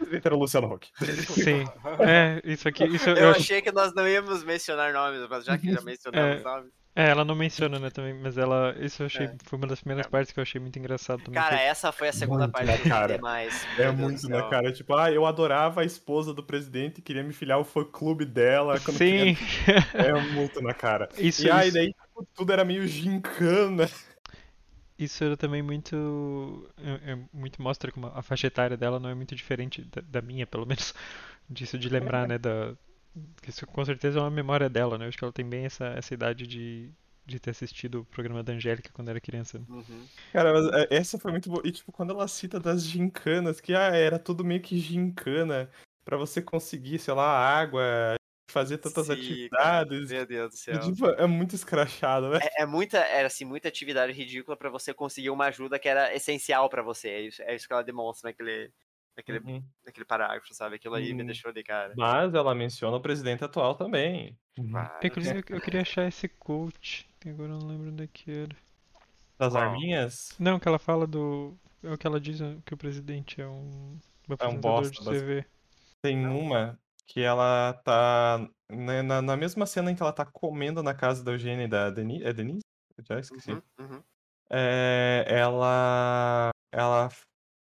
O 0.00 0.04
presidente 0.04 0.26
era 0.26 0.34
o 0.34 0.38
Luciano 0.38 0.72
Huck. 0.72 0.88
Sim. 1.34 1.64
É, 2.00 2.40
isso 2.44 2.66
aqui. 2.68 2.84
Isso 2.84 3.10
eu, 3.10 3.16
Eu 3.16 3.30
acho- 3.30 3.40
achei 3.40 3.60
que 3.62 3.70
nós 3.70 3.94
não 3.94 4.08
íamos 4.08 4.42
mencionar 4.44 4.92
nomes, 4.92 5.26
mas 5.28 5.44
já 5.44 5.58
que 5.58 5.72
já 5.72 5.80
mencionamos 5.82 6.40
É. 6.40 6.42
nomes. 6.42 6.70
É, 6.96 7.08
ela 7.10 7.24
não 7.24 7.36
menciona, 7.36 7.78
né, 7.78 7.88
também, 7.88 8.12
mas 8.14 8.36
ela. 8.36 8.74
Isso 8.80 9.02
eu 9.02 9.06
achei. 9.06 9.26
É. 9.26 9.36
Foi 9.44 9.56
uma 9.56 9.66
das 9.68 9.78
primeiras 9.80 10.08
partes 10.08 10.32
que 10.32 10.40
eu 10.40 10.42
achei 10.42 10.60
muito 10.60 10.76
engraçado 10.76 11.22
também. 11.22 11.40
Cara, 11.40 11.56
foi- 11.56 11.66
essa 11.66 11.92
foi 11.92 12.08
a 12.08 12.12
segunda 12.12 12.40
Muito 12.44 12.52
parte 12.52 12.66
na 12.66 12.76
que 12.78 12.82
eu 12.88 12.90
cara. 12.90 13.06
gostei 13.06 13.18
mais. 13.20 13.64
É 13.64 13.76
Deus 13.76 13.94
muito 13.94 14.28
na 14.28 14.38
céu. 14.40 14.48
cara. 14.50 14.72
Tipo, 14.72 14.96
ah, 14.96 15.12
eu 15.12 15.24
adorava 15.24 15.82
a 15.82 15.84
esposa 15.84 16.34
do 16.34 16.42
presidente 16.42 16.98
e 16.98 17.02
queria 17.02 17.22
me 17.22 17.32
filiar 17.32 17.58
ao 17.58 17.64
fã 17.64 17.84
clube 17.84 18.24
dela. 18.24 18.76
Sim. 18.78 19.36
criança. 19.36 19.96
É 19.96 20.12
muito 20.32 20.60
na 20.60 20.74
cara. 20.74 21.08
Isso, 21.16 21.46
E 21.46 21.50
aí, 21.50 21.68
isso, 21.68 21.74
daí, 21.76 21.86
tipo, 21.94 22.26
tudo 22.34 22.52
era 22.52 22.64
meio 22.64 22.84
gincana. 22.88 23.88
Isso 25.04 25.24
era 25.24 25.36
também 25.36 25.62
muito. 25.62 26.68
é- 26.78 27.12
é 27.12 27.18
muito 27.32 27.60
mostra 27.62 27.90
como 27.92 28.06
a 28.08 28.22
faixa 28.22 28.46
etária 28.46 28.76
dela 28.76 28.98
não 29.00 29.08
é 29.10 29.14
muito 29.14 29.34
diferente 29.34 29.82
da, 29.84 30.00
da 30.02 30.22
minha, 30.22 30.46
pelo 30.46 30.66
menos. 30.66 30.94
Disso 31.48 31.78
de 31.78 31.88
lembrar, 31.88 32.28
né, 32.28 32.38
da. 32.38 32.74
que 33.42 33.50
Isso 33.50 33.66
com 33.66 33.84
certeza 33.84 34.18
é 34.18 34.22
uma 34.22 34.30
memória 34.30 34.68
dela, 34.68 34.96
né? 34.96 35.04
Eu 35.04 35.08
acho 35.08 35.18
que 35.18 35.24
ela 35.24 35.32
tem 35.32 35.44
bem 35.48 35.64
essa, 35.64 35.86
essa 35.88 36.14
idade 36.14 36.46
de, 36.46 36.90
de 37.26 37.40
ter 37.40 37.50
assistido 37.50 38.00
o 38.00 38.04
programa 38.04 38.42
da 38.42 38.52
Angélica 38.52 38.90
quando 38.92 39.08
era 39.08 39.20
criança. 39.20 39.58
né? 39.58 39.64
Uhum. 39.68 40.06
Cara, 40.32 40.52
mas 40.52 40.66
é, 40.72 40.88
essa 40.96 41.18
foi 41.18 41.32
muito 41.32 41.50
boa. 41.50 41.62
E, 41.64 41.72
tipo, 41.72 41.90
quando 41.90 42.10
ela 42.12 42.28
cita 42.28 42.60
das 42.60 42.84
gincanas, 42.84 43.60
que 43.60 43.74
ah, 43.74 43.94
era 43.96 44.18
tudo 44.18 44.44
meio 44.44 44.60
que 44.62 44.78
gincana 44.78 45.68
pra 46.04 46.16
você 46.16 46.40
conseguir, 46.40 46.98
sei 47.00 47.14
lá, 47.14 47.26
água, 47.26 48.14
fazer 48.50 48.78
tantas 48.78 49.06
Sim, 49.06 49.12
atividades. 49.12 50.10
Meu 50.10 50.26
Deus 50.26 50.50
do 50.50 50.56
E, 50.56 50.58
céu. 50.58 50.78
tipo, 50.78 51.06
é 51.06 51.26
muito 51.26 51.54
escrachado, 51.54 52.30
né? 52.30 52.38
É, 52.38 52.62
é 52.62 52.66
muita, 52.66 52.98
era 52.98 53.26
assim, 53.26 53.44
muita 53.44 53.68
atividade 53.68 54.12
ridícula 54.12 54.56
pra 54.56 54.70
você 54.70 54.94
conseguir 54.94 55.30
uma 55.30 55.46
ajuda 55.46 55.78
que 55.78 55.88
era 55.88 56.14
essencial 56.14 56.68
pra 56.68 56.82
você. 56.82 57.08
É 57.08 57.20
isso, 57.22 57.42
é 57.42 57.54
isso 57.54 57.66
que 57.66 57.72
ela 57.72 57.84
demonstra 57.84 58.30
naquele, 58.30 58.72
naquele, 59.16 59.38
Uhum. 59.40 59.62
naquele 59.84 60.04
parágrafo, 60.06 60.54
sabe? 60.54 60.76
Aquilo 60.76 60.94
aí 60.94 61.12
me 61.14 61.20
Uhum. 61.20 61.26
deixou 61.26 61.52
de 61.52 61.62
cara. 61.62 61.94
Mas 61.96 62.34
ela 62.34 62.54
menciona 62.54 62.96
o 62.96 63.00
presidente 63.02 63.44
atual 63.44 63.74
também. 63.74 64.38
Claro. 64.56 65.06
Inclusive, 65.06 65.42
eu, 65.48 65.56
eu 65.56 65.60
queria 65.60 65.80
achar 65.82 66.06
esse 66.06 66.28
coach. 66.28 67.08
que 67.20 67.28
Agora 67.28 67.52
eu 67.52 67.58
não 67.58 67.68
lembro 67.68 67.90
onde 67.90 68.04
é 68.04 68.06
que 68.06 68.30
era. 68.30 68.56
Das 69.38 69.52
Qual? 69.52 69.64
arminhas? 69.64 70.36
Não, 70.38 70.58
que 70.60 70.68
ela 70.68 70.78
fala 70.78 71.06
do. 71.06 71.56
É 71.82 71.92
o 71.92 71.98
que 71.98 72.06
ela 72.06 72.20
diz 72.20 72.40
que 72.64 72.74
o 72.74 72.76
presidente 72.76 73.40
é 73.40 73.46
um, 73.46 73.98
um 74.28 74.34
apresentador 74.34 74.60
bosta, 74.60 75.02
de 75.02 75.08
TV. 75.08 75.46
Tem 76.02 76.26
uma 76.26 76.78
que 77.10 77.20
ela 77.20 77.72
tá. 77.84 78.38
né, 78.70 79.02
na, 79.02 79.20
na 79.20 79.36
mesma 79.36 79.66
cena 79.66 79.90
em 79.90 79.96
que 79.96 80.02
ela 80.02 80.12
tá 80.12 80.24
comendo 80.24 80.80
na 80.80 80.94
casa 80.94 81.24
da 81.24 81.32
Eugênia 81.32 81.64
e 81.64 81.68
da 81.68 81.90
Denise. 81.90 82.24
É 82.24 82.32
Denise? 82.32 82.60
Eu 82.96 83.04
já 83.04 83.18
esqueci. 83.18 83.50
Uhum, 83.50 83.62
uhum. 83.80 84.02
É, 84.48 85.24
ela. 85.26 86.50
Ela. 86.72 87.08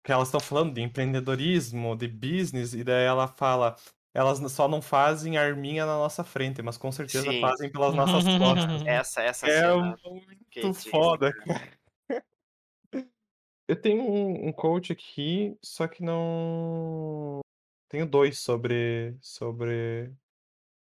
Que 0.05 0.11
elas 0.11 0.27
estão 0.27 0.39
falando 0.39 0.73
de 0.73 0.81
empreendedorismo, 0.81 1.95
de 1.95 2.07
business, 2.07 2.73
e 2.73 2.83
daí 2.83 3.05
ela 3.05 3.27
fala. 3.27 3.75
Elas 4.13 4.39
só 4.51 4.67
não 4.67 4.81
fazem 4.81 5.37
arminha 5.37 5.85
na 5.85 5.97
nossa 5.97 6.23
frente, 6.23 6.61
mas 6.61 6.77
com 6.77 6.91
certeza 6.91 7.31
Sim. 7.31 7.41
fazem 7.41 7.71
pelas 7.71 7.95
nossas 7.95 8.23
costas. 8.37 8.81
Essa, 8.85 9.21
essa 9.21 9.47
É 9.47 9.61
cena. 9.61 9.97
muito 10.03 10.45
Kate, 10.53 10.89
foda, 10.89 11.33
cara. 11.33 11.79
Eu 13.67 13.79
tenho 13.79 14.01
um, 14.01 14.47
um 14.47 14.51
coach 14.51 14.91
aqui, 14.91 15.55
só 15.63 15.87
que 15.87 16.03
não. 16.03 17.39
Tenho 17.89 18.05
dois 18.05 18.39
sobre, 18.39 19.17
sobre 19.19 20.13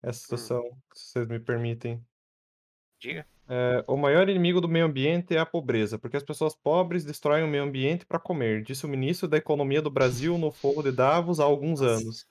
essa 0.02 0.20
situação, 0.20 0.62
se 0.94 1.12
vocês 1.12 1.26
me 1.26 1.40
permitem. 1.40 2.04
Diga. 3.00 3.26
É, 3.50 3.82
o 3.88 3.96
maior 3.96 4.28
inimigo 4.28 4.60
do 4.60 4.68
meio 4.68 4.84
ambiente 4.84 5.34
é 5.34 5.38
a 5.38 5.46
pobreza, 5.46 5.98
porque 5.98 6.18
as 6.18 6.22
pessoas 6.22 6.54
pobres 6.54 7.04
destroem 7.04 7.42
o 7.42 7.48
meio 7.48 7.64
ambiente 7.64 8.04
para 8.04 8.18
comer, 8.18 8.62
disse 8.62 8.84
o 8.84 8.88
ministro 8.88 9.26
da 9.26 9.38
Economia 9.38 9.80
do 9.80 9.90
Brasil 9.90 10.36
no 10.36 10.52
Foro 10.52 10.82
de 10.82 10.92
Davos 10.92 11.40
há 11.40 11.44
alguns 11.44 11.80
anos. 11.80 12.26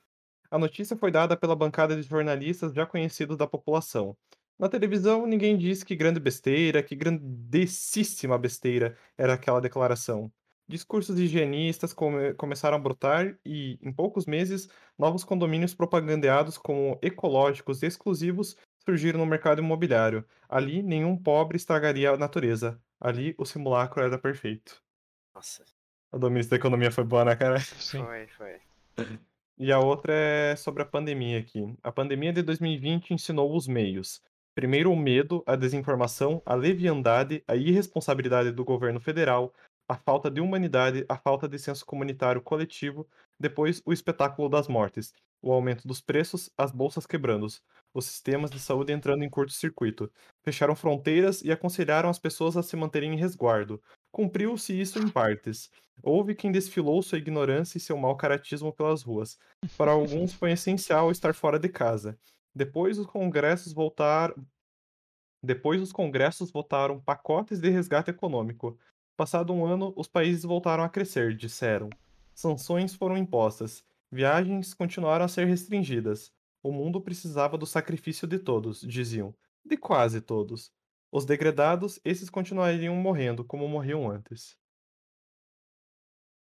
A 0.51 0.59
notícia 0.59 0.95
foi 0.95 1.09
dada 1.11 1.35
pela 1.35 1.55
bancada 1.55 1.95
de 1.95 2.03
jornalistas 2.03 2.71
já 2.71 2.85
conhecidos 2.85 3.35
da 3.35 3.47
população. 3.47 4.15
Na 4.59 4.69
televisão, 4.69 5.25
ninguém 5.25 5.57
disse 5.57 5.83
que 5.83 5.95
grande 5.95 6.19
besteira, 6.19 6.83
que 6.83 6.95
grandessíssima 6.95 8.37
besteira 8.37 8.95
era 9.17 9.33
aquela 9.33 9.59
declaração. 9.59 10.31
Discursos 10.69 11.17
higienistas 11.17 11.93
come- 11.93 12.33
começaram 12.33 12.75
a 12.75 12.79
brotar 12.79 13.37
e, 13.45 13.79
em 13.81 13.91
poucos 13.91 14.25
meses, 14.25 14.67
novos 14.97 15.23
condomínios 15.23 15.73
propagandeados 15.73 16.57
como 16.57 16.99
ecológicos 17.01 17.81
e 17.81 17.85
exclusivos 17.85 18.57
surgiram 18.83 19.19
no 19.19 19.25
mercado 19.25 19.61
imobiliário. 19.61 20.25
Ali, 20.49 20.83
nenhum 20.83 21.15
pobre 21.17 21.55
estragaria 21.55 22.11
a 22.11 22.17
natureza. 22.17 22.81
Ali, 22.99 23.33
o 23.37 23.45
simulacro 23.45 24.01
era 24.01 24.17
perfeito. 24.17 24.81
Nossa, 25.33 25.63
A 26.11 26.17
do 26.17 26.29
ministro 26.29 26.51
da 26.51 26.57
Economia 26.57 26.91
foi 26.91 27.03
boa, 27.03 27.23
né, 27.23 27.35
cara? 27.35 27.59
Sim. 27.59 28.03
foi, 28.03 28.27
foi. 28.27 28.61
E 29.57 29.71
a 29.71 29.79
outra 29.79 30.13
é 30.13 30.55
sobre 30.55 30.83
a 30.83 30.85
pandemia 30.85 31.39
aqui. 31.39 31.75
A 31.81 31.91
pandemia 31.91 32.33
de 32.33 32.41
2020 32.41 33.13
ensinou 33.13 33.55
os 33.55 33.67
meios. 33.67 34.21
Primeiro, 34.53 34.91
o 34.91 34.95
medo, 34.97 35.43
a 35.45 35.55
desinformação, 35.55 36.41
a 36.45 36.55
leviandade, 36.55 37.43
a 37.47 37.55
irresponsabilidade 37.55 38.51
do 38.51 38.65
governo 38.65 38.99
federal, 38.99 39.53
a 39.87 39.95
falta 39.95 40.29
de 40.29 40.41
humanidade, 40.41 41.05
a 41.07 41.17
falta 41.17 41.47
de 41.47 41.57
senso 41.57 41.85
comunitário 41.85 42.41
coletivo. 42.41 43.07
Depois, 43.39 43.81
o 43.85 43.93
espetáculo 43.93 44.49
das 44.49 44.67
mortes, 44.67 45.13
o 45.41 45.51
aumento 45.51 45.87
dos 45.87 46.01
preços, 46.01 46.49
as 46.57 46.71
bolsas 46.71 47.05
quebrando, 47.05 47.47
os 47.93 48.05
sistemas 48.05 48.51
de 48.51 48.59
saúde 48.59 48.91
entrando 48.91 49.23
em 49.23 49.29
curto-circuito. 49.29 50.11
Fecharam 50.43 50.75
fronteiras 50.75 51.41
e 51.41 51.51
aconselharam 51.51 52.09
as 52.09 52.19
pessoas 52.19 52.57
a 52.57 52.63
se 52.63 52.75
manterem 52.75 53.13
em 53.13 53.17
resguardo. 53.17 53.81
Cumpriu-se 54.11 54.79
isso 54.79 54.99
em 54.99 55.07
partes. 55.09 55.69
Houve 56.03 56.35
quem 56.35 56.51
desfilou 56.51 57.01
sua 57.01 57.17
ignorância 57.17 57.77
e 57.77 57.81
seu 57.81 57.97
mau 57.97 58.15
caratismo 58.15 58.73
pelas 58.73 59.01
ruas. 59.01 59.37
Para 59.77 59.91
alguns 59.91 60.33
foi 60.33 60.51
essencial 60.51 61.11
estar 61.11 61.33
fora 61.33 61.59
de 61.59 61.69
casa. 61.69 62.17
Depois 62.53 62.97
os 62.97 63.05
congressos 63.05 63.73
voltaram. 63.73 64.35
Depois 65.43 65.81
os 65.81 65.91
congressos 65.91 66.51
votaram 66.51 66.99
pacotes 66.99 67.59
de 67.59 67.69
resgate 67.69 68.09
econômico. 68.09 68.77
Passado 69.17 69.51
um 69.51 69.65
ano, 69.65 69.91
os 69.97 70.07
países 70.07 70.43
voltaram 70.43 70.83
a 70.83 70.89
crescer, 70.89 71.35
disseram. 71.35 71.89
Sanções 72.35 72.93
foram 72.93 73.17
impostas. 73.17 73.83
Viagens 74.11 74.73
continuaram 74.75 75.25
a 75.25 75.27
ser 75.27 75.45
restringidas. 75.45 76.31
O 76.61 76.71
mundo 76.71 77.01
precisava 77.01 77.57
do 77.57 77.65
sacrifício 77.65 78.27
de 78.27 78.37
todos, 78.37 78.79
diziam. 78.81 79.33
De 79.65 79.75
quase 79.75 80.21
todos. 80.21 80.71
Os 81.11 81.25
degradados, 81.25 81.99
esses 82.05 82.29
continuariam 82.29 82.95
morrendo 82.95 83.43
como 83.43 83.67
morriam 83.67 84.09
antes. 84.09 84.55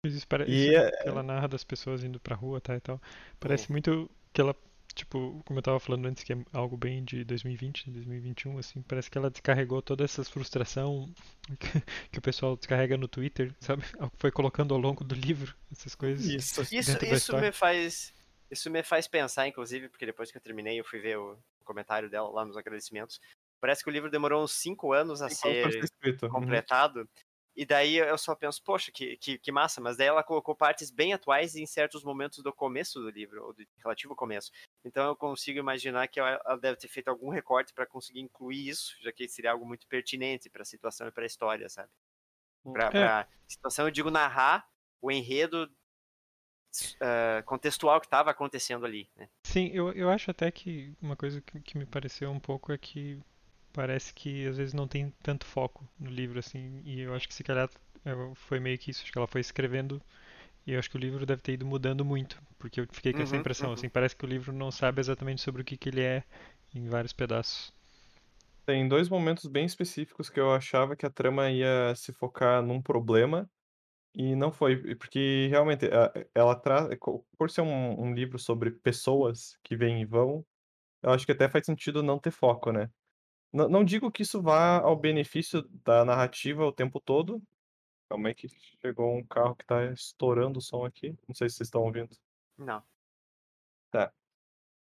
Isso. 0.05 0.27
E 0.47 0.67
isso 0.69 0.77
é- 0.77 0.91
que 1.03 1.09
ela 1.09 1.23
narra 1.23 1.49
das 1.49 1.65
pessoas 1.65 2.03
indo 2.05 2.21
pra 2.21 2.35
rua, 2.37 2.61
tá, 2.61 2.77
e 2.77 2.81
tal. 2.81 3.01
Parece 3.41 3.71
muito 3.71 4.11
que 4.33 4.41
ela, 4.41 4.55
tipo, 4.95 5.43
como 5.45 5.59
eu 5.59 5.63
tava 5.63 5.81
falando 5.81 6.07
antes, 6.07 6.23
que 6.23 6.33
é 6.33 6.37
algo 6.53 6.77
bem 6.77 7.05
de 7.05 7.25
2020, 7.25 7.91
2021, 7.91 8.59
assim, 8.59 8.83
parece 8.83 9.11
que 9.11 9.19
ela 9.19 9.31
descarregou 9.31 9.83
toda 9.83 10.05
essa 10.05 10.25
frustração 10.25 11.13
que, 11.59 11.81
que 12.13 12.19
o 12.19 12.23
pessoal 12.23 12.57
descarrega 12.57 12.97
no 12.97 13.09
Twitter, 13.09 13.55
sabe? 13.61 13.83
Foi 14.19 14.31
colocando 14.31 14.75
ao 14.75 14.81
longo 14.81 15.03
do 15.05 15.15
livro, 15.15 15.55
essas 15.73 15.95
coisas. 15.95 16.27
Isso. 16.27 16.63
Isso, 16.63 17.05
isso 17.05 17.37
me 17.37 17.53
faz. 17.53 18.13
Isso 18.51 18.71
me 18.71 18.83
faz 18.83 19.09
pensar, 19.09 19.49
inclusive, 19.49 19.89
porque 19.89 20.07
depois 20.07 20.31
que 20.31 20.37
eu 20.37 20.43
terminei, 20.43 20.79
eu 20.79 20.85
fui 20.85 21.01
ver 21.01 21.19
o 21.19 21.37
comentário 21.65 22.09
dela 22.09 22.29
lá 22.29 22.45
nos 22.45 22.57
agradecimentos. 22.57 23.21
Parece 23.61 23.83
que 23.83 23.89
o 23.89 23.93
livro 23.93 24.11
demorou 24.11 24.45
uns 24.45 24.53
cinco 24.53 24.93
anos 24.93 25.23
a 25.23 25.29
ser 25.29 25.67
escrito. 25.83 26.27
Uhum. 26.27 26.47
E 27.57 27.65
daí 27.65 27.97
eu 27.97 28.19
só 28.19 28.35
penso, 28.35 28.63
poxa, 28.63 28.91
que, 28.91 29.17
que, 29.17 29.39
que 29.39 29.53
massa, 29.53 29.81
mas 29.81 29.97
daí 29.97 30.09
ela 30.09 30.25
colocou 30.25 30.57
partes 30.57 30.91
bem 30.91 31.13
atuais 31.13 31.55
em 31.55 31.67
certos 31.67 32.03
momentos 32.03 32.43
do 32.43 32.53
começo 32.53 33.01
do 33.01 33.11
livro, 33.11 33.45
ou 33.45 33.53
do 33.53 33.65
relativo 33.79 34.15
começo. 34.17 34.51
Então 34.85 35.07
eu 35.07 35.17
consigo 35.17 35.59
imaginar 35.59 36.09
que 36.09 36.19
ela 36.19 36.41
ela 36.45 36.59
deve 36.59 36.79
ter 36.79 36.89
feito 36.89 37.09
algum 37.09 37.29
recorte 37.29 37.73
para 37.73 37.87
conseguir 37.87 38.21
incluir 38.21 38.69
isso, 38.69 38.97
já 39.01 39.13
que 39.13 39.29
seria 39.29 39.53
algo 39.53 39.65
muito 39.65 39.87
pertinente 39.87 40.51
para 40.51 40.63
a 40.63 40.67
situação 40.67 41.07
e 41.07 41.13
para 41.13 41.25
a 41.25 41.27
história, 41.27 41.69
sabe? 41.69 41.91
Pra, 42.73 42.87
É. 42.87 42.91
pra 42.91 43.29
situação, 43.47 43.87
eu 43.87 43.91
digo 43.91 44.11
narrar 44.11 44.69
o 45.01 45.13
enredo 45.13 45.71
ah, 47.01 47.43
contextual 47.47 48.01
que 48.01 48.07
estava 48.07 48.31
acontecendo 48.31 48.85
ali, 48.85 49.09
né? 49.17 49.29
Sim, 49.47 49.71
eu, 49.73 49.93
eu 49.93 50.11
acho 50.11 50.31
até 50.31 50.51
que 50.51 50.93
uma 51.01 51.17
coisa 51.17 51.41
que, 51.41 51.61
que 51.61 51.79
me 51.79 51.87
pareceu 51.87 52.31
um 52.31 52.41
pouco 52.41 52.73
é 52.73 52.79
que 52.79 53.21
parece 53.75 54.15
que 54.15 54.47
às 54.49 54.57
vezes 54.59 54.75
não 54.75 54.89
tem 54.89 55.13
tanto 55.23 55.47
foco 55.47 55.89
no 56.01 56.11
livro, 56.11 56.39
assim, 56.41 56.83
e 56.87 57.01
eu 57.03 57.15
acho 57.15 57.29
que 57.29 57.35
se 57.35 57.45
calhar 57.45 57.69
é, 58.07 58.13
foi 58.37 58.61
meio 58.61 58.79
que 58.79 58.91
isso, 58.93 59.03
acho 59.03 59.13
que 59.13 59.19
ela 59.19 59.27
foi 59.29 59.43
escrevendo 59.43 60.01
e 60.67 60.73
eu 60.75 60.79
acho 60.81 60.91
que 60.91 60.97
o 60.97 61.01
livro 61.01 61.27
deve 61.27 61.43
ter 61.43 61.55
ido 61.55 61.67
mudando 61.67 62.05
muito, 62.05 62.43
porque 62.59 62.81
eu 62.81 62.87
fiquei 62.93 63.15
com 63.15 63.23
essa 63.23 63.37
Uhum, 63.37 63.39
impressão, 63.39 63.73
uhum. 63.75 63.75
assim, 63.75 63.91
parece 63.91 64.17
que 64.17 64.25
o 64.27 64.29
livro 64.29 64.53
não 64.53 64.71
sabe 64.73 65.01
exatamente 65.01 65.43
sobre 65.43 65.63
o 65.63 65.67
que, 65.67 65.77
que 65.79 65.89
ele 65.91 66.03
é 66.03 66.25
em 66.75 66.89
vários 66.89 67.13
pedaços. 67.15 67.73
Tem 68.67 68.89
dois 68.89 69.09
momentos 69.11 69.47
bem 69.47 69.67
específicos 69.67 70.31
que 70.31 70.41
eu 70.41 70.51
achava 70.53 70.97
que 70.97 71.05
a 71.05 71.11
trama 71.11 71.51
ia 71.51 71.95
se 71.95 72.13
focar 72.15 72.63
num 72.63 72.81
problema 72.81 73.51
e 74.15 74.37
não 74.37 74.53
foi, 74.53 74.97
porque 74.97 75.49
realmente 75.51 75.87
ela 76.35 76.57
traz, 76.57 76.89
por 77.39 77.51
ser 77.51 77.63
um, 77.63 78.01
um 78.03 78.15
livro 78.15 78.39
sobre 78.39 78.73
pessoas 78.73 79.59
que 79.65 79.77
vêm 79.77 80.03
e 80.03 80.07
vão, 80.07 80.47
eu 81.03 81.11
acho 81.13 81.27
que 81.27 81.33
até 81.33 81.49
faz 81.49 81.67
sentido 81.67 82.03
não 82.03 82.19
ter 82.21 82.33
foco, 82.33 82.73
né? 82.73 82.91
Não, 83.55 83.69
não 83.69 83.85
digo 83.85 84.11
que 84.11 84.23
isso 84.23 84.43
vá 84.43 84.81
ao 84.81 84.97
benefício 84.97 85.63
da 85.85 86.05
narrativa 86.05 86.65
o 86.67 86.73
tempo 86.73 87.01
todo, 87.01 87.43
Calma 88.09 88.29
aí 88.29 88.35
que 88.35 88.49
chegou 88.81 89.17
um 89.17 89.25
carro 89.25 89.57
que 89.57 89.65
tá 89.65 89.85
estourando 89.87 90.59
o 90.59 90.63
som 90.63 90.85
aqui. 90.85 91.17
Não 91.27 91.35
sei 91.35 91.49
se 91.49 91.57
vocês 91.57 91.67
estão 91.67 91.83
ouvindo. 91.83 92.17
Não. 92.57 92.83
Tá. 93.91 94.13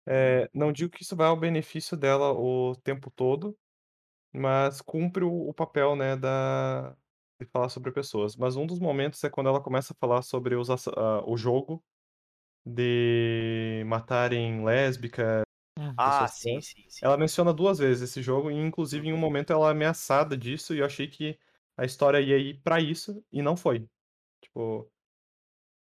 É, 0.07 0.49
não 0.55 0.73
digo 0.73 0.91
que 0.91 1.03
isso 1.03 1.17
vai 1.17 1.27
ao 1.27 1.37
benefício 1.37 1.97
dela 1.97 2.33
o 2.33 2.77
tempo 2.77 3.11
todo, 3.11 3.57
mas 4.33 4.81
cumpre 4.81 5.25
o, 5.25 5.49
o 5.49 5.55
papel, 5.55 5.97
né, 5.97 6.15
da, 6.17 6.93
de 7.41 7.47
falar 7.47 7.69
sobre 7.69 7.91
pessoas. 7.91 8.37
Mas 8.37 8.55
um 8.55 8.67
dos 8.67 8.79
momentos 8.79 9.23
é 9.25 9.31
quando 9.31 9.49
ela 9.49 9.61
começa 9.61 9.93
a 9.93 9.97
falar 9.97 10.23
sobre 10.23 10.55
os, 10.55 10.69
ah, 10.71 11.25
o 11.27 11.37
jogo 11.37 11.83
de 12.65 13.83
matarem 13.87 14.65
lésbica. 14.65 15.46
Ah, 15.97 16.27
pessoas 16.27 16.31
sim, 16.33 16.61
sim, 16.61 16.85
sim. 16.89 17.07
Ela 17.07 17.17
menciona 17.19 17.53
duas 17.53 17.79
vezes 17.79 18.11
esse 18.11 18.23
jogo, 18.23 18.51
e 18.51 18.55
inclusive 18.55 19.09
em 19.09 19.13
um 19.13 19.19
momento 19.19 19.53
ela 19.53 19.69
é 19.69 19.71
ameaçada 19.73 20.37
disso, 20.37 20.75
e 20.75 20.79
eu 20.79 20.87
achei 20.87 21.09
que 21.09 21.39
a 21.77 21.85
história 21.85 22.21
ia 22.21 22.39
ir 22.39 22.61
pra 22.63 22.81
isso, 22.81 23.25
e 23.33 23.43
não 23.43 23.57
foi. 23.57 23.89
Tipo, 24.43 24.91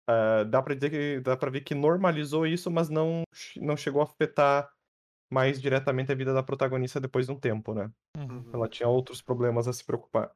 ah, 0.08 0.44
dá 0.44 0.62
pra 0.62 0.76
dizer 0.76 0.90
que 0.90 1.20
dá 1.22 1.36
para 1.38 1.52
ver 1.52 1.62
que 1.62 1.74
normalizou 1.76 2.46
isso, 2.48 2.70
mas 2.72 2.90
não, 2.90 3.24
não 3.58 3.78
chegou 3.78 4.02
a 4.02 4.06
afetar 4.06 4.70
mais 5.32 5.62
diretamente 5.62 6.12
a 6.12 6.16
vida 6.16 6.34
da 6.34 6.44
protagonista 6.44 7.00
depois 7.02 7.28
de 7.28 7.32
um 7.34 7.40
tempo, 7.40 7.74
né? 7.74 7.92
Uhum. 8.18 8.54
Ela 8.54 8.70
tinha 8.70 8.90
outros 8.90 9.22
problemas 9.22 9.68
a 9.68 9.74
se 9.74 9.86
preocupar. 9.86 10.34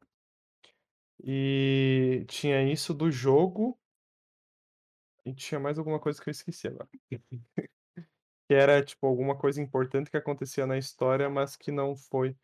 E 1.23 2.25
tinha 2.27 2.63
isso 2.71 2.91
do 2.93 3.11
jogo, 3.11 3.79
e 5.25 5.33
tinha 5.33 5.59
mais 5.59 5.77
alguma 5.77 5.99
coisa 5.99 6.21
que 6.21 6.29
eu 6.29 6.31
esqueci 6.31 6.67
agora. 6.67 6.89
Que 8.49 8.55
era, 8.55 8.83
tipo, 8.83 9.05
alguma 9.07 9.37
coisa 9.37 9.61
importante 9.61 10.09
que 10.11 10.17
acontecia 10.17 10.65
na 10.67 10.77
história, 10.77 11.29
mas 11.29 11.55
que 11.57 11.71
não 11.71 11.95
foi. 11.95 12.35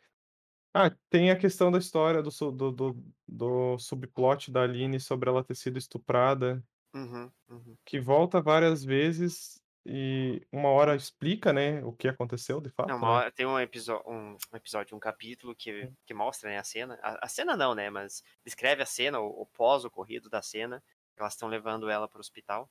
Ah, 0.73 0.91
tem 1.09 1.31
a 1.31 1.37
questão 1.39 1.71
da 1.71 1.79
história 1.79 2.23
do, 2.23 2.29
do, 2.51 2.71
do, 2.71 3.05
do 3.27 3.79
subplot 3.79 4.51
da 4.51 4.63
Aline 4.63 4.99
sobre 4.99 5.29
ela 5.29 5.43
ter 5.43 5.55
sido 5.55 5.77
estuprada, 5.79 6.63
Uhum, 6.93 7.31
uhum. 7.49 7.77
que 7.85 7.99
volta 7.99 8.41
várias 8.41 8.83
vezes 8.83 9.61
e 9.85 10.41
uma 10.51 10.69
hora 10.69 10.95
explica, 10.95 11.51
né, 11.53 11.83
o 11.83 11.93
que 11.93 12.07
aconteceu 12.07 12.61
de 12.61 12.69
fato, 12.69 12.95
Não, 12.95 12.97
uma 12.97 13.07
né? 13.07 13.21
hora- 13.21 13.31
tem 13.31 13.45
um, 13.45 13.53
um 13.55 13.59
episódio, 13.61 14.95
um 14.95 14.99
capítulo 14.99 15.55
que, 15.55 15.89
que 16.05 16.13
mostra 16.13 16.49
né, 16.49 16.57
a 16.57 16.63
cena. 16.63 16.99
A, 17.01 17.25
a 17.25 17.27
cena 17.29 17.55
não, 17.55 17.73
né? 17.73 17.89
Mas 17.89 18.21
descreve 18.45 18.81
a 18.83 18.85
cena, 18.85 19.19
o, 19.21 19.41
o 19.43 19.45
pós-ocorrido 19.47 20.29
da 20.29 20.41
cena. 20.41 20.83
Elas 21.17 21.33
estão 21.33 21.47
levando 21.47 21.89
ela 21.89 22.07
pro 22.09 22.19
hospital. 22.19 22.69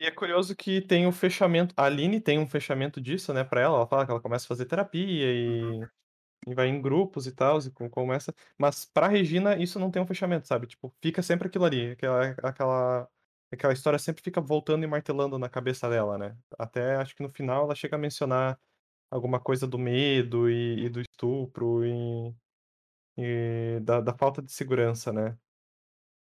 E 0.00 0.04
é 0.06 0.10
curioso 0.10 0.54
que 0.54 0.80
tem 0.80 1.06
o 1.06 1.12
fechamento. 1.12 1.74
A 1.76 1.84
Aline 1.84 2.20
tem 2.20 2.38
um 2.38 2.46
fechamento 2.46 3.00
disso, 3.00 3.32
né, 3.34 3.42
pra 3.44 3.60
ela. 3.60 3.76
Ela 3.78 3.86
fala 3.86 4.04
que 4.04 4.10
ela 4.12 4.20
começa 4.20 4.44
a 4.44 4.48
fazer 4.48 4.66
terapia 4.66 5.32
e, 5.32 5.88
e 6.46 6.54
vai 6.54 6.68
em 6.68 6.80
grupos 6.82 7.26
e 7.26 7.32
tal, 7.32 7.58
e 7.60 7.70
com- 7.72 7.90
começa. 7.90 8.34
Mas 8.58 8.84
pra 8.86 9.08
Regina, 9.08 9.56
isso 9.56 9.78
não 9.80 9.90
tem 9.90 10.02
um 10.02 10.06
fechamento, 10.06 10.48
sabe? 10.48 10.66
Tipo, 10.68 10.94
fica 11.02 11.22
sempre 11.22 11.48
aquilo 11.48 11.64
ali. 11.66 11.92
Aquela, 11.92 12.30
aquela, 12.44 13.10
aquela 13.52 13.72
história 13.74 13.98
sempre 13.98 14.22
fica 14.22 14.40
voltando 14.40 14.84
e 14.84 14.86
martelando 14.88 15.38
na 15.38 15.48
cabeça 15.50 15.88
dela, 15.90 16.18
né? 16.18 16.38
Até 16.58 16.96
acho 16.96 17.16
que 17.16 17.22
no 17.24 17.30
final 17.30 17.64
ela 17.64 17.74
chega 17.74 17.96
a 17.96 17.98
mencionar 17.98 18.60
alguma 19.10 19.40
coisa 19.40 19.66
do 19.66 19.78
medo 19.78 20.50
e, 20.50 20.86
e 20.86 20.88
do 20.90 21.00
estupro 21.00 21.84
e, 21.86 22.34
e 23.16 23.80
da, 23.82 24.00
da 24.00 24.14
falta 24.14 24.42
de 24.42 24.52
segurança, 24.52 25.12
né? 25.12 25.38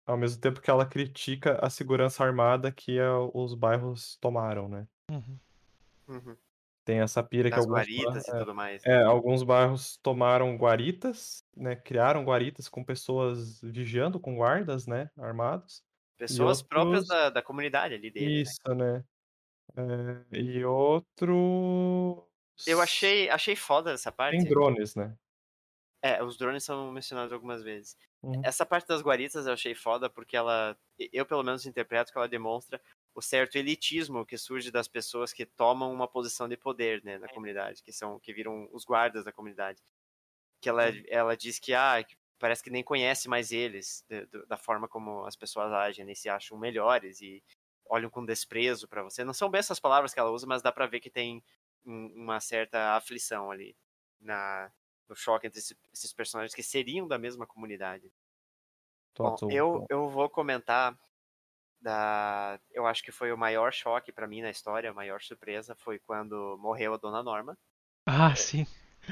Ao 0.07 0.17
mesmo 0.17 0.41
tempo 0.41 0.61
que 0.61 0.71
ela 0.71 0.87
critica 0.87 1.59
a 1.61 1.69
segurança 1.69 2.23
armada 2.25 2.71
que 2.71 2.99
a- 3.01 3.19
os 3.35 3.55
bairros 3.55 4.17
tomaram, 4.21 4.69
né? 4.69 4.87
Uhum. 5.11 5.39
Uhum. 6.09 6.37
Tem 6.85 7.01
essa 7.01 7.21
pira 7.23 7.51
que 7.51 7.57
Das 7.57 7.65
alguns, 7.65 7.81
guaritas 7.81 8.29
e 8.29 8.39
tudo 8.39 8.55
mais. 8.55 8.87
é, 8.87 8.93
é, 8.93 9.03
alguns 9.03 9.43
bairros 9.43 9.97
tomaram 9.97 10.57
guaritas, 10.57 11.45
né? 11.57 11.75
Criaram 11.75 12.25
guaritas 12.25 12.69
com 12.69 12.85
pessoas 12.85 13.61
vigiando, 13.61 14.21
com 14.21 14.37
guardas, 14.37 14.87
né? 14.87 15.11
Armados. 15.19 15.83
Pessoas 16.17 16.63
próprias 16.63 17.01
outros- 17.03 17.09
da, 17.09 17.31
da 17.31 17.43
comunidade 17.43 17.95
ali 17.95 18.09
dele. 18.11 18.27
né? 18.27 18.33
Isso, 18.43 18.75
né? 18.75 19.05
É, 19.77 20.39
e 20.39 20.65
outros. 20.65 22.25
Eu 22.67 22.81
achei, 22.81 23.29
achei 23.29 23.57
foda 23.57 23.93
essa 23.93 24.13
parte. 24.13 24.39
Tem 24.39 24.49
drones, 24.49 24.95
né? 24.95 25.15
É, 26.01 26.23
os 26.23 26.39
drones 26.39 26.63
são 26.63 26.93
mencionados 26.93 27.33
algumas 27.33 27.63
vezes. 27.65 27.97
Uhum. 28.23 28.45
Essa 28.45 28.65
parte 28.67 28.87
das 28.87 29.03
guaritas 29.03 29.47
eu 29.47 29.53
achei 29.53 29.75
foda 29.75 30.09
porque 30.11 30.37
ela, 30.37 30.79
eu 31.13 31.27
pelo 31.27 31.43
menos 31.43 31.67
interpreto 31.67 32.13
que 32.13 32.19
ela 32.19 32.29
demonstra 32.29 32.81
o 33.15 33.23
certo 33.23 33.57
elitismo 33.57 34.27
que 34.27 34.39
surge 34.39 34.71
das 34.71 34.87
pessoas 34.89 35.33
que 35.33 35.47
tomam 35.47 35.93
uma 35.93 36.07
posição 36.09 36.49
de 36.49 36.57
poder, 36.57 37.03
né, 37.05 37.19
na 37.19 37.29
comunidade, 37.29 37.83
que 37.83 37.93
são 37.93 38.21
que 38.21 38.33
viram 38.33 38.69
os 38.73 38.85
guardas 38.85 39.25
da 39.25 39.33
comunidade. 39.33 39.83
Que 40.61 40.69
ela, 40.69 40.85
ela 41.09 41.37
diz 41.37 41.59
que 41.59 41.75
ah, 41.75 42.05
parece 42.39 42.63
que 42.65 42.71
nem 42.71 42.85
conhece 42.85 43.29
mais 43.29 43.53
eles 43.53 44.05
de- 44.09 44.27
do- 44.27 44.47
da 44.47 44.57
forma 44.59 44.89
como 44.89 45.25
as 45.27 45.37
pessoas 45.37 45.73
agem, 45.73 46.05
né, 46.05 46.15
se 46.15 46.29
acham 46.29 46.59
melhores 46.59 47.21
e 47.23 47.43
olham 47.89 48.11
com 48.11 48.25
desprezo 48.25 48.89
pra 48.89 49.03
você. 49.03 49.25
Não 49.25 49.35
são 49.35 49.51
bem 49.51 49.61
essas 49.61 49.81
palavras 49.81 50.15
que 50.15 50.21
ela 50.21 50.31
usa, 50.31 50.47
mas 50.47 50.63
dá 50.63 50.73
pra 50.73 50.87
ver 50.87 51.01
que 51.01 51.11
tem 51.11 51.45
um- 51.85 52.09
uma 52.25 52.41
certa 52.41 52.97
aflição 52.97 53.51
ali 53.51 53.77
na 54.21 54.73
no 55.09 55.15
choque 55.17 55.47
entre 55.47 55.59
esse- 55.59 55.77
esses 55.93 56.13
personagens 56.13 56.55
que 56.55 56.63
seriam 56.63 57.07
da 57.09 57.19
mesma 57.19 57.47
comunidade. 57.47 58.11
Bom, 59.17 59.37
eu, 59.51 59.87
eu 59.89 60.09
vou 60.11 60.29
comentar 60.29 60.95
da. 61.81 62.59
Eu 62.73 62.87
acho 62.87 63.03
que 63.03 63.13
foi 63.13 63.33
o 63.33 63.39
maior 63.39 63.73
choque 63.73 64.13
pra 64.13 64.27
mim 64.27 64.43
na 64.43 64.51
história, 64.51 64.91
a 64.91 64.95
maior 64.95 65.21
surpresa 65.23 65.75
foi 65.75 65.99
quando 65.99 66.57
morreu 66.61 66.95
a 66.95 66.97
Dona 66.97 67.23
Norma. 67.23 67.57
Ah, 68.07 68.35
sim. 68.35 68.67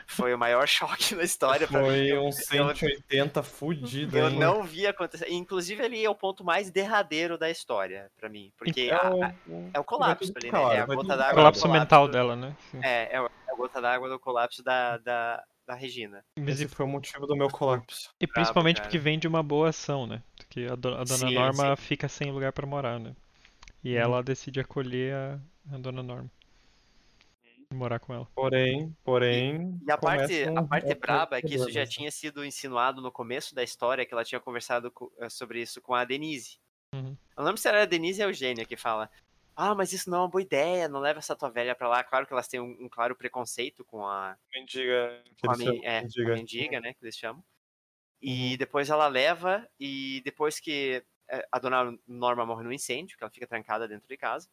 Foi 0.08 0.34
o 0.34 0.38
maior 0.38 0.66
choque 0.68 1.14
na 1.14 1.22
história 1.22 1.68
pra 1.68 1.80
mim. 1.80 1.86
Foi 1.86 2.06
Eu, 2.08 2.24
um 2.26 2.32
180 2.32 3.42
fudido, 3.44 4.18
eu 4.18 4.28
hein? 4.28 4.38
não 4.38 4.62
vi 4.62 4.86
acontecer. 4.86 5.30
Inclusive, 5.30 5.82
ali 5.84 6.04
é 6.04 6.10
o 6.10 6.14
ponto 6.14 6.42
mais 6.44 6.68
derradeiro 6.70 7.38
da 7.38 7.48
história 7.48 8.10
pra 8.16 8.28
mim. 8.28 8.52
Porque 8.58 8.90
É 8.90 8.94
a- 8.94 9.10
o, 9.14 9.22
a- 9.24 9.34
é 9.72 9.78
o 9.78 9.84
colapso 9.84 10.32
ali, 10.36 10.50
né? 10.50 10.58
É 10.58 10.62
caralho, 10.62 10.82
a 10.82 10.86
gota 10.96 11.16
d'água. 11.16 11.28
do 11.32 11.34
Colapso 11.36 11.62
colapso. 11.62 11.80
mental 11.80 12.08
dela, 12.08 12.34
né? 12.36 12.56
Sim. 12.70 12.80
É, 12.82 13.14
é 13.14 13.16
a 13.18 13.54
gota 13.56 13.80
d'água 13.80 14.08
do 14.08 14.18
colapso 14.18 14.62
da, 14.64 14.98
da, 14.98 15.44
da 15.66 15.74
Regina. 15.74 16.24
Mas 16.38 16.56
Esse 16.60 16.64
e, 16.64 16.68
foi 16.68 16.84
o 16.84 16.88
motivo 16.88 17.26
do 17.26 17.34
meu 17.36 17.48
colapso. 17.48 18.10
e 18.20 18.26
principalmente 18.26 18.76
cara. 18.76 18.86
porque 18.88 18.98
vem 18.98 19.18
de 19.18 19.26
uma 19.26 19.42
boa 19.42 19.70
ação, 19.70 20.06
né? 20.06 20.22
Porque 20.36 20.66
a, 20.70 20.74
do- 20.76 20.88
a 20.94 21.04
dona 21.04 21.28
Sim, 21.28 21.34
Norma 21.34 21.76
sim. 21.76 21.82
fica 21.82 22.08
sem 22.08 22.30
lugar 22.30 22.52
pra 22.52 22.66
morar, 22.66 22.98
né? 23.00 23.14
E 23.82 23.94
Hum. 23.94 23.98
ela 23.98 24.22
decide 24.22 24.60
acolher 24.60 25.14
a, 25.14 25.40
a 25.74 25.78
dona 25.78 26.02
Norma. 26.02 26.30
E 27.70 27.74
morar 27.74 27.98
com 27.98 28.12
ela. 28.14 28.28
Porém, 28.34 28.94
porém. 29.02 29.80
E 29.86 29.90
a 29.90 29.96
parte, 29.98 30.42
a 30.44 30.62
parte 30.62 30.92
um- 30.94 30.98
braba 31.00 31.38
é 31.38 31.42
que 31.42 31.54
isso 31.54 31.70
já 31.70 31.80
né? 31.80 31.86
tinha 31.86 32.10
sido 32.10 32.44
insinuado 32.44 33.00
no 33.00 33.10
começo 33.10 33.54
da 33.54 33.62
história, 33.62 34.04
que 34.04 34.12
ela 34.12 34.24
tinha 34.24 34.40
conversado 34.40 34.90
co- 34.90 35.12
eh, 35.18 35.28
sobre 35.30 35.60
isso 35.62 35.80
com 35.80 35.94
a 35.94 36.04
Denise. 36.04 36.58
Uhum. 36.94 37.08
Eu 37.36 37.38
não 37.38 37.44
lembro 37.46 37.60
se 37.60 37.66
era 37.68 37.82
a 37.82 37.86
Denise 37.86 38.20
ou 38.22 38.26
a 38.26 38.30
Eugênia 38.30 38.64
que 38.64 38.76
fala 38.76 39.10
ah, 39.56 39.74
mas 39.74 39.92
isso 39.92 40.08
não 40.10 40.18
é 40.18 40.20
uma 40.22 40.28
boa 40.28 40.42
ideia, 40.42 40.88
não 40.88 41.00
leva 41.00 41.18
essa 41.18 41.36
tua 41.36 41.50
velha 41.50 41.74
pra 41.74 41.88
lá. 41.88 42.02
Claro 42.04 42.26
que 42.26 42.32
elas 42.32 42.48
têm 42.48 42.60
um, 42.60 42.76
um 42.84 42.88
claro 42.88 43.14
preconceito 43.16 43.84
com 43.84 44.06
a, 44.06 44.36
Mendiga. 44.54 45.22
com 45.42 45.50
a, 45.52 45.56
men- 45.56 45.80
é, 45.84 46.00
mendiga. 46.02 46.32
a 46.32 46.36
mendiga, 46.36 46.80
né, 46.80 46.94
que 46.94 47.04
eles 47.04 47.16
chamam. 47.16 47.42
E 48.20 48.52
Uhum. 48.52 48.56
depois 48.56 48.88
ela 48.90 49.06
leva, 49.06 49.68
e 49.78 50.22
depois 50.24 50.58
que 50.58 51.04
eh, 51.28 51.46
a 51.52 51.58
dona 51.58 51.96
Norma 52.06 52.44
morre 52.46 52.64
no 52.64 52.72
incêndio, 52.72 53.16
que 53.16 53.22
ela 53.24 53.30
fica 53.30 53.46
trancada 53.46 53.86
dentro 53.88 54.08
de 54.08 54.16
casa, 54.16 54.48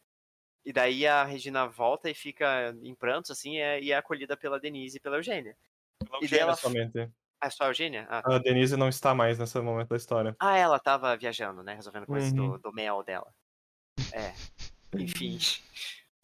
e 0.64 0.72
daí 0.72 1.06
a 1.06 1.24
Regina 1.24 1.66
volta 1.66 2.08
e 2.10 2.14
fica 2.14 2.74
em 2.82 2.94
prantos, 2.94 3.30
assim, 3.30 3.58
é- 3.58 3.80
e 3.80 3.90
é 3.92 3.96
acolhida 3.96 4.36
pela 4.36 4.60
Denise 4.60 4.96
e 4.98 5.00
pela 5.00 5.16
Eugênia. 5.16 5.56
Pela 5.98 6.18
E 6.18 6.24
Eugênia 6.24 6.44
dela- 6.46 6.56
somente. 6.56 7.10
Ah, 7.40 7.46
é 7.48 7.50
só 7.50 7.64
a 7.64 7.68
Eugênia? 7.68 8.06
Ah, 8.08 8.22
tá. 8.22 8.36
A 8.36 8.38
Denise 8.38 8.76
não 8.76 8.88
está 8.88 9.14
mais 9.14 9.38
nesse 9.38 9.58
momento 9.60 9.88
da 9.88 9.96
história. 9.96 10.36
Ah, 10.38 10.56
ela 10.56 10.78
tava 10.78 11.16
viajando, 11.16 11.62
né? 11.62 11.74
Resolvendo 11.74 12.06
coisas 12.06 12.30
Uhum. 12.32 12.52
do, 12.52 12.58
do 12.58 12.72
mel 12.72 13.02
dela. 13.02 13.34
É. 14.12 14.32
Enfim. 14.98 15.38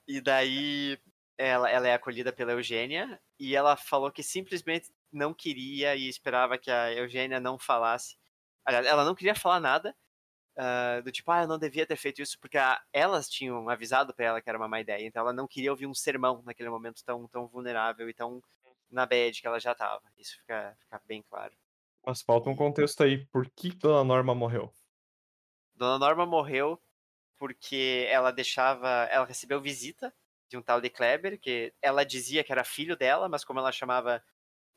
E 0.06 0.20
daí 0.20 0.98
ela, 1.36 1.70
ela 1.70 1.88
é 1.88 1.94
acolhida 1.94 2.32
pela 2.32 2.52
Eugênia 2.52 3.20
e 3.38 3.54
ela 3.54 3.76
falou 3.76 4.10
que 4.10 4.22
simplesmente 4.22 4.90
não 5.12 5.32
queria 5.32 5.94
e 5.96 6.08
esperava 6.08 6.58
que 6.58 6.70
a 6.70 6.92
Eugênia 6.92 7.40
não 7.40 7.58
falasse. 7.58 8.16
Aliás, 8.64 8.86
ela 8.86 9.04
não 9.04 9.14
queria 9.14 9.34
falar 9.34 9.60
nada. 9.60 9.94
ah, 10.56 11.00
do 11.02 11.12
tipo, 11.12 11.30
ah, 11.30 11.42
eu 11.42 11.48
não 11.48 11.58
devia 11.58 11.86
ter 11.86 11.96
feito 11.96 12.20
isso, 12.22 12.38
porque 12.40 12.58
a- 12.58 12.82
elas 12.92 13.28
tinham 13.28 13.68
avisado 13.68 14.12
pra 14.14 14.24
ela 14.26 14.42
que 14.42 14.48
era 14.48 14.58
uma 14.58 14.68
má 14.68 14.80
ideia, 14.80 15.06
então 15.06 15.22
ela 15.22 15.32
não 15.32 15.46
queria 15.48 15.70
ouvir 15.70 15.86
um 15.86 15.94
sermão 15.94 16.42
naquele 16.44 16.68
momento 16.68 17.04
tão, 17.04 17.28
tão 17.28 17.46
vulnerável 17.46 18.08
e 18.10 18.14
tão 18.14 18.42
na 18.90 19.06
bad 19.06 19.40
que 19.40 19.46
ela 19.46 19.60
já 19.60 19.74
tava. 19.74 20.02
Isso 20.18 20.36
fica, 20.38 20.76
fica 20.80 21.00
bem 21.06 21.22
claro. 21.22 21.54
Mas 22.04 22.22
falta 22.22 22.50
um 22.50 22.56
contexto 22.56 23.02
aí. 23.02 23.24
Por 23.26 23.48
que 23.50 23.70
Dona 23.70 24.02
Norma 24.02 24.34
morreu? 24.34 24.72
Dona 25.74 25.98
Norma 25.98 26.26
morreu 26.26 26.80
porque 27.38 28.06
ela 28.10 28.30
deixava. 28.32 28.88
Ela 29.10 29.26
recebeu 29.26 29.60
visita 29.60 30.14
de 30.48 30.56
um 30.56 30.62
tal 30.62 30.80
de 30.80 30.90
Kleber, 30.90 31.38
que 31.40 31.74
ela 31.82 32.04
dizia 32.04 32.44
que 32.44 32.52
era 32.52 32.64
filho 32.64 32.96
dela, 32.96 33.28
mas 33.28 33.44
como 33.44 33.60
ela 33.60 33.72
chamava 33.72 34.24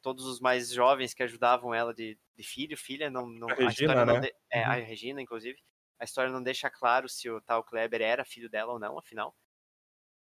todos 0.02 0.26
os 0.26 0.40
mais 0.40 0.72
jovens 0.72 1.14
que 1.14 1.24
ajudavam 1.24 1.74
ela 1.74 1.94
de, 1.94 2.20
de 2.36 2.44
filho, 2.44 2.78
filha, 2.78 3.10
não. 3.12 3.28
não 3.28 3.54
A 3.54 3.54
Regina, 3.54 3.66
história 3.72 4.06
não 4.06 4.20
né? 4.20 4.20
de- 4.20 4.34
é, 4.52 4.64
a 4.64 4.74
Uhum. 4.74 4.82
Regina, 4.84 5.22
inclusive. 5.22 5.58
A 6.00 6.04
história 6.06 6.32
não 6.32 6.44
deixa 6.44 6.70
claro 6.70 7.08
se 7.10 7.30
o 7.30 7.42
tal 7.42 7.64
Kleber 7.64 8.02
era 8.02 8.26
filho 8.26 8.50
dela 8.50 8.74
ou 8.74 8.80
não, 8.80 8.98
afinal. 9.00 9.36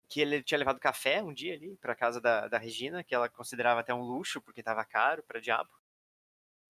Que 0.07 0.21
ele 0.21 0.43
tinha 0.43 0.59
levado 0.59 0.79
café 0.79 1.23
um 1.23 1.33
dia 1.33 1.55
ali 1.55 1.75
pra 1.77 1.95
casa 1.95 2.21
da, 2.21 2.47
da 2.47 2.57
Regina, 2.59 3.03
que 3.03 3.15
ela 3.15 3.27
considerava 3.29 3.79
até 3.79 3.91
um 3.93 4.01
luxo, 4.03 4.39
porque 4.41 4.61
tava 4.61 4.85
caro 4.85 5.23
pra 5.23 5.39
diabo. 5.39 5.69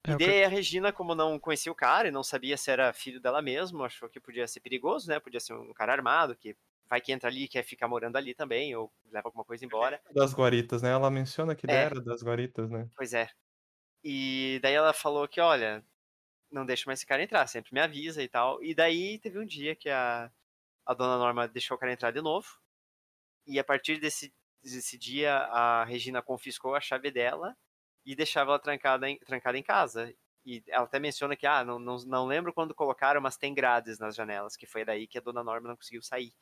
É, 0.04 0.14
E 0.14 0.18
que- 0.18 0.26
daí 0.26 0.44
a 0.44 0.48
Regina, 0.48 0.92
como 0.92 1.14
não 1.14 1.40
conhecia 1.40 1.72
o 1.72 1.76
cara 1.76 2.08
e 2.08 2.12
não 2.12 2.24
sabia 2.24 2.58
se 2.58 2.72
era 2.72 2.92
filho 2.94 3.20
dela 3.20 3.42
mesmo, 3.42 3.84
achou 3.84 4.10
que 4.10 4.20
podia 4.20 4.48
ser 4.48 4.60
perigoso, 4.60 5.08
né? 5.08 5.20
Podia 5.20 5.40
ser 5.40 5.54
um 5.54 5.74
cara 5.74 5.94
armado, 5.94 6.36
que 6.36 6.56
vai 6.90 7.00
que 7.00 7.12
entra 7.12 7.30
ali 7.30 7.44
e 7.44 7.48
quer 7.48 7.64
ficar 7.64 7.88
morando 7.88 8.18
ali 8.18 8.34
também, 8.34 8.76
ou 8.76 8.92
leva 9.12 9.28
alguma 9.28 9.46
coisa 9.46 9.64
embora. 9.64 10.02
Das 10.14 10.34
guaritas, 10.34 10.82
né? 10.82 10.90
Ela 10.92 11.10
menciona 11.10 11.56
que 11.56 11.70
É. 11.70 11.74
era 11.74 12.02
das 12.02 12.22
guaritas, 12.24 12.70
né? 12.70 12.90
Pois 12.96 13.14
é. 13.14 13.30
E 14.04 14.60
daí 14.64 14.74
ela 14.74 14.94
falou 14.94 15.28
que, 15.28 15.40
olha, 15.42 15.86
não 16.52 16.66
deixa 16.66 16.86
mais 16.88 17.00
esse 17.00 17.06
cara 17.08 17.24
entrar, 17.24 17.48
sempre 17.48 17.74
me 17.74 17.80
avisa 17.80 18.24
e 18.24 18.28
tal. 18.28 18.64
E 18.64 18.76
daí 18.76 19.20
teve 19.20 19.40
um 19.40 19.46
dia 19.46 19.76
que 19.76 19.90
a, 19.90 20.32
a 20.86 20.94
dona 20.94 21.18
Norma 21.18 21.48
deixou 21.48 21.78
o 21.78 21.80
cara 21.80 21.94
entrar 21.94 22.12
de 22.12 22.22
novo. 22.22 22.48
E 23.48 23.60
a 23.60 23.64
partir 23.64 24.00
desse, 24.00 24.34
desse 24.64 24.98
dia, 24.98 25.36
a 25.36 25.84
Regina 25.84 26.22
confiscou 26.22 26.76
a 26.76 26.82
chave 26.82 27.12
dela 27.12 27.56
e 28.06 28.16
deixava 28.16 28.52
ela 28.52 28.60
trancada 28.60 29.10
em, 29.10 29.18
trancada 29.20 29.58
em 29.58 29.64
casa. 29.64 30.14
E 30.46 30.64
ela 30.68 30.86
até 30.86 31.00
menciona 31.00 31.36
que, 31.36 31.46
ah, 31.46 31.64
não, 31.64 31.78
não, 31.78 31.98
não 32.06 32.26
lembro 32.26 32.54
quando 32.54 32.74
colocaram, 32.74 33.22
mas 33.22 33.38
tem 33.38 33.54
grades 33.54 34.00
nas 34.00 34.16
janelas, 34.16 34.56
que 34.56 34.66
foi 34.66 34.84
daí 34.84 35.08
que 35.08 35.18
a 35.18 35.22
dona 35.22 35.44
Norma 35.44 35.70
não 35.70 35.76
conseguiu 35.76 36.02
sair. 36.02 36.34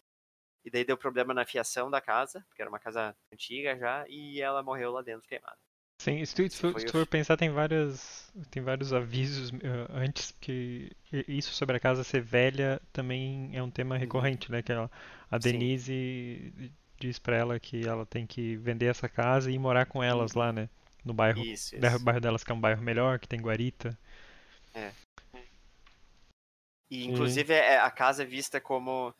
E 0.63 0.69
daí 0.69 0.85
deu 0.85 0.97
problema 0.97 1.33
na 1.33 1.45
fiação 1.45 1.89
da 1.89 2.01
casa, 2.01 2.43
porque 2.47 2.61
era 2.61 2.69
uma 2.69 2.79
casa 2.79 3.15
antiga 3.33 3.77
já, 3.77 4.05
e 4.07 4.41
ela 4.41 4.63
morreu 4.63 4.91
lá 4.91 5.01
dentro 5.01 5.27
queimada. 5.27 5.57
Sim, 6.01 6.23
se 6.23 6.33
tu, 6.33 6.49
se 6.49 6.91
for 6.91 7.05
pensar, 7.05 7.35
tem 7.35 7.49
várias, 7.49 8.31
tem 8.49 8.63
vários 8.63 8.93
avisos 8.93 9.51
eh, 9.51 9.87
antes 9.89 10.31
que 10.39 10.89
isso 11.27 11.53
sobre 11.53 11.75
a 11.75 11.79
casa 11.79 12.05
ser 12.05 12.21
velha 12.21 12.81
também 12.93 13.51
é 13.53 13.61
um 13.61 13.69
tema 13.69 13.97
recorrente, 13.97 14.49
né? 14.49 14.61
Que 14.61 14.71
ela, 14.71 14.89
a 15.29 15.35
Uhum. 15.35 15.41
Sim. 15.41 15.51
Denise 15.51 16.71
diz 16.97 17.19
pra 17.19 17.35
ela 17.35 17.59
que 17.59 17.85
ela 17.85 18.05
tem 18.05 18.25
que 18.25 18.55
vender 18.55 18.85
essa 18.85 19.09
casa 19.09 19.51
e 19.51 19.55
ir 19.55 19.59
morar 19.59 19.87
com 19.87 20.01
elas 20.01 20.33
lá, 20.35 20.53
né? 20.53 20.69
No 21.03 21.13
bairro, 21.13 21.43
Isso, 21.43 21.79
da- 21.79 21.87
isso. 21.95 22.03
bairro 22.03 22.19
delas 22.21 22.43
que 22.43 22.51
é 22.51 22.55
um 22.55 22.59
bairro 22.61 22.81
melhor, 22.81 23.19
que 23.19 23.27
tem 23.27 23.39
guarita. 23.41 23.97
E 26.89 27.03
Sim. 27.03 27.09
inclusive 27.11 27.53
é 27.53 27.77
a 27.79 27.91
casa 27.91 28.23
é 28.23 28.25
vista 28.25 28.59
como 28.59 29.13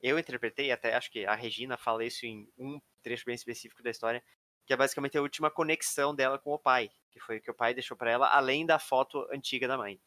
eu 0.00 0.18
interpretei, 0.18 0.70
até 0.70 0.94
acho 0.94 1.10
que 1.10 1.24
a 1.26 1.34
Regina 1.34 1.76
fala 1.76 2.04
isso 2.04 2.24
em 2.26 2.48
um 2.56 2.80
trecho 3.02 3.24
bem 3.24 3.34
específico 3.34 3.82
da 3.82 3.90
história, 3.90 4.22
que 4.64 4.72
é 4.72 4.76
basicamente 4.76 5.16
a 5.18 5.22
última 5.22 5.50
conexão 5.50 6.14
dela 6.14 6.38
com 6.38 6.52
o 6.52 6.58
pai, 6.58 6.90
que 7.10 7.18
foi 7.20 7.38
o 7.38 7.40
que 7.40 7.50
o 7.50 7.54
pai 7.54 7.74
deixou 7.74 7.96
pra 7.96 8.10
ela, 8.10 8.28
além 8.28 8.64
da 8.64 8.78
foto 8.78 9.26
antiga 9.32 9.66
da 9.66 9.76
mãe. 9.76 10.00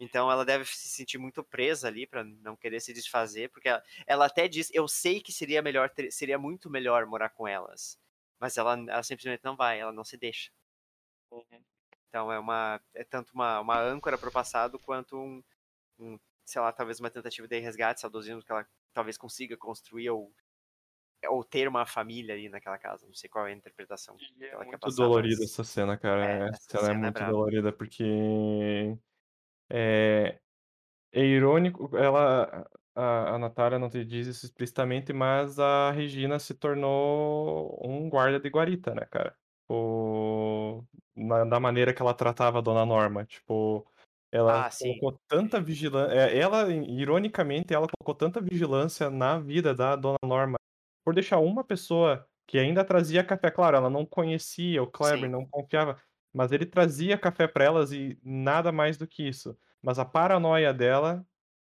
Então 0.00 0.30
ela 0.30 0.44
deve 0.44 0.64
se 0.64 0.88
sentir 0.88 1.18
muito 1.18 1.44
presa 1.44 1.88
ali 1.88 2.06
pra 2.06 2.24
não 2.24 2.56
querer 2.56 2.80
se 2.80 2.92
desfazer, 2.94 3.50
porque 3.50 3.68
ela, 3.68 3.82
ela 4.06 4.26
até 4.26 4.48
diz, 4.48 4.70
eu 4.72 4.88
sei 4.88 5.20
que 5.20 5.32
seria 5.32 5.60
melhor, 5.60 5.90
ter- 5.90 6.10
seria 6.10 6.38
muito 6.38 6.70
melhor 6.70 7.04
morar 7.06 7.28
com 7.28 7.46
elas, 7.46 7.98
mas 8.40 8.56
ela, 8.56 8.72
ela 8.88 9.02
simplesmente 9.02 9.44
não 9.44 9.54
vai, 9.56 9.78
ela 9.80 9.92
não 9.92 10.04
se 10.04 10.16
deixa. 10.16 10.50
Então 12.08 12.30
é 12.30 12.38
uma 12.38 12.80
é 12.94 13.04
tanto 13.04 13.32
uma, 13.34 13.60
uma 13.60 13.80
âncora 13.80 14.18
pro 14.18 14.30
passado 14.30 14.78
quanto 14.78 15.16
um, 15.16 15.42
um, 15.98 16.18
sei 16.44 16.60
lá, 16.60 16.72
talvez 16.72 17.00
uma 17.00 17.10
tentativa 17.10 17.48
de 17.48 17.58
resgate, 17.58 18.00
saudosismo 18.00 18.42
que 18.42 18.52
ela 18.52 18.66
talvez 18.92 19.16
consiga 19.16 19.56
construir 19.56 20.10
ou 20.10 20.32
ou 21.28 21.44
ter 21.44 21.68
uma 21.68 21.86
família 21.86 22.34
ali 22.34 22.48
naquela 22.48 22.78
casa. 22.78 23.06
Não 23.06 23.14
sei 23.14 23.30
qual 23.30 23.46
é 23.46 23.52
a 23.52 23.54
interpretação 23.56 24.16
que 24.16 24.44
ela 24.44 24.64
quer 24.64 24.70
Muito 24.72 24.80
passar. 24.80 24.96
dolorida 24.96 25.40
mas- 25.40 25.50
essa 25.50 25.64
cena, 25.64 25.96
cara. 25.96 26.46
É, 26.46 26.48
essa 26.48 26.60
cena 26.68 26.82
é 26.82 26.86
cena 26.86 26.98
é 26.98 27.00
muito 27.00 27.14
braba. 27.14 27.32
dolorida 27.32 27.72
porque 27.72 28.98
é, 29.70 30.40
é 31.12 31.20
irônico. 31.24 31.96
Ela, 31.96 32.68
a, 32.94 33.34
a 33.34 33.38
Natália 33.38 33.78
não 33.78 33.90
te 33.90 34.04
diz 34.04 34.26
isso 34.26 34.46
explicitamente, 34.46 35.12
mas 35.12 35.58
a 35.58 35.90
Regina 35.92 36.38
se 36.38 36.54
tornou 36.54 37.78
um 37.86 38.08
guarda 38.08 38.40
de 38.40 38.48
guarita, 38.50 38.94
né, 38.94 39.06
cara? 39.10 39.36
O, 39.68 40.84
na- 41.16 41.44
da 41.44 41.60
maneira 41.60 41.92
que 41.94 42.02
ela 42.02 42.14
tratava 42.14 42.58
a 42.58 42.60
Dona 42.60 42.84
Norma, 42.86 43.24
tipo, 43.26 43.86
ela 44.32 44.64
Ah, 44.64 44.70
sim. 44.70 44.92
colocou 44.98 45.20
tanta 45.28 45.60
vigilância. 45.60 46.14
Ela, 46.14 46.70
ironicamente, 46.72 47.74
ela 47.74 47.86
colocou 47.88 48.14
tanta 48.14 48.40
vigilância 48.40 49.10
na 49.10 49.38
vida 49.38 49.74
da 49.74 49.96
Dona 49.96 50.18
Norma 50.24 50.56
por 51.04 51.14
deixar 51.14 51.38
uma 51.38 51.64
pessoa 51.64 52.26
que 52.46 52.58
ainda 52.58 52.84
trazia 52.84 53.24
café. 53.24 53.50
Claro, 53.50 53.76
ela 53.76 53.90
não 53.90 54.06
conhecia 54.06 54.82
o 54.82 54.86
Kleber, 54.90 55.28
Sim. 55.28 55.30
não 55.30 55.46
confiava, 55.46 56.00
mas 56.32 56.52
ele 56.52 56.66
trazia 56.66 57.18
café 57.18 57.46
para 57.48 57.64
elas 57.64 57.92
e 57.92 58.18
nada 58.22 58.72
mais 58.72 58.96
do 58.96 59.06
que 59.06 59.22
isso. 59.28 59.56
Mas 59.82 59.98
a 59.98 60.04
paranoia 60.04 60.72
dela, 60.74 61.26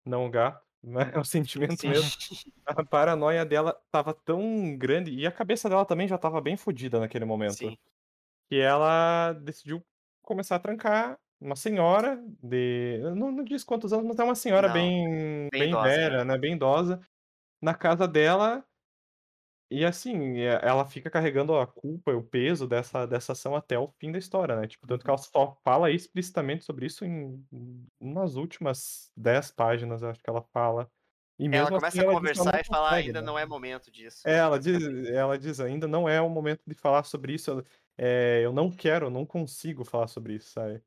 não 0.06 0.26
o 0.26 0.30
gato, 0.30 0.64
né? 0.82 1.00
É 1.18 1.20
o 1.20 1.24
sentimento 1.24 1.80
Sim. 1.80 1.88
mesmo. 1.88 2.12
A 2.66 2.84
paranoia 2.84 3.44
dela 3.46 3.80
tava 3.92 4.14
tão 4.14 4.76
grande 4.78 5.12
e 5.14 5.26
a 5.26 5.32
cabeça 5.32 5.68
dela 5.68 5.84
também 5.86 6.08
já 6.08 6.18
tava 6.18 6.40
bem 6.40 6.56
fodida 6.56 7.00
naquele 7.00 7.24
momento. 7.26 7.58
Sim. 7.58 7.76
Que 8.50 8.56
ela 8.56 9.32
decidiu 9.34 9.80
começar 10.22 10.56
a 10.56 10.60
trancar 10.60 11.18
uma 11.40 11.56
senhora 11.56 12.22
de. 12.42 12.98
Não, 13.16 13.32
não 13.32 13.44
diz 13.44 13.64
quantos 13.64 13.92
anos, 13.92 14.04
mas 14.06 14.18
é 14.18 14.24
uma 14.24 14.34
senhora 14.34 14.66
Não, 14.66 14.74
bem, 14.74 15.48
bem 15.52 15.62
bem 15.62 15.68
idosa, 15.68 15.88
velha, 15.88 16.24
né? 16.24 16.36
Bem 16.36 16.54
idosa, 16.54 17.00
na 17.62 17.74
casa 17.74 18.08
dela. 18.08 18.64
E 19.72 19.84
assim, 19.84 20.38
é- 20.40 20.58
ela 20.62 20.84
fica 20.84 21.08
carregando 21.08 21.56
a 21.56 21.64
culpa 21.66 22.10
e 22.10 22.14
o 22.14 22.24
peso 22.24 22.66
dessa, 22.66 23.06
dessa 23.06 23.32
ação 23.32 23.54
até 23.54 23.78
o 23.78 23.86
fim 24.00 24.10
da 24.10 24.18
história, 24.18 24.56
né? 24.56 24.66
Tipo, 24.66 24.84
tanto 24.86 25.04
que 25.04 25.10
ela 25.10 25.18
só 25.18 25.56
fala 25.62 25.90
explicitamente 25.92 26.64
sobre 26.64 26.86
isso 26.86 27.04
em, 27.04 27.46
nas 28.00 28.34
últimas 28.34 29.12
10 29.16 29.52
páginas, 29.52 30.02
acho 30.02 30.20
que 30.20 30.28
ela 30.28 30.42
fala. 30.52 30.90
E 31.38 31.44
Ela 31.44 31.70
mesmo 31.70 31.76
começa 31.76 31.86
assim, 31.86 32.00
a 32.00 32.04
ela 32.04 32.14
diz 32.16 32.32
que 32.32 32.38
ela 32.40 32.52
conversar 32.52 32.60
e 32.60 32.64
falar 32.64 32.90
consegue, 32.90 33.06
ainda 33.06 33.20
né? 33.20 33.26
não 33.26 33.38
é 33.38 33.46
momento 33.46 33.90
disso. 33.92 34.22
É, 34.26 34.36
ela 34.38 34.58
diz, 34.58 34.82
ela 35.10 35.38
diz, 35.38 35.60
ainda 35.60 35.86
não 35.86 36.08
é 36.08 36.20
o 36.20 36.28
momento 36.28 36.62
de 36.66 36.74
falar 36.74 37.04
sobre 37.04 37.32
isso. 37.32 37.64
Eu- 38.00 38.06
é, 38.06 38.44
eu 38.44 38.52
não 38.52 38.70
quero, 38.70 39.06
eu 39.06 39.10
não 39.10 39.26
consigo 39.26 39.84
falar 39.84 40.06
sobre 40.08 40.34
isso, 40.34 40.50
sabe? 40.50 40.82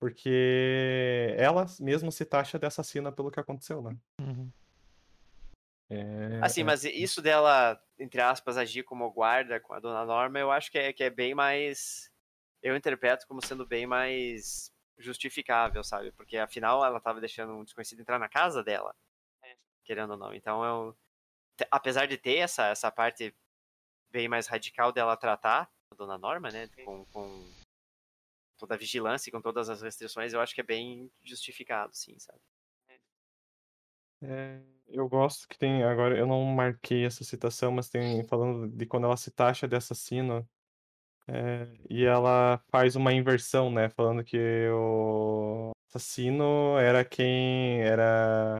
Porque 0.00 1.34
ela 1.38 1.66
mesma 1.80 2.10
se 2.10 2.24
taxa 2.24 2.58
de 2.58 2.66
assassina 2.66 3.12
pelo 3.12 3.30
que 3.30 3.40
aconteceu, 3.40 3.80
né? 3.82 3.96
Uhum. 4.20 4.50
É, 5.90 6.40
Assim, 6.42 6.62
é- 6.62 6.64
mas 6.64 6.84
isso 6.84 7.22
dela, 7.22 7.80
entre 7.98 8.20
aspas, 8.20 8.56
agir 8.56 8.82
como 8.82 9.10
guarda 9.10 9.60
com 9.60 9.72
a 9.74 9.80
dona 9.80 10.04
Norma, 10.04 10.38
eu 10.38 10.50
acho 10.50 10.70
que 10.70 10.78
é, 10.78 10.92
que 10.92 11.04
é 11.04 11.10
bem 11.10 11.34
mais. 11.34 12.10
Eu 12.62 12.76
interpreto 12.76 13.26
como 13.26 13.44
sendo 13.44 13.66
bem 13.66 13.86
mais 13.86 14.72
justificável, 14.98 15.84
sabe? 15.84 16.12
Porque 16.12 16.36
afinal 16.38 16.84
ela 16.84 17.00
tava 17.00 17.20
deixando 17.20 17.52
um 17.54 17.64
desconhecido 17.64 18.00
entrar 18.00 18.18
na 18.18 18.28
casa 18.28 18.62
dela, 18.62 18.94
querendo 19.84 20.12
ou 20.12 20.16
não. 20.16 20.34
Então 20.34 20.64
eu. 20.64 20.96
Apesar 21.70 22.06
de 22.06 22.16
ter 22.16 22.38
essa, 22.38 22.66
essa 22.68 22.90
parte 22.90 23.34
bem 24.10 24.28
mais 24.28 24.46
radical 24.48 24.90
dela 24.92 25.16
tratar 25.16 25.70
dona 25.94 26.18
Norma, 26.18 26.50
né? 26.50 26.68
Com, 26.84 27.04
com 27.06 27.44
toda 28.58 28.74
a 28.74 28.78
vigilância 28.78 29.28
e 29.28 29.32
com 29.32 29.40
todas 29.40 29.68
as 29.68 29.82
restrições, 29.82 30.32
eu 30.32 30.40
acho 30.40 30.54
que 30.54 30.60
é 30.60 30.64
bem 30.64 31.10
justificado, 31.22 31.94
sim, 31.94 32.18
sabe? 32.18 32.40
É, 34.22 34.62
eu 34.88 35.08
gosto 35.08 35.46
que 35.46 35.58
tem. 35.58 35.82
Agora, 35.82 36.16
eu 36.16 36.26
não 36.26 36.42
marquei 36.44 37.04
essa 37.04 37.22
citação, 37.24 37.72
mas 37.72 37.90
tem 37.90 38.24
falando 38.24 38.68
de 38.68 38.86
quando 38.86 39.04
ela 39.04 39.16
se 39.16 39.30
taxa 39.30 39.68
de 39.68 39.76
assassino. 39.76 40.48
é, 41.28 41.66
e 41.90 42.04
ela 42.04 42.58
faz 42.70 42.96
uma 42.96 43.12
inversão, 43.12 43.70
né? 43.70 43.88
Falando 43.90 44.24
que 44.24 44.38
o 44.70 45.72
assassino 45.88 46.78
era 46.78 47.04
quem 47.04 47.80
era 47.82 48.56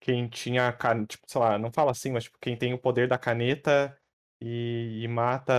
quem 0.00 0.28
tinha 0.28 0.68
a 0.68 0.72
caneta, 0.72 1.06
tipo, 1.06 1.30
sei 1.30 1.40
lá, 1.40 1.58
não 1.58 1.72
fala 1.72 1.92
assim, 1.92 2.10
mas 2.12 2.24
tipo, 2.24 2.38
quem 2.40 2.56
tem 2.56 2.74
o 2.74 2.78
poder 2.78 3.08
da 3.08 3.16
caneta 3.18 3.96
e, 4.44 5.02
e 5.04 5.08
mata 5.08 5.52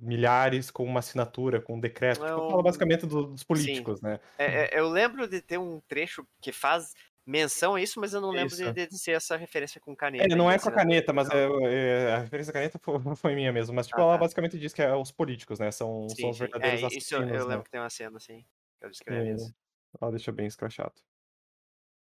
milhares 0.00 0.70
com 0.70 0.84
uma 0.84 1.00
assinatura, 1.00 1.60
com 1.60 1.76
um 1.76 1.80
decreto. 1.80 2.24
É 2.24 2.26
Tipo, 2.26 2.42
um- 2.42 2.46
fala 2.46 2.62
basicamente 2.62 3.06
do- 3.06 3.26
dos 3.32 3.42
políticos, 3.44 4.00
né? 4.00 4.20
É, 4.38 4.76
é, 4.76 4.78
eu 4.80 4.88
lembro 4.88 5.28
de 5.28 5.42
ter 5.42 5.58
um 5.58 5.80
trecho 5.82 6.26
que 6.40 6.52
faz 6.52 6.92
menção 7.26 7.74
a 7.74 7.82
isso, 7.82 8.00
mas 8.00 8.14
eu 8.14 8.20
não 8.20 8.30
lembro 8.32 8.56
de, 8.56 8.72
de 8.88 8.98
ser 8.98 9.12
essa 9.12 9.36
referência 9.36 9.80
com 9.80 9.94
caneta. 9.94 10.32
É, 10.32 10.36
não 10.36 10.50
é 10.50 10.58
com 10.58 10.68
a 10.68 10.72
assinatura 10.72 10.72
caneta, 10.72 11.12
mas 11.14 11.28
é, 11.30 11.46
é- 11.64 12.12
a 12.14 12.18
referência 12.20 12.52
da 12.52 12.58
caneta 12.58 12.78
foi, 12.82 12.94
foi 13.16 13.34
minha 13.34 13.52
mesmo. 13.52 13.74
Mas, 13.74 13.86
tipo, 13.86 14.00
Ah, 14.00 14.02
ela 14.02 14.18
tá. 14.18 14.18
basicamente 14.18 14.58
diz 14.58 14.72
que 14.74 14.82
é 14.82 14.94
os 14.94 15.10
políticos, 15.10 15.58
né? 15.58 15.70
São, 15.72 16.14
Sim, 16.14 16.14
são 16.14 16.30
os 16.30 16.38
sim. 16.38 16.38
verdadeiros 16.38 16.82
É, 16.82 16.86
isso 16.94 17.14
eu, 17.14 17.22
assassinos, 17.24 17.28
eu 17.28 17.46
né? 17.46 17.46
lembro 17.46 17.64
que 17.64 17.70
tem 17.70 17.80
uma 17.80 17.88
cena 17.90 18.16
assim. 18.18 18.42
Que 18.78 18.84
ela 18.84 18.90
descreve 18.90 19.32
É, 19.32 19.34
isso. 19.34 19.54
ela 20.00 20.10
deixa 20.12 20.32
bem 20.32 20.46
escrachado. 20.46 21.02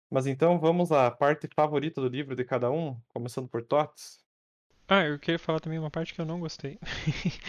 Mas 0.10 0.28
então 0.28 0.60
vamos 0.60 0.92
à 0.94 1.10
parte 1.12 1.48
favorita 1.56 2.00
do 2.02 2.08
livro 2.08 2.36
de 2.36 2.46
cada 2.46 2.72
um, 2.72 3.00
começando 3.10 3.50
por 3.50 3.66
Tots. 3.66 4.23
Ah, 4.94 5.06
eu 5.06 5.18
queria 5.20 5.40
falar 5.40 5.60
também 5.60 5.80
uma 5.80 5.90
parte 5.90 6.14
que 6.14 6.22
eu 6.22 6.26
não 6.26 6.40
gostei. 6.40 6.78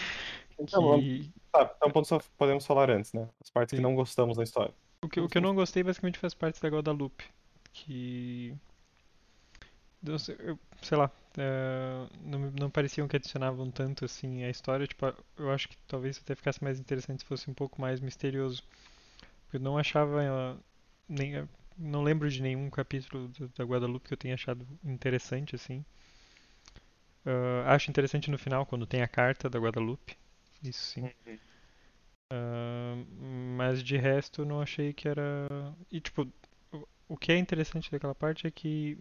Então, 0.57 0.81
vamos- 0.81 1.03
que, 1.03 1.31
tá, 1.51 1.69
então 1.75 1.91
podemos, 1.91 2.27
podemos 2.37 2.65
falar 2.65 2.89
antes, 2.89 3.11
né? 3.11 3.27
As 3.41 3.49
partes 3.49 3.71
que 3.71 3.75
Sim. 3.75 3.83
não 3.83 3.93
gostamos 3.93 4.37
da 4.37 4.43
história. 4.43 4.73
o, 5.03 5.09
que, 5.09 5.19
o 5.19 5.27
que 5.27 5.37
eu 5.37 5.41
não 5.41 5.53
gostei 5.53 5.83
basicamente 5.83 6.17
faz 6.17 6.33
parte 6.33 6.61
da 6.61 6.69
Guadalupe. 6.69 7.25
Que. 7.73 8.55
eu 10.05 10.17
sei- 10.19 10.97
lá. 10.97 11.11
é, 11.37 12.07
não, 12.21 12.39
não 12.57 12.69
pareciam 12.69 13.05
que 13.07 13.17
adicionavam 13.17 13.69
tanto 13.69 14.05
assim 14.05 14.43
a 14.43 14.49
história. 14.49 14.87
Tipo, 14.87 15.13
eu 15.37 15.51
acho 15.51 15.67
que 15.67 15.75
talvez 15.87 16.17
até 16.23 16.35
ficasse 16.35 16.63
mais 16.63 16.79
interessante 16.79 17.19
se 17.23 17.25
fosse 17.25 17.49
um 17.49 17.53
pouco 17.53 17.81
mais 17.81 17.99
misterioso. 17.99 18.63
Eu 19.51 19.59
não 19.59 19.77
achava. 19.77 20.23
eh, 20.23 20.55
Nem, 21.09 21.35
eh, 21.35 21.47
não 21.77 22.01
lembro 22.03 22.29
de 22.29 22.41
nenhum 22.41 22.69
capítulo 22.69 23.29
da 23.57 23.63
Guadalupe 23.65 24.07
que 24.07 24.13
eu 24.13 24.17
tenha 24.17 24.35
achado 24.35 24.65
interessante 24.85 25.55
assim. 25.55 25.83
Ah, 27.25 27.73
acho 27.75 27.89
interessante 27.89 28.29
no 28.31 28.37
final 28.37 28.65
quando 28.65 28.85
tem 28.87 29.01
a 29.01 29.07
carta 29.07 29.49
da 29.49 29.59
Guadalupe. 29.59 30.17
Isso 30.63 30.83
sim. 30.91 31.09
Ah, 32.31 32.95
mas 33.57 33.83
de 33.83 33.97
resto 33.97 34.45
não 34.45 34.61
achei 34.61 34.93
que 34.93 35.07
era. 35.07 35.47
E 35.91 35.99
tipo, 36.01 36.27
o- 36.71 36.87
o 37.09 37.17
que 37.17 37.31
é 37.31 37.37
interessante 37.37 37.91
daquela 37.91 38.15
parte 38.15 38.47
é 38.47 38.51
que 38.51 38.97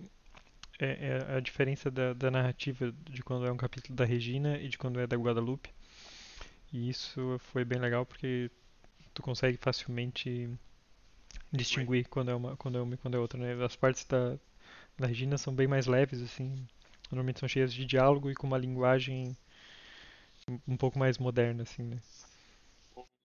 é, 0.80 1.18
é 1.30 1.36
a 1.36 1.40
diferença 1.40 1.90
da, 1.90 2.12
da 2.14 2.30
narrativa 2.30 2.92
de 3.10 3.22
quando 3.24 3.46
é 3.46 3.52
um 3.52 3.56
capítulo 3.58 3.96
da 3.96 4.04
Regina 4.06 4.58
e 4.58 4.68
de 4.68 4.78
quando 4.78 5.00
é 5.00 5.06
da 5.06 5.16
Guadalupe. 5.16 5.70
E 6.72 6.88
isso 6.90 7.38
foi 7.40 7.64
bem 7.64 7.78
legal 7.78 8.04
porque 8.06 8.50
tu 9.14 9.22
consegue 9.22 9.58
facilmente 9.58 10.50
distinguir 11.52 12.06
quando 12.08 12.30
é 12.30 12.34
uma, 12.34 12.56
quando 12.56 12.78
é 12.78 12.82
uma 12.82 12.94
e 12.94 12.98
quando 12.98 13.16
é 13.16 13.20
outra, 13.20 13.38
né? 13.38 13.64
As 13.64 13.76
partes 13.76 14.04
da, 14.04 14.38
da 14.98 15.06
Regina 15.08 15.38
são 15.38 15.54
bem 15.54 15.68
mais 15.68 15.86
leves, 15.86 16.22
assim. 16.22 16.54
Normalmente 17.10 17.40
são 17.40 17.48
cheias 17.48 17.72
de 17.72 17.84
diálogo 17.86 18.30
e 18.30 18.34
com 18.34 18.46
uma 18.46 18.58
linguagem 18.58 19.36
um- 20.68 20.76
pouco 20.76 20.98
mais 20.98 21.18
moderna, 21.18 21.62
assim, 21.62 21.82
né? 21.82 21.98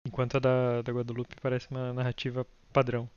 Enquanto 0.05 0.35
a 0.35 0.39
da, 0.41 0.81
da 0.81 0.91
Guadalupe 0.91 1.37
parece 1.41 1.69
uma 1.71 1.93
narrativa 1.93 2.45
padrão. 2.73 3.09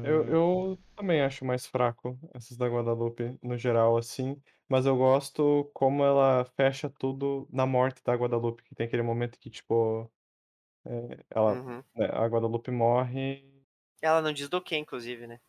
Eu, 0.00 0.24
Ah, 0.24 0.28
eu 0.28 0.78
também 0.96 1.20
acho 1.22 1.44
mais 1.44 1.66
fraco 1.66 2.18
essas 2.34 2.56
da 2.56 2.66
Guadalupe, 2.68 3.36
no 3.42 3.56
geral, 3.56 3.96
assim. 3.96 4.40
Mas 4.68 4.86
eu 4.86 4.96
gosto 4.96 5.70
como 5.74 6.04
ela 6.04 6.44
fecha 6.56 6.88
tudo 6.90 7.48
na 7.52 7.66
morte 7.66 8.02
da 8.04 8.14
Guadalupe, 8.14 8.62
que 8.62 8.74
tem 8.74 8.86
aquele 8.86 9.02
momento 9.02 9.38
que, 9.38 9.50
tipo, 9.50 10.10
é, 10.86 11.24
ela, 11.30 11.60
Uhum. 11.60 11.84
né, 11.96 12.06
a 12.12 12.26
Guadalupe 12.26 12.70
morre. 12.72 13.44
Ela 14.02 14.20
não 14.20 14.32
diz 14.32 14.48
do 14.48 14.60
que, 14.60 14.76
inclusive, 14.76 15.24
né? 15.28 15.40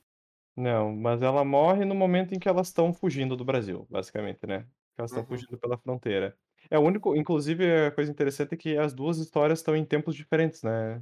Não, 0.60 0.94
mas 0.94 1.22
ela 1.22 1.46
morre 1.46 1.86
no 1.86 1.96
momento 1.96 2.34
em 2.36 2.40
que 2.40 2.50
elas 2.50 2.68
estão 2.68 2.94
fugindo 2.94 3.38
do 3.38 3.46
Brasil, 3.46 3.88
basicamente, 3.90 4.46
né? 4.46 4.64
Que 4.94 5.00
elas 5.02 5.12
estão 5.12 5.24
Uhum. 5.24 5.30
fugindo 5.30 5.58
pela 5.58 5.78
fronteira. 5.78 6.36
É 6.70 6.78
o 6.78 6.82
único, 6.82 7.16
inclusive, 7.16 7.88
a 7.88 7.92
coisa 7.92 8.12
interessante 8.12 8.54
é 8.54 8.58
que 8.58 8.78
as 8.78 8.94
duas 8.94 9.18
histórias 9.20 9.60
estão 9.60 9.74
em 9.74 9.86
tempos 9.86 10.14
diferentes, 10.16 10.62
né? 10.62 11.02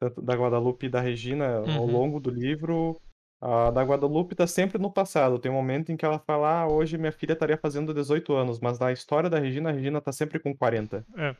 Tanto 0.00 0.22
da 0.22 0.34
Guadalupe 0.34 0.86
e 0.86 0.88
da 0.88 1.00
Regina, 1.00 1.58
ao 1.58 1.66
Uhum. 1.68 1.86
longo 1.86 2.20
do 2.20 2.30
livro, 2.30 3.00
a 3.40 3.70
da 3.70 3.82
Guadalupe 3.82 4.34
tá 4.34 4.46
sempre 4.46 4.78
no 4.78 4.92
passado. 4.92 5.38
Tem 5.38 5.50
um 5.52 5.54
momento 5.54 5.92
em 5.92 5.96
que 5.96 6.04
ela 6.04 6.18
fala, 6.18 6.62
ah, 6.62 6.68
hoje 6.68 6.98
minha 6.98 7.12
filha 7.12 7.34
estaria 7.34 7.58
fazendo 7.58 7.94
18 7.94 8.32
anos, 8.34 8.58
mas 8.60 8.78
na 8.78 8.92
história 8.92 9.28
da 9.30 9.38
Regina, 9.38 9.70
a 9.70 9.72
Regina 9.72 10.00
tá 10.00 10.12
sempre 10.12 10.38
com 10.40 10.56
40. 10.56 11.06
é, 11.16 11.36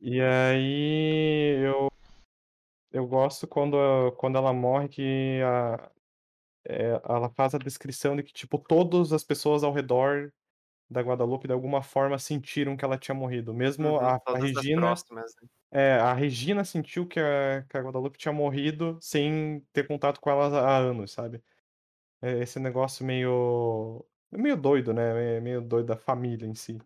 E 0.00 0.20
aí 0.20 1.56
eu, 1.64 1.88
eu 2.92 3.06
gosto 3.06 3.46
quando, 3.46 3.76
quando 4.18 4.38
ela 4.38 4.52
morre 4.52 4.88
que 4.88 5.40
a, 5.44 5.90
é, 6.68 7.00
ela 7.08 7.30
faz 7.30 7.54
a 7.54 7.58
descrição 7.58 8.16
de 8.16 8.22
que, 8.24 8.32
tipo, 8.32 8.58
todas 8.58 9.12
as 9.12 9.24
pessoas 9.24 9.64
ao 9.64 9.72
redor 9.72 10.32
da 10.90 11.02
Guadalupe, 11.02 11.48
de 11.48 11.54
alguma 11.54 11.82
forma, 11.82 12.18
sentiram 12.18 12.76
que 12.76 12.84
ela 12.84 12.98
tinha 12.98 13.14
morrido. 13.14 13.54
Mesmo 13.54 13.98
Uhum. 13.98 14.00
a, 14.00 14.16
a 14.34 14.38
Regina, 14.38 15.00
próximas, 15.00 15.32
né? 15.42 15.48
é, 15.72 15.94
a 15.94 16.12
Regina 16.14 16.64
sentiu 16.64 17.06
que 17.08 17.20
a, 17.20 17.64
que 17.68 17.76
a 17.78 17.82
Guadalupe 17.82 18.18
tinha 18.18 18.32
morrido 18.32 18.98
sem 19.02 19.60
ter 19.72 19.86
contato 19.88 20.20
com 20.20 20.30
ela 20.30 20.46
há 20.60 20.78
anos, 20.78 21.12
sabe? 21.12 21.42
É 22.22 22.38
esse 22.40 22.60
negócio 22.60 23.04
meio, 23.06 24.06
meio 24.32 24.56
doido, 24.56 24.92
né? 24.94 25.40
Meio 25.40 25.60
doido 25.62 25.86
da 25.88 25.96
família 25.98 26.46
em 26.46 26.54
si. 26.54 26.78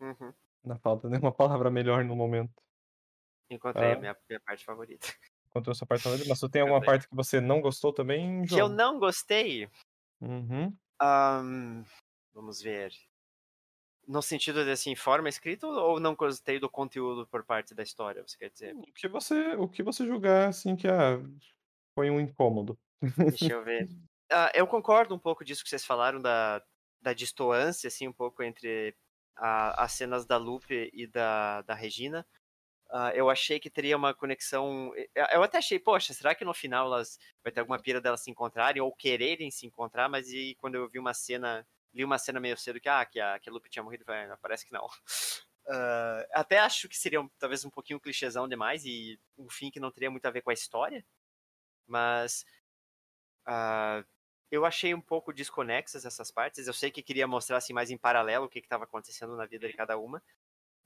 Uhum. 0.00 0.34
Na 0.62 0.76
falta 0.78 1.08
de 1.08 1.16
uma 1.16 1.32
palavra 1.32 1.70
melhor 1.70 2.04
no 2.04 2.14
momento. 2.14 2.62
Encontrei 3.50 3.92
a 3.92 3.96
Ah. 3.96 4.00
minha, 4.00 4.14
minha 4.28 4.40
parte 4.40 4.64
favorita. 4.66 5.06
Ao 5.54 5.74
seu 5.74 5.86
parte 5.86 6.02
favorita, 6.02 6.28
mas 6.28 6.40
tu 6.40 6.48
tem 6.48 6.62
alguma 6.62 6.82
parte 6.82 7.08
que 7.08 7.14
você 7.14 7.40
não 7.40 7.60
gostou 7.60 7.92
também, 7.92 8.44
Que 8.46 8.60
eu 8.60 8.68
João? 8.68 8.70
não 8.70 8.98
gostei, 8.98 9.68
Uhum. 10.20 10.78
Ahn, 10.98 11.84
vamos 12.34 12.60
ver. 12.60 12.92
No 14.06 14.20
sentido 14.22 14.64
de 14.64 14.70
assim, 14.70 14.94
forma 14.94 15.28
escrita 15.28 15.66
ou 15.66 15.98
não 16.00 16.14
gostei 16.14 16.58
do 16.58 16.68
conteúdo 16.70 17.26
por 17.26 17.42
parte 17.44 17.74
da 17.74 17.82
história, 17.82 18.22
você 18.26 18.36
quer 18.36 18.50
dizer? 18.50 18.74
O 18.74 18.92
que 18.92 19.08
você, 19.08 19.54
o 19.56 19.68
que 19.68 19.82
você 19.82 20.06
julgar, 20.06 20.48
assim, 20.48 20.76
que 20.76 20.86
ah, 20.88 21.18
foi 21.94 22.10
um 22.10 22.20
incômodo. 22.20 22.78
Deixa 23.30 23.52
eu 23.52 23.64
ver. 23.64 23.90
Ah, 24.30 24.50
eu 24.54 24.66
concordo 24.66 25.14
um 25.14 25.18
pouco 25.18 25.44
disso 25.44 25.62
que 25.62 25.68
vocês 25.70 25.84
falaram 25.84 26.20
da, 26.20 26.62
da 27.00 27.12
distoância, 27.12 27.88
assim, 27.88 28.08
um 28.08 28.12
pouco 28.12 28.42
entre 28.42 28.96
a- 29.36 29.84
as 29.84 29.92
cenas 29.92 30.26
da 30.26 30.36
Lupe 30.36 30.90
e 30.92 31.06
da, 31.06 31.62
da 31.62 31.74
Regina. 31.74 32.26
Ah, 32.96 33.10
eu 33.14 33.28
achei 33.28 33.58
que 33.58 33.68
teria 33.70 33.96
uma 33.96 34.14
conexão. 34.14 34.92
eu- 35.14 35.42
até 35.42 35.58
achei, 35.58 35.78
poxa, 35.80 36.14
será 36.14 36.32
que 36.34 36.44
no 36.44 36.54
final 36.54 36.86
elas 36.86 37.18
vai 37.42 37.52
ter 37.52 37.58
alguma 37.60 37.78
pira 37.80 38.00
delas 38.00 38.20
se 38.22 38.30
encontrarem 38.30 38.80
ou 38.82 38.94
quererem 38.94 39.50
se 39.50 39.66
encontrar? 39.66 40.08
Mas 40.08 40.28
e 40.30 40.54
quando 40.60 40.76
eu 40.76 40.88
vi 40.88 40.98
uma 41.00 41.12
cena, 41.14 41.66
li 41.92 42.04
uma 42.04 42.18
cena 42.18 42.38
meio 42.40 42.56
cedo 42.56 42.80
que, 42.80 42.88
ah, 42.88 43.04
que 43.04 43.18
a, 43.20 43.38
que 43.40 43.48
a 43.50 43.52
Lupe 43.52 43.68
tinha 43.68 43.82
morrido, 43.82 44.04
falei, 44.04 44.22
"Ah, 44.30 44.38
parece 44.40 44.66
que 44.66 44.72
não. 44.72 44.86
Ah, 45.66 46.26
até 46.34 46.58
acho 46.58 46.90
que 46.90 46.96
seria 46.96 47.26
talvez 47.38 47.64
um 47.64 47.70
pouquinho 47.70 47.98
clichêzão 47.98 48.46
demais 48.46 48.84
e 48.84 49.18
um 49.38 49.48
fim 49.48 49.70
que 49.70 49.80
não 49.80 49.90
teria 49.90 50.10
muito 50.10 50.26
a 50.26 50.30
ver 50.30 50.42
com 50.42 50.50
a 50.50 50.52
história. 50.54 51.02
Mas 51.86 52.44
ah, 53.46 54.04
eu 54.50 54.64
achei 54.64 54.94
um 54.94 55.00
pouco 55.00 55.32
desconexas 55.32 56.04
essas 56.04 56.30
partes. 56.30 56.66
Eu 56.66 56.72
sei 56.72 56.90
que 56.90 57.02
queria 57.02 57.26
mostrar 57.26 57.58
assim, 57.58 57.72
mais 57.72 57.90
em 57.90 57.98
paralelo 57.98 58.46
o 58.46 58.48
que 58.48 58.58
estava 58.60 58.84
acontecendo 58.84 59.36
na 59.36 59.46
vida 59.46 59.68
de 59.68 59.74
cada 59.74 59.98
uma. 59.98 60.22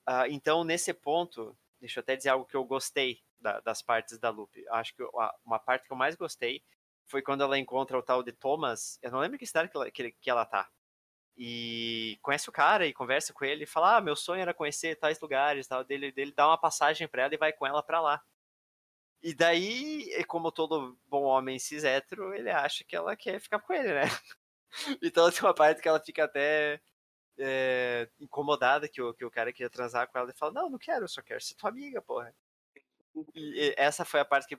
Ah, 0.06 0.28
então, 0.28 0.64
nesse 0.64 0.94
ponto, 0.94 1.56
deixa 1.81 2.01
eu 2.01 2.03
até 2.03 2.16
dizer 2.16 2.31
algo 2.31 2.47
que 2.47 2.57
eu 2.57 2.64
gostei 2.64 3.22
da- 3.41 3.61
das 3.61 3.83
partes 3.83 4.18
da 4.18 4.31
Lupe. 4.31 4.64
Acho 4.70 4.95
que 4.95 5.03
a- 5.03 5.35
uma 5.45 5.59
parte 5.59 5.87
que 5.87 5.93
eu 5.93 5.97
mais 5.97 6.16
gostei 6.16 6.62
foi 7.07 7.22
quando 7.22 7.43
ela 7.43 7.59
encontra 7.59 7.99
o 7.99 8.03
tal 8.03 8.22
de 8.22 8.33
Thomas. 8.33 8.99
Eu 9.03 9.11
não 9.11 9.20
lembro 9.20 9.39
que 9.39 9.47
cidade 9.47 9.70
que 9.70 9.76
ela, 9.76 9.91
que, 9.91 10.12
que 10.12 10.31
ela 10.31 10.45
tá. 10.47 10.68
E 11.37 12.18
conhece 12.22 12.49
o 12.51 12.53
cara 12.53 12.87
e 12.87 12.93
conversa 12.95 13.33
com 13.33 13.45
ele 13.45 13.64
e 13.64 13.66
fala: 13.66 13.97
Ah, 13.99 14.01
meu 14.01 14.16
sonho 14.16 14.43
era 14.43 14.55
conhecer 14.55 14.97
tais 14.97 15.20
lugares 15.20 15.66
tal. 15.68 15.85
Dele, 15.85 16.12
dele 16.12 16.33
dá 16.37 16.49
uma 16.49 16.59
passagem 16.59 17.09
pra 17.09 17.22
ela 17.24 17.35
e 17.35 17.39
vai 17.39 17.53
com 17.53 17.66
ela 17.66 17.83
pra 17.83 18.01
lá. 18.01 18.22
E 19.22 19.35
daí, 19.35 20.24
como 20.26 20.53
todo 20.53 20.97
bom 21.07 21.24
homem 21.24 21.59
cis 21.59 21.83
hétero, 21.85 22.33
ele 22.35 22.51
acha 22.51 22.85
que 22.85 22.95
ela 22.95 23.16
quer 23.16 23.41
ficar 23.41 23.59
com 23.61 23.72
ele, 23.72 23.93
né? 23.95 24.03
Então 25.03 25.31
tem 25.31 25.43
uma 25.43 25.55
parte 25.55 25.83
que 25.83 25.89
ela 25.89 26.01
fica 26.01 26.24
até 26.24 26.81
é, 27.39 28.09
incomodada 28.20 28.89
que 28.89 29.01
o, 29.01 29.14
que 29.14 29.24
o 29.24 29.30
cara 29.30 29.53
queria 29.53 29.70
transar 29.70 30.09
com 30.09 30.18
ela 30.18 30.30
e 30.30 30.39
fala, 30.39 30.53
não, 30.53 30.70
não 30.70 30.78
quero, 30.78 31.05
eu 31.05 31.09
só 31.09 31.22
quero 31.22 31.41
ser 31.41 31.55
tua 31.55 31.70
amiga, 31.70 32.03
porra. 32.03 32.34
E, 33.34 33.74
essa 33.76 34.05
foi 34.05 34.20
a 34.20 34.24
parte 34.24 34.49
que 34.49 34.59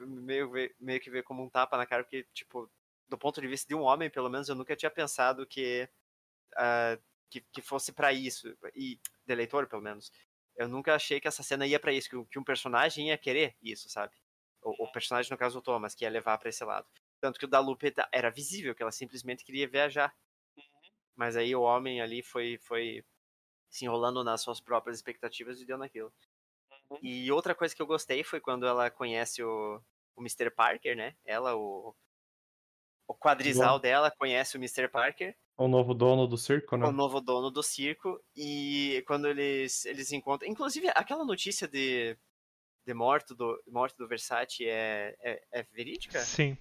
meio, 0.00 0.50
meio 0.78 1.00
que 1.00 1.10
veio 1.10 1.24
como 1.24 1.42
um 1.42 1.50
tapa 1.50 1.76
na 1.76 1.86
cara, 1.86 2.04
porque, 2.04 2.24
tipo, 2.32 2.70
do 3.08 3.18
ponto 3.18 3.40
de 3.40 3.48
vista 3.48 3.66
de 3.68 3.74
um 3.74 3.82
homem, 3.82 4.10
pelo 4.10 4.30
menos, 4.30 4.48
eu 4.48 4.54
nunca 4.54 4.76
tinha 4.76 4.90
pensado 4.90 5.46
que, 5.46 5.88
ah, 6.56 6.98
que, 7.30 7.40
que 7.52 7.62
fosse 7.62 7.92
pra 7.92 8.12
isso. 8.12 8.56
E, 8.74 8.98
de 9.26 9.34
leitor, 9.34 9.66
pelo 9.66 9.82
menos. 9.82 10.12
Eu 10.56 10.68
nunca 10.68 10.94
achei 10.94 11.20
que 11.20 11.28
essa 11.28 11.42
cena 11.42 11.66
ia 11.66 11.80
pra 11.80 11.92
isso, 11.92 12.10
que, 12.10 12.24
que 12.26 12.38
um 12.38 12.44
personagem 12.44 13.08
ia 13.08 13.18
querer 13.18 13.56
isso, 13.62 13.88
sabe? 13.88 14.14
O, 14.62 14.84
o 14.84 14.92
personagem, 14.92 15.30
no 15.30 15.38
caso, 15.38 15.58
o 15.58 15.62
Thomas, 15.62 15.94
que 15.94 16.04
ia 16.04 16.10
levar 16.10 16.38
pra 16.38 16.50
esse 16.50 16.64
lado. 16.64 16.86
Tanto 17.20 17.38
que 17.38 17.44
o 17.44 17.48
da 17.48 17.60
Lupe 17.60 17.92
era 18.12 18.30
visível, 18.30 18.74
que 18.74 18.82
ela 18.82 18.92
simplesmente 18.92 19.44
queria 19.44 19.68
viajar. 19.68 20.14
Mas 21.16 21.36
aí 21.36 21.54
o 21.54 21.62
homem 21.62 22.00
ali 22.00 22.22
foi, 22.22 22.58
foi 22.58 23.04
se 23.68 23.84
enrolando 23.84 24.24
nas 24.24 24.40
suas 24.42 24.60
próprias 24.60 24.96
expectativas 24.98 25.60
e 25.60 25.66
deu 25.66 25.78
naquilo. 25.78 26.12
E 27.02 27.30
outra 27.30 27.54
coisa 27.54 27.74
que 27.74 27.80
eu 27.80 27.86
gostei 27.86 28.24
foi 28.24 28.40
quando 28.40 28.66
ela 28.66 28.90
conhece 28.90 29.42
o, 29.42 29.80
o 30.16 30.20
Mr. 30.20 30.50
Parker, 30.50 30.96
né? 30.96 31.14
Ela, 31.24 31.54
o, 31.54 31.94
o 33.06 33.14
quadrizal 33.14 33.76
Bom. 33.76 33.82
dela, 33.82 34.10
conhece 34.10 34.56
o 34.56 34.60
Mr. 34.60 34.88
Parker, 34.88 35.36
O 35.56 35.68
novo 35.68 35.94
dono 35.94 36.26
do 36.26 36.36
circo, 36.36 36.76
né? 36.76 36.86
o 36.86 36.92
novo 36.92 37.20
dono 37.20 37.50
do 37.50 37.62
circo. 37.62 38.20
E 38.34 39.04
quando 39.06 39.28
eles, 39.28 39.84
eles 39.84 40.10
encontram. 40.10 40.50
Inclusive, 40.50 40.88
aquela 40.88 41.24
notícia 41.24 41.68
de, 41.68 42.16
de 42.84 42.94
morte, 42.94 43.34
do, 43.34 43.62
morte 43.68 43.96
do 43.96 44.08
Versace 44.08 44.66
é, 44.66 45.16
é, 45.20 45.42
é 45.52 45.62
verídica? 45.62 46.18
Sim. 46.20 46.58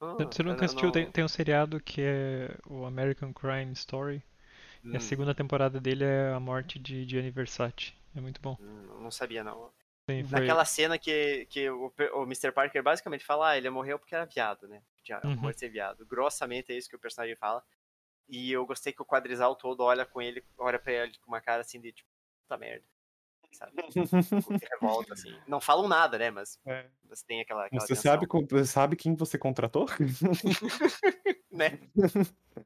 Ah, 0.00 0.32
Você 0.32 0.42
nunca 0.42 0.64
não- 0.66 0.66
assistiu? 0.66 0.90
Tem, 0.92 1.10
tem 1.10 1.24
um 1.24 1.28
seriado 1.28 1.80
que 1.80 2.00
é 2.02 2.56
o 2.66 2.84
American 2.84 3.32
Crime 3.32 3.72
Story. 3.72 4.22
E 4.92 4.96
a 4.96 5.00
Hum, 5.00 5.00
segunda 5.00 5.34
temporada 5.34 5.80
dele 5.80 6.04
é 6.04 6.32
a 6.32 6.40
morte 6.40 6.78
de 6.78 7.08
Gianni 7.08 7.30
Versace. 7.30 7.94
É 8.16 8.20
muito 8.20 8.40
bom. 8.42 8.58
hum, 8.58 9.00
não 9.02 9.10
sabia, 9.10 9.44
não. 9.44 9.72
Sim, 10.08 10.24
foi... 10.24 10.48
Naquela 10.48 10.64
cena 10.64 10.98
que, 10.98 11.46
que 11.46 11.70
o, 11.70 11.92
o 12.14 12.22
Mr. 12.24 12.52
Parker 12.52 12.82
basicamente 12.82 13.24
fala, 13.24 13.50
ah, 13.50 13.56
ele 13.58 13.70
morreu 13.70 13.98
porque 13.98 14.14
era 14.14 14.24
viado, 14.26 14.68
né? 14.68 14.82
Já, 15.04 15.20
Uhum. 15.24 15.52
De 15.52 15.58
ser 15.58 15.70
viado. 15.70 16.04
Grossamente 16.06 16.72
é 16.72 16.76
isso 16.76 16.88
que 16.88 16.96
o 16.96 16.98
personagem 17.00 17.36
fala. 17.36 17.64
E 18.28 18.52
eu 18.52 18.66
gostei 18.66 18.92
que 18.92 19.02
o 19.02 19.06
quadrizal 19.06 19.56
todo 19.56 19.82
olha 19.82 20.06
com 20.06 20.22
ele, 20.22 20.44
olha 20.58 20.78
pra 20.78 20.92
ele 20.92 21.14
com 21.20 21.28
uma 21.28 21.40
cara 21.42 21.62
assim 21.62 21.80
de 21.80 21.92
tipo, 21.92 22.08
puta 22.42 22.58
merda. 22.58 22.84
Sabe? 23.58 23.72
De 24.60 24.66
revolta, 24.72 25.14
assim. 25.14 25.40
Não 25.46 25.60
falam 25.60 25.88
nada, 25.88 26.18
né? 26.18 26.30
Mas, 26.30 26.58
É. 26.66 26.90
mas 27.02 27.22
tem 27.22 27.40
aquela. 27.40 27.66
aquela 27.66 27.86
Você 27.86 27.94
tensão, 27.94 28.02
sabe, 28.12 28.26
você 28.50 28.64
sabe 28.64 28.96
quem 28.96 29.14
você 29.16 29.38
contratou? 29.38 29.86
né? 31.50 31.78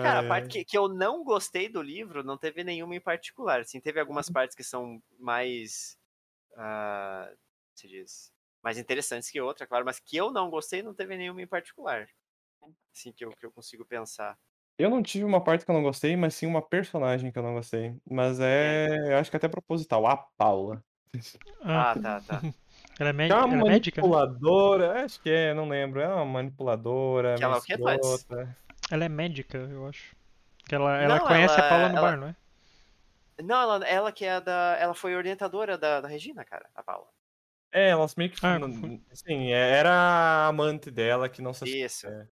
Cara, 0.00 0.20
a 0.20 0.22
parte 0.22 0.48
que, 0.48 0.64
que 0.64 0.78
eu 0.78 0.88
não 0.88 1.24
gostei 1.24 1.68
do 1.68 1.82
livro 1.82 2.22
não 2.22 2.38
teve 2.38 2.62
nenhuma 2.62 2.94
em 2.94 3.00
particular. 3.00 3.60
Assim, 3.60 3.80
teve 3.80 3.98
Uhum. 3.98 4.02
algumas 4.02 4.30
partes 4.30 4.54
que 4.56 4.62
são 4.64 5.02
mais. 5.18 5.98
ah, 6.56 7.32
se 7.74 7.88
diz. 7.88 8.32
Mais 8.62 8.78
interessantes 8.78 9.30
que 9.30 9.40
outra, 9.40 9.66
claro, 9.66 9.84
mas 9.86 10.00
que 10.00 10.16
eu 10.16 10.32
não 10.32 10.50
gostei 10.50 10.82
não 10.82 10.94
teve 10.94 11.16
nenhuma 11.16 11.42
em 11.42 11.46
particular. 11.48 12.08
Assim, 12.94 13.12
que 13.12 13.24
eu, 13.24 13.30
que 13.36 13.46
eu 13.46 13.52
consigo 13.52 13.86
pensar. 13.86 14.38
Eu 14.78 14.88
não 14.90 15.02
tive 15.02 15.24
uma 15.24 15.40
parte 15.42 15.64
que 15.64 15.70
eu 15.70 15.74
não 15.74 15.82
gostei, 15.82 16.16
mas 16.16 16.34
sim 16.34 16.46
uma 16.46 16.62
personagem 16.62 17.32
que 17.32 17.38
eu 17.38 17.42
não 17.42 17.54
gostei. 17.54 17.96
Mas 18.08 18.38
é. 18.40 18.86
Eu 19.12 19.18
acho 19.18 19.30
que 19.30 19.36
até 19.36 19.48
proposital, 19.48 20.06
a 20.06 20.16
Paula. 20.16 20.82
Ah, 21.62 21.90
Ah, 21.90 21.94
tá, 22.00 22.20
tá. 22.20 22.40
ela 23.00 23.08
é, 23.08 23.12
Que 23.12 23.16
médi- 23.16 23.32
é 23.32 23.36
uma 23.36 23.54
ela 23.56 23.66
é 23.68 23.70
médica? 23.72 24.00
né? 24.00 24.06
manipuladora, 24.08 25.04
acho 25.04 25.20
que 25.20 25.30
é, 25.30 25.52
não 25.52 25.68
lembro. 25.68 26.00
É 26.00 26.06
uma 26.06 26.24
manipuladora, 26.24 27.34
Que 27.36 27.42
ela 27.44 27.58
o 27.58 27.60
Thales? 27.62 28.06
escrota. 28.06 28.56
Ela 28.90 29.04
é 29.04 29.08
médica, 29.08 29.58
eu 29.58 29.86
acho. 29.88 30.14
Que 30.68 30.74
ela, 30.74 30.96
ela 31.02 31.18
Não, 31.18 31.26
conhece 31.26 31.54
ela- 31.54 31.66
a 31.66 31.68
Paula 31.68 31.88
no 31.88 31.96
ela- 31.98 32.10
bar, 32.10 32.16
não 32.18 32.28
é? 32.28 32.36
Não, 33.42 33.60
ela, 33.62 33.86
ela 33.86 34.12
que 34.12 34.24
é 34.24 34.40
da. 34.40 34.76
Ela 34.80 34.94
foi 34.94 35.14
orientadora 35.14 35.76
da, 35.78 36.00
da 36.00 36.08
Regina, 36.08 36.44
cara, 36.44 36.68
a 36.74 36.82
Paula. 36.82 37.06
É, 37.72 37.88
elas 37.90 38.14
meio 38.16 38.30
que. 38.30 38.44
Ah, 38.44 38.58
não-. 38.58 39.00
Sim, 39.12 39.52
é- 39.52 39.70
era 39.78 39.90
a 39.92 40.46
amante 40.48 40.90
dela 40.90 41.28
que 41.28 41.40
não 41.42 41.52
se 41.52 41.64
Isso. 41.66 42.06
É. 42.08 42.26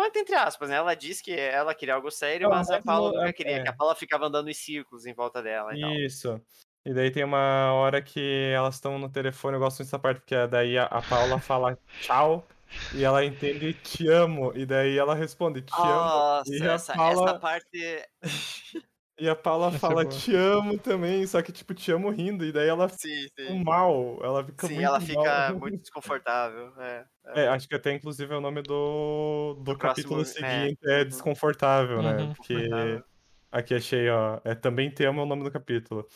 Mas 0.00 0.14
entre 0.16 0.34
aspas, 0.34 0.68
né? 0.70 0.76
Ela 0.76 0.94
disse 0.94 1.22
que 1.22 1.32
ela 1.32 1.74
queria 1.74 1.94
algo 1.94 2.10
sério, 2.10 2.48
Não, 2.48 2.56
mas 2.56 2.70
a 2.70 2.76
mas 2.76 2.84
Paula 2.84 3.10
no- 3.10 3.16
nunca 3.18 3.28
é- 3.28 3.32
queria. 3.32 3.56
é. 3.56 3.62
Que 3.62 3.68
a 3.68 3.72
Paula 3.72 3.94
ficava 3.94 4.26
andando 4.26 4.48
em 4.50 4.54
círculos 4.54 5.04
em 5.06 5.14
volta 5.14 5.42
dela 5.42 5.76
e 5.76 5.80
tal. 5.80 5.90
Isso. 5.96 6.40
E 6.84 6.94
daí 6.94 7.10
tem 7.10 7.22
uma 7.24 7.72
hora 7.74 8.00
que 8.00 8.50
elas 8.54 8.76
estão 8.76 8.98
no 8.98 9.10
telefone, 9.10 9.56
eu 9.56 9.60
gosto 9.60 9.78
muito 9.78 9.88
dessa 9.88 9.98
parte, 9.98 10.20
porque 10.20 10.46
daí 10.46 10.78
a, 10.78 10.84
a 10.84 11.02
Paula 11.02 11.38
fala 11.38 11.78
tchau 12.00 12.46
e 12.94 13.04
ela 13.04 13.22
entende 13.24 13.74
te 13.74 14.08
amo, 14.08 14.52
e 14.56 14.64
daí 14.64 14.96
ela 14.96 15.14
responde 15.14 15.60
te 15.60 15.74
amo. 15.74 15.84
Nossa, 15.84 16.54
E 16.54 16.62
a 16.62 16.72
essa, 16.72 16.94
Paula- 16.94 17.30
essa 17.30 17.38
parte. 17.38 18.08
E 19.20 19.28
a 19.28 19.36
Paula 19.36 19.70
Essa 19.70 19.92
é 19.92 19.96
fala 19.96 19.96
boa. 19.96 20.06
te 20.06 20.34
amo 20.34 20.78
também, 20.78 21.26
só 21.26 21.42
que 21.42 21.52
tipo, 21.52 21.74
te 21.74 21.92
amo 21.92 22.08
rindo, 22.10 22.44
e 22.44 22.52
daí 22.52 22.68
ela 22.68 22.88
fica 22.88 22.98
Sim, 22.98 23.62
mal, 23.64 24.18
ela 24.24 24.44
fica 24.44 24.66
Sim, 24.66 24.74
muito 24.74 24.86
ela 24.86 25.00
mal. 25.00 25.04
fica 25.06 25.54
muito 25.54 25.78
desconfortável. 25.80 26.74
É, 26.80 27.06
é. 27.26 27.32
É, 27.34 27.46
acho 27.48 27.68
que 27.68 27.74
até 27.76 27.92
inclusive 27.92 28.32
é 28.34 28.36
o 28.36 28.40
nome 28.40 28.60
do, 28.62 29.54
do, 29.62 29.72
Do 29.72 29.78
capítulo 29.78 30.24
próximo, 30.24 30.38
é. 30.40 30.70
seguinte, 30.70 30.78
é, 30.84 31.04
Uhum. 31.04 31.04
desconfortável, 31.04 32.02
né? 32.02 32.22
Uhum. 32.22 32.34
Porque 32.34 32.54
Desconfortável. 32.54 33.04
aqui 33.52 33.74
achei, 33.74 34.08
ó, 34.10 34.40
é 34.44 34.54
também 34.54 34.90
te 34.92 35.04
amo 35.04 35.20
é 35.20 35.24
o 35.24 35.26
nome 35.26 35.44
do 35.44 35.50
capítulo. 35.52 36.06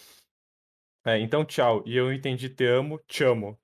É, 1.07 1.19
então 1.19 1.45
tchau. 1.45 1.83
E 1.87 1.97
eu 1.97 2.13
entendi 2.13 2.49
te 2.49 2.65
amo, 2.65 2.99
te 3.07 3.25
amo. 3.25 3.59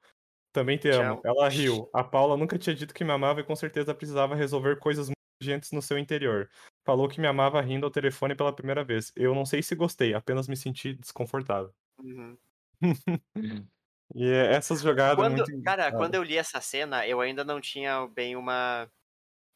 Também 0.53 0.79
te 0.79 0.89
amo. 0.91 1.21
Ela 1.25 1.49
riu. 1.49 1.91
A 1.95 2.05
Paula 2.05 2.37
nunca 2.37 2.59
tinha 2.59 2.75
dito 2.77 2.95
que 2.95 3.05
me 3.05 3.13
amava 3.13 3.41
e 3.41 3.45
com 3.45 3.57
certeza 3.57 3.95
precisava 3.95 4.35
resolver 4.37 4.79
coisas 4.81 5.11
muito 5.41 5.43
urgentes 5.43 5.73
no 5.73 5.83
seu 5.83 5.99
interior. 5.99 6.49
Falou 6.85 7.09
que 7.09 7.21
me 7.21 7.27
amava 7.27 7.61
rindo 7.61 7.87
ao 7.87 7.91
telefone 7.93 8.35
pela 8.35 8.55
primeira 8.55 8.85
vez. 8.85 9.13
Eu 9.17 9.35
não 9.35 9.45
sei 9.47 9.63
se 9.63 9.75
gostei, 9.75 10.15
apenas 10.15 10.49
me 10.49 10.57
senti 10.57 10.95
desconfortável. 10.95 11.75
Uhum. 11.99 12.39
E 14.15 14.25
é- 14.25 14.55
essas 14.55 14.81
jogadas 14.83 15.19
Quando, 15.19 15.29
muito. 15.29 15.51
cara, 15.63 15.93
Ah, 15.93 15.93
quando 15.93 16.15
eu 16.15 16.23
li 16.23 16.37
essa 16.37 16.61
cena, 16.61 17.07
eu 17.07 17.21
ainda 17.21 17.45
não 17.45 17.61
tinha 17.61 18.07
bem 18.09 18.37
uma, 18.37 18.91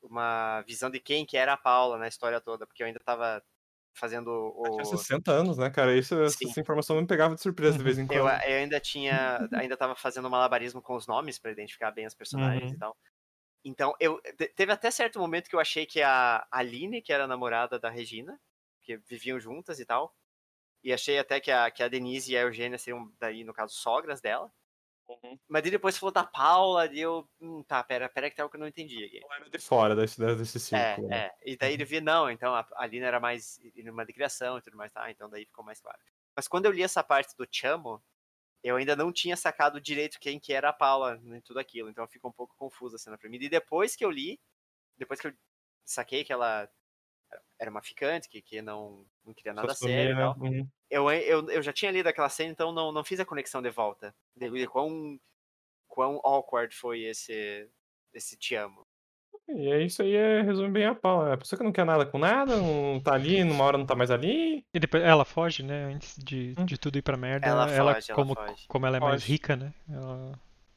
uma 0.03 0.62
visão 0.62 0.91
de 0.91 1.01
quem 1.01 1.26
que 1.26 1.37
era 1.37 1.55
a 1.55 1.59
Paula 1.59 1.99
na 1.99 2.09
história 2.09 2.41
toda, 2.41 2.66
porque 2.66 2.82
eu 2.82 2.89
ainda 2.89 3.01
tava 3.01 3.43
fazendo 3.95 4.28
o. 4.30 4.70
Tinha 4.72 4.85
60 4.85 5.30
anos, 5.32 5.57
né, 5.59 5.70
cara? 5.70 5.97
Isso, 5.97 6.14
Sim. 6.24 6.51
essa 6.51 6.61
informação 6.61 7.01
me 7.01 7.07
pegava 7.07 7.35
de 7.35 7.41
surpresa 7.43 7.78
de 7.78 7.85
vez 7.85 7.99
em 7.99 8.07
Eu, 8.11 8.24
quando. 8.24 8.43
eu 8.47 8.59
ainda 8.59 8.80
tinha. 8.80 9.49
Ainda 9.55 9.76
tava 9.76 9.95
fazendo 9.97 10.30
malabarismo 10.30 10.82
com 10.82 10.95
os 10.97 11.07
nomes 11.07 11.39
pra 11.39 11.51
identificar 11.53 11.91
bem 11.91 12.07
os 12.07 12.14
personagens 12.14 12.70
Uhum. 12.70 12.72
e 12.72 12.76
tal. 12.78 12.97
Então, 13.65 13.95
eu. 14.01 14.21
te- 14.21 14.49
Teve 14.49 14.73
até 14.73 14.91
certo 14.91 15.19
momento 15.19 15.49
que 15.49 15.57
eu 15.57 15.61
achei 15.61 15.87
que 15.87 16.03
a 16.03 16.47
Aline, 16.51 17.03
que 17.03 17.12
era 17.12 17.25
a 17.25 17.29
namorada 17.29 17.79
da 17.79 17.91
Regina, 17.91 18.41
que 18.83 18.97
viviam 18.99 19.41
juntas 19.41 19.81
e 19.81 19.87
tal. 19.87 20.15
E 20.85 20.93
achei 20.93 21.19
até 21.19 21.41
que 21.41 21.51
a, 21.53 21.71
que 21.71 21.83
a 21.83 21.89
Denise 21.89 22.33
e 22.33 22.39
a 22.39 22.43
Eugênia 22.43 22.79
seriam, 22.79 23.12
daí, 23.21 23.45
no 23.45 23.55
caso, 23.55 23.75
sogras 23.75 24.21
dela. 24.21 24.53
Uhum. 25.09 25.39
Mas 25.49 25.62
depois 25.65 25.99
falou 25.99 26.12
da 26.12 26.25
Paula, 26.25 26.87
e 26.93 27.01
eu. 27.01 27.29
Hum, 27.41 27.62
tá, 27.65 27.83
pera, 27.85 28.09
pera 28.09 28.31
que 28.31 28.37
tem 28.37 28.43
algo 28.43 28.51
que 28.53 28.57
eu 28.57 28.61
não 28.61 28.69
entendi 28.69 29.05
aqui. 29.05 29.21
Não 29.21 29.33
era 29.35 29.49
de 29.51 29.59
fora 29.59 29.95
desse, 29.97 30.19
desse 30.37 30.61
É, 30.73 31.01
círculo. 31.01 31.09
né? 31.09 31.25
é. 31.27 31.35
E 31.45 31.57
daí 31.57 31.75
ele 31.75 31.85
via, 31.85 32.01
não, 32.01 32.29
então 32.31 32.53
a 32.55 32.67
Aline 32.77 33.05
era 33.05 33.21
mais 33.21 33.59
irmã 33.77 34.05
de 34.05 34.12
criação 34.12 34.59
e 34.59 34.62
tudo 34.62 34.77
mais, 34.77 34.93
tá? 34.93 35.09
Então 35.11 35.31
daí 35.31 35.47
ficou 35.47 35.65
mais 35.65 35.81
claro. 35.81 35.99
Mas 36.37 36.49
quando 36.49 36.67
eu 36.67 36.73
li 36.73 36.83
essa 36.83 37.03
parte 37.05 37.37
do 37.37 37.47
Chamo, 37.51 38.03
eu 38.65 38.77
ainda 38.77 38.97
não 38.97 39.12
tinha 39.12 39.37
sacado 39.37 39.79
direito 39.79 40.19
quem 40.19 40.41
que 40.41 40.51
era 40.53 40.71
a 40.71 40.73
Paula 40.73 41.21
em 41.23 41.41
tudo 41.43 41.61
aquilo. 41.61 41.91
Então 41.91 42.09
ficou 42.09 42.31
um 42.31 42.35
pouco 42.35 42.57
confusa 42.57 42.97
a 42.97 42.99
cena 42.99 43.19
pra 43.19 43.29
mim. 43.29 43.37
E 43.39 43.49
depois 43.49 43.95
que 43.95 44.03
eu 44.03 44.11
li, 44.11 44.41
depois 44.97 45.21
que 45.21 45.29
eu 45.29 45.35
saquei 45.85 46.25
que 46.25 46.33
ela 46.33 46.67
era 47.61 47.71
uma 47.71 47.83
ficante, 47.83 48.29
que, 48.29 48.41
que 48.41 48.62
não, 48.62 49.07
não 49.23 49.35
queria 49.35 49.53
nada 49.53 49.75
Só 49.75 49.87
sério 49.87 50.17
né? 50.17 50.27
Uhum. 50.39 50.69
Eu, 50.89 51.11
eu, 51.11 51.51
eu 51.51 51.62
já 51.62 51.75
tinha 51.75 51.91
lido 51.91 52.07
aquela 52.07 52.29
cena, 52.31 52.53
então 52.53 52.73
não, 52.73 52.91
não 52.91 53.05
fiz 53.05 53.21
a 53.21 53.27
conexão 53.27 53.61
de 53.61 53.71
volta. 53.71 54.15
De, 54.35 54.49
de 54.49 54.67
quão, 54.67 55.21
quão 55.87 56.21
awkward 56.25 56.75
foi 56.75 57.03
esse, 57.03 57.69
esse 58.15 58.35
te 58.39 58.55
amo. 58.55 58.84
E 59.49 59.68
é 59.70 59.82
isso 59.82 60.01
aí, 60.03 60.14
é, 60.14 60.40
resume 60.42 60.70
bem 60.70 60.86
a 60.86 60.95
Paula. 60.95 61.30
É 61.30 61.34
a 61.34 61.36
pessoa 61.36 61.59
que 61.59 61.64
não 61.64 61.72
quer 61.72 61.84
nada 61.84 62.07
com 62.07 62.18
nada, 62.18 62.57
não 62.57 62.99
tá 63.01 63.12
ali, 63.14 63.45
numa 63.45 63.62
hora 63.64 63.76
não 63.76 63.84
tá 63.86 63.95
mais 63.95 64.11
ali. 64.11 64.64
E 64.72 64.80
depois 64.80 65.03
ela 65.03 65.24
foge, 65.24 65.62
né? 65.62 65.92
Antes 65.95 66.16
de, 66.22 66.55
Hum. 66.59 66.64
de 66.64 66.78
tudo 66.78 66.97
ir 66.97 67.03
pra 67.03 67.16
merda. 67.16 67.47
Ela 67.47 67.68
foge, 67.68 67.78
ela 67.78 67.95
como, 68.14 68.34
foge. 68.34 68.64
como 68.68 68.86
ela 68.86 68.97
é 68.97 69.01
mais 69.01 69.22
Foge. 69.22 69.32
rica, 69.32 69.55
né? 69.57 69.72
Ela... 69.90 70.32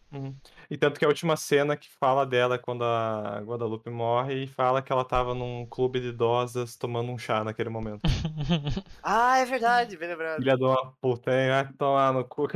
Uhum. 0.10 0.34
E 0.70 0.78
tanto 0.78 0.98
que 1.00 1.04
a 1.04 1.08
última 1.10 1.36
cena 1.36 1.76
que 1.76 1.90
fala 1.90 2.26
dela 2.26 2.56
é 2.56 2.58
quando 2.58 2.82
a 2.84 3.42
Guadalupe 3.44 3.90
morre 3.90 4.44
e 4.44 4.48
fala 4.48 4.82
que 4.82 4.90
ela 4.92 5.04
tava 5.04 5.34
num 5.34 5.66
clube 5.66 6.00
de 6.00 6.08
idosas 6.08 6.78
tomando 6.78 7.12
um 7.12 7.18
chá 7.18 7.44
naquele 7.44 7.70
momento. 7.70 8.02
Ah, 9.04 9.38
é 9.40 9.46
verdade, 9.46 9.98
bem 9.98 10.08
lembrado. 10.10 10.38
Filha 10.40 10.56
de 10.58 10.64
uma 10.64 10.94
puta, 11.02 11.32
hein? 11.32 11.50
Vai 11.50 11.74
tomar 11.74 12.14
no 12.14 12.24
cu. 12.26 12.48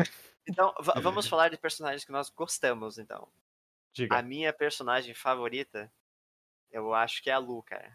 Então, 0.47 0.74
va- 0.82 0.95
vamos 1.01 1.28
falar 1.28 1.49
de 1.49 1.57
personagens 1.57 2.03
que 2.05 2.12
nós 2.12 2.30
gostamos, 2.30 2.97
então. 2.97 3.28
Diga. 3.93 4.18
A 4.18 4.22
minha 4.22 4.53
personagem 4.53 5.14
favorita, 5.14 5.91
eu 6.72 6.94
acho 6.94 7.22
que 7.24 7.30
é 7.30 7.34
a 7.34 7.38
Lu, 7.38 7.62
cara. 7.64 7.90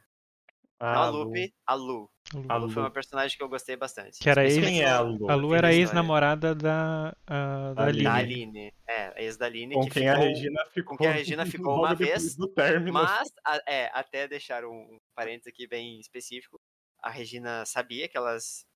Não 0.79 0.87
Ah, 0.89 0.97
a 1.07 1.09
Lu. 1.09 1.25
Lupe, 1.25 1.55
a 1.67 1.75
Lu. 1.75 2.11
Lu. 2.35 2.45
A 2.49 2.55
A 2.55 2.57
Lu 2.57 2.69
foi 2.69 2.83
uma 2.83 2.91
personagem 2.91 3.37
que 3.37 3.43
eu 3.43 3.49
gostei 3.49 3.77
bastante. 3.77 4.19
Que 4.19 4.29
era 4.29 4.45
ex- 4.45 4.59
Quem 4.59 4.83
é 4.83 4.89
a 4.91 5.01
Lu? 5.01 5.31
A 5.31 5.35
Lu 5.35 5.55
era 5.55 5.69
história. 5.69 5.77
ex-namorada 5.81 6.55
da, 6.55 7.17
a, 7.27 7.73
da 7.73 7.85
Aline. 7.85 8.05
Da 8.05 8.15
Aline. 8.15 8.75
É, 8.87 9.07
a 9.17 9.23
ex 9.23 9.37
da 9.39 9.47
Aline. 9.47 9.75
Com 9.75 9.85
que 9.87 9.91
quem 9.91 10.09
a 10.09 10.15
ficou- 10.15 10.27
Regina 10.29 10.67
ficou. 10.73 10.97
quem 10.99 11.07
a 11.07 11.13
Regina 11.13 11.47
ficou 11.71 11.77
uma 11.79 11.95
vez, 11.95 12.37
Do 12.37 12.49
término. 12.49 12.93
Mas, 12.93 13.33
a- 13.45 13.63
é, 13.67 13.91
até 13.95 14.29
deixar 14.29 14.65
um, 14.67 14.71
um 14.75 14.99
parênteses 15.15 15.47
aqui 15.47 15.67
bem 15.67 15.99
específico, 15.99 16.61
a 17.03 17.09
Regina 17.11 17.65
sabia 17.65 18.07
que 18.09 18.17
elas 18.17 18.67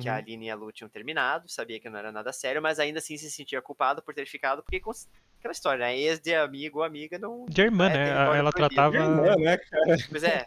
que 0.00 0.08
a 0.08 0.12
Uhum. 0.14 0.18
Aline 0.18 0.46
e 0.46 0.50
a 0.50 0.54
Lu 0.56 0.72
tinham 0.72 0.88
terminado, 0.88 1.48
sabia 1.48 1.78
que 1.78 1.88
não 1.88 1.98
era 1.98 2.10
nada 2.10 2.32
sério, 2.32 2.60
mas 2.60 2.80
ainda 2.80 2.98
assim 2.98 3.16
se 3.16 3.30
sentia 3.30 3.62
culpada 3.62 4.02
por 4.02 4.12
ter 4.14 4.26
ficado, 4.26 4.62
porque 4.62 4.80
aquela 5.38 5.52
história, 5.52 5.86
né? 5.86 5.98
Ex 5.98 6.20
de 6.20 6.34
amigo 6.34 6.78
ou 6.78 6.84
amiga 6.84 7.18
não. 7.18 7.46
De 7.46 7.62
irmã, 7.62 7.88
É, 7.88 7.94
né? 7.94 8.12
A- 8.12 8.36
Ela 8.36 8.52
tratava. 8.52 8.96
Irmã, 8.96 9.36
né, 9.36 9.56
cara? 9.58 9.96
Pois 10.10 10.22
é. 10.24 10.46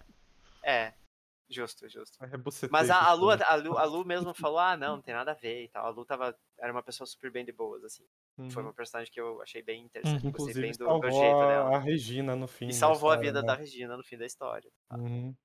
É. 0.64 0.94
Justo, 1.52 1.90
justo. 1.90 2.16
É 2.24 2.30
Mas 2.70 2.92
a, 2.92 3.00
a, 3.08 3.14
Lu, 3.14 3.36
né? 3.36 3.44
a, 3.48 3.56
Lu, 3.56 3.76
a 3.78 3.84
Lu 3.84 4.06
mesmo 4.06 4.36
falou, 4.36 4.60
ah, 4.60 4.78
não, 4.78 4.98
não 4.98 5.02
tem 5.02 5.16
nada 5.16 5.32
a 5.32 5.34
ver 5.34 5.64
e 5.64 5.68
tal. 5.68 5.84
A 5.84 5.90
Lu 5.90 6.06
tava, 6.06 6.38
era 6.60 6.72
uma 6.72 6.84
pessoa 6.84 7.08
super 7.08 7.32
bem 7.32 7.44
de 7.44 7.52
boas, 7.52 7.84
assim. 7.84 8.04
Foi 8.52 8.62
Uhum. 8.62 8.70
uma 8.70 8.74
personagem 8.74 9.12
que 9.12 9.20
eu 9.20 9.42
achei 9.42 9.64
bem 9.64 9.84
interessante, 9.84 10.24
Uhum. 10.24 10.32
gostei 10.32 10.54
bem 10.54 10.70
Inclusive, 10.70 10.78
do, 10.78 10.86
do 10.86 11.12
salvou 11.12 11.22
jeito 11.24 11.36
a, 11.42 11.48
dela. 11.48 11.76
a 11.76 11.80
Regina 11.80 12.36
no 12.36 12.48
fim. 12.48 12.68
E 12.68 12.74
salvou 12.74 13.10
a 13.10 13.14
história, 13.16 13.32
vida 13.32 13.42
né? 13.42 13.48
da 13.48 13.56
Regina 13.56 13.98
no 13.98 14.04
fim 14.04 14.18
da 14.18 14.26
história. 14.28 14.70
Uhum. 14.94 15.36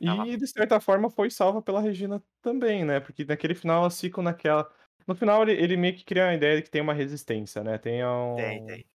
Ela- 0.00 0.26
E 0.28 0.36
de 0.36 0.46
certa 0.46 0.78
forma 0.80 1.10
foi 1.10 1.30
salva 1.30 1.60
pela 1.60 1.80
Regina 1.80 2.22
também, 2.40 2.84
né? 2.84 3.00
Porque 3.00 3.24
naquele 3.24 3.54
final 3.56 3.80
elas 3.82 4.00
ficam 4.00 4.22
naquela. 4.22 4.70
No 5.06 5.14
final 5.14 5.42
ele, 5.42 5.52
ele 5.52 5.76
meio 5.76 5.94
que 5.94 6.04
cria 6.04 6.28
a 6.28 6.34
ideia 6.34 6.56
de 6.56 6.62
que 6.62 6.70
tem 6.70 6.80
uma 6.80 6.94
resistência, 6.94 7.62
né? 7.62 7.78
Tem 7.78 8.04
um. 8.04 8.36
Tem, 8.36 8.64
tem. 8.66 8.86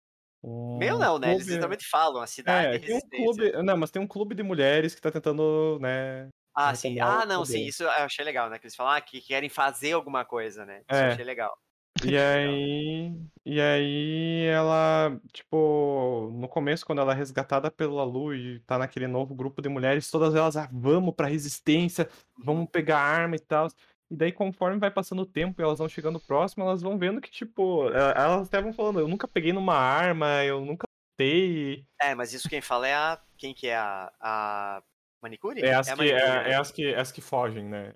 um 0.43 0.79
Meu 0.79 0.99
não, 0.99 1.19
né? 1.19 1.33
Eles 1.33 1.47
literalmente 1.47 1.87
falam, 1.89 2.23
a 2.23 2.27
cidade 2.27 2.77
É, 2.77 2.79
tem 2.79 2.97
um 2.97 3.01
clube. 3.01 3.63
Não, 3.63 3.77
mas 3.77 3.91
tem 3.91 4.01
um 4.01 4.07
clube 4.07 4.35
de 4.35 4.43
mulheres 4.43 4.95
que 4.95 5.01
tá 5.01 5.11
tentando, 5.11 5.79
né? 5.81 6.29
Ah, 6.55 6.75
sim. 6.75 6.99
Ah, 7.01 7.25
não, 7.25 7.45
sim. 7.45 7.65
Isso 7.67 7.83
eu 7.85 7.91
achei 7.91 8.25
legal, 8.25 8.51
né? 8.51 8.59
Que 8.59 8.67
eles 8.67 8.75
falam 8.75 8.93
ah, 8.93 9.01
que 9.01 9.21
querem 9.21 9.49
fazer 9.49 9.93
alguma 9.93 10.25
coisa, 10.25 10.65
né? 10.65 10.83
Isso 10.91 11.01
É. 11.01 11.07
eu 11.07 11.13
achei 11.13 11.25
legal. 11.25 11.57
E 12.05 12.17
aí. 12.19 13.13
E 13.45 13.61
aí 13.61 14.45
ela, 14.47 15.19
tipo, 15.33 16.31
no 16.35 16.49
começo, 16.49 16.85
quando 16.85 17.01
ela 17.01 17.13
é 17.13 17.17
resgatada 17.17 17.71
pela 17.71 18.05
Lu 18.05 18.35
e 18.35 18.61
tá 18.61 18.77
naquele 18.77 19.07
novo 19.07 19.35
grupo 19.35 19.63
de 19.63 19.69
mulheres, 19.71 20.11
todas 20.11 20.35
elas, 20.35 20.57
ah, 20.57 20.69
vamos 20.71 21.15
pra 21.15 21.27
resistência, 21.29 22.09
vamos 22.37 22.69
pegar 22.71 22.99
arma 22.99 23.37
e 23.37 23.39
tal. 23.39 23.69
E 24.11 24.17
daí, 24.17 24.33
conforme 24.33 24.79
vai 24.79 24.91
passando 24.91 25.23
o 25.23 25.27
tempo 25.27 25.61
e 25.61 25.65
elas 25.65 25.79
vão 25.79 25.89
chegando 25.89 26.19
próximo, 26.19 26.65
elas 26.65 26.81
vão 26.81 26.99
vendo 26.99 27.21
que, 27.21 27.31
tipo, 27.31 27.91
eh, 27.91 28.15
elas 28.17 28.49
até 28.49 28.61
vão 28.61 28.73
falando, 28.73 29.01
eu 29.01 29.09
nunca 29.09 29.29
peguei 29.29 29.53
numa 29.53 29.75
arma, 29.75 30.43
eu 30.45 30.65
nunca 30.65 30.87
lutei. 31.13 31.85
É, 32.01 32.15
mas 32.15 32.33
isso 32.33 32.49
quem 32.49 32.61
fala 32.61 32.89
é 32.89 32.95
a. 32.95 33.21
Quem 33.37 33.53
que 33.53 33.67
é 33.67 33.77
a. 33.77 34.11
A 34.21 34.83
manicure? 35.21 35.61
É 35.61 35.75
as, 35.75 35.89
a 35.89 35.97
que, 35.97 36.11
é, 36.11 36.17
é 36.17 36.49
né? 36.49 36.55
as, 36.57 36.71
que, 36.71 36.95
as 36.95 37.13
que 37.13 37.21
fogem, 37.21 37.65
né? 37.65 37.95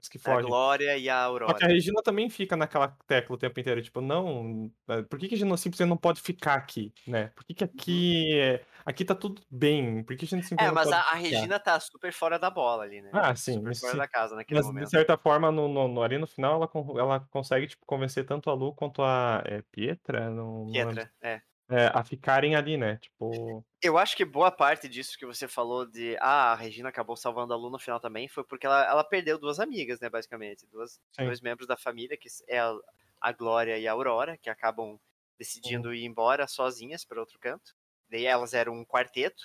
As 0.00 0.08
que 0.08 0.18
a 0.18 0.20
fogem. 0.20 0.46
Glória 0.46 0.96
e 0.96 1.08
a 1.08 1.24
Só 1.24 1.28
que 1.28 1.42
a 1.42 1.46
Aurora. 1.46 1.66
Regina 1.66 2.02
também 2.02 2.30
fica 2.30 2.56
naquela 2.56 2.88
tecla 3.06 3.34
o 3.34 3.38
tempo 3.38 3.58
inteiro, 3.58 3.82
tipo, 3.82 4.00
não, 4.00 4.70
eh, 4.88 5.02
por 5.02 5.18
que 5.18 5.28
que 5.28 5.42
a 5.42 5.46
não, 5.46 5.56
simplesmente 5.56 5.90
não 5.90 5.96
pode 5.96 6.20
ficar 6.20 6.54
aqui, 6.54 6.92
né? 7.06 7.32
Por 7.34 7.44
que 7.44 7.54
que 7.54 7.64
aqui, 7.64 8.38
é- 8.38 8.64
aqui 8.84 9.04
tá 9.04 9.14
tudo 9.14 9.42
bem? 9.50 10.02
Por 10.04 10.16
que 10.16 10.24
a 10.24 10.28
gente 10.28 10.46
simplesmente 10.46 10.58
É, 10.58 10.70
mas 10.70 10.92
a, 10.92 11.00
a? 11.00 11.14
Regina 11.14 11.58
tá 11.58 11.78
super 11.80 12.12
fora 12.12 12.38
da 12.38 12.50
bola 12.50 12.84
ali, 12.84 13.00
né? 13.00 13.12
Ah, 13.12 13.34
sim, 13.34 13.58
Super 13.58 13.74
fora 13.78 13.96
sim. 13.96 13.96
da 13.96 14.08
casa 14.08 14.36
naquele 14.36 14.60
Mas 14.60 14.66
de 14.72 14.86
momento. 14.86 14.88
certa 14.88 15.16
forma, 15.18 15.50
no, 15.50 15.68
no- 15.68 15.88
no- 15.88 16.02
ali 16.02 16.18
no 16.18 16.26
final, 16.26 16.56
ela, 16.62 16.70
ela 17.00 17.20
consegue, 17.30 17.66
tipo, 17.68 17.84
convencer 17.86 18.24
tanto 18.26 18.50
a 18.50 18.54
Lu 18.54 18.74
quanto 18.74 19.02
a 19.02 19.42
é, 19.46 19.62
Pietra, 19.62 20.28
lembro. 20.30 21.00
Pietra, 21.00 21.12
é. 21.20 21.42
é, 21.70 21.86
a 21.88 22.04
ficarem 22.04 22.56
ali, 22.56 22.76
né? 22.76 22.98
Tipo. 22.98 23.64
Eu 23.82 23.96
acho 23.96 24.16
que 24.16 24.24
boa 24.24 24.50
parte 24.50 24.88
disso 24.88 25.16
que 25.18 25.24
você 25.24 25.48
falou 25.48 25.86
de 25.86 26.16
ah, 26.20 26.52
a 26.52 26.54
Regina 26.54 26.90
acabou 26.90 27.16
salvando 27.16 27.54
a 27.54 27.56
Lu 27.56 27.70
no 27.70 27.78
final 27.78 27.98
também 27.98 28.28
foi 28.28 28.44
porque 28.44 28.66
ela, 28.66 28.84
ela 28.84 29.04
perdeu 29.04 29.38
duas 29.38 29.58
amigas, 29.58 30.00
né, 30.00 30.10
basicamente. 30.10 30.66
Duas, 30.66 31.00
Sim. 31.12 31.24
dois 31.24 31.40
membros 31.40 31.66
da 31.66 31.76
família, 31.78 32.16
que 32.16 32.28
é 32.48 32.58
a, 32.60 32.74
a 33.20 33.32
Glória 33.32 33.78
e 33.78 33.88
a 33.88 33.92
Aurora, 33.92 34.36
que 34.36 34.50
acabam 34.50 35.00
decidindo 35.38 35.94
ir 35.94 36.04
embora 36.04 36.46
sozinhas 36.46 37.04
para 37.06 37.20
outro 37.20 37.38
canto. 37.38 37.74
Daí 38.10 38.26
elas 38.26 38.54
eram 38.54 38.74
um 38.74 38.84
quarteto 38.84 39.42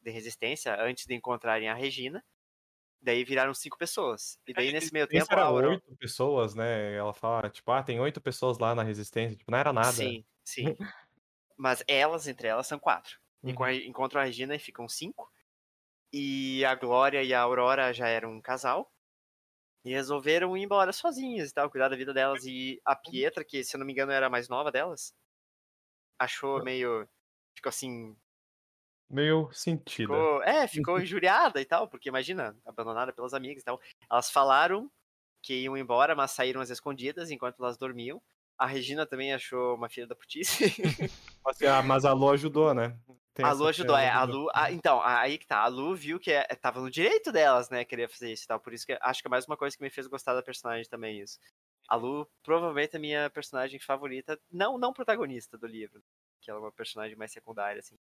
de 0.00 0.10
resistência 0.10 0.76
antes 0.80 1.06
de 1.06 1.14
encontrarem 1.14 1.68
a 1.68 1.74
Regina. 1.74 2.24
Daí 3.00 3.24
viraram 3.24 3.54
cinco 3.54 3.78
pessoas. 3.78 4.38
E 4.46 4.54
daí 4.54 4.72
nesse 4.72 4.92
meio 4.92 5.06
tempo 5.06 5.30
a 5.30 5.34
era 5.34 5.44
Aurora. 5.46 5.74
oito 5.74 5.96
pessoas, 5.96 6.54
né? 6.54 6.94
Ela 6.94 7.12
fala, 7.14 7.50
tipo, 7.50 7.70
ah, 7.70 7.82
tem 7.82 8.00
oito 8.00 8.20
pessoas 8.20 8.58
lá 8.58 8.74
na 8.74 8.82
resistência. 8.82 9.36
Tipo, 9.36 9.50
não 9.50 9.58
era 9.58 9.72
nada. 9.72 9.92
Sim, 9.92 10.24
sim. 10.44 10.76
Mas 11.56 11.84
elas, 11.86 12.26
entre 12.26 12.48
elas, 12.48 12.66
são 12.66 12.78
quatro. 12.78 13.18
Uhum. 13.42 13.50
Enco- 13.50 13.68
Encontram 13.68 14.20
a 14.20 14.24
Regina 14.24 14.54
e 14.54 14.58
ficam 14.58 14.88
cinco. 14.88 15.30
E 16.12 16.64
a 16.64 16.74
Glória 16.74 17.22
e 17.22 17.34
a 17.34 17.40
Aurora 17.42 17.92
já 17.92 18.08
eram 18.08 18.32
um 18.32 18.40
casal. 18.40 18.92
E 19.84 19.92
resolveram 19.92 20.56
ir 20.56 20.62
embora 20.62 20.92
sozinhas 20.92 21.50
e 21.50 21.54
tal, 21.54 21.70
cuidar 21.70 21.88
da 21.88 21.96
vida 21.96 22.14
delas. 22.14 22.44
E 22.46 22.80
a 22.84 22.96
Pietra, 22.96 23.44
que 23.44 23.64
se 23.64 23.76
eu 23.76 23.78
não 23.78 23.86
me 23.86 23.92
engano 23.92 24.12
era 24.12 24.26
a 24.26 24.30
mais 24.30 24.48
nova 24.48 24.72
delas, 24.72 25.14
achou 26.18 26.62
meio. 26.64 27.08
Ficou 27.54 27.68
assim. 27.70 28.16
Meio 29.08 29.50
sentida. 29.52 30.12
Ficou, 30.12 30.42
é, 30.42 30.66
ficou 30.66 30.98
injuriada 31.00 31.60
e 31.60 31.64
tal, 31.64 31.88
porque 31.88 32.08
imagina, 32.08 32.56
abandonada 32.64 33.12
pelas 33.12 33.34
amigas 33.34 33.62
e 33.62 33.64
tal. 33.64 33.80
Elas 34.10 34.30
falaram 34.30 34.90
que 35.42 35.54
iam 35.62 35.76
embora, 35.76 36.14
mas 36.14 36.30
saíram 36.30 36.60
às 36.60 36.70
escondidas 36.70 37.30
enquanto 37.30 37.62
elas 37.62 37.76
dormiam. 37.76 38.20
A 38.56 38.66
Regina 38.66 39.04
também 39.04 39.34
achou 39.34 39.74
uma 39.74 39.88
filha 39.88 40.06
da 40.06 40.14
putice. 40.14 40.74
Mas, 41.44 41.60
ah, 41.62 41.82
mas 41.82 42.04
a 42.04 42.12
Lu 42.12 42.30
ajudou, 42.30 42.72
né? 42.72 42.96
Tem 43.34 43.44
a 43.44 43.52
Lu 43.52 43.66
ajudou, 43.66 43.96
é. 43.96 44.08
A. 44.08 44.22
Lu. 44.22 44.48
a- 44.54 44.70
então, 44.70 45.02
aí 45.02 45.36
que 45.38 45.46
tá. 45.46 45.58
A 45.58 45.66
Lu 45.66 45.94
viu 45.94 46.20
que 46.20 46.30
é, 46.30 46.44
tava 46.54 46.80
no 46.80 46.88
direito 46.90 47.32
delas, 47.32 47.68
né? 47.68 47.84
Querer 47.84 48.08
fazer 48.08 48.32
isso 48.32 48.44
e 48.44 48.46
tal. 48.46 48.60
Por 48.60 48.72
isso 48.72 48.86
que 48.86 48.96
acho 49.00 49.20
que 49.20 49.28
é 49.28 49.30
mais 49.30 49.44
uma 49.46 49.56
coisa 49.56 49.76
que 49.76 49.82
me 49.82 49.90
fez 49.90 50.06
gostar 50.06 50.34
da 50.34 50.42
personagem 50.42 50.88
também, 50.88 51.20
isso. 51.20 51.38
A 51.88 51.96
Lu, 51.96 52.26
provavelmente, 52.42 52.94
é 52.94 52.96
a 52.96 53.00
minha 53.00 53.30
personagem 53.30 53.78
favorita. 53.80 54.40
Não, 54.50 54.78
não 54.78 54.92
protagonista 54.92 55.58
do 55.58 55.66
livro. 55.66 56.02
Que 56.44 56.50
ela 56.50 56.60
é 56.60 56.62
uma 56.62 56.72
personagem 56.72 57.16
mais 57.16 57.32
secundária, 57.32 57.80
assim. 57.80 57.96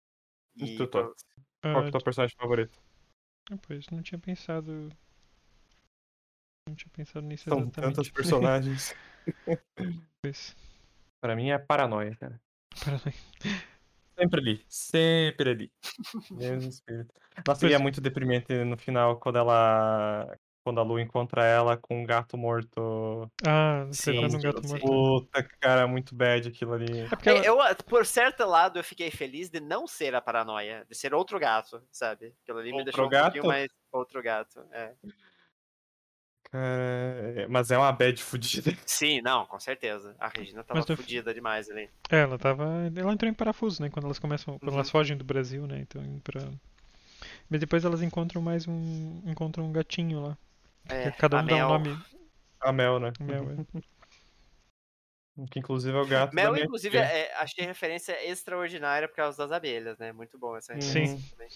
E 0.56 0.76
tu, 0.76 0.86
Tô? 0.86 1.02
Qual 1.02 1.14
que 1.14 1.26
é 1.66 1.72
Ah, 1.72 1.78
o 1.80 1.90
teu 1.90 2.00
personagem 2.02 2.36
favorito? 2.38 2.78
ah, 3.50 3.56
pois, 3.66 3.88
não 3.90 4.00
tinha 4.00 4.18
pensado. 4.18 4.88
Não 6.68 6.74
tinha 6.74 6.90
pensado 6.92 7.26
nisso 7.26 7.48
São 7.48 7.58
exatamente. 7.58 7.94
tantos 7.96 8.10
personagens. 8.12 8.94
Pois. 10.22 10.56
pra 11.20 11.34
mim 11.36 11.50
é 11.50 11.58
paranoia, 11.58 12.14
cara. 12.16 12.40
Paranoia. 12.84 13.14
Sempre 14.18 14.40
ali. 14.40 14.64
Sempre 14.68 15.50
ali. 15.50 15.72
Mesmo 16.30 16.68
espírito. 16.68 17.14
Nossa, 17.46 17.68
e 17.68 17.72
é 17.72 17.78
muito 17.78 18.00
deprimente 18.00 18.52
no 18.64 18.76
final 18.76 19.18
quando 19.18 19.38
ela. 19.38 20.36
Quando 20.68 20.80
a 20.80 20.82
Lu 20.82 21.00
encontra 21.00 21.42
ela 21.46 21.78
com 21.78 22.02
um 22.02 22.04
gato 22.04 22.36
morto. 22.36 23.30
Ah, 23.42 23.86
você 23.86 24.12
Sim, 24.12 24.28
sim, 24.28 24.40
gato 24.42 24.68
morto. 24.68 24.80
Puta, 24.86 25.42
cara, 25.58 25.86
muito 25.86 26.14
bad 26.14 26.46
aquilo 26.46 26.74
ali. 26.74 26.98
É 27.00 27.08
porque 27.08 27.30
É, 27.30 27.46
ela... 27.46 27.70
Eu, 27.70 27.76
por 27.86 28.04
certo 28.04 28.44
lado, 28.44 28.78
eu 28.78 28.84
fiquei 28.84 29.10
feliz 29.10 29.48
de 29.48 29.60
não 29.60 29.86
ser 29.86 30.14
a 30.14 30.20
paranoia, 30.20 30.84
de 30.86 30.94
ser 30.94 31.14
outro 31.14 31.38
gato, 31.38 31.82
sabe? 31.90 32.34
Aquilo 32.42 32.58
ali 32.58 32.68
me 32.70 32.74
Outro 32.80 32.84
deixou 32.84 33.06
um 33.06 33.08
gato? 33.08 33.32
pouquinho 33.32 33.46
mais 33.46 33.68
outro 33.90 34.22
gato. 34.22 34.60
É. 34.70 34.92
Cara, 36.50 37.46
mas 37.48 37.70
é 37.70 37.78
uma 37.78 37.92
bad 37.92 38.22
fudida. 38.22 38.70
Sim, 38.86 39.22
não, 39.22 39.46
com 39.46 39.58
certeza. 39.58 40.14
A 40.18 40.28
Regina 40.28 40.62
tava 40.62 40.80
no- 40.80 40.96
fodida 40.96 41.32
demais 41.32 41.70
ali. 41.70 41.88
É, 42.10 42.20
ela 42.20 42.38
tava. 42.38 42.64
Ela 42.94 43.12
entrou 43.12 43.30
em 43.30 43.34
parafuso, 43.34 43.82
né? 43.82 43.88
Quando 43.88 44.04
elas 44.04 44.18
começam. 44.18 44.58
Quando 44.58 44.68
Uhum. 44.70 44.76
elas 44.76 44.90
fogem 44.90 45.16
do 45.16 45.24
Brasil, 45.24 45.66
né? 45.66 45.78
Então 45.80 46.02
indo 46.02 46.20
pra. 46.20 46.42
Mas 47.50 47.60
depois 47.60 47.84
elas 47.84 48.02
encontram 48.02 48.40
mais 48.42 48.66
um. 48.68 49.22
Encontram 49.26 49.64
um 49.64 49.72
gatinho 49.72 50.20
lá. 50.20 50.38
É, 50.88 51.10
cada 51.12 51.38
a 51.38 51.42
um 51.42 51.46
dá 51.46 51.54
um 51.54 51.56
Mel- 51.56 51.68
nome. 51.68 52.02
A 52.60 52.72
Mel, 52.72 52.98
né? 53.00 53.12
Mel, 53.20 53.44
é. 53.50 53.82
Que 55.52 55.60
inclusive 55.60 55.96
é 55.96 56.00
o 56.00 56.06
gato. 56.06 56.34
Mel, 56.34 56.56
inclusive, 56.56 56.98
é, 56.98 57.32
achei 57.36 57.64
referência 57.64 58.28
extraordinária 58.28 59.06
por 59.06 59.14
causa 59.14 59.38
das 59.38 59.52
abelhas, 59.52 59.96
né? 59.96 60.12
Muito 60.12 60.36
bom 60.36 60.56
essa 60.56 60.74
Sim. 60.80 60.98
referência 61.00 61.30
também. 61.30 61.48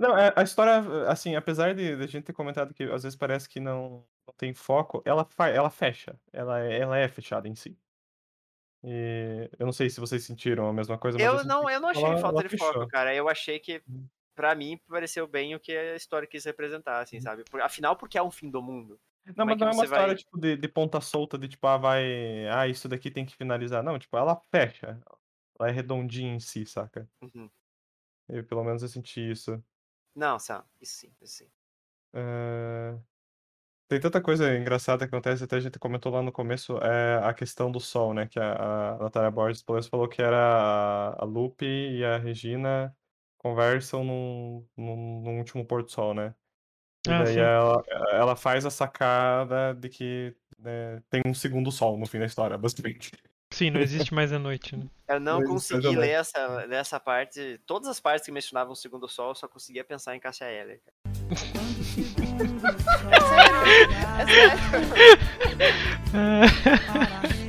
Não, 0.00 0.18
é- 0.18 0.32
a 0.34 0.42
história, 0.42 0.80
assim, 1.08 1.36
apesar 1.36 1.74
de, 1.74 1.96
de 1.96 2.02
a 2.02 2.06
gente 2.08 2.24
ter 2.24 2.32
comentado 2.32 2.74
que 2.74 2.82
às 2.84 3.04
vezes 3.04 3.16
parece 3.16 3.48
que 3.48 3.60
não, 3.60 4.04
não 4.26 4.34
tem 4.36 4.52
foco, 4.52 5.00
ela, 5.04 5.26
ela 5.54 5.70
fecha. 5.70 6.18
Ela, 6.32 6.60
é- 6.60 6.78
ela 6.80 6.98
é 6.98 7.06
fechada 7.06 7.46
em 7.46 7.54
si. 7.54 7.78
E 8.82 9.48
eu 9.58 9.64
não 9.66 9.72
sei 9.72 9.88
se 9.88 10.00
vocês 10.00 10.24
sentiram 10.24 10.68
a 10.68 10.72
mesma 10.72 10.98
coisa, 10.98 11.16
mas 11.16 11.24
Eu 11.24 11.44
não, 11.44 11.70
eu 11.70 11.80
não 11.80 11.88
achei 11.90 12.02
ela- 12.04 12.18
falta 12.18 12.40
ela 12.40 12.42
de 12.42 12.48
fechou. 12.48 12.72
foco, 12.72 12.88
cara. 12.88 13.14
Eu 13.14 13.28
achei 13.28 13.60
que, 13.60 13.80
Uhum. 14.38 14.48
pra 14.48 14.54
mim, 14.54 14.80
pareceu 14.88 15.26
bem 15.26 15.54
o 15.54 15.60
que 15.60 15.76
a 15.76 15.96
história 15.96 16.26
quis 16.28 16.44
representar, 16.44 17.00
assim, 17.00 17.20
sabe? 17.20 17.44
Por- 17.44 17.60
afinal, 17.60 17.96
porque 17.96 18.16
é 18.16 18.22
um 18.22 18.30
fim 18.30 18.50
do 18.50 18.62
mundo. 18.62 18.98
Não, 19.26 19.34
Como 19.34 19.50
é 19.50 19.54
mas 19.54 19.54
que 19.56 19.60
não 19.64 19.68
é 19.68 19.74
uma 19.74 19.82
você 19.82 19.86
vai- 19.88 19.98
história, 20.00 20.14
tipo, 20.16 20.38
de, 20.40 20.56
de 20.56 20.68
ponta 20.68 21.00
solta, 21.00 21.36
de 21.36 21.48
tipo, 21.48 21.66
ah, 21.66 21.76
vai. 21.76 22.46
Ah, 22.48 22.66
isso 22.66 22.88
daqui 22.88 23.10
tem 23.10 23.26
que 23.26 23.36
finalizar. 23.36 23.82
Não, 23.82 23.98
tipo, 23.98 24.16
ela 24.16 24.40
fecha. 24.50 24.98
Ela 25.58 25.68
é 25.68 25.72
redondinha 25.72 26.32
em 26.34 26.40
si, 26.40 26.64
saca? 26.64 27.06
Uhum. 27.20 27.50
Eu, 28.28 28.44
pelo 28.44 28.64
menos 28.64 28.82
eu 28.82 28.88
senti 28.88 29.20
isso. 29.30 29.62
Não, 30.14 30.38
Sam, 30.38 30.64
isso 30.80 30.98
sim, 31.00 31.12
isso 31.20 31.38
sim. 31.44 31.50
É, 32.14 32.98
Tem 33.88 34.00
tanta 34.00 34.20
coisa 34.20 34.54
engraçada 34.56 35.06
que 35.06 35.14
acontece, 35.14 35.44
até 35.44 35.56
a 35.56 35.60
gente 35.60 35.78
comentou 35.78 36.12
lá 36.12 36.22
no 36.22 36.30
começo, 36.32 36.76
é 36.78 37.20
a 37.24 37.32
questão 37.34 37.70
do 37.72 37.80
sol, 37.80 38.12
né? 38.14 38.26
Que 38.28 38.38
a, 38.38 38.94
a 38.94 38.98
Natália 38.98 39.30
Borges, 39.30 39.62
pelo 39.62 39.76
menos, 39.76 39.88
falou 39.88 40.08
que 40.08 40.20
era 40.22 40.36
a, 40.38 41.22
a 41.22 41.24
Lupe 41.24 41.64
e 41.66 42.04
a 42.04 42.18
Regina 42.18 42.94
conversam 43.48 44.04
num, 44.04 44.66
num, 44.76 45.22
num 45.22 45.38
último 45.38 45.64
pôr 45.64 45.82
do 45.82 45.90
sol, 45.90 46.12
né? 46.14 46.34
E 47.06 47.10
Ah, 47.10 47.24
daí 47.24 47.34
sim. 47.34 47.40
ela, 47.40 47.82
ela 48.12 48.36
faz 48.36 48.66
a 48.66 48.70
sacada 48.70 49.74
de 49.74 49.88
que 49.88 50.36
né, 50.58 51.02
tem 51.08 51.22
um 51.26 51.32
segundo 51.32 51.72
sol 51.72 51.96
no 51.96 52.06
fim 52.06 52.18
da 52.18 52.26
história, 52.26 52.58
basicamente. 52.58 53.12
Sim, 53.50 53.70
não 53.70 53.80
existe 53.80 54.12
mais 54.12 54.32
a 54.32 54.38
noite, 54.38 54.76
né? 54.76 54.86
Eu 55.08 55.18
não 55.18 55.38
Mas 55.38 55.48
consegui 55.48 55.96
ler 55.96 56.10
essa, 56.10 56.46
ler 56.66 56.76
essa 56.76 57.00
parte. 57.00 57.58
Todas 57.66 57.88
as 57.88 57.98
partes 57.98 58.26
que 58.26 58.32
mencionavam 58.32 58.72
o 58.74 58.76
segundo 58.76 59.08
sol, 59.08 59.30
eu 59.30 59.34
só 59.34 59.48
conseguia 59.48 59.82
pensar 59.82 60.14
em 60.14 60.20
Cássia 60.20 60.44
Eller. 60.44 60.80
cara. 60.80 60.98
É 64.18 64.26
sério. 64.26 64.62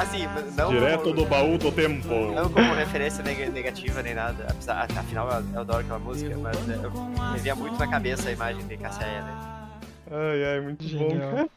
Assim, 0.00 0.24
não 0.56 0.70
Direto 0.70 1.02
como, 1.04 1.14
do 1.14 1.26
baú 1.26 1.58
do 1.58 1.70
tempo. 1.72 2.08
não 2.08 2.50
como 2.52 2.72
referência 2.74 3.22
neg- 3.24 3.50
negativa 3.50 4.02
nem 4.02 4.14
nada. 4.14 4.46
apesar- 4.50 4.82
Afinal, 4.96 5.28
eu 5.30 5.44
eu 5.54 5.60
adoro 5.60 5.80
aquela 5.80 5.98
música, 5.98 6.36
mas 6.38 6.56
é, 6.68 6.74
eu 6.84 6.90
me 7.32 7.38
via 7.38 7.54
muito 7.54 7.78
na 7.78 7.88
cabeça 7.88 8.28
a 8.28 8.32
imagem 8.32 8.66
de 8.66 8.76
Cássia 8.76 9.04
Eller. 9.04 9.52
Ai, 10.10 10.44
ai, 10.44 10.60
muito 10.60 10.82
bom, 10.84 10.88
Genial. 11.10 11.30
cara. 11.30 11.50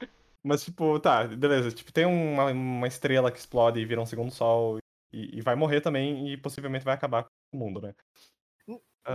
Mas, 0.44 0.64
tipo, 0.64 0.98
tá, 1.00 1.24
beleza. 1.24 1.72
Tipo, 1.72 1.92
tem 1.92 2.06
uma, 2.06 2.44
uma 2.52 2.86
estrela 2.86 3.30
que 3.30 3.38
explode 3.38 3.80
e 3.80 3.84
vira 3.84 4.00
um 4.00 4.06
segundo 4.06 4.30
sol 4.30 4.78
e, 5.12 5.38
e 5.38 5.40
vai 5.42 5.54
morrer 5.56 5.80
também 5.80 6.28
e 6.32 6.36
possivelmente 6.36 6.84
vai 6.84 6.94
acabar 6.94 7.24
com 7.24 7.28
o 7.52 7.58
mundo, 7.58 7.80
né? 7.82 7.92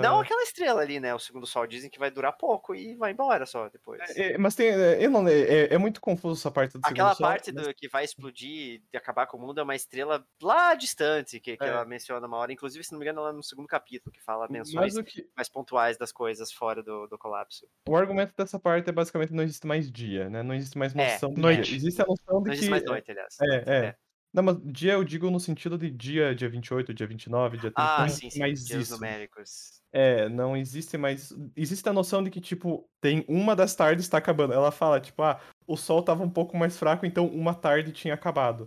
Não 0.02 0.20
Ah, 0.20 0.22
aquela 0.24 0.42
estrela 0.44 0.82
ali, 0.82 1.00
né? 1.00 1.14
O 1.14 1.20
segundo 1.20 1.46
sol 1.46 1.66
dizem 1.68 1.90
que 1.90 2.00
vai 2.00 2.10
durar 2.10 2.34
pouco 2.34 2.74
e 2.74 2.96
vai 2.96 3.12
embora 3.12 3.46
só 3.46 3.70
depois. 3.70 4.02
é- 4.16 4.38
mas 4.38 4.56
tem. 4.56 4.68
é, 4.70 5.04
Eu 5.06 5.10
não, 5.12 5.28
é, 5.28 5.74
é 5.74 5.78
muito 5.78 6.00
confuso 6.02 6.40
essa 6.40 6.52
parte 6.52 6.74
do 6.74 6.80
Aquela 6.84 7.10
segundo 7.10 7.18
sol. 7.18 7.28
parte 7.28 7.52
mas- 7.54 7.68
do 7.68 7.74
que 7.74 7.88
vai 7.90 8.04
explodir 8.04 8.82
e 8.94 8.98
acabar 8.98 9.28
com 9.28 9.38
o 9.38 9.42
mundo 9.42 9.60
é 9.60 9.64
uma 9.64 9.76
estrela 9.76 10.26
lá 10.42 10.74
distante 10.76 11.40
que, 11.40 11.58
que 11.58 11.64
É. 11.64 11.68
ela 11.68 11.86
menciona 11.86 12.26
uma 12.28 12.38
hora. 12.38 12.52
Inclusive, 12.54 12.84
se 12.84 12.92
não 12.92 13.00
me 13.00 13.06
engano, 13.06 13.20
ela 13.22 13.30
é 13.30 13.34
no 13.34 13.44
segundo 13.44 13.68
capítulo 13.68 14.12
que 14.12 14.22
fala 14.22 14.48
Mas 14.50 14.72
menções 14.74 14.98
que, 15.02 15.28
mais 15.36 15.50
pontuais 15.50 15.98
das 15.98 16.12
coisas 16.12 16.52
fora 16.52 16.82
do, 16.82 17.08
do 17.08 17.18
colapso. 17.18 17.68
o 17.88 17.96
argumento 17.96 18.34
dessa 18.38 18.60
parte 18.60 18.90
é 18.90 18.92
basicamente 18.94 19.34
não 19.34 19.44
existe 19.44 19.68
mais 19.68 19.92
dia, 19.92 20.30
né? 20.30 20.42
Não 20.44 20.56
existe 20.56 20.78
mais 20.78 20.96
É, 20.96 21.14
noção 21.14 21.34
de 21.34 21.42
noite. 21.42 21.64
dia. 21.64 21.78
Existe 21.78 22.02
a 22.02 22.06
noção 22.06 22.26
de 22.28 22.34
Não 22.34 22.44
que. 22.44 22.50
existe 22.52 22.70
mais 22.70 22.84
noite, 22.86 23.12
aliás. 23.12 23.36
É, 23.42 23.56
é. 23.88 23.96
Não, 24.34 24.42
mas 24.42 24.58
dia 24.64 24.94
eu 24.94 25.04
digo 25.04 25.30
no 25.30 25.40
sentido 25.40 25.78
de 25.78 25.92
dia, 25.92 26.34
dia 26.34 26.50
28, 26.50 26.92
dia 26.92 27.06
29, 27.06 27.58
dia 27.58 27.70
30. 27.72 28.04
Ah, 28.04 28.10
sim, 28.10 28.32
sim. 28.32 28.40
mais 28.40 28.66
dias 28.66 28.82
isso. 28.84 28.94
numéricos. 28.96 29.83
É, 29.96 30.28
não 30.28 30.58
existe 30.58 30.98
mais. 30.98 31.32
Existe 31.56 31.88
a 31.88 31.94
noção 31.94 32.24
de 32.24 32.32
que, 32.32 32.42
tipo, 32.42 32.90
tem 33.00 33.24
uma 33.28 33.56
das 33.56 33.76
tardes 33.76 34.10
tá 34.10 34.18
acabando. 34.18 34.52
Ela 34.52 34.72
fala, 34.72 35.00
tipo, 35.00 35.22
ah, 35.22 35.40
o 35.68 35.78
sol 35.78 36.02
tava 36.02 36.24
um 36.24 36.30
pouco 36.30 36.58
mais 36.58 36.76
fraco, 36.78 37.06
então 37.06 37.28
uma 37.28 37.54
tarde 37.54 37.92
tinha 37.92 38.14
acabado. 38.16 38.66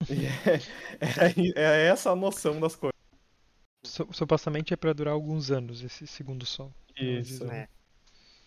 E 0.10 0.26
é, 0.26 1.56
é, 1.56 1.86
é 1.86 1.86
essa 1.88 2.10
a 2.10 2.16
noção 2.16 2.60
das 2.60 2.76
coisas. 2.76 2.92
Su- 3.84 4.08
Supostamente 4.12 4.74
é 4.74 4.76
pra 4.76 4.92
durar 4.92 5.14
alguns 5.14 5.50
anos 5.50 5.82
esse 5.82 6.06
segundo 6.06 6.44
sol. 6.44 6.70
Eles 6.94 7.30
Isso. 7.30 7.50
É. 7.50 7.66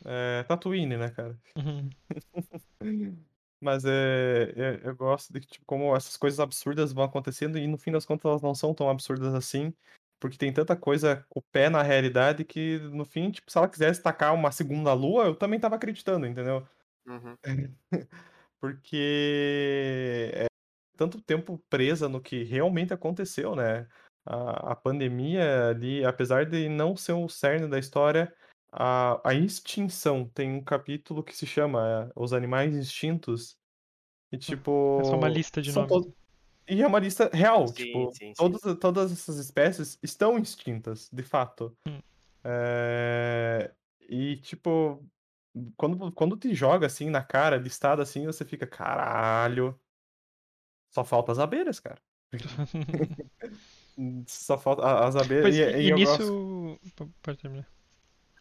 É 0.06 0.44
Tatooine, 0.44 0.96
né, 0.98 1.10
cara? 1.10 1.36
Uhum. 1.58 1.90
Mas 3.62 3.84
é, 3.84 4.54
é- 4.56 4.80
eu 4.84 4.96
gosto 4.96 5.34
de 5.34 5.40
que, 5.42 5.48
tipo, 5.48 5.66
como 5.66 5.96
essas 5.96 6.16
coisas 6.16 6.40
absurdas 6.40 6.94
vão 6.94 7.04
acontecendo 7.04 7.58
e 7.58 7.68
no 7.68 7.78
fim 7.78 7.92
das 7.92 8.06
contas 8.06 8.26
elas 8.30 8.42
não 8.42 8.56
são 8.56 8.74
tão 8.74 8.90
absurdas 8.90 9.34
assim, 9.34 9.74
porque 10.20 10.38
tem 10.38 10.52
tanta 10.52 10.76
coisa 10.76 11.26
com 11.30 11.40
o 11.40 11.44
pé 11.44 11.70
na 11.70 11.82
realidade 11.82 12.44
que 12.44 12.78
no 12.92 13.06
fim, 13.06 13.32
tipo, 13.32 13.50
se 13.50 13.58
ela 13.58 13.70
quisesse 13.70 14.02
tacar 14.04 14.34
uma 14.34 14.52
segunda 14.52 14.94
lua, 14.94 15.26
eu 15.26 15.36
também 15.36 15.60
tava 15.60 15.76
acreditando, 15.76 16.26
entendeu? 16.26 16.68
Uhum. 17.06 17.36
Porque 18.60 20.32
é, 20.34 20.46
tanto 20.98 21.22
tempo 21.22 21.64
presa 21.70 22.10
no 22.10 22.20
que 22.22 22.44
realmente 22.44 22.94
aconteceu, 22.94 23.56
né? 23.56 23.88
A, 24.26 24.74
a 24.74 24.76
pandemia 24.76 25.70
ali, 25.70 26.04
apesar 26.04 26.46
de 26.46 26.68
não 26.68 26.96
ser 26.96 27.14
o 27.14 27.30
cerne 27.30 27.68
da 27.70 27.80
história, 27.80 28.34
a, 28.72 29.22
a 29.28 29.34
extinção 29.34 30.28
tem 30.28 30.52
um 30.52 30.64
capítulo 30.64 31.24
que 31.24 31.36
se 31.36 31.48
chama 31.48 32.10
é, 32.10 32.12
Os 32.16 32.34
Animais 32.34 32.76
Extintos. 32.76 33.58
E 34.32 34.38
tipo. 34.38 35.00
É 35.00 35.06
só 35.06 35.16
uma 35.16 35.30
lista 35.30 35.62
de 35.62 35.72
nomes. 35.72 35.90
to- 35.90 36.14
E 36.70 36.82
é 36.82 36.88
uma 36.88 37.00
lista 37.00 37.30
real, 37.34 37.68
Sim, 37.68 37.74
tipo, 37.74 38.12
sim, 38.12 38.18
sim. 38.28 38.34
Todas, 38.36 38.78
todas 38.80 39.12
essas 39.12 39.38
espécies 39.38 39.98
estão 40.04 40.38
extintas, 40.38 41.10
de 41.12 41.24
fato. 41.24 41.76
Hum. 41.88 42.00
É, 42.44 43.72
E 44.02 44.38
tipo, 44.38 45.04
quando, 45.76 46.12
quando 46.12 46.38
te 46.38 46.54
joga 46.54 46.86
assim 46.88 47.10
na 47.10 47.24
cara, 47.24 47.58
listado 47.58 48.02
assim, 48.02 48.26
você 48.26 48.46
fica, 48.46 48.66
caralho. 48.68 49.80
Só 50.92 51.04
falta 51.04 51.32
as 51.32 51.40
abelhas, 51.40 51.80
cara. 51.80 52.02
Só 54.28 54.58
falta 54.58 54.84
a- 54.84 55.08
as 55.08 55.16
abelhas. 55.16 55.42
Pois, 55.44 55.56
e, 55.58 55.62
e, 55.62 55.82
e 55.86 55.90
eu 55.90 55.98
nisso. 55.98 56.80
gosto- 56.86 57.12
Pode 57.22 57.38
terminar. 57.40 57.68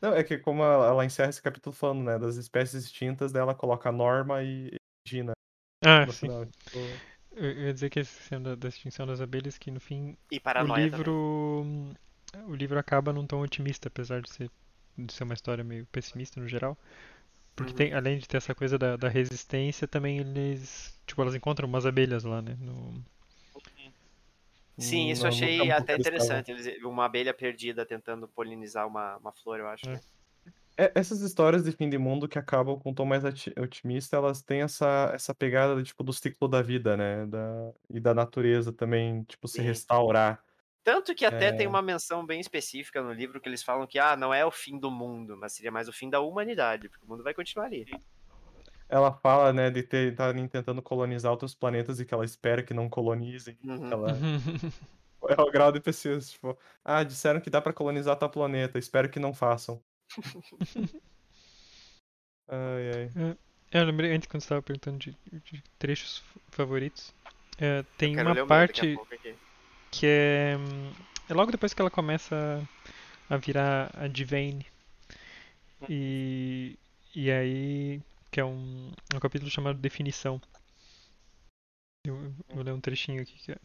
Não, 0.00 0.14
é 0.14 0.22
que 0.22 0.38
como 0.38 0.62
ela, 0.62 0.86
ela 0.86 1.04
encerra 1.04 1.30
esse 1.30 1.42
capítulo 1.42 1.74
falando, 1.74 2.04
né, 2.04 2.18
das 2.18 2.36
espécies 2.36 2.84
extintas, 2.84 3.32
daí 3.32 3.42
ela 3.42 3.54
coloca 3.54 3.88
a 3.88 3.92
Norma 3.92 4.42
e 4.44 4.70
Gina 5.06 5.32
Ah, 5.84 6.06
sim. 6.06 6.12
final. 6.12 6.46
tipo, 6.46 6.78
Eu 7.32 7.50
ia 7.52 7.72
dizer 7.72 7.90
que 7.90 8.00
essa 8.00 8.20
cena 8.22 8.50
da, 8.50 8.54
da 8.54 8.68
extinção 8.68 9.06
das 9.06 9.20
abelhas, 9.20 9.58
que 9.58 9.70
no 9.70 9.80
fim 9.80 10.16
E 10.30 10.38
o 10.38 10.40
paranoia 10.40 10.90
também. 10.90 11.06
livro. 11.06 11.94
O 12.46 12.54
livro 12.54 12.78
acaba 12.78 13.12
num 13.12 13.26
tom 13.26 13.40
otimista, 13.40 13.88
apesar 13.88 14.20
de 14.20 14.30
ser, 14.30 14.50
de 14.96 15.12
ser 15.12 15.24
uma 15.24 15.34
história 15.34 15.64
meio 15.64 15.86
pessimista 15.86 16.40
no 16.40 16.48
geral. 16.48 16.76
Porque 17.56 17.72
Uhum. 17.72 17.76
tem, 17.76 17.94
além 17.94 18.18
de 18.18 18.28
ter 18.28 18.38
essa 18.38 18.54
coisa 18.54 18.78
da, 18.78 18.96
da 18.96 19.08
resistência, 19.08 19.88
também 19.88 20.18
eles. 20.18 20.98
Tipo, 21.06 21.22
elas 21.22 21.34
encontram 21.34 21.68
umas 21.68 21.86
abelhas 21.86 22.24
lá, 22.24 22.42
né? 22.42 22.56
No, 22.60 23.04
Sim, 24.78 25.10
isso 25.10 25.24
eu 25.24 25.28
achei 25.28 25.70
até 25.70 25.96
interessante. 25.96 26.50
Eles, 26.52 26.82
uma 26.84 27.04
abelha 27.06 27.34
perdida 27.34 27.84
tentando 27.84 28.28
polinizar 28.28 28.86
uma, 28.86 29.16
uma 29.16 29.32
flor, 29.32 29.58
eu 29.58 29.68
acho. 29.68 29.88
É. 29.88 29.94
né? 29.94 30.00
É, 30.78 30.92
essas 30.94 31.20
histórias 31.22 31.64
de 31.64 31.72
fim 31.72 31.90
de 31.90 31.98
mundo 31.98 32.28
que 32.28 32.38
acabam 32.38 32.78
com 32.78 32.90
um 32.90 32.94
tom 32.94 33.04
mais 33.04 33.24
otimista, 33.24 34.16
elas 34.16 34.42
têm 34.42 34.62
essa, 34.62 35.10
essa 35.12 35.34
pegada 35.34 35.82
tipo, 35.82 36.04
do 36.04 36.12
ciclo 36.12 36.46
da 36.48 36.62
vida, 36.62 36.96
né? 36.96 37.26
Da, 37.26 37.72
e 37.90 38.00
da 38.00 38.14
natureza 38.14 38.72
também, 38.72 39.24
tipo, 39.24 39.48
se 39.48 39.60
Sim. 39.60 39.62
restaurar. 39.62 40.44
Tanto 40.84 41.14
que 41.14 41.24
até 41.24 41.52
tem 41.52 41.66
É. 41.66 41.68
uma 41.68 41.82
menção 41.82 42.24
bem 42.26 42.40
específica 42.40 43.02
no 43.02 43.12
livro 43.12 43.40
que 43.40 43.48
eles 43.48 43.62
falam 43.62 43.86
que 43.86 43.98
ah, 43.98 44.16
não 44.16 44.32
é 44.32 44.44
o 44.46 44.50
fim 44.50 44.78
do 44.78 44.90
mundo, 44.90 45.36
mas 45.36 45.52
seria 45.52 45.70
mais 45.70 45.88
o 45.88 45.92
fim 45.92 46.08
da 46.10 46.20
humanidade, 46.20 46.88
porque 46.88 47.04
o 47.04 47.08
mundo 47.08 47.22
vai 47.24 47.34
continuar 47.34 47.66
ali. 47.66 47.86
Ela 48.88 49.12
fala, 49.12 49.52
né, 49.52 49.70
de 49.70 49.82
ter 49.82 50.12
estarem 50.12 50.48
tentando 50.48 50.82
colonizar 50.82 51.30
outros 51.32 51.54
planetas 51.54 52.00
e 52.00 52.06
que 52.06 52.14
ela 52.14 52.24
espera 52.24 52.62
que 52.62 52.72
não 52.72 52.88
colonizem. 52.88 53.58
Uhum. 53.62 53.90
Ela, 53.90 54.18
é 55.28 55.40
o 55.40 55.50
grau 55.50 55.72
de 55.72 55.80
pesquisa, 55.80 56.20
tipo, 56.30 56.58
ah, 56.84 57.02
disseram 57.04 57.40
que 57.40 57.50
dá 57.50 57.60
pra 57.60 57.72
colonizar 57.72 58.16
tal 58.18 58.30
planeta, 58.30 58.78
espero 58.78 59.10
que 59.10 59.18
não 59.20 59.34
façam. 59.34 59.82
Ai, 62.50 63.10
ai. 63.16 63.36
É, 63.70 63.80
eu 63.80 63.84
lembrei 63.84 64.14
antes 64.14 64.26
quando 64.26 64.40
você 64.40 64.46
estava 64.46 64.62
perguntando 64.62 64.96
de, 64.96 65.14
de 65.44 65.62
trechos 65.78 66.24
favoritos. 66.50 67.12
É, 67.58 67.84
tem 67.98 68.18
uma 68.18 68.46
parte 68.46 68.98
que 69.90 70.06
é, 70.06 70.56
é 71.28 71.34
logo 71.34 71.50
depois 71.50 71.74
que 71.74 71.82
ela 71.82 71.90
começa 71.90 72.66
a 73.28 73.36
virar 73.36 73.90
a 73.94 74.08
Divine. 74.08 74.64
E, 75.88 76.78
e 77.14 77.30
aí, 77.30 78.00
que 78.30 78.40
é 78.40 78.44
um, 78.44 78.90
um 79.14 79.20
capítulo 79.20 79.50
chamado 79.50 79.78
Definição. 79.78 80.40
Eu, 82.06 82.16
eu 82.48 82.54
vou 82.54 82.64
ler 82.64 82.72
um 82.72 82.80
trechinho 82.80 83.22
aqui 83.22 83.34
que 83.34 83.52
é. 83.52 83.58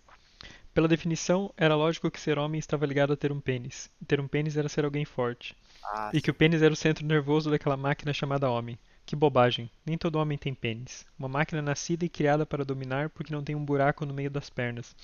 Pela 0.74 0.88
definição, 0.88 1.54
era 1.56 1.76
lógico 1.76 2.10
que 2.10 2.20
ser 2.20 2.39
homem 2.39 2.60
estava 2.60 2.86
ligado 2.86 3.14
a 3.14 3.16
ter 3.16 3.32
um 3.32 3.39
pênis. 3.39 3.89
E 4.02 4.06
ter 4.06 4.20
um 4.20 4.28
pênis 4.28 4.58
era 4.58 4.68
ser 4.68 4.84
alguém 4.84 5.06
forte. 5.06 5.56
Ah, 5.86 6.11
E 6.13 6.21
que 6.21 6.29
o 6.29 6.34
pênis 6.34 6.61
era 6.61 6.73
o 6.73 6.77
centro 6.77 7.05
nervoso 7.05 7.49
daquela 7.49 7.77
máquina 7.77 8.13
chamada 8.13 8.49
homem. 8.49 8.77
Que 9.05 9.15
bobagem. 9.15 9.69
Nem 9.86 9.97
todo 9.97 10.15
homem 10.17 10.38
tem 10.38 10.53
pênis. 10.53 11.05
Uma 11.17 11.27
máquina 11.27 11.61
nascida 11.61 12.05
e 12.05 12.09
criada 12.09 12.45
para 12.45 12.65
dominar 12.65 13.09
porque 13.09 13.34
não 13.34 13.43
tem 13.43 13.55
um 13.55 13.63
buraco 13.65 14.05
no 14.05 14.13
meio 14.13 14.29
das 14.29 14.49
pernas. 14.49 14.95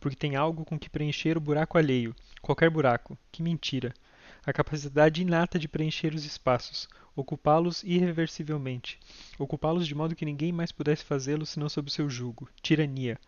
Porque 0.00 0.16
tem 0.16 0.36
algo 0.36 0.64
com 0.64 0.78
que 0.78 0.88
preencher 0.90 1.36
o 1.36 1.40
buraco 1.40 1.78
alheio. 1.78 2.14
Qualquer 2.42 2.70
buraco. 2.70 3.16
Que 3.32 3.42
mentira. 3.42 3.92
A 4.44 4.52
capacidade 4.52 5.22
inata 5.22 5.58
de 5.58 5.68
preencher 5.68 6.14
os 6.14 6.24
espaços. 6.24 6.88
Ocupá-los 7.14 7.82
irreversivelmente. 7.82 8.98
Ocupá-los 9.38 9.86
de 9.86 9.94
modo 9.94 10.14
que 10.16 10.24
ninguém 10.24 10.52
mais 10.52 10.72
pudesse 10.72 11.04
fazê-lo 11.04 11.44
senão 11.46 11.68
sob 11.68 11.90
seu 11.90 12.08
jugo. 12.08 12.48
Tirania. 12.62 13.18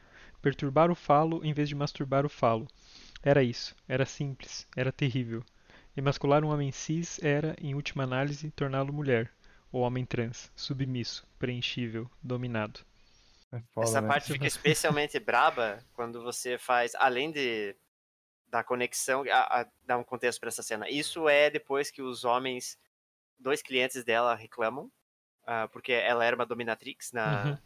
Perturbar 0.42 0.90
o 0.90 0.94
falo 0.94 1.44
em 1.44 1.52
vez 1.52 1.68
de 1.68 1.74
masturbar 1.74 2.24
o 2.26 2.28
falo. 2.30 2.66
Era 3.22 3.42
isso. 3.42 3.74
Era 3.88 4.04
simples. 4.06 4.66
Era 4.76 4.92
terrível. 4.92 5.44
Emascular 5.99 6.44
um 6.44 6.51
homem 6.51 6.70
cis 6.70 7.18
era, 7.20 7.57
em 7.61 7.74
última 7.74 8.05
análise, 8.05 8.53
torná-lo 8.53 8.92
mulher. 8.92 9.32
Ou 9.72 9.82
homem 9.82 10.07
trans, 10.07 10.49
submisso, 10.55 11.26
preenchível, 11.40 12.09
dominado. 12.22 12.78
É 13.51 13.61
foda, 13.72 13.88
Essa 13.88 14.01
né? 14.01 14.07
parte 14.07 14.32
fica 14.32 14.46
especialmente 14.46 15.18
braba 15.18 15.84
quando 15.94 16.22
você 16.22 16.57
faz, 16.57 16.94
além 16.94 17.32
de 17.32 17.74
da 18.46 18.62
conexão, 18.62 19.24
a, 19.28 19.61
a, 19.62 19.66
dar 19.84 19.99
um 19.99 20.05
contexto 20.05 20.38
para 20.38 20.49
essa 20.51 20.62
cena. 20.62 20.88
Isso 20.88 21.28
é 21.28 21.51
depois 21.51 21.90
que 21.90 22.01
os 22.01 22.24
homens, 22.24 22.78
dois 23.36 23.61
clientes 23.61 24.05
dela 24.05 24.36
reclamam, 24.36 24.90
ah, 25.44 25.66
porque 25.66 25.92
ela 25.92 26.24
era 26.24 26.36
uma 26.36 26.46
dominatrix 26.46 27.11
na. 27.11 27.44
Uhum. 27.44 27.59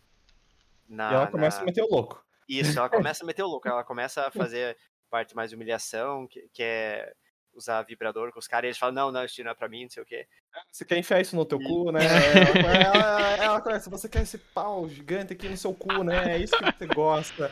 na 0.88 1.10
E 1.10 1.14
ela 1.14 1.26
começa 1.26 1.58
na- 1.58 1.62
a 1.64 1.66
meter 1.66 1.82
o 1.82 1.88
louco. 1.88 2.24
Isso, 2.48 2.78
ela 2.78 2.88
começa 2.88 3.22
a 3.22 3.26
meter 3.26 3.42
o 3.42 3.46
louco, 3.46 3.68
ela 3.68 3.84
começa 3.84 4.26
a 4.26 4.30
fazer 4.30 4.76
parte 5.10 5.36
mais 5.36 5.50
de 5.50 5.56
humilhação, 5.56 6.26
que, 6.26 6.48
que 6.48 6.62
é 6.62 7.14
usar 7.54 7.82
vibrador 7.82 8.32
com 8.32 8.38
os 8.38 8.46
caras, 8.46 8.64
e 8.64 8.68
eles 8.68 8.78
falam, 8.78 8.94
não, 8.94 9.12
não, 9.12 9.24
isso 9.24 9.42
não 9.44 9.50
é 9.50 9.54
pra 9.54 9.68
mim, 9.68 9.82
não 9.84 9.90
sei 9.90 10.02
o 10.02 10.06
quê. 10.06 10.26
Você 10.70 10.84
quer 10.84 10.98
enfiar 10.98 11.20
isso 11.20 11.36
no 11.36 11.44
teu 11.44 11.60
E- 11.60 11.64
cu, 11.64 11.90
né? 11.92 12.00
Ela, 12.86 13.36
ela, 13.44 13.60
começa, 13.60 13.90
você 13.90 14.08
quer 14.08 14.22
esse 14.22 14.38
pau 14.38 14.88
gigante 14.88 15.32
aqui 15.32 15.48
no 15.48 15.56
seu 15.56 15.74
cu, 15.74 16.02
né? 16.02 16.34
É 16.34 16.38
isso 16.38 16.56
que 16.56 16.64
você 16.64 16.86
gosta. 16.86 17.50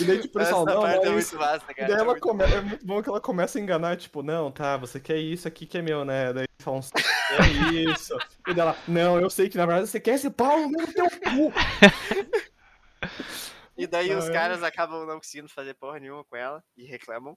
E 0.00 0.04
daí, 0.04 0.20
tipo, 0.20 0.38
falam, 0.44 0.64
não, 0.64 0.74
não, 0.82 0.86
é 0.86 0.96
é 0.96 1.10
muito 1.10 1.36
massa, 1.36 1.64
E 1.70 1.74
cara. 1.74 1.88
daí 1.88 1.96
é 1.96 2.00
ela 2.00 2.04
muito 2.12 2.20
come... 2.20 2.44
é 2.44 2.60
muito 2.60 2.86
bom 2.86 3.02
que 3.02 3.08
ela 3.08 3.20
começa 3.20 3.58
a 3.58 3.62
enganar, 3.62 3.96
tipo, 3.96 4.22
não, 4.22 4.50
tá, 4.50 4.76
você 4.76 4.98
quer 5.00 5.16
isso 5.18 5.46
aqui 5.48 5.66
que 5.66 5.78
é 5.78 5.82
meu, 5.82 6.04
né? 6.04 6.32
Daí 6.32 6.46
falam, 6.60 6.80
é 6.80 7.92
isso. 7.92 8.16
E 8.46 8.54
dela, 8.54 8.76
não, 8.86 9.18
eu 9.20 9.30
sei 9.30 9.48
que 9.48 9.56
na 9.56 9.66
verdade 9.66 9.88
você 9.88 10.00
quer 10.00 10.14
esse 10.14 10.30
pau 10.30 10.68
no 10.68 10.86
teu 10.92 11.06
cu. 11.10 11.52
E 13.76 13.86
daí 13.86 14.12
os 14.14 14.26
Ah, 14.26 14.30
é. 14.30 14.32
caras 14.32 14.62
acabam 14.62 15.06
não 15.06 15.16
conseguindo 15.18 15.48
fazer 15.48 15.74
porra 15.74 16.00
nenhuma 16.00 16.24
com 16.24 16.36
ela 16.36 16.62
e 16.76 16.84
reclamam. 16.84 17.36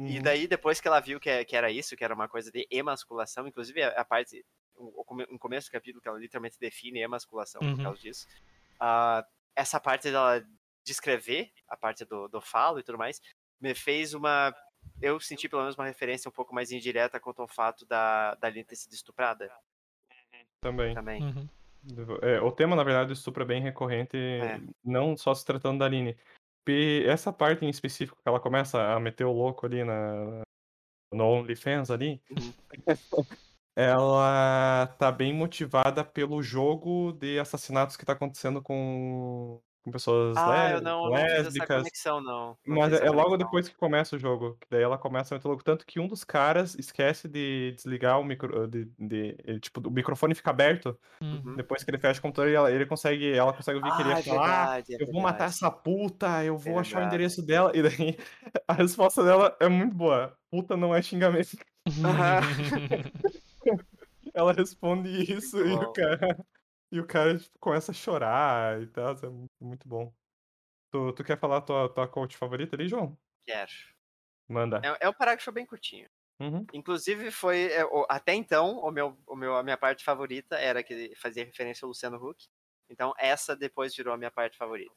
E 0.00 0.16
Uhum. 0.18 0.22
daí, 0.22 0.46
depois 0.46 0.80
que 0.80 0.86
ela 0.86 1.00
viu 1.00 1.18
que, 1.18 1.28
é- 1.28 1.44
que 1.44 1.56
era 1.56 1.70
isso, 1.72 1.96
que 1.96 2.04
era 2.04 2.14
uma 2.14 2.28
coisa 2.28 2.52
de 2.52 2.66
emasculação, 2.70 3.48
inclusive 3.48 3.82
a, 3.82 3.88
a 4.00 4.04
parte, 4.04 4.44
o, 4.76 5.02
o 5.34 5.38
começo 5.38 5.68
do 5.68 5.72
capítulo, 5.72 6.00
que 6.00 6.08
ela 6.08 6.18
literalmente 6.18 6.56
define 6.60 7.00
emasculação 7.00 7.60
Uhum. 7.62 7.74
por 7.76 7.82
causa 7.82 8.00
disso, 8.00 8.26
ah, 8.78 9.26
essa 9.56 9.80
parte 9.80 10.10
dela 10.10 10.44
descrever, 10.84 11.50
a 11.68 11.76
parte 11.76 12.04
do, 12.04 12.28
do 12.28 12.40
falo 12.40 12.78
e 12.78 12.82
tudo 12.84 12.96
mais, 12.96 13.20
me 13.60 13.74
fez 13.74 14.14
uma. 14.14 14.54
Eu 15.02 15.18
senti 15.18 15.48
pelo 15.48 15.62
menos 15.62 15.76
uma 15.76 15.86
referência 15.86 16.28
um 16.28 16.32
pouco 16.32 16.54
mais 16.54 16.70
indireta 16.70 17.18
quanto 17.18 17.42
ao 17.42 17.48
fato 17.48 17.84
da, 17.84 18.36
da 18.36 18.48
Lynn 18.48 18.62
ter 18.64 18.76
sido 18.76 18.92
estuprada 18.92 19.50
Também. 20.60 20.94
também. 20.94 21.22
Uhum. 21.22 21.48
É, 22.22 22.40
o 22.40 22.52
tema, 22.52 22.76
na 22.76 22.84
verdade, 22.84 23.08
do 23.08 23.12
estupro 23.14 23.42
é 23.42 23.46
bem 23.46 23.60
recorrente, 23.62 24.16
É. 24.16 24.60
não 24.84 25.16
só 25.16 25.34
se 25.34 25.44
tratando 25.44 25.78
da 25.80 25.86
Aline. 25.86 26.16
Essa 27.06 27.32
parte 27.32 27.64
em 27.64 27.68
específico, 27.68 28.18
que 28.22 28.28
ela 28.28 28.40
começa 28.40 28.92
a 28.92 29.00
meter 29.00 29.24
o 29.24 29.32
louco 29.32 29.66
ali 29.66 29.84
na, 29.84 30.42
no 31.12 31.24
OnlyFans 31.24 31.90
ali, 31.90 32.20
Uhum. 32.30 32.52
ela 33.76 34.88
tá 34.98 35.12
bem 35.12 35.32
motivada 35.32 36.04
pelo 36.04 36.42
jogo 36.42 37.12
de 37.12 37.38
assassinatos 37.38 37.96
que 37.96 38.04
tá 38.04 38.12
acontecendo 38.12 38.60
com, 38.60 39.60
com 39.88 39.92
pessoas 39.92 40.36
Ah, 40.36 40.70
eu 40.72 40.80
não, 40.82 41.10
não 41.10 41.16
fiz 41.16 41.24
essa 41.32 41.42
lésbicas. 41.42 41.76
conexão, 41.78 42.20
não. 42.20 42.56
Não 42.66 42.76
Mas 42.76 42.92
é, 42.92 43.06
é 43.06 43.10
logo 43.10 43.30
conexão. 43.30 43.38
depois 43.38 43.68
que 43.68 43.74
começa 43.76 44.16
o 44.16 44.18
jogo, 44.18 44.58
daí 44.70 44.82
ela 44.82 44.98
começa 44.98 45.34
meter 45.34 45.48
louco. 45.48 45.64
Tanto 45.64 45.86
que 45.86 45.98
um 45.98 46.06
dos 46.06 46.22
caras 46.24 46.74
esquece 46.78 47.26
de 47.28 47.72
desligar 47.72 48.20
o 48.20 48.24
micro, 48.24 48.66
de, 48.68 48.84
de- 48.98 49.36
ele, 49.44 49.60
tipo, 49.60 49.86
o 49.86 49.90
microfone 49.90 50.34
fica 50.34 50.50
aberto 50.50 50.98
Uhum. 51.20 51.56
depois 51.56 51.82
que 51.82 51.90
ele 51.90 51.98
fecha 51.98 52.18
o 52.20 52.22
computador 52.22 52.52
ela, 52.52 52.70
ele 52.70 52.86
consegue, 52.86 53.32
ela 53.32 53.52
consegue 53.52 53.78
ouvir 53.78 53.90
que 53.96 54.02
ele 54.02 54.10
Ah, 54.10 54.14
ia 54.14 54.18
é 54.18 54.22
falar, 54.22 54.44
"Ah, 54.44 54.66
verdade, 54.80 54.94
é 54.94 55.02
eu 55.02 55.12
vou 55.12 55.20
matar 55.22 55.46
essa 55.48 55.70
puta, 55.70 56.44
eu 56.44 56.56
vou 56.56 56.76
É 56.78 56.80
achar 56.80 56.98
o 56.98 57.00
verdade. 57.00 57.16
endereço 57.16 57.44
dela. 57.44 57.72
E 57.74 57.82
daí 57.82 58.16
a 58.68 58.72
resposta 58.74 59.24
dela 59.24 59.56
é 59.60 59.68
muito 59.68 59.94
boa. 59.94 60.36
Puta 60.50 60.76
não 60.76 60.94
é 60.94 61.02
xingamento. 61.02 61.56
Ela 64.34 64.52
responde 64.52 65.08
isso 65.32 65.58
e 65.58 65.72
o 65.74 65.92
cara, 65.96 66.38
e 66.90 67.00
o 67.00 67.06
cara 67.06 67.38
tipo, 67.38 67.58
começa 67.58 67.92
a 67.92 67.94
chorar 67.94 68.80
e 68.82 68.86
tal. 68.86 69.12
É 69.12 69.64
muito, 69.64 69.88
bom. 69.88 70.12
Tu, 70.90 71.12
tu 71.12 71.24
quer 71.24 71.38
falar 71.38 71.58
a 71.58 71.62
tua, 71.62 71.88
tua 71.88 72.08
coach 72.08 72.36
favorita 72.36 72.76
ali, 72.76 72.88
João? 72.88 73.16
Quero. 73.46 73.72
Manda. 74.48 74.80
É, 74.82 75.06
é 75.06 75.08
um 75.08 75.14
parágrafo 75.14 75.52
bem 75.52 75.66
curtinho. 75.66 76.08
Uhum. 76.40 76.64
Inclusive, 76.72 77.30
foi. 77.30 77.66
é, 77.72 77.82
até 78.08 78.32
então, 78.34 78.78
o 78.78 78.90
meu, 78.90 79.18
o 79.26 79.36
meu, 79.36 79.56
a 79.56 79.62
minha 79.62 79.76
parte 79.76 80.04
favorita 80.04 80.56
era 80.56 80.82
que 80.82 81.14
fazia 81.16 81.44
referência 81.44 81.84
ao 81.84 81.88
Luciano 81.88 82.16
Huck. 82.16 82.46
Então, 82.88 83.12
essa 83.18 83.54
depois 83.54 83.94
virou 83.94 84.14
a 84.14 84.16
minha 84.16 84.30
parte 84.30 84.56
favorita. 84.56 84.94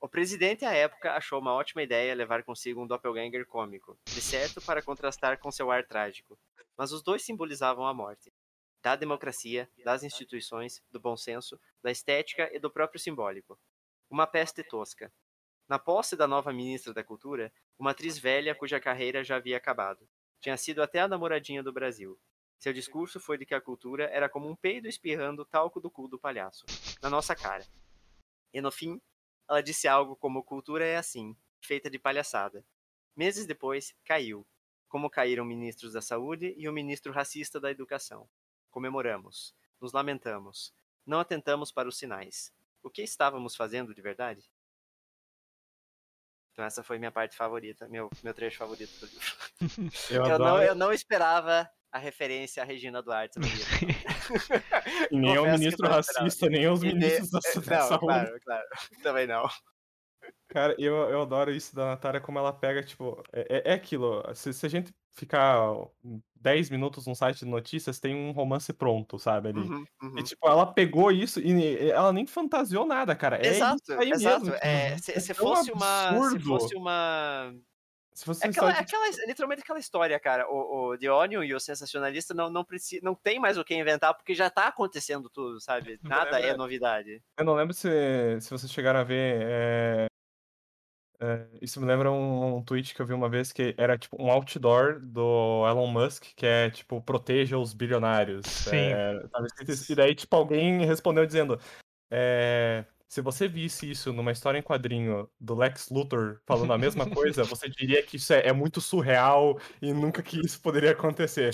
O 0.00 0.08
presidente 0.08 0.64
à 0.64 0.72
época 0.72 1.12
achou 1.14 1.40
uma 1.40 1.52
ótima 1.52 1.82
ideia 1.82 2.14
levar 2.14 2.44
consigo 2.44 2.80
um 2.80 2.86
doppelganger 2.86 3.44
cômico, 3.46 3.98
de 4.04 4.20
certo 4.20 4.60
para 4.62 4.80
contrastar 4.80 5.38
com 5.38 5.50
seu 5.50 5.72
ar 5.72 5.84
trágico. 5.84 6.38
Mas 6.76 6.92
os 6.92 7.02
dois 7.02 7.24
simbolizavam 7.24 7.84
a 7.84 7.92
morte. 7.92 8.32
Da 8.82 8.96
democracia, 8.96 9.68
das 9.84 10.02
instituições, 10.02 10.82
do 10.90 11.00
bom 11.00 11.16
senso, 11.16 11.60
da 11.82 11.90
estética 11.90 12.48
e 12.54 12.58
do 12.58 12.70
próprio 12.70 13.00
simbólico. 13.00 13.58
Uma 14.10 14.26
peste 14.26 14.62
tosca. 14.62 15.12
Na 15.68 15.78
posse 15.78 16.16
da 16.16 16.26
nova 16.26 16.52
ministra 16.52 16.94
da 16.94 17.04
Cultura, 17.04 17.52
uma 17.78 17.90
atriz 17.90 18.18
velha 18.18 18.54
cuja 18.54 18.80
carreira 18.80 19.22
já 19.22 19.36
havia 19.36 19.56
acabado. 19.56 20.08
Tinha 20.40 20.56
sido 20.56 20.82
até 20.82 21.00
a 21.00 21.08
namoradinha 21.08 21.62
do 21.62 21.72
Brasil. 21.72 22.18
Seu 22.58 22.72
discurso 22.72 23.20
foi 23.20 23.38
de 23.38 23.46
que 23.46 23.54
a 23.54 23.60
cultura 23.60 24.04
era 24.04 24.28
como 24.28 24.48
um 24.48 24.56
peido 24.56 24.88
espirrando 24.88 25.44
talco 25.44 25.80
do 25.80 25.90
cu 25.90 26.08
do 26.08 26.18
palhaço, 26.18 26.64
na 27.00 27.08
nossa 27.08 27.36
cara. 27.36 27.64
E 28.52 28.60
no 28.60 28.72
fim, 28.72 29.00
ela 29.48 29.62
disse 29.62 29.86
algo 29.86 30.16
como 30.16 30.42
cultura 30.42 30.84
é 30.84 30.96
assim, 30.96 31.36
feita 31.60 31.88
de 31.88 31.98
palhaçada. 31.98 32.64
Meses 33.14 33.46
depois, 33.46 33.94
caiu, 34.04 34.46
como 34.88 35.10
caíram 35.10 35.44
ministros 35.44 35.92
da 35.92 36.00
saúde 36.02 36.54
e 36.56 36.68
o 36.68 36.72
ministro 36.72 37.12
racista 37.12 37.60
da 37.60 37.70
educação. 37.70 38.28
Comemoramos, 38.82 39.56
nos 39.80 39.92
lamentamos, 39.92 40.72
não 41.04 41.18
atentamos 41.18 41.72
para 41.72 41.88
os 41.88 41.98
sinais. 41.98 42.52
O 42.80 42.88
que 42.88 43.02
estávamos 43.02 43.56
fazendo 43.56 43.92
de 43.92 44.00
verdade? 44.00 44.48
Então 46.52 46.64
essa 46.64 46.84
foi 46.84 46.96
minha 46.96 47.10
parte 47.10 47.36
favorita, 47.36 47.88
meu, 47.88 48.08
meu 48.22 48.32
trecho 48.32 48.56
favorito 48.58 48.92
do 49.00 49.06
livro. 49.06 49.34
Eu, 50.12 50.24
Eu, 50.26 50.38
não, 50.38 50.62
eu 50.62 50.74
não 50.76 50.92
esperava 50.92 51.68
a 51.90 51.98
referência 51.98 52.62
à 52.62 52.66
Regina 52.66 53.02
Duarte 53.02 53.40
no 53.40 53.46
livro. 53.46 53.66
Nem 55.10 55.36
ao 55.36 55.46
ministro 55.46 55.88
racista, 55.88 56.48
nem 56.48 56.64
aos 56.66 56.80
E 56.80 56.86
de- 56.86 56.94
ministros 56.94 57.30
da, 57.30 57.40
da 57.40 57.80
Não, 57.82 57.88
saúde. 57.88 58.06
claro, 58.06 58.40
claro. 58.44 58.66
Também 59.02 59.26
não. 59.26 59.48
Cara, 60.46 60.76
eu, 60.78 60.94
eu 61.10 61.22
adoro 61.22 61.50
isso 61.50 61.74
da 61.74 61.84
Natália, 61.86 62.20
como 62.20 62.38
ela 62.38 62.52
pega, 62.52 62.80
tipo, 62.84 63.20
é, 63.32 63.56
é- 63.56 63.70
é 63.70 63.74
aquilo, 63.74 64.22
se, 64.36 64.52
se 64.54 64.64
a 64.64 64.68
gente 64.68 64.94
ficar 65.10 65.58
10 66.40 66.70
minutos 66.70 67.06
num 67.06 67.14
site 67.14 67.40
de 67.40 67.46
notícias, 67.46 67.98
tem 67.98 68.14
um 68.14 68.30
romance 68.32 68.72
pronto, 68.72 69.18
sabe, 69.18 69.48
ali. 69.48 69.60
Uhum, 69.60 69.84
uhum. 70.02 70.18
E, 70.18 70.22
tipo, 70.22 70.48
ela 70.48 70.66
pegou 70.66 71.10
isso 71.10 71.40
e 71.40 71.90
ela 71.90 72.12
nem 72.12 72.26
fantasiou 72.26 72.86
nada, 72.86 73.14
cara. 73.14 73.36
É 73.36 73.48
Exato, 73.48 73.82
isso 73.82 73.92
aí 74.00 74.10
exato. 74.10 74.44
mesmo. 74.46 74.58
É, 74.60 74.90
tipo, 74.90 75.02
se, 75.02 75.12
é 75.12 75.20
se 75.20 75.34
tão 75.34 75.46
fosse 75.46 75.72
uma. 75.72 76.30
Se 76.30 76.38
fosse 76.40 76.76
uma. 76.76 77.54
Se 78.14 78.24
fosse 78.24 78.44
É 78.44 78.48
uma 78.48 78.50
aquela, 78.50 78.72
de, 78.72 78.78
aquela, 78.80 79.26
literalmente 79.28 79.62
aquela 79.62 79.78
história, 79.78 80.18
cara. 80.18 80.44
O, 80.50 80.90
o 80.90 80.98
The 80.98 81.08
Onion 81.10 81.44
e 81.44 81.54
o 81.54 81.60
sensacionalista 81.60 82.34
não, 82.34 82.50
não, 82.50 82.64
precisa, 82.64 83.00
não 83.04 83.14
tem 83.14 83.38
mais 83.38 83.56
o 83.56 83.64
que 83.64 83.76
inventar, 83.76 84.12
porque 84.12 84.34
já 84.34 84.50
tá 84.50 84.66
acontecendo 84.66 85.30
tudo, 85.30 85.60
sabe? 85.60 86.00
Nada 86.02 86.38
é 86.38 86.42
lembra- 86.42 86.56
novidade. 86.56 87.22
Eu 87.38 87.44
não 87.44 87.54
lembro 87.54 87.72
se, 87.72 87.88
se 88.40 88.50
vocês 88.50 88.72
chegaram 88.72 88.98
a 88.98 89.04
ver. 89.04 90.07
É, 91.20 91.46
isso 91.60 91.80
me 91.80 91.86
lembra 91.86 92.12
um, 92.12 92.56
um 92.56 92.62
tweet 92.62 92.94
que 92.94 93.02
eu 93.02 93.06
vi 93.06 93.12
uma 93.12 93.28
vez 93.28 93.50
que 93.52 93.74
era 93.76 93.98
tipo 93.98 94.20
um 94.22 94.30
outdoor 94.30 95.00
do 95.00 95.66
Elon 95.68 95.88
Musk, 95.88 96.24
que 96.36 96.46
é 96.46 96.70
tipo, 96.70 97.00
proteja 97.02 97.58
os 97.58 97.72
bilionários. 97.72 98.46
Sim. 98.46 98.76
É, 98.76 99.20
e 99.88 99.94
daí, 99.94 100.14
tipo, 100.14 100.34
alguém 100.36 100.84
respondeu 100.84 101.26
dizendo. 101.26 101.58
é, 102.10 102.84
se 103.08 103.22
você 103.22 103.48
visse 103.48 103.90
isso 103.90 104.12
numa 104.12 104.32
história 104.32 104.58
em 104.58 104.62
quadrinho 104.62 105.28
do 105.40 105.54
Lex 105.54 105.88
Luthor 105.88 106.40
falando 106.46 106.72
a 106.74 106.78
mesma 106.78 107.08
coisa, 107.10 107.42
você 107.42 107.68
diria 107.68 108.02
que 108.02 108.16
isso 108.16 108.32
é, 108.32 108.48
é 108.48 108.52
muito 108.52 108.80
surreal 108.80 109.58
e 109.80 109.92
nunca 109.92 110.22
que 110.22 110.38
isso 110.44 110.60
poderia 110.60 110.92
acontecer. 110.92 111.52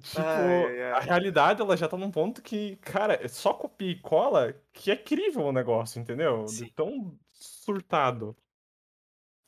Tipo, 0.00 0.20
Ai, 0.20 0.82
ai. 0.82 0.92
a 0.92 1.00
realidade 1.00 1.60
ela 1.60 1.76
já 1.76 1.88
tá 1.88 1.96
num 1.96 2.10
ponto 2.10 2.40
que, 2.42 2.76
cara, 2.76 3.14
é 3.22 3.28
só 3.28 3.52
copia 3.52 3.90
e 3.90 4.00
cola 4.00 4.54
que 4.72 4.90
é 4.90 4.96
crível 4.96 5.46
o 5.46 5.52
negócio, 5.52 6.00
entendeu? 6.00 6.44
De 6.44 6.50
Sim. 6.50 6.72
tão 6.74 7.18
surtado. 7.32 8.36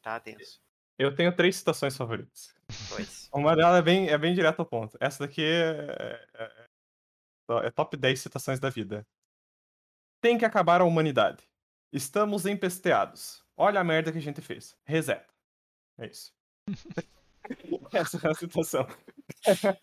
Tá 0.04 0.20
tenso. 0.20 0.60
Eu 0.98 1.16
tenho 1.16 1.34
três 1.34 1.56
citações 1.56 1.96
favoritas. 1.96 2.54
Pois. 2.90 3.26
Uma 3.32 3.56
delas 3.56 3.78
é 3.78 3.82
bem, 3.82 4.08
é 4.10 4.18
bem 4.18 4.34
direto 4.34 4.60
ao 4.60 4.66
ponto. 4.66 4.98
Essa 5.00 5.26
daqui 5.26 5.42
é, 5.42 6.20
é, 6.34 7.66
é 7.66 7.70
top 7.70 7.96
10 7.96 8.20
citações 8.20 8.60
da 8.60 8.68
vida. 8.68 9.06
Tem 10.20 10.36
que 10.36 10.44
acabar 10.44 10.82
a 10.82 10.84
humanidade. 10.84 11.42
Estamos 11.90 12.44
empesteados. 12.44 13.42
Olha 13.56 13.80
a 13.80 13.84
merda 13.84 14.12
que 14.12 14.18
a 14.18 14.20
gente 14.20 14.42
fez. 14.42 14.76
Reseta. 14.84 15.32
É 15.98 16.06
isso. 16.06 16.34
Essa 17.92 18.26
é 18.26 18.30
a 18.30 18.34
citação. 18.34 18.86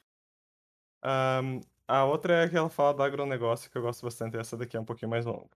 Ahn, 1.04 1.62
a 1.88 2.06
outra 2.06 2.44
é 2.44 2.50
que 2.50 2.56
ela 2.56 2.70
fala 2.70 2.94
do 2.94 3.02
agronegócio, 3.02 3.72
que 3.72 3.78
eu 3.78 3.82
gosto 3.82 4.04
bastante. 4.04 4.38
Essa 4.38 4.56
daqui 4.56 4.78
é 4.78 4.80
um 4.80 4.86
pouquinho 4.86 5.10
mais 5.10 5.26
longa. 5.26 5.50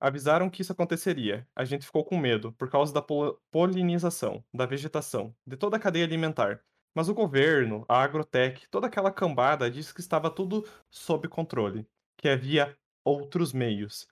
Avisaram 0.00 0.50
que 0.50 0.62
isso 0.62 0.72
aconteceria. 0.72 1.48
A 1.54 1.64
gente 1.64 1.86
ficou 1.86 2.04
com 2.04 2.18
medo 2.18 2.52
por 2.52 2.70
causa 2.70 2.92
da 2.92 3.00
pol- 3.02 3.40
polinização, 3.50 4.44
da 4.52 4.66
vegetação, 4.66 5.34
de 5.46 5.56
toda 5.56 5.76
a 5.76 5.80
cadeia 5.80 6.04
alimentar. 6.04 6.60
Mas 6.94 7.08
o 7.08 7.14
governo, 7.14 7.84
a 7.88 8.02
agrotech, 8.02 8.68
toda 8.68 8.86
aquela 8.86 9.10
cambada 9.10 9.70
disse 9.70 9.92
que 9.92 10.00
estava 10.00 10.30
tudo 10.30 10.66
sob 10.90 11.28
controle, 11.28 11.86
que 12.16 12.28
havia 12.28 12.76
outros 13.04 13.52
meios 13.52 14.06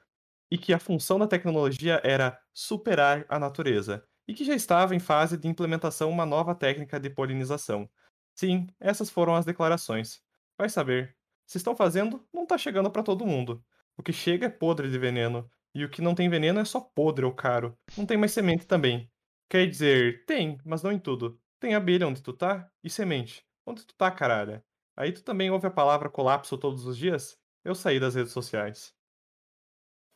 e 0.51 0.59
que 0.59 0.73
a 0.73 0.79
função 0.79 1.19
da 1.19 1.27
tecnologia 1.27 2.01
era 2.05 2.39
superar 2.53 3.25
a 3.29 3.39
natureza 3.39 4.05
e 4.27 4.35
que 4.35 4.45
já 4.45 4.55
estava 4.55 4.95
em 4.95 5.01
fase 5.01 5.37
de 5.37 5.49
implementação 5.49 6.11
uma 6.11 6.27
nova 6.27 6.55
técnica 6.55 6.99
de 7.01 7.11
polinização. 7.11 7.89
Sim, 8.35 8.67
essas 8.81 9.11
foram 9.11 9.35
as 9.35 9.45
declarações. 9.45 10.23
Vai 10.59 10.69
saber. 10.69 11.17
Se 11.47 11.59
estão 11.59 11.75
fazendo, 11.77 12.27
não 12.33 12.45
está 12.45 12.57
chegando 12.59 12.91
para 12.91 13.03
todo 13.03 13.27
mundo. 13.27 13.65
O 13.97 14.03
que 14.03 14.13
chega 14.13 14.47
é 14.47 14.51
podre 14.51 14.91
de 14.91 14.99
veneno, 14.99 15.51
e 15.75 15.85
o 15.85 15.91
que 15.91 16.03
não 16.03 16.15
tem 16.15 16.29
veneno 16.29 16.61
é 16.61 16.65
só 16.65 16.81
podre 16.81 17.25
ou 17.25 17.35
caro. 17.35 17.77
Não 17.97 18.07
tem 18.07 18.17
mais 18.17 18.33
semente 18.33 18.67
também. 18.67 19.11
Quer 19.49 19.69
dizer, 19.69 20.25
tem, 20.27 20.59
mas 20.65 20.83
não 20.83 20.93
em 20.93 20.99
tudo. 20.99 21.41
Tem 21.61 21.75
abelha 21.75 22.07
onde 22.07 22.23
tu 22.23 22.33
tá 22.33 22.71
e 22.83 22.91
semente. 22.91 23.47
Onde 23.67 23.87
tu 23.87 23.95
tá, 23.95 24.11
caralho? 24.11 24.63
Aí 24.97 25.13
tu 25.13 25.23
também 25.23 25.51
ouve 25.51 25.67
a 25.67 25.71
palavra 25.71 26.11
colapso 26.11 26.59
todos 26.59 26.87
os 26.87 26.97
dias? 26.97 27.39
Eu 27.65 27.75
saí 27.75 28.01
das 28.01 28.15
redes 28.15 28.33
sociais. 28.33 28.95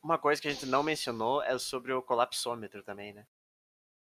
Uma 0.03 0.17
coisa 0.17 0.41
que 0.41 0.47
a 0.47 0.51
gente 0.51 0.65
não 0.65 0.83
mencionou 0.83 1.41
é 1.41 1.57
sobre 1.57 1.93
o 1.93 2.01
colapsômetro 2.01 2.83
também, 2.83 3.13
né? 3.13 3.25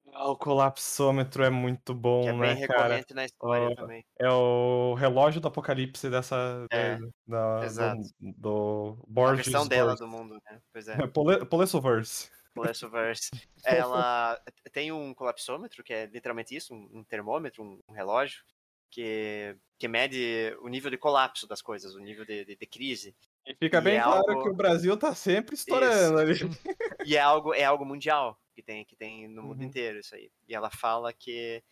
O 0.06 0.36
colapsômetro 0.36 1.42
é 1.42 1.50
muito 1.50 1.94
bom, 1.94 2.22
Que 2.22 2.28
é 2.28 2.32
bem 2.32 2.60
né, 2.60 2.66
cara? 2.66 2.82
recorrente 2.82 3.14
na 3.14 3.24
história 3.24 3.68
Ó, 3.70 3.74
também. 3.74 4.04
É 4.18 4.30
o 4.30 4.94
relógio 4.94 5.40
do 5.40 5.48
apocalipse 5.48 6.08
dessa. 6.08 6.66
É, 6.70 6.98
da, 7.26 7.64
exato. 7.64 8.02
do, 8.20 8.32
do 8.32 8.98
A 9.02 9.06
Borges. 9.08 9.46
versão 9.46 9.66
dela 9.66 9.96
do 9.96 10.06
mundo, 10.06 10.38
né? 10.48 10.60
Pois 10.72 10.88
é. 10.88 10.96
Pole- 11.08 11.44
Polesoverse. 11.46 12.30
Polesoverse. 12.54 13.30
Ela 13.64 14.40
tem 14.72 14.92
um 14.92 15.12
colapsômetro, 15.14 15.82
que 15.82 15.92
é 15.92 16.06
literalmente 16.06 16.54
isso, 16.54 16.74
um, 16.74 16.98
um 17.00 17.04
termômetro, 17.04 17.62
um, 17.64 17.80
um 17.88 17.92
relógio, 17.92 18.44
que, 18.90 19.56
que 19.78 19.88
mede 19.88 20.56
o 20.60 20.68
nível 20.68 20.90
de 20.90 20.98
colapso 20.98 21.48
das 21.48 21.60
coisas, 21.60 21.94
o 21.94 21.98
nível 21.98 22.24
de, 22.24 22.44
de, 22.44 22.54
de 22.56 22.66
crise. 22.66 23.16
E 23.46 23.54
fica 23.54 23.80
E 23.80 23.84
bem 23.84 23.96
é 23.96 24.02
claro 24.02 24.22
algo- 24.24 24.42
que 24.42 24.48
o 24.48 24.54
Brasil 24.54 24.96
tá 24.98 25.14
sempre 25.14 25.54
estourando 25.54 26.18
ali. 26.18 26.34
E 27.04 27.16
é 27.16 27.20
algo, 27.20 27.52
é 27.54 27.64
algo 27.64 27.84
mundial 27.84 28.38
que 28.54 28.62
tem, 28.62 28.84
que 28.84 28.96
tem 28.96 29.28
no 29.28 29.42
mundo 29.42 29.60
Uhum. 29.60 29.68
inteiro 29.68 29.98
isso 29.98 30.14
aí. 30.14 30.30
E 30.48 30.54
ela 30.54 30.70
fala 30.70 31.12
que 31.12 31.62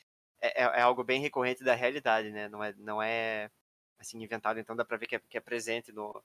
é, 0.40 0.62
é, 0.62 0.64
é 0.64 0.82
algo 0.82 1.04
bem 1.04 1.20
recorrente 1.20 1.64
da 1.64 1.74
realidade, 1.74 2.30
né? 2.30 2.48
Não 2.48 2.62
é, 2.62 2.74
não 2.76 3.02
é 3.02 3.50
assim, 3.98 4.22
inventado, 4.22 4.58
então 4.60 4.76
dá 4.76 4.84
pra 4.84 4.96
ver 4.96 5.06
que 5.06 5.16
é, 5.16 5.20
que 5.20 5.38
é 5.38 5.40
presente 5.40 5.92
no, 5.92 6.22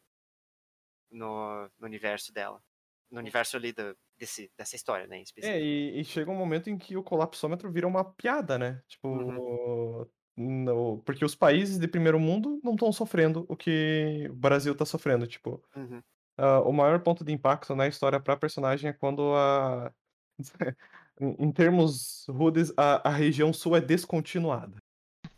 no, 1.11 1.63
no 1.79 1.85
universo 1.85 2.33
dela. 2.33 2.61
No 3.09 3.19
universo 3.19 3.55
ali 3.55 3.71
da, 3.71 3.95
desse, 4.17 4.51
dessa 4.57 4.75
história, 4.75 5.07
né? 5.07 5.23
É, 5.41 5.59
e, 5.61 6.01
e 6.01 6.03
chega 6.03 6.29
um 6.29 6.35
momento 6.35 6.69
em 6.69 6.77
que 6.77 6.97
o 6.97 7.03
colapsômetro 7.03 7.71
vira 7.71 7.87
uma 7.87 8.03
piada, 8.03 8.57
né? 8.57 8.83
Tipo, 8.87 9.07
Uhum. 9.07 10.09
No- 10.37 11.01
porque 11.03 11.25
os 11.25 11.33
países 11.35 11.79
de 11.79 11.87
primeiro 11.87 12.19
mundo 12.19 12.59
não 12.63 12.73
estão 12.73 12.91
sofrendo 12.91 13.45
o 13.49 13.55
que 13.57 14.27
o 14.29 14.33
Brasil 14.35 14.75
tá 14.75 14.85
sofrendo. 14.85 15.25
Tipo, 15.25 15.61
Uhum. 15.75 16.01
ah, 16.37 16.61
o 16.61 16.71
maior 16.71 16.99
ponto 17.01 17.23
de 17.25 17.33
impacto 17.33 17.75
na 17.75 17.87
história 17.87 18.19
pra 18.19 18.37
personagem 18.37 18.89
é 18.89 18.93
quando 18.93 19.33
a. 19.35 19.91
em 21.19 21.51
termos 21.51 22.25
rudes, 22.29 22.71
a, 22.77 23.09
a 23.09 23.11
região 23.11 23.51
sul 23.51 23.75
é 23.75 23.81
descontinuada. 23.81 24.77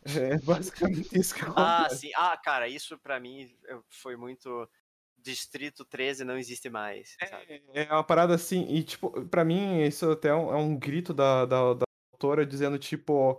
É 0.04 0.38
basicamente 0.38 1.18
isso 1.18 1.34
que 1.34 1.40
Ah, 1.56 1.88
sim. 1.90 2.10
Ah, 2.16 2.36
cara, 2.36 2.68
isso 2.68 2.98
pra 2.98 3.18
mim 3.18 3.50
foi 3.88 4.16
muito. 4.16 4.68
Distrito 5.22 5.84
13 5.84 6.24
não 6.24 6.38
existe 6.38 6.70
mais. 6.70 7.14
Sabe? 7.28 7.62
É 7.74 7.84
uma 7.92 8.02
parada 8.02 8.34
assim, 8.34 8.64
e 8.70 8.82
tipo, 8.82 9.10
pra 9.26 9.44
mim 9.44 9.82
isso 9.82 10.10
até 10.10 10.28
é 10.28 10.34
um, 10.34 10.50
é 10.50 10.56
um 10.56 10.74
grito 10.78 11.12
da, 11.12 11.44
da, 11.44 11.74
da 11.74 11.84
autora 12.14 12.46
dizendo, 12.46 12.78
tipo, 12.78 13.38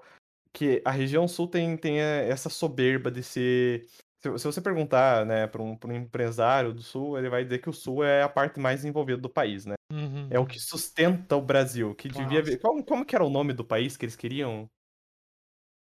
que 0.53 0.82
a 0.86 0.91
região 0.91 1.28
sul 1.28 1.48
tem, 1.48 1.78
tem 1.78 1.99
eh, 2.02 2.28
essa 2.30 2.49
soberba 2.49 3.10
de 3.11 3.23
ser. 3.23 3.88
Se, 4.19 4.38
se 4.38 4.45
você 4.45 4.61
perguntar, 4.61 5.26
né, 5.26 5.48
pra 5.48 5.61
um, 5.64 5.76
pra 5.76 5.90
um 5.90 5.95
empresário 5.95 6.73
do 6.73 6.82
sul, 6.84 7.18
ele 7.18 7.30
vai 7.30 7.44
dizer 7.44 7.60
que 7.60 7.69
o 7.69 7.73
sul 7.73 8.03
é 8.03 8.22
a 8.22 8.30
parte 8.30 8.60
mais 8.60 8.86
envolvida 8.86 9.19
do 9.19 9.30
país, 9.30 9.65
né? 9.65 9.73
Uhum. 9.91 10.28
É 10.30 10.38
o 10.40 10.45
que 10.45 10.60
sustenta 10.60 11.36
o 11.36 11.41
Brasil. 11.41 11.95
Que 11.95 12.07
devia 12.07 12.40
Nossa. 12.40 12.52
ver. 12.52 12.60
Como, 12.60 12.84
como 12.86 13.06
que 13.06 13.15
era 13.15 13.26
o 13.26 13.30
nome 13.30 13.52
do 13.53 13.65
país 13.65 13.98
que 13.98 14.06
eles 14.06 14.15
queriam? 14.15 14.69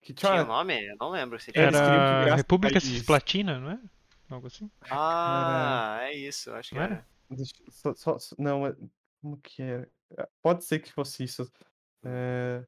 Que 0.01 0.13
tinha. 0.13 0.31
Tinha 0.31 0.43
nome? 0.45 0.85
Eu 0.87 0.95
não 0.99 1.09
lembro 1.09 1.39
se 1.39 1.51
que 1.51 1.59
Era 1.59 1.71
virasse 2.21 2.35
República 2.37 2.79
país. 2.79 2.83
Cisplatina, 2.83 3.59
não 3.59 3.71
é? 3.71 3.79
Algo 4.29 4.47
assim? 4.47 4.69
Ah, 4.89 5.99
é 6.03 6.13
isso, 6.13 6.51
acho 6.53 6.69
que 6.69 6.75
Não 6.75 6.81
era? 6.83 6.93
era. 6.95 7.07
Deixa- 7.29 7.53
só- 7.69 8.17
só- 8.17 8.35
não, 8.39 8.65
é- 8.67 8.75
como 9.21 9.37
que 9.37 9.61
era? 9.61 9.89
Pode 10.41 10.63
ser 10.63 10.79
que 10.79 10.91
fosse 10.91 11.23
isso. 11.23 11.51
É, 12.03 12.63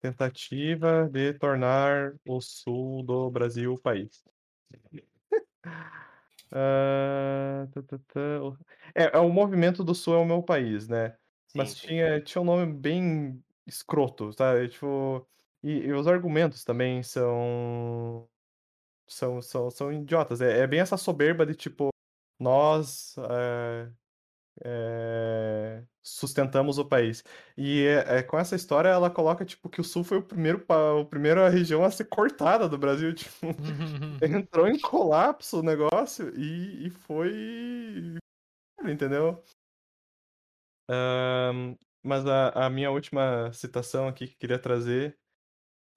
tentativa 0.00 1.08
de 1.10 1.34
tornar 1.34 2.14
o 2.26 2.40
sul 2.40 3.04
do 3.04 3.30
Brasil 3.30 3.78
país. 3.80 4.24
Ah, 6.52 7.68
tá, 7.72 7.82
tá, 7.82 7.98
tá, 8.08 8.20
o- 8.42 8.56
É, 8.94 9.16
é 9.16 9.18
o 9.18 9.28
movimento 9.30 9.84
do 9.84 9.94
sul 9.94 10.14
é 10.14 10.18
o 10.18 10.24
meu 10.24 10.42
país, 10.42 10.88
né? 10.88 11.16
Mas 11.54 11.72
Sim, 11.72 11.74
sim. 11.74 11.90
tinha, 11.90 12.20
tinha 12.22 12.42
um 12.42 12.44
nome 12.44 12.72
bem 12.72 13.42
escroto, 13.66 14.32
sabe? 14.32 14.68
Tipo, 14.68 15.28
e, 15.62 15.70
e 15.86 15.92
os 15.92 16.06
argumentos 16.08 16.64
também 16.64 17.02
são 17.02 18.28
são, 19.08 19.42
são, 19.42 19.70
são 19.70 19.92
idiotas. 19.92 20.40
É, 20.42 20.60
é 20.60 20.66
bem 20.66 20.80
essa 20.80 20.96
soberba 20.96 21.46
de 21.46 21.54
tipo, 21.56 21.90
nós 22.40 23.16
é, 23.30 23.92
é, 24.64 25.82
sustentamos 26.02 26.78
o 26.78 26.84
país. 26.84 27.24
E 27.56 27.84
é, 27.86 28.22
com 28.22 28.38
essa 28.38 28.56
história 28.56 28.88
ela 28.88 29.10
coloca 29.10 29.44
tipo 29.44 29.68
que 29.68 29.80
o 29.80 29.84
Sul 29.84 30.04
foi 30.04 30.18
o 30.18 30.22
primeiro 30.22 30.64
a 30.68 31.04
primeira 31.04 31.48
região 31.48 31.84
a 31.84 31.90
ser 31.90 32.04
cortada 32.06 32.68
do 32.68 32.78
Brasil. 32.78 33.14
Tipo, 33.20 33.46
entrou 34.24 34.68
em 34.68 34.78
colapso 34.80 35.60
o 35.60 35.62
negócio 35.62 36.32
e, 36.36 36.86
e 36.86 36.90
foi. 36.90 38.16
Entendeu? 38.84 39.42
Ahn, 40.88 41.76
mas 42.02 42.26
a, 42.26 42.66
a 42.66 42.70
minha 42.70 42.90
última 42.90 43.52
citação 43.52 44.08
aqui 44.08 44.26
que 44.26 44.34
eu 44.34 44.38
queria 44.38 44.58
trazer 44.58 45.16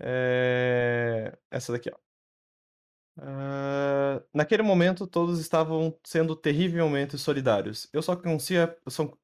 é 0.02 1.38
essa 1.52 1.72
daqui, 1.72 1.90
ó. 1.94 1.98
Ah, 3.18 4.24
naquele 4.34 4.64
momento, 4.64 5.06
todos 5.06 5.40
estavam 5.40 5.98
sendo 6.04 6.36
terrivelmente 6.36 7.18
solidários. 7.18 7.88
Eu 7.94 8.02
só 8.02 8.16
conseguia, 8.16 8.76
eu 8.86 8.92
só, 8.92 9.18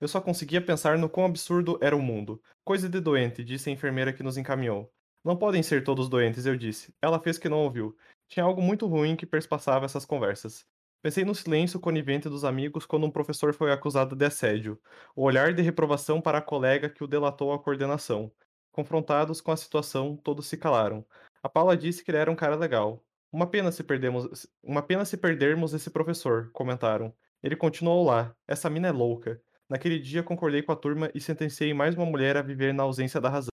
eu 0.00 0.08
só 0.08 0.20
conseguia 0.20 0.60
pensar 0.64 0.98
no 0.98 1.08
quão 1.08 1.26
absurdo 1.26 1.78
era 1.80 1.96
o 1.96 2.02
mundo. 2.02 2.42
Coisa 2.64 2.88
de 2.88 3.00
doente, 3.00 3.44
disse 3.44 3.70
a 3.70 3.72
enfermeira 3.72 4.12
que 4.12 4.22
nos 4.22 4.36
encaminhou. 4.36 4.92
Não 5.24 5.36
podem 5.36 5.62
ser 5.62 5.84
todos 5.84 6.08
doentes, 6.08 6.44
eu 6.44 6.56
disse. 6.56 6.94
Ela 7.00 7.20
fez 7.20 7.38
que 7.38 7.48
não 7.48 7.58
ouviu. 7.60 7.96
Tinha 8.28 8.44
algo 8.44 8.60
muito 8.60 8.86
ruim 8.86 9.16
que 9.16 9.26
perspassava 9.26 9.84
essas 9.86 10.04
conversas. 10.04 10.66
Pensei 11.00 11.24
no 11.24 11.34
silêncio 11.34 11.78
conivente 11.78 12.28
dos 12.28 12.44
amigos 12.44 12.86
quando 12.86 13.06
um 13.06 13.10
professor 13.10 13.54
foi 13.54 13.70
acusado 13.70 14.16
de 14.16 14.24
assédio. 14.24 14.80
O 15.14 15.22
olhar 15.22 15.52
de 15.54 15.62
reprovação 15.62 16.20
para 16.20 16.38
a 16.38 16.42
colega 16.42 16.88
que 16.90 17.04
o 17.04 17.06
delatou 17.06 17.52
à 17.52 17.58
coordenação. 17.62 18.32
Confrontados 18.72 19.40
com 19.40 19.52
a 19.52 19.56
situação, 19.56 20.16
todos 20.16 20.46
se 20.46 20.56
calaram. 20.56 21.06
A 21.44 21.48
Paula 21.50 21.76
disse 21.76 22.02
que 22.02 22.10
ele 22.10 22.16
era 22.16 22.30
um 22.30 22.34
cara 22.34 22.56
legal. 22.56 23.04
Uma 23.30 23.46
pena 23.46 23.70
se 23.70 23.84
perdemos, 23.84 24.46
uma 24.62 24.82
pena 24.82 25.04
se 25.04 25.14
perdermos 25.14 25.74
esse 25.74 25.90
professor, 25.90 26.50
comentaram. 26.52 27.14
Ele 27.42 27.54
continuou 27.54 28.02
lá. 28.02 28.34
Essa 28.48 28.70
mina 28.70 28.88
é 28.88 28.90
louca. 28.90 29.38
Naquele 29.68 29.98
dia 29.98 30.22
concordei 30.22 30.62
com 30.62 30.72
a 30.72 30.76
turma 30.76 31.10
e 31.14 31.20
sentenciei 31.20 31.74
mais 31.74 31.94
uma 31.94 32.06
mulher 32.06 32.38
a 32.38 32.42
viver 32.42 32.72
na 32.72 32.84
ausência 32.84 33.20
da 33.20 33.28
razão. 33.28 33.50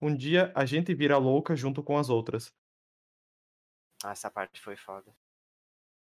Um 0.00 0.14
dia 0.14 0.52
a 0.54 0.64
gente 0.64 0.94
vira 0.94 1.18
louca 1.18 1.56
junto 1.56 1.82
com 1.82 1.98
as 1.98 2.08
outras. 2.08 2.52
Ah, 4.04 4.12
essa 4.12 4.30
parte 4.30 4.60
foi 4.60 4.76
foda. 4.76 5.12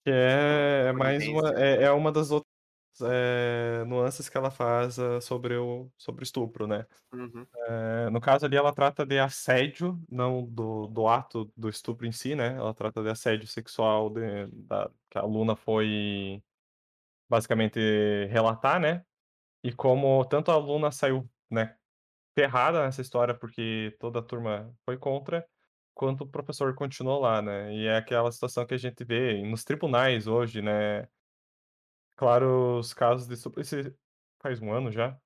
Que 0.04 0.12
é 0.12 0.92
mais 0.92 1.26
uma, 1.26 1.60
é, 1.60 1.82
é 1.82 1.90
uma 1.90 2.12
das 2.12 2.30
outras 2.30 2.49
é, 3.02 3.84
nuances 3.86 4.28
que 4.28 4.36
ela 4.36 4.50
faz 4.50 4.98
ah, 4.98 5.20
sobre 5.20 5.56
o 5.56 5.90
sobre 5.98 6.24
estupro, 6.24 6.66
né? 6.66 6.86
Uhum. 7.12 7.46
É, 7.68 8.10
no 8.10 8.20
caso 8.20 8.46
ali, 8.46 8.56
ela 8.56 8.72
trata 8.74 9.06
de 9.06 9.18
assédio, 9.18 10.02
não 10.10 10.44
do, 10.46 10.86
do 10.88 11.06
ato 11.08 11.52
do 11.56 11.68
estupro 11.68 12.06
em 12.06 12.12
si, 12.12 12.34
né? 12.34 12.54
Ela 12.56 12.74
trata 12.74 13.02
de 13.02 13.08
assédio 13.10 13.46
sexual 13.48 14.10
de- 14.10 14.46
da, 14.52 14.90
que 15.10 15.18
a 15.18 15.22
aluna 15.22 15.56
foi 15.56 16.42
basicamente 17.28 17.78
relatar, 18.30 18.80
né? 18.80 19.04
E 19.64 19.72
como 19.72 20.24
tanto 20.26 20.50
a 20.50 20.54
aluna 20.54 20.92
saiu, 20.92 21.30
né, 21.50 21.76
ferrada 22.38 22.84
nessa 22.84 23.02
história 23.02 23.34
porque 23.34 23.96
toda 24.00 24.20
a 24.20 24.22
turma 24.22 24.74
foi 24.84 24.98
contra, 24.98 25.46
quanto 25.94 26.24
o 26.24 26.28
professor 26.30 26.74
continuou 26.74 27.20
lá, 27.20 27.42
né? 27.42 27.74
E 27.74 27.86
é 27.86 27.96
aquela 27.98 28.32
situação 28.32 28.66
que 28.66 28.74
a 28.74 28.78
gente 28.78 29.04
vê 29.04 29.42
nos 29.44 29.64
tribunais 29.64 30.26
hoje, 30.28 30.62
né? 30.62 31.08
Claro, 32.20 32.78
os 32.78 32.92
casos 32.92 33.26
de. 33.26 33.32
Esse 33.62 33.96
faz 34.42 34.60
um 34.60 34.70
ano 34.70 34.92
já. 34.92 35.18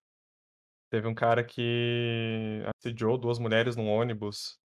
Teve 0.88 1.08
um 1.08 1.14
cara 1.14 1.42
que 1.42 2.62
assediou 2.78 3.18
duas 3.18 3.40
mulheres 3.40 3.74
num 3.74 3.88
ônibus. 3.88 4.60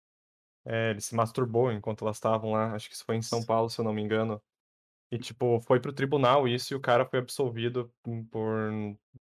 É, 0.65 0.93
ele 0.93 1.03
se 1.03 1.15
masturbou 1.15 1.71
enquanto 1.71 2.03
elas 2.03 2.17
estavam 2.17 2.53
lá. 2.53 2.73
Acho 2.73 2.89
que 2.89 2.95
isso 2.95 3.05
foi 3.05 3.17
em 3.17 3.21
São 3.21 3.45
Paulo, 3.45 3.69
se 3.69 3.79
eu 3.79 3.85
não 3.85 3.93
me 3.93 4.01
engano. 4.01 4.43
E, 5.13 5.19
tipo, 5.19 5.61
foi 5.61 5.79
pro 5.79 5.93
tribunal 5.93 6.49
isso 6.49 6.73
e 6.73 6.77
o 6.77 6.81
cara 6.81 7.05
foi 7.05 7.19
absolvido 7.19 7.93
por. 8.31 8.73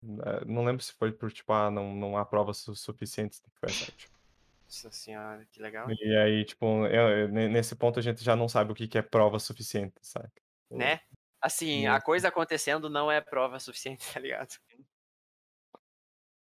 eh, 0.03 0.45
Não 0.45 0.65
lembro 0.65 0.83
se 0.83 0.91
foi 0.91 1.13
por, 1.13 1.31
tipo, 1.31 1.53
ah, 1.53 1.71
não, 1.71 1.95
não 1.95 2.17
há 2.17 2.25
provas 2.25 2.57
su- 2.57 2.75
suficientes. 2.75 3.41
Nossa 4.65 4.91
senhora, 4.91 5.47
que 5.49 5.61
legal. 5.61 5.87
E 5.89 6.17
aí, 6.17 6.43
tipo, 6.43 6.65
eu- 6.87 7.09
eu- 7.09 7.27
ne- 7.29 7.47
nesse 7.47 7.77
ponto 7.77 7.97
a 7.97 8.01
gente 8.01 8.21
já 8.25 8.35
não 8.35 8.49
sabe 8.49 8.73
o 8.73 8.75
que 8.75 8.89
que 8.89 8.97
é 8.97 9.01
prova 9.01 9.39
suficiente, 9.39 9.95
sabe? 10.01 10.29
Né? 10.69 10.99
Assim, 11.41 11.87
a 11.87 12.01
coisa 12.01 12.27
acontecendo 12.27 12.89
não 12.89 13.11
é 13.11 13.21
prova 13.21 13.59
suficiente, 13.59 14.05
tá 14.13 14.19
ligado? 14.19 14.55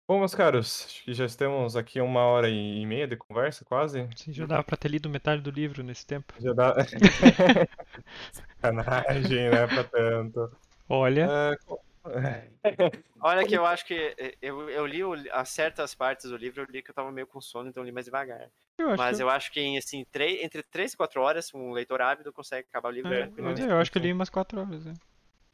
Bom, 0.08 0.18
meus 0.18 0.34
caros, 0.34 0.84
acho 0.86 1.04
que 1.04 1.14
já 1.14 1.24
estamos 1.24 1.76
aqui 1.76 2.00
uma 2.00 2.20
hora 2.24 2.48
e 2.50 2.84
meia 2.84 3.06
de 3.06 3.16
conversa, 3.16 3.64
quase. 3.64 4.08
Sim, 4.16 4.32
já 4.32 4.44
dava 4.44 4.64
pra 4.64 4.76
ter 4.76 4.88
lido 4.88 5.08
metade 5.08 5.40
do 5.40 5.50
livro 5.50 5.82
nesse 5.82 6.04
tempo. 6.04 6.34
Já 6.40 6.52
dá. 6.52 6.74
Sacanagem, 8.32 9.48
né? 9.50 9.66
Pra 9.68 9.84
tanto. 9.84 10.56
Olha, 10.88 11.56
co- 11.64 11.80
Olha 13.20 13.46
que 13.46 13.56
eu 13.56 13.64
acho 13.64 13.84
que 13.86 14.14
eh, 14.18 14.36
eu, 14.42 14.68
eu 14.68 14.86
li 14.86 15.04
o, 15.04 15.14
as 15.32 15.48
certas 15.48 15.94
partes 15.94 16.30
do 16.30 16.36
livro, 16.36 16.62
eu 16.62 16.66
li 16.66 16.82
que 16.82 16.90
eu 16.90 16.94
tava 16.94 17.12
meio 17.12 17.26
com 17.26 17.40
sono, 17.40 17.68
então 17.68 17.82
eu 17.82 17.86
li 17.86 17.92
mais 17.92 18.06
devagar. 18.06 18.50
eu 18.78 18.96
Mas 18.96 19.16
que 19.16 19.22
eu 19.22 19.30
acho 19.30 19.52
que 19.52 19.60
em 19.60 19.78
assim, 19.78 20.04
três, 20.10 20.42
entre 20.42 20.62
3 20.62 20.92
e 20.92 20.96
4 20.96 21.20
horas, 21.20 21.52
um 21.54 21.72
leitor 21.72 22.00
ávido 22.02 22.32
consegue 22.32 22.66
acabar 22.68 22.88
o 22.88 22.92
livro 22.92 23.12
É, 23.12 23.20
é, 23.22 23.72
eu 23.72 23.78
acho 23.78 23.92
que 23.92 23.98
eu 23.98 24.02
li 24.02 24.12
umas 24.12 24.30
quatro 24.30 24.60
horas. 24.60 24.84
né? 24.84 24.94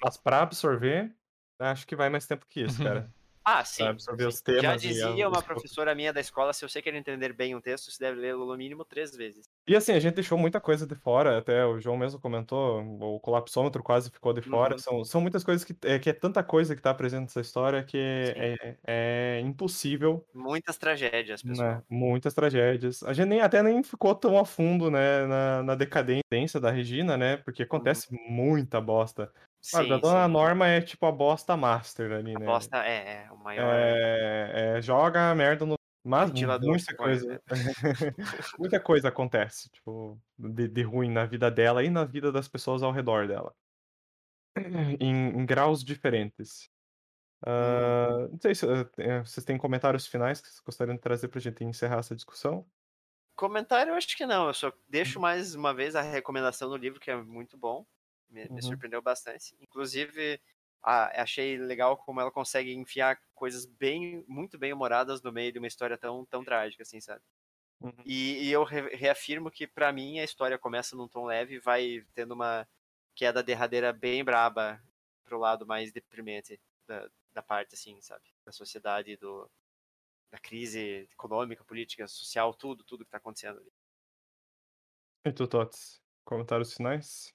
Mas 0.03 0.17
pra 0.17 0.43
absorver, 0.43 1.15
acho 1.59 1.87
que 1.87 1.97
vai 1.97 2.09
mais 2.09 2.27
tempo 2.27 2.47
que 2.49 2.63
isso, 2.63 2.79
cara. 2.83 3.11
Ah, 3.51 3.65
sim. 3.65 3.83
Absorver 3.83 4.27
os 4.27 4.41
temas. 4.41 4.63
Já 4.63 4.77
dizia 4.77 5.29
uma 5.29 5.41
professora 5.43 5.95
minha 5.95 6.13
da 6.13 6.21
escola, 6.21 6.53
se 6.53 6.69
você 6.69 6.83
quer 6.83 6.95
entender 6.95 7.33
bem 7.33 7.55
um 7.55 7.61
texto, 7.61 7.91
você 7.91 7.99
deve 7.99 8.21
lê-lo 8.21 8.45
no 8.47 8.57
mínimo 8.57 8.85
três 8.85 9.17
vezes. 9.17 9.47
E 9.67 9.75
assim, 9.75 9.93
a 9.93 10.01
gente 10.01 10.15
deixou 10.15 10.37
muita 10.37 10.61
coisa 10.61 10.87
de 10.87 10.95
fora, 10.95 11.39
até 11.39 11.65
o 11.65 11.81
João 11.81 11.97
mesmo 11.97 12.21
comentou, 12.21 12.83
o 13.01 13.19
colapsômetro 13.21 13.83
quase 13.83 14.11
ficou 14.11 14.33
de 14.33 14.43
fora. 14.43 14.75
Uhum. 14.75 14.79
São, 14.79 15.05
são 15.05 15.21
muitas 15.21 15.43
coisas 15.43 15.65
que 15.65 15.75
é, 15.83 15.99
que 15.99 16.11
é 16.11 16.13
tanta 16.13 16.43
coisa 16.43 16.77
que 16.77 16.83
tá 16.83 16.93
presente 16.93 17.23
nessa 17.23 17.41
história 17.41 17.83
que 17.83 17.97
é, 17.99 18.77
é 18.87 19.41
impossível, 19.41 20.27
Muitas 20.35 20.77
tragédias, 20.77 21.43
pessoal. 21.43 21.69
né? 21.69 21.83
Muitas 21.89 22.35
tragédias. 22.35 23.03
A 23.03 23.13
gente 23.13 23.29
nem, 23.29 23.41
até 23.41 23.63
nem 23.63 23.83
ficou 23.83 24.15
tão 24.15 24.39
a 24.39 24.45
fundo, 24.45 24.91
né, 24.91 25.27
na, 25.27 25.63
na 25.63 25.75
decadência 25.75 26.61
da 26.61 26.71
Regina, 26.71 27.17
né? 27.17 27.37
Porque 27.39 27.63
acontece 27.63 28.09
muita 28.29 28.81
bosta. 28.81 29.33
Claro, 29.71 29.87
Sim, 29.87 29.91
da 29.91 29.99
Dona 29.99 30.27
sim. 30.27 30.33
Norma 30.33 30.67
é 30.67 30.81
tipo 30.81 31.05
a 31.07 31.13
bosta 31.13 31.57
master 31.57 32.13
ali, 32.13 32.35
A 32.35 32.39
né? 32.39 32.47
bosta 32.47 32.79
é, 32.85 33.25
é 33.27 33.33
o 33.33 33.37
maior. 33.37 33.75
É, 33.75 34.77
é, 34.79 34.83
joga 34.83 35.31
a 35.31 35.35
merda 35.35 35.67
no. 35.67 35.75
Mas 36.05 36.31
muita 36.33 36.59
põe, 36.59 36.79
coisa. 36.97 37.27
né? 37.29 37.39
muita 38.59 38.81
coisa 38.81 39.09
acontece, 39.09 39.69
tipo, 39.71 40.19
de, 40.39 40.69
de 40.69 40.83
ruim 40.83 41.11
na 41.11 41.27
vida 41.27 41.51
dela 41.51 41.85
e 41.85 41.91
na 41.91 42.05
vida 42.05 42.33
das 42.33 42.49
pessoas 42.49 42.83
ao 42.83 42.93
redor 42.93 43.29
dela. 43.29 43.55
Em, 45.01 45.29
em 45.41 45.47
graus 45.47 45.85
diferentes. 45.85 46.71
Ah, 47.47 48.29
não 48.31 48.41
sei 48.41 48.55
se 48.55 48.67
eh, 48.99 49.21
vocês 49.23 49.45
têm 49.45 49.57
comentários 49.59 50.07
finais 50.07 50.41
que 50.41 50.49
vocês 50.49 50.61
gostariam 50.61 50.97
de 50.97 51.01
trazer 51.01 51.29
pra 51.29 51.41
gente 51.41 51.65
encerrar 51.65 51.99
essa 51.99 52.17
discussão. 52.17 52.67
Comentário, 53.37 53.93
eu 53.93 53.95
acho 53.97 54.17
que 54.17 54.27
não. 54.27 54.49
Eu 54.49 54.55
só 54.55 54.73
deixo 54.89 55.21
mais 55.21 55.55
uma 55.55 55.73
vez 55.73 55.95
a 55.95 56.03
recomendação 56.03 56.69
do 56.69 56.77
livro, 56.77 56.99
que 57.01 57.11
é 57.11 57.17
muito 57.17 57.57
bom. 57.57 57.87
Me, 58.31 58.49
me 58.51 58.63
Uhum. 58.63 58.63
surpreendeu 58.63 59.03
bastante. 59.03 59.57
Inclusive, 59.61 60.41
a- 60.83 61.23
achei 61.23 61.57
legal 61.59 61.97
como 61.97 62.21
ela 62.21 62.31
consegue 62.33 62.73
enfiar 62.75 63.21
coisas 63.35 63.67
bem, 63.67 64.25
muito 64.29 64.59
bem 64.59 64.73
humoradas 64.73 65.23
no 65.23 65.33
meio 65.33 65.53
de 65.53 65.59
uma 65.59 65.69
história 65.69 65.99
tão, 65.99 66.25
tão 66.27 66.45
trágica, 66.45 66.83
assim, 66.83 67.01
sabe? 67.01 67.23
Uhum. 67.81 68.05
E, 68.05 68.45
e 68.49 68.53
eu 68.53 68.65
re- 68.65 68.95
reafirmo 68.97 69.51
que, 69.51 69.67
pra 69.67 69.93
mim, 69.93 70.19
a 70.19 70.25
história 70.25 70.59
começa 70.59 70.97
num 70.97 71.09
tom 71.09 71.27
leve 71.27 71.57
e 71.57 71.61
vai 71.61 72.05
tendo 72.15 72.33
uma 72.35 72.69
queda 73.15 73.43
derradeira 73.43 73.93
bem 73.93 74.25
braba 74.25 74.83
pro 75.25 75.39
lado 75.39 75.67
mais 75.67 75.93
deprimente 75.93 76.61
da, 76.87 77.11
da 77.33 77.43
parte, 77.43 77.75
assim, 77.75 78.01
sabe? 78.01 78.25
Da 78.45 78.53
sociedade, 78.53 79.17
do, 79.17 79.51
da 80.31 80.39
crise 80.39 81.09
econômica, 81.13 81.65
política, 81.65 82.09
social, 82.09 82.55
tudo, 82.55 82.85
tudo 82.85 83.05
que 83.05 83.11
tá 83.11 83.19
acontecendo 83.19 83.61
ali. 83.61 83.73
E 85.25 85.33
tu, 85.33 85.47
Tots? 85.47 86.03
Comentários 86.25 86.75
finais? 86.75 87.33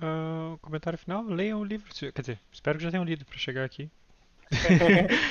Ah, 0.00 0.56
comentário 0.60 0.98
final, 0.98 1.22
leiam 1.22 1.60
o 1.60 1.64
livro. 1.64 1.92
Quer 1.94 2.20
dizer, 2.20 2.40
espero 2.52 2.78
que 2.78 2.84
já 2.84 2.90
tenham 2.90 3.04
lido 3.04 3.24
pra 3.24 3.38
chegar 3.38 3.64
aqui. 3.64 3.90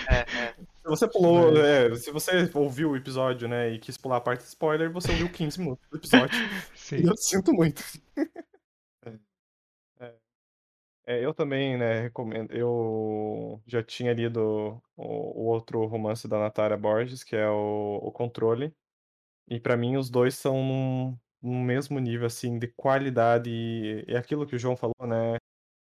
É, 0.10 0.48
é. 0.50 0.54
Se 0.54 0.88
você 0.88 1.08
pulou, 1.08 1.56
é, 1.58 1.94
se 1.96 2.12
você 2.12 2.50
ouviu 2.54 2.92
o 2.92 2.98
episódio, 2.98 3.48
né, 3.48 3.70
e 3.70 3.80
quis 3.80 3.98
pular 3.98 4.18
a 4.18 4.22
parte 4.22 4.42
de 4.42 4.48
spoiler, 4.48 4.92
você 4.92 5.12
ouviu 5.12 5.30
15 5.30 5.60
minutos 5.60 5.86
do 5.90 5.98
episódio. 5.98 6.36
Sim. 6.74 6.98
E 6.98 7.06
eu 7.06 7.18
sinto 7.18 7.54
muito. 7.54 7.84
É. 10.02 10.14
É, 11.06 11.26
eu 11.26 11.34
também, 11.34 11.78
né, 11.78 12.04
recomendo. 12.04 12.54
Eu 12.54 13.62
já 13.68 13.84
tinha 13.84 14.14
lido 14.14 14.82
o, 14.96 15.04
o 15.04 15.46
outro 15.48 15.86
romance 15.86 16.26
da 16.26 16.40
Natália 16.40 16.78
Borges, 16.78 17.22
que 17.22 17.36
é 17.36 17.50
o, 17.50 18.00
o 18.02 18.12
Controle. 18.12 18.74
E 19.50 19.60
pra 19.60 19.76
mim 19.76 19.98
os 19.98 20.10
dois 20.10 20.36
são 20.36 21.20
num 21.42 21.64
mesmo 21.64 22.00
nível, 22.00 22.28
assim, 22.28 22.60
de 22.60 22.68
qualidade. 22.68 23.50
E 23.50 24.06
é 24.08 24.18
aquilo 24.18 24.46
que 24.46 24.56
o 24.56 24.60
João 24.60 24.76
falou, 24.76 25.08
né? 25.08 25.38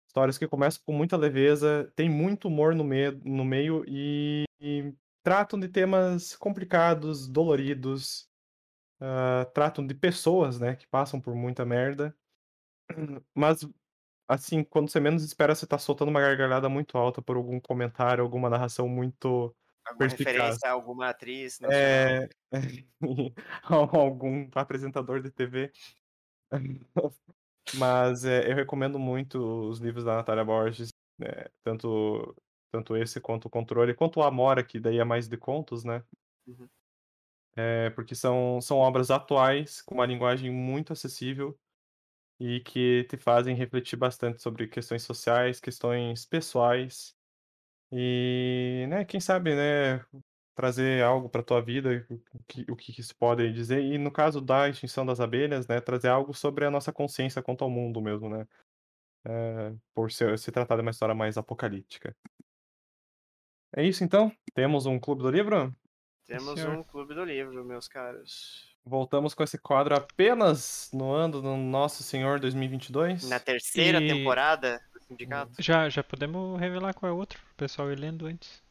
Histórias 0.07 0.37
que 0.37 0.47
começam 0.47 0.81
com 0.85 0.93
muita 0.93 1.17
leveza, 1.17 1.91
tem 1.95 2.09
muito 2.09 2.47
humor 2.47 2.73
no, 2.75 2.83
me 2.83 3.11
no 3.23 3.45
meio 3.45 3.83
e, 3.87 4.45
e 4.59 4.93
tratam 5.23 5.59
de 5.59 5.67
temas 5.67 6.35
complicados, 6.35 7.27
doloridos, 7.27 8.29
uh, 9.01 9.45
tratam 9.53 9.85
de 9.85 9.93
pessoas, 9.93 10.59
né, 10.59 10.75
que 10.75 10.87
passam 10.87 11.21
por 11.21 11.35
muita 11.35 11.65
merda. 11.65 12.15
Mas, 13.35 13.67
assim, 14.27 14.63
quando 14.63 14.89
você 14.89 14.99
menos 14.99 15.23
espera, 15.23 15.55
você 15.55 15.67
tá 15.67 15.77
soltando 15.77 16.09
uma 16.09 16.21
gargalhada 16.21 16.69
muito 16.69 16.97
alta 16.97 17.21
por 17.21 17.37
algum 17.37 17.59
comentário, 17.59 18.23
alguma 18.23 18.49
narração 18.49 18.87
muito 18.89 19.55
Alguma 19.87 19.97
perspicaz. 19.97 20.35
referência 20.35 20.69
a 20.69 20.71
alguma 20.71 21.09
atriz. 21.09 21.59
É... 21.63 22.29
algum 23.63 24.49
apresentador 24.53 25.21
de 25.21 25.31
TV. 25.31 25.71
Mas 27.75 28.23
é, 28.23 28.49
eu 28.49 28.55
recomendo 28.55 28.97
muito 28.97 29.39
os 29.69 29.79
livros 29.79 30.05
da 30.05 30.15
Natália 30.15 30.45
Borges, 30.45 30.89
né, 31.19 31.47
tanto, 31.63 32.35
tanto 32.71 32.95
esse 32.95 33.19
quanto 33.19 33.45
o 33.45 33.49
Controle, 33.49 33.93
quanto 33.93 34.19
o 34.19 34.23
Amora, 34.23 34.63
que 34.63 34.79
daí 34.79 34.99
é 34.99 35.03
mais 35.03 35.27
de 35.27 35.35
contos, 35.35 35.83
né? 35.83 36.01
Uhum. 36.45 36.69
É, 37.57 37.89
porque 37.89 38.15
são, 38.15 38.61
são 38.61 38.77
obras 38.77 39.11
atuais, 39.11 39.81
com 39.81 39.95
uma 39.95 40.05
linguagem 40.05 40.49
muito 40.49 40.93
acessível 40.93 41.59
e 42.39 42.61
que 42.61 43.03
te 43.09 43.17
fazem 43.17 43.55
refletir 43.55 43.97
bastante 43.97 44.41
sobre 44.41 44.67
questões 44.67 45.03
sociais, 45.03 45.59
questões 45.59 46.25
pessoais 46.25 47.16
e, 47.91 48.85
né, 48.89 49.05
quem 49.05 49.19
sabe, 49.19 49.55
né, 49.55 50.03
trazer 50.55 51.03
algo 51.03 51.29
para 51.29 51.43
tua 51.43 51.61
vida, 51.61 52.05
o 52.33 52.43
que, 52.47 52.65
o 52.71 52.75
que 52.75 52.99
isso 52.99 53.15
pode 53.15 53.51
dizer, 53.53 53.81
e 53.81 53.97
no 53.97 54.11
caso 54.11 54.41
da 54.41 54.67
extinção 54.67 55.05
das 55.05 55.19
abelhas, 55.19 55.67
né, 55.67 55.79
trazer 55.79 56.09
algo 56.09 56.33
sobre 56.33 56.65
a 56.65 56.71
nossa 56.71 56.91
consciência 56.91 57.41
quanto 57.41 57.63
ao 57.63 57.69
mundo 57.69 58.01
mesmo, 58.01 58.29
né, 58.29 58.47
é, 59.25 59.73
por 59.93 60.11
ser, 60.11 60.37
se 60.39 60.51
tratar 60.51 60.75
de 60.75 60.81
uma 60.81 60.91
história 60.91 61.13
mais 61.15 61.37
apocalíptica. 61.37 62.15
É 63.75 63.83
isso 63.83 64.03
então? 64.03 64.31
Temos 64.53 64.85
um 64.85 64.99
clube 64.99 65.21
do 65.21 65.29
livro? 65.29 65.75
Temos 66.25 66.59
senhor. 66.59 66.75
um 66.75 66.83
clube 66.83 67.13
do 67.13 67.23
livro, 67.23 67.63
meus 67.63 67.87
caros. 67.87 68.75
Voltamos 68.83 69.33
com 69.33 69.43
esse 69.43 69.57
quadro 69.57 69.95
apenas 69.95 70.89
no 70.93 71.11
ano 71.11 71.41
do 71.41 71.55
Nosso 71.55 72.03
Senhor 72.03 72.39
2022. 72.39 73.29
Na 73.29 73.39
terceira 73.39 74.01
E- 74.01 74.07
temporada 74.07 74.81
sindicato. 75.07 75.51
Já, 75.59 75.89
já 75.89 76.03
podemos 76.03 76.59
revelar 76.59 76.93
qual 76.93 77.11
é 77.11 77.13
o 77.13 77.17
outro, 77.17 77.39
o 77.53 77.55
pessoal 77.55 77.91
ir 77.91 77.99
lendo 77.99 78.25
antes. 78.27 78.61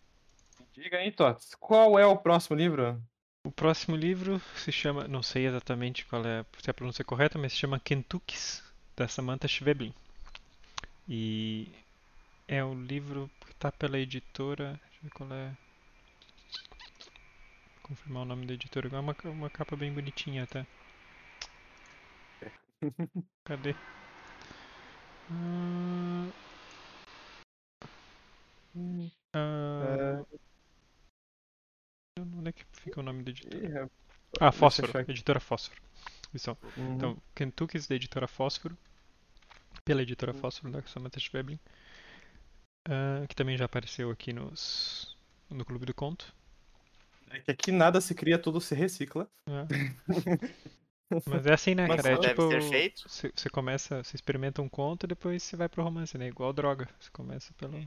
Diga 0.72 0.98
aí, 0.98 1.10
Tots, 1.10 1.54
qual 1.54 1.98
é 1.98 2.06
o 2.06 2.16
próximo 2.16 2.56
livro? 2.56 3.00
O 3.44 3.50
próximo 3.50 3.96
livro 3.96 4.40
se 4.56 4.72
chama, 4.72 5.06
não 5.06 5.22
sei 5.22 5.46
exatamente 5.46 6.04
qual 6.04 6.24
é 6.26 6.44
se 6.58 6.68
é 6.68 6.70
a 6.70 6.74
pronúncia 6.74 7.04
correta, 7.04 7.38
mas 7.38 7.52
se 7.52 7.58
chama 7.58 7.80
Kentucky's, 7.80 8.62
da 8.96 9.06
Samantha 9.06 9.48
Schweblin. 9.48 9.94
E 11.08 11.70
é 12.48 12.64
um 12.64 12.84
livro 12.84 13.30
que 13.40 13.52
está 13.52 13.70
pela 13.70 13.98
editora, 13.98 14.80
deixa 14.82 14.98
eu 14.98 15.02
ver 15.04 15.10
qual 15.10 15.32
é. 15.32 15.56
Confirmar 17.82 18.22
o 18.22 18.26
nome 18.26 18.46
da 18.46 18.54
editora, 18.54 18.88
é 18.88 18.98
uma, 18.98 19.16
uma 19.24 19.48
capa 19.48 19.76
bem 19.76 19.92
bonitinha 19.92 20.42
até. 20.42 20.66
Cadê? 23.44 23.74
Ah, 25.30 26.30
ah, 29.34 30.24
Onde 32.36 32.48
é 32.48 32.52
que 32.52 32.64
fica 32.72 33.00
o 33.00 33.02
nome 33.02 33.22
da 33.22 33.30
editora? 33.30 33.84
É- 33.84 33.88
Ah, 34.40 34.52
Fósforo, 34.52 34.92
editora 35.08 35.40
Fósforo. 35.40 35.80
Isso. 36.34 36.56
Uhum. 36.76 36.94
Então, 36.96 37.22
Kentucky's 37.34 37.86
da 37.86 37.94
editora 37.94 38.28
Fósforo, 38.28 38.76
pela 39.84 40.02
editora 40.02 40.34
Fósforo 40.34 40.72
da 40.72 40.82
Samantha 40.82 41.18
Schweblin, 41.18 41.58
ah, 42.88 43.26
que 43.28 43.34
também 43.34 43.56
já 43.56 43.64
apareceu 43.64 44.10
aqui 44.10 44.32
nos, 44.32 45.16
no 45.48 45.64
Clube 45.64 45.86
do 45.86 45.94
Conto. 45.94 46.34
É 47.30 47.40
que 47.40 47.50
aqui 47.50 47.72
nada 47.72 48.00
se 48.00 48.14
cria, 48.14 48.38
tudo 48.38 48.60
se 48.60 48.74
recicla. 48.74 49.28
né? 49.48 49.66
Mas 51.26 51.46
é 51.46 51.52
assim, 51.54 51.74
né, 51.74 51.86
Mas 51.86 52.02
cara? 52.02 52.14
É 52.14 52.18
deve 52.18 52.28
tipo, 52.30 53.08
você 53.08 53.32
você 53.34 53.48
começa, 53.50 54.02
você 54.02 54.16
experimenta 54.16 54.60
um 54.60 54.68
conto 54.68 55.04
e 55.04 55.06
depois 55.08 55.42
você 55.42 55.56
vai 55.56 55.68
pro 55.68 55.82
romance, 55.84 56.18
né? 56.18 56.26
Igual 56.26 56.52
droga. 56.52 56.88
Você 56.98 57.10
começa 57.12 57.54
pelo. 57.54 57.78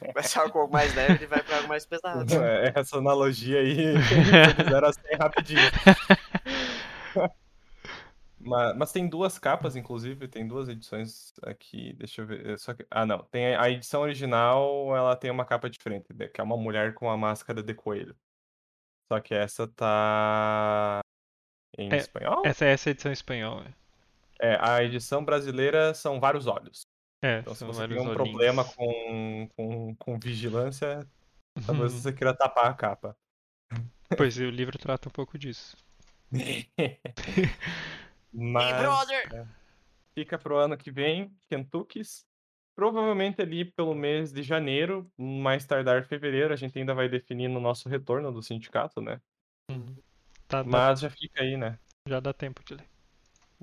Começa 0.00 0.40
algo 0.40 0.68
mais 0.68 0.94
leve 0.94 1.24
e 1.24 1.26
vai 1.26 1.42
pra 1.42 1.56
algo 1.56 1.68
mais 1.68 1.84
pesado. 1.84 2.24
É, 2.42 2.72
Essa 2.74 2.98
analogia 2.98 3.60
aí, 3.60 3.94
de 4.56 4.70
0 4.70 4.86
a 4.86 4.92
100 4.92 5.16
rapidinho. 5.18 5.60
Mas, 8.40 8.76
mas 8.76 8.92
tem 8.92 9.08
duas 9.08 9.38
capas, 9.38 9.74
inclusive, 9.76 10.28
tem 10.28 10.46
duas 10.46 10.68
edições 10.68 11.32
aqui, 11.42 11.92
deixa 11.94 12.22
eu 12.22 12.26
ver. 12.26 12.46
é, 12.50 12.56
Só 12.56 12.72
que, 12.72 12.86
ah, 12.90 13.04
não. 13.04 13.22
Tem 13.24 13.54
a 13.54 13.62
a 13.62 13.70
edição 13.70 14.00
original, 14.02 14.96
ela 14.96 15.16
tem 15.16 15.30
uma 15.30 15.44
capa 15.44 15.68
diferente, 15.68 16.12
né, 16.14 16.28
que 16.28 16.40
é 16.40 16.44
uma 16.44 16.56
mulher 16.56 16.94
com 16.94 17.10
a 17.10 17.16
máscara 17.16 17.62
de 17.62 17.74
coelho. 17.74 18.16
Só 19.12 19.20
que 19.20 19.34
essa 19.34 19.66
tá 19.68 21.00
em 21.78 21.92
É, 21.92 21.96
espanhol? 21.96 22.42
Essa 22.44 22.64
é 22.66 22.72
essa 22.72 22.90
edição 22.90 23.10
em 23.10 23.14
espanhol. 23.14 23.62
né? 23.62 23.72
É, 24.40 24.56
a 24.60 24.82
edição 24.84 25.24
brasileira 25.24 25.94
são 25.94 26.20
vários 26.20 26.46
olhos. 26.46 26.82
É, 27.22 27.40
Então, 27.40 27.54
se 27.54 27.64
você 27.64 27.88
tem 27.88 27.96
um 27.98 28.00
olhinhos. 28.02 28.16
problema 28.16 28.64
com, 28.64 29.48
com, 29.56 29.94
com 29.96 30.18
vigilância, 30.18 31.06
talvez 31.66 31.92
Uhum. 31.92 31.98
você 32.00 32.12
queira 32.12 32.34
tapar 32.34 32.66
a 32.70 32.74
capa. 32.74 33.16
Pois 34.16 34.36
o 34.38 34.44
livro 34.50 34.78
trata 34.78 35.08
um 35.08 35.12
pouco 35.12 35.38
disso. 35.38 35.76
Hey, 36.36 36.68
Mas 38.32 38.76
brother! 38.82 39.48
fica 40.14 40.38
pro 40.38 40.56
ano 40.58 40.76
que 40.76 40.90
vem, 40.90 41.34
Kentucky's. 41.48 42.26
Provavelmente 42.76 43.40
ali 43.42 43.64
pelo 43.64 43.94
mês 43.94 44.30
de 44.32 44.42
janeiro, 44.42 45.10
mais 45.18 45.64
tardar 45.66 46.04
fevereiro, 46.04 46.52
a 46.52 46.56
gente 46.56 46.78
ainda 46.78 46.94
vai 46.94 47.08
definir 47.08 47.48
no 47.48 47.58
nosso 47.58 47.88
retorno 47.88 48.30
do 48.30 48.42
sindicato, 48.42 49.00
né? 49.00 49.20
Uhum. 49.70 49.96
Tá, 50.48 50.62
dá- 50.62 50.68
Mas 50.68 51.00
já 51.00 51.10
fica 51.10 51.42
aí, 51.42 51.56
né? 51.56 51.78
já 52.06 52.20
dá 52.20 52.32
tempo 52.32 52.62
de 52.64 52.74
ler. 52.74 52.84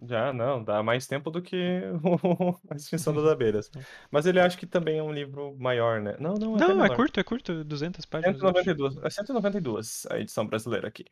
Já, 0.04 0.32
não, 0.34 0.62
dá 0.64 0.84
mais 0.84 1.08
tempo 1.08 1.32
do 1.32 1.42
que 1.42 1.82
o- 2.04 2.60
a 2.70 2.76
extinção 2.76 3.14
das 3.14 3.26
abelhas. 3.26 3.72
Mas 4.12 4.26
ele 4.26 4.40
acho 4.40 4.58
que 4.58 4.68
também 4.68 5.00
é 5.00 5.04
um 5.04 5.12
livro 5.12 5.56
maior, 5.58 6.00
né? 6.02 6.16
Não, 6.20 6.34
não, 6.36 6.56
até 6.56 6.68
Não, 6.68 6.86
é 6.86 6.96
curto, 6.96 7.20
é 7.20 7.24
curto, 7.24 7.64
200 7.64 8.06
páginas. 8.06 8.40
eu 8.40 8.48
acho. 8.50 8.58
192, 8.64 8.98
é 9.04 9.10
192 9.10 10.06
a 10.12 10.20
edição 10.20 10.46
brasileira 10.46 10.88
aqui. 10.88 11.06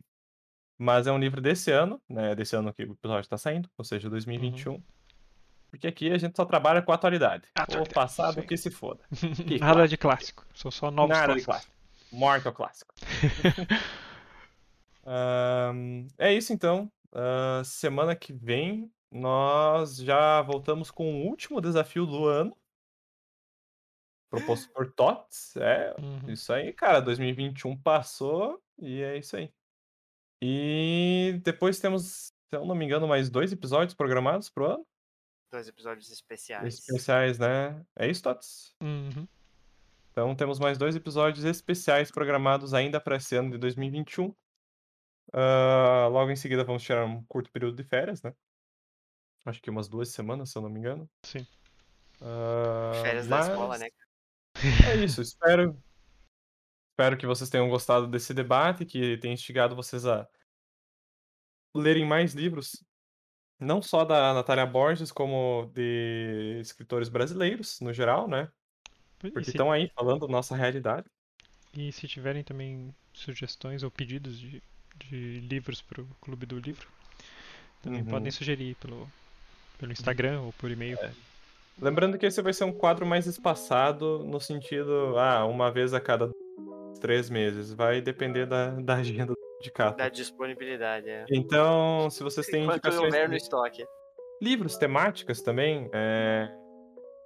Mas 0.77 1.07
é 1.07 1.11
um 1.11 1.17
livro 1.17 1.39
desse 1.39 1.71
ano, 1.71 2.01
né? 2.09 2.35
Desse 2.35 2.55
ano 2.55 2.73
que 2.73 2.83
o 2.83 2.91
episódio 2.93 3.21
está 3.21 3.37
saindo, 3.37 3.69
ou 3.77 3.85
seja, 3.85 4.09
2021. 4.09 4.81
Porque 5.71 5.87
aqui 5.87 6.11
a 6.11 6.17
gente 6.17 6.35
só 6.35 6.45
trabalha 6.45 6.81
com 6.81 6.91
a 6.91 6.95
atualidade. 6.95 7.45
O 7.57 7.61
Atualidade, 7.61 7.93
passado 7.95 8.41
sim. 8.41 8.47
que 8.47 8.57
se 8.57 8.69
foda. 8.69 8.99
Que 9.47 9.59
Nada 9.59 9.87
de 9.87 9.97
clássico, 9.97 10.45
são 10.53 10.69
só 10.69 10.91
novos 10.91 11.15
Nada 11.17 11.33
de 11.35 11.41
clássicos. 11.43 11.45
clássico. 11.45 11.73
Morte 12.11 12.47
ao 12.47 12.53
clássico. 12.53 12.93
É 16.17 16.33
isso 16.33 16.53
então. 16.53 16.91
Ah, 17.11 17.61
semana 17.63 18.15
que 18.15 18.33
vem 18.33 18.91
nós 19.11 19.97
já 19.97 20.41
voltamos 20.41 20.89
com 20.89 21.21
o 21.21 21.27
último 21.27 21.61
desafio 21.61 22.05
do 22.05 22.25
ano. 22.25 22.55
Proposto 24.29 24.71
por 24.73 24.91
Tots. 24.91 25.55
É, 25.57 25.93
Uhum. 25.99 26.31
isso 26.31 26.51
aí, 26.51 26.73
cara. 26.73 26.99
2021 26.99 27.77
passou 27.79 28.59
e 28.79 29.01
é 29.01 29.17
isso 29.17 29.37
aí. 29.37 29.53
E 30.41 31.39
depois 31.43 31.79
temos, 31.79 32.33
se 32.49 32.55
eu 32.57 32.65
não 32.65 32.73
me 32.75 32.83
engano, 32.83 33.07
mais 33.07 33.29
dois 33.29 33.51
episódios 33.51 33.93
programados 33.93 34.49
pro 34.49 34.65
ano. 34.65 34.87
Dois 35.51 35.67
episódios 35.67 36.11
especiais. 36.11 36.79
Especiais, 36.79 37.37
né? 37.37 37.85
É 37.95 38.09
isso, 38.09 38.23
Tots? 38.23 38.75
Uhum. 38.81 39.27
Então 40.11 40.35
temos 40.35 40.59
mais 40.59 40.77
dois 40.79 40.95
episódios 40.95 41.45
especiais 41.45 42.09
programados 42.11 42.73
ainda 42.73 42.99
para 42.99 43.17
esse 43.17 43.35
ano 43.35 43.51
de 43.51 43.59
2021. 43.59 44.33
Ah, 45.31 46.07
logo 46.11 46.31
em 46.31 46.35
seguida 46.35 46.63
vamos 46.63 46.83
tirar 46.83 47.05
um 47.05 47.23
curto 47.25 47.51
período 47.51 47.75
de 47.75 47.83
férias, 47.83 48.21
né? 48.21 48.33
Acho 49.45 49.61
que 49.61 49.69
umas 49.69 49.87
duas 49.87 50.09
semanas, 50.09 50.49
se 50.49 50.57
eu 50.57 50.61
não 50.61 50.69
me 50.69 50.79
engano. 50.79 51.09
Sim. 51.23 51.45
Ah, 52.21 52.91
Férias 53.03 53.27
da 53.27 53.39
escola, 53.39 53.67
mas 53.67 53.81
né? 53.81 53.87
É 54.89 55.03
isso, 55.03 55.21
espero. 55.21 55.77
Espero 56.91 57.17
que 57.17 57.25
vocês 57.25 57.49
tenham 57.49 57.69
gostado 57.69 58.07
desse 58.07 58.33
debate, 58.33 58.85
que 58.85 59.17
tenha 59.17 59.33
instigado 59.33 59.75
vocês 59.75 60.05
a 60.05 60.27
lerem 61.75 62.05
mais 62.05 62.33
livros, 62.35 62.83
não 63.59 63.81
só 63.81 64.05
da 64.05 64.31
Natália 64.33 64.65
Borges, 64.65 65.11
como 65.11 65.71
de 65.73 66.59
escritores 66.61 67.09
brasileiros, 67.09 67.79
no 67.81 67.91
geral, 67.91 68.27
né? 68.27 68.47
E 69.23 69.31
Porque 69.31 69.45
se, 69.45 69.51
estão 69.51 69.71
aí 69.71 69.89
falando 69.95 70.27
nossa 70.27 70.55
realidade. 70.55 71.09
e 71.73 71.91
se 71.91 72.07
tiverem 72.07 72.43
também 72.43 72.93
sugestões 73.11 73.81
ou 73.81 73.89
pedidos 73.89 74.39
de, 74.39 74.61
de 74.95 75.39
livros 75.41 75.81
pro 75.81 76.07
Clube 76.21 76.45
do 76.45 76.59
Livro, 76.59 76.87
também 77.81 78.01
Uhum. 78.01 78.07
podem 78.07 78.31
sugerir 78.31 78.75
pelo, 78.75 79.07
pelo 79.77 79.91
Instagram 79.91 80.41
ou 80.41 80.53
por 80.53 80.71
e-mail. 80.71 80.97
Lembrando 81.81 82.17
que 82.17 82.25
esse 82.25 82.41
vai 82.41 82.53
ser 82.53 82.65
um 82.65 82.71
quadro 82.71 83.05
mais 83.05 83.25
espaçado, 83.25 84.23
no 84.23 84.39
sentido, 84.39 85.17
ah, 85.17 85.45
uma 85.45 85.71
vez 85.71 85.93
a 85.93 85.99
cada 85.99 86.29
três 87.01 87.29
meses. 87.29 87.73
Vai 87.73 87.99
depender 88.01 88.45
da, 88.45 88.69
da 88.69 88.95
agenda 88.95 89.33
de 89.61 89.71
cada. 89.71 89.95
Da 89.95 90.09
disponibilidade, 90.09 91.09
é. 91.09 91.25
Então, 91.29 92.09
se 92.09 92.21
vocês 92.23 92.45
têm 92.47 92.63
Enquanto 92.63 92.87
indicações 92.87 93.29
no 93.29 93.35
estoque. 93.35 93.85
livros 94.41 94.77
temáticas 94.77 95.41
também, 95.41 95.89
é, 95.93 96.49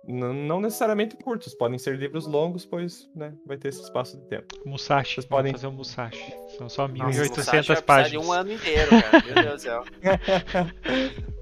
n- 0.07 0.47
não 0.47 0.61
necessariamente 0.61 1.15
curtos, 1.17 1.53
podem 1.53 1.77
ser 1.77 1.97
livros 1.97 2.25
longos, 2.25 2.65
pois 2.65 3.09
né, 3.15 3.33
vai 3.45 3.57
ter 3.57 3.67
esse 3.69 3.81
espaço 3.81 4.17
de 4.17 4.25
tempo. 4.27 4.45
Musashi. 4.65 5.15
Vocês 5.15 5.25
podem- 5.25 5.51
fazer 5.51 5.67
um 5.67 5.71
Musashi. 5.71 6.33
São 6.57 6.69
só 6.69 6.87
Nossa, 6.87 7.03
O 7.03 7.07
Musashi 7.07 7.29
1.800 7.29 7.45
vai 7.45 7.55
precisar 7.63 7.81
páginas. 7.83 8.11
de 8.11 8.17
um 8.27 8.31
ano 8.31 8.51
inteiro, 8.53 8.89
cara. 8.89 9.25
Meu 9.25 9.35
Deus 9.35 9.53
do 9.55 9.59
céu. 9.61 9.83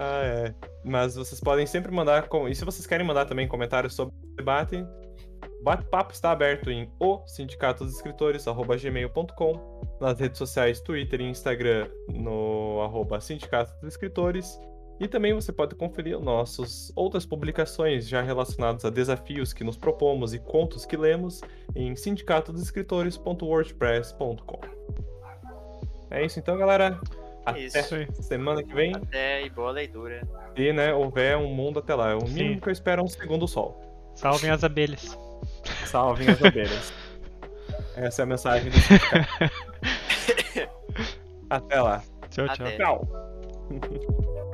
Ah, 0.00 0.22
é. 0.22 0.54
Mas 0.84 1.16
vocês 1.16 1.40
podem 1.40 1.66
sempre 1.66 1.90
mandar. 1.90 2.28
com- 2.28 2.46
E 2.48 2.54
se 2.54 2.64
vocês 2.64 2.86
querem 2.86 3.04
mandar 3.04 3.24
também 3.24 3.48
comentários 3.48 3.96
sobre 3.96 4.14
o 4.14 4.36
debate, 4.36 4.76
o 4.76 5.62
bate-papo 5.64 6.12
está 6.12 6.30
aberto 6.30 6.70
em 6.70 6.88
o 7.00 7.26
sindicato 7.26 7.82
dos 7.84 7.96
escritores@gmail.com, 7.96 9.98
nas 10.00 10.20
redes 10.20 10.38
sociais 10.38 10.80
Twitter 10.80 11.20
e 11.20 11.24
Instagram 11.24 11.88
no 12.08 12.80
arroba 12.82 13.20
sindicato 13.20 13.72
dos 13.80 13.94
escritores. 13.94 14.56
E 15.00 15.06
também 15.06 15.32
você 15.32 15.52
pode 15.52 15.74
conferir 15.74 16.18
nossas 16.18 16.92
outras 16.96 17.24
publicações 17.24 18.08
já 18.08 18.20
relacionadas 18.20 18.84
a 18.84 18.90
desafios 18.90 19.52
que 19.52 19.62
nos 19.62 19.76
propomos 19.76 20.34
e 20.34 20.38
contos 20.38 20.84
que 20.84 20.96
lemos 20.96 21.40
em 21.74 21.94
sindicatodosescritores.wordpress.com. 21.94 24.60
É 26.10 26.24
isso 26.24 26.38
então, 26.38 26.56
galera. 26.56 26.98
Até 27.44 27.60
Isso. 27.60 28.22
Semana 28.22 28.62
que 28.62 28.74
vem. 28.74 28.94
Até 28.94 29.44
e 29.46 29.50
boa 29.50 29.70
leitura. 29.70 30.26
Se 30.54 30.72
né, 30.72 30.92
houver 30.92 31.36
um 31.36 31.54
mundo 31.54 31.78
até 31.78 31.94
lá. 31.94 32.10
É 32.10 32.14
o 32.14 32.26
Sim. 32.26 32.34
mínimo 32.34 32.60
que 32.60 32.68
eu 32.68 32.72
espero 32.72 33.00
é 33.00 33.04
um 33.04 33.08
segundo 33.08 33.48
sol. 33.48 33.80
Salvem 34.14 34.50
as 34.50 34.64
abelhas. 34.64 35.16
Salvem 35.86 36.28
as 36.28 36.42
abelhas. 36.42 36.92
Essa 37.96 38.22
é 38.22 38.24
a 38.24 38.26
mensagem 38.26 38.70
do 38.70 38.78
sindicato. 38.78 39.28
Até 41.48 41.80
lá. 41.80 42.02
Tchau, 42.30 42.46
tchau. 42.48 42.66
Até. 42.66 42.76
Tchau. 42.76 43.08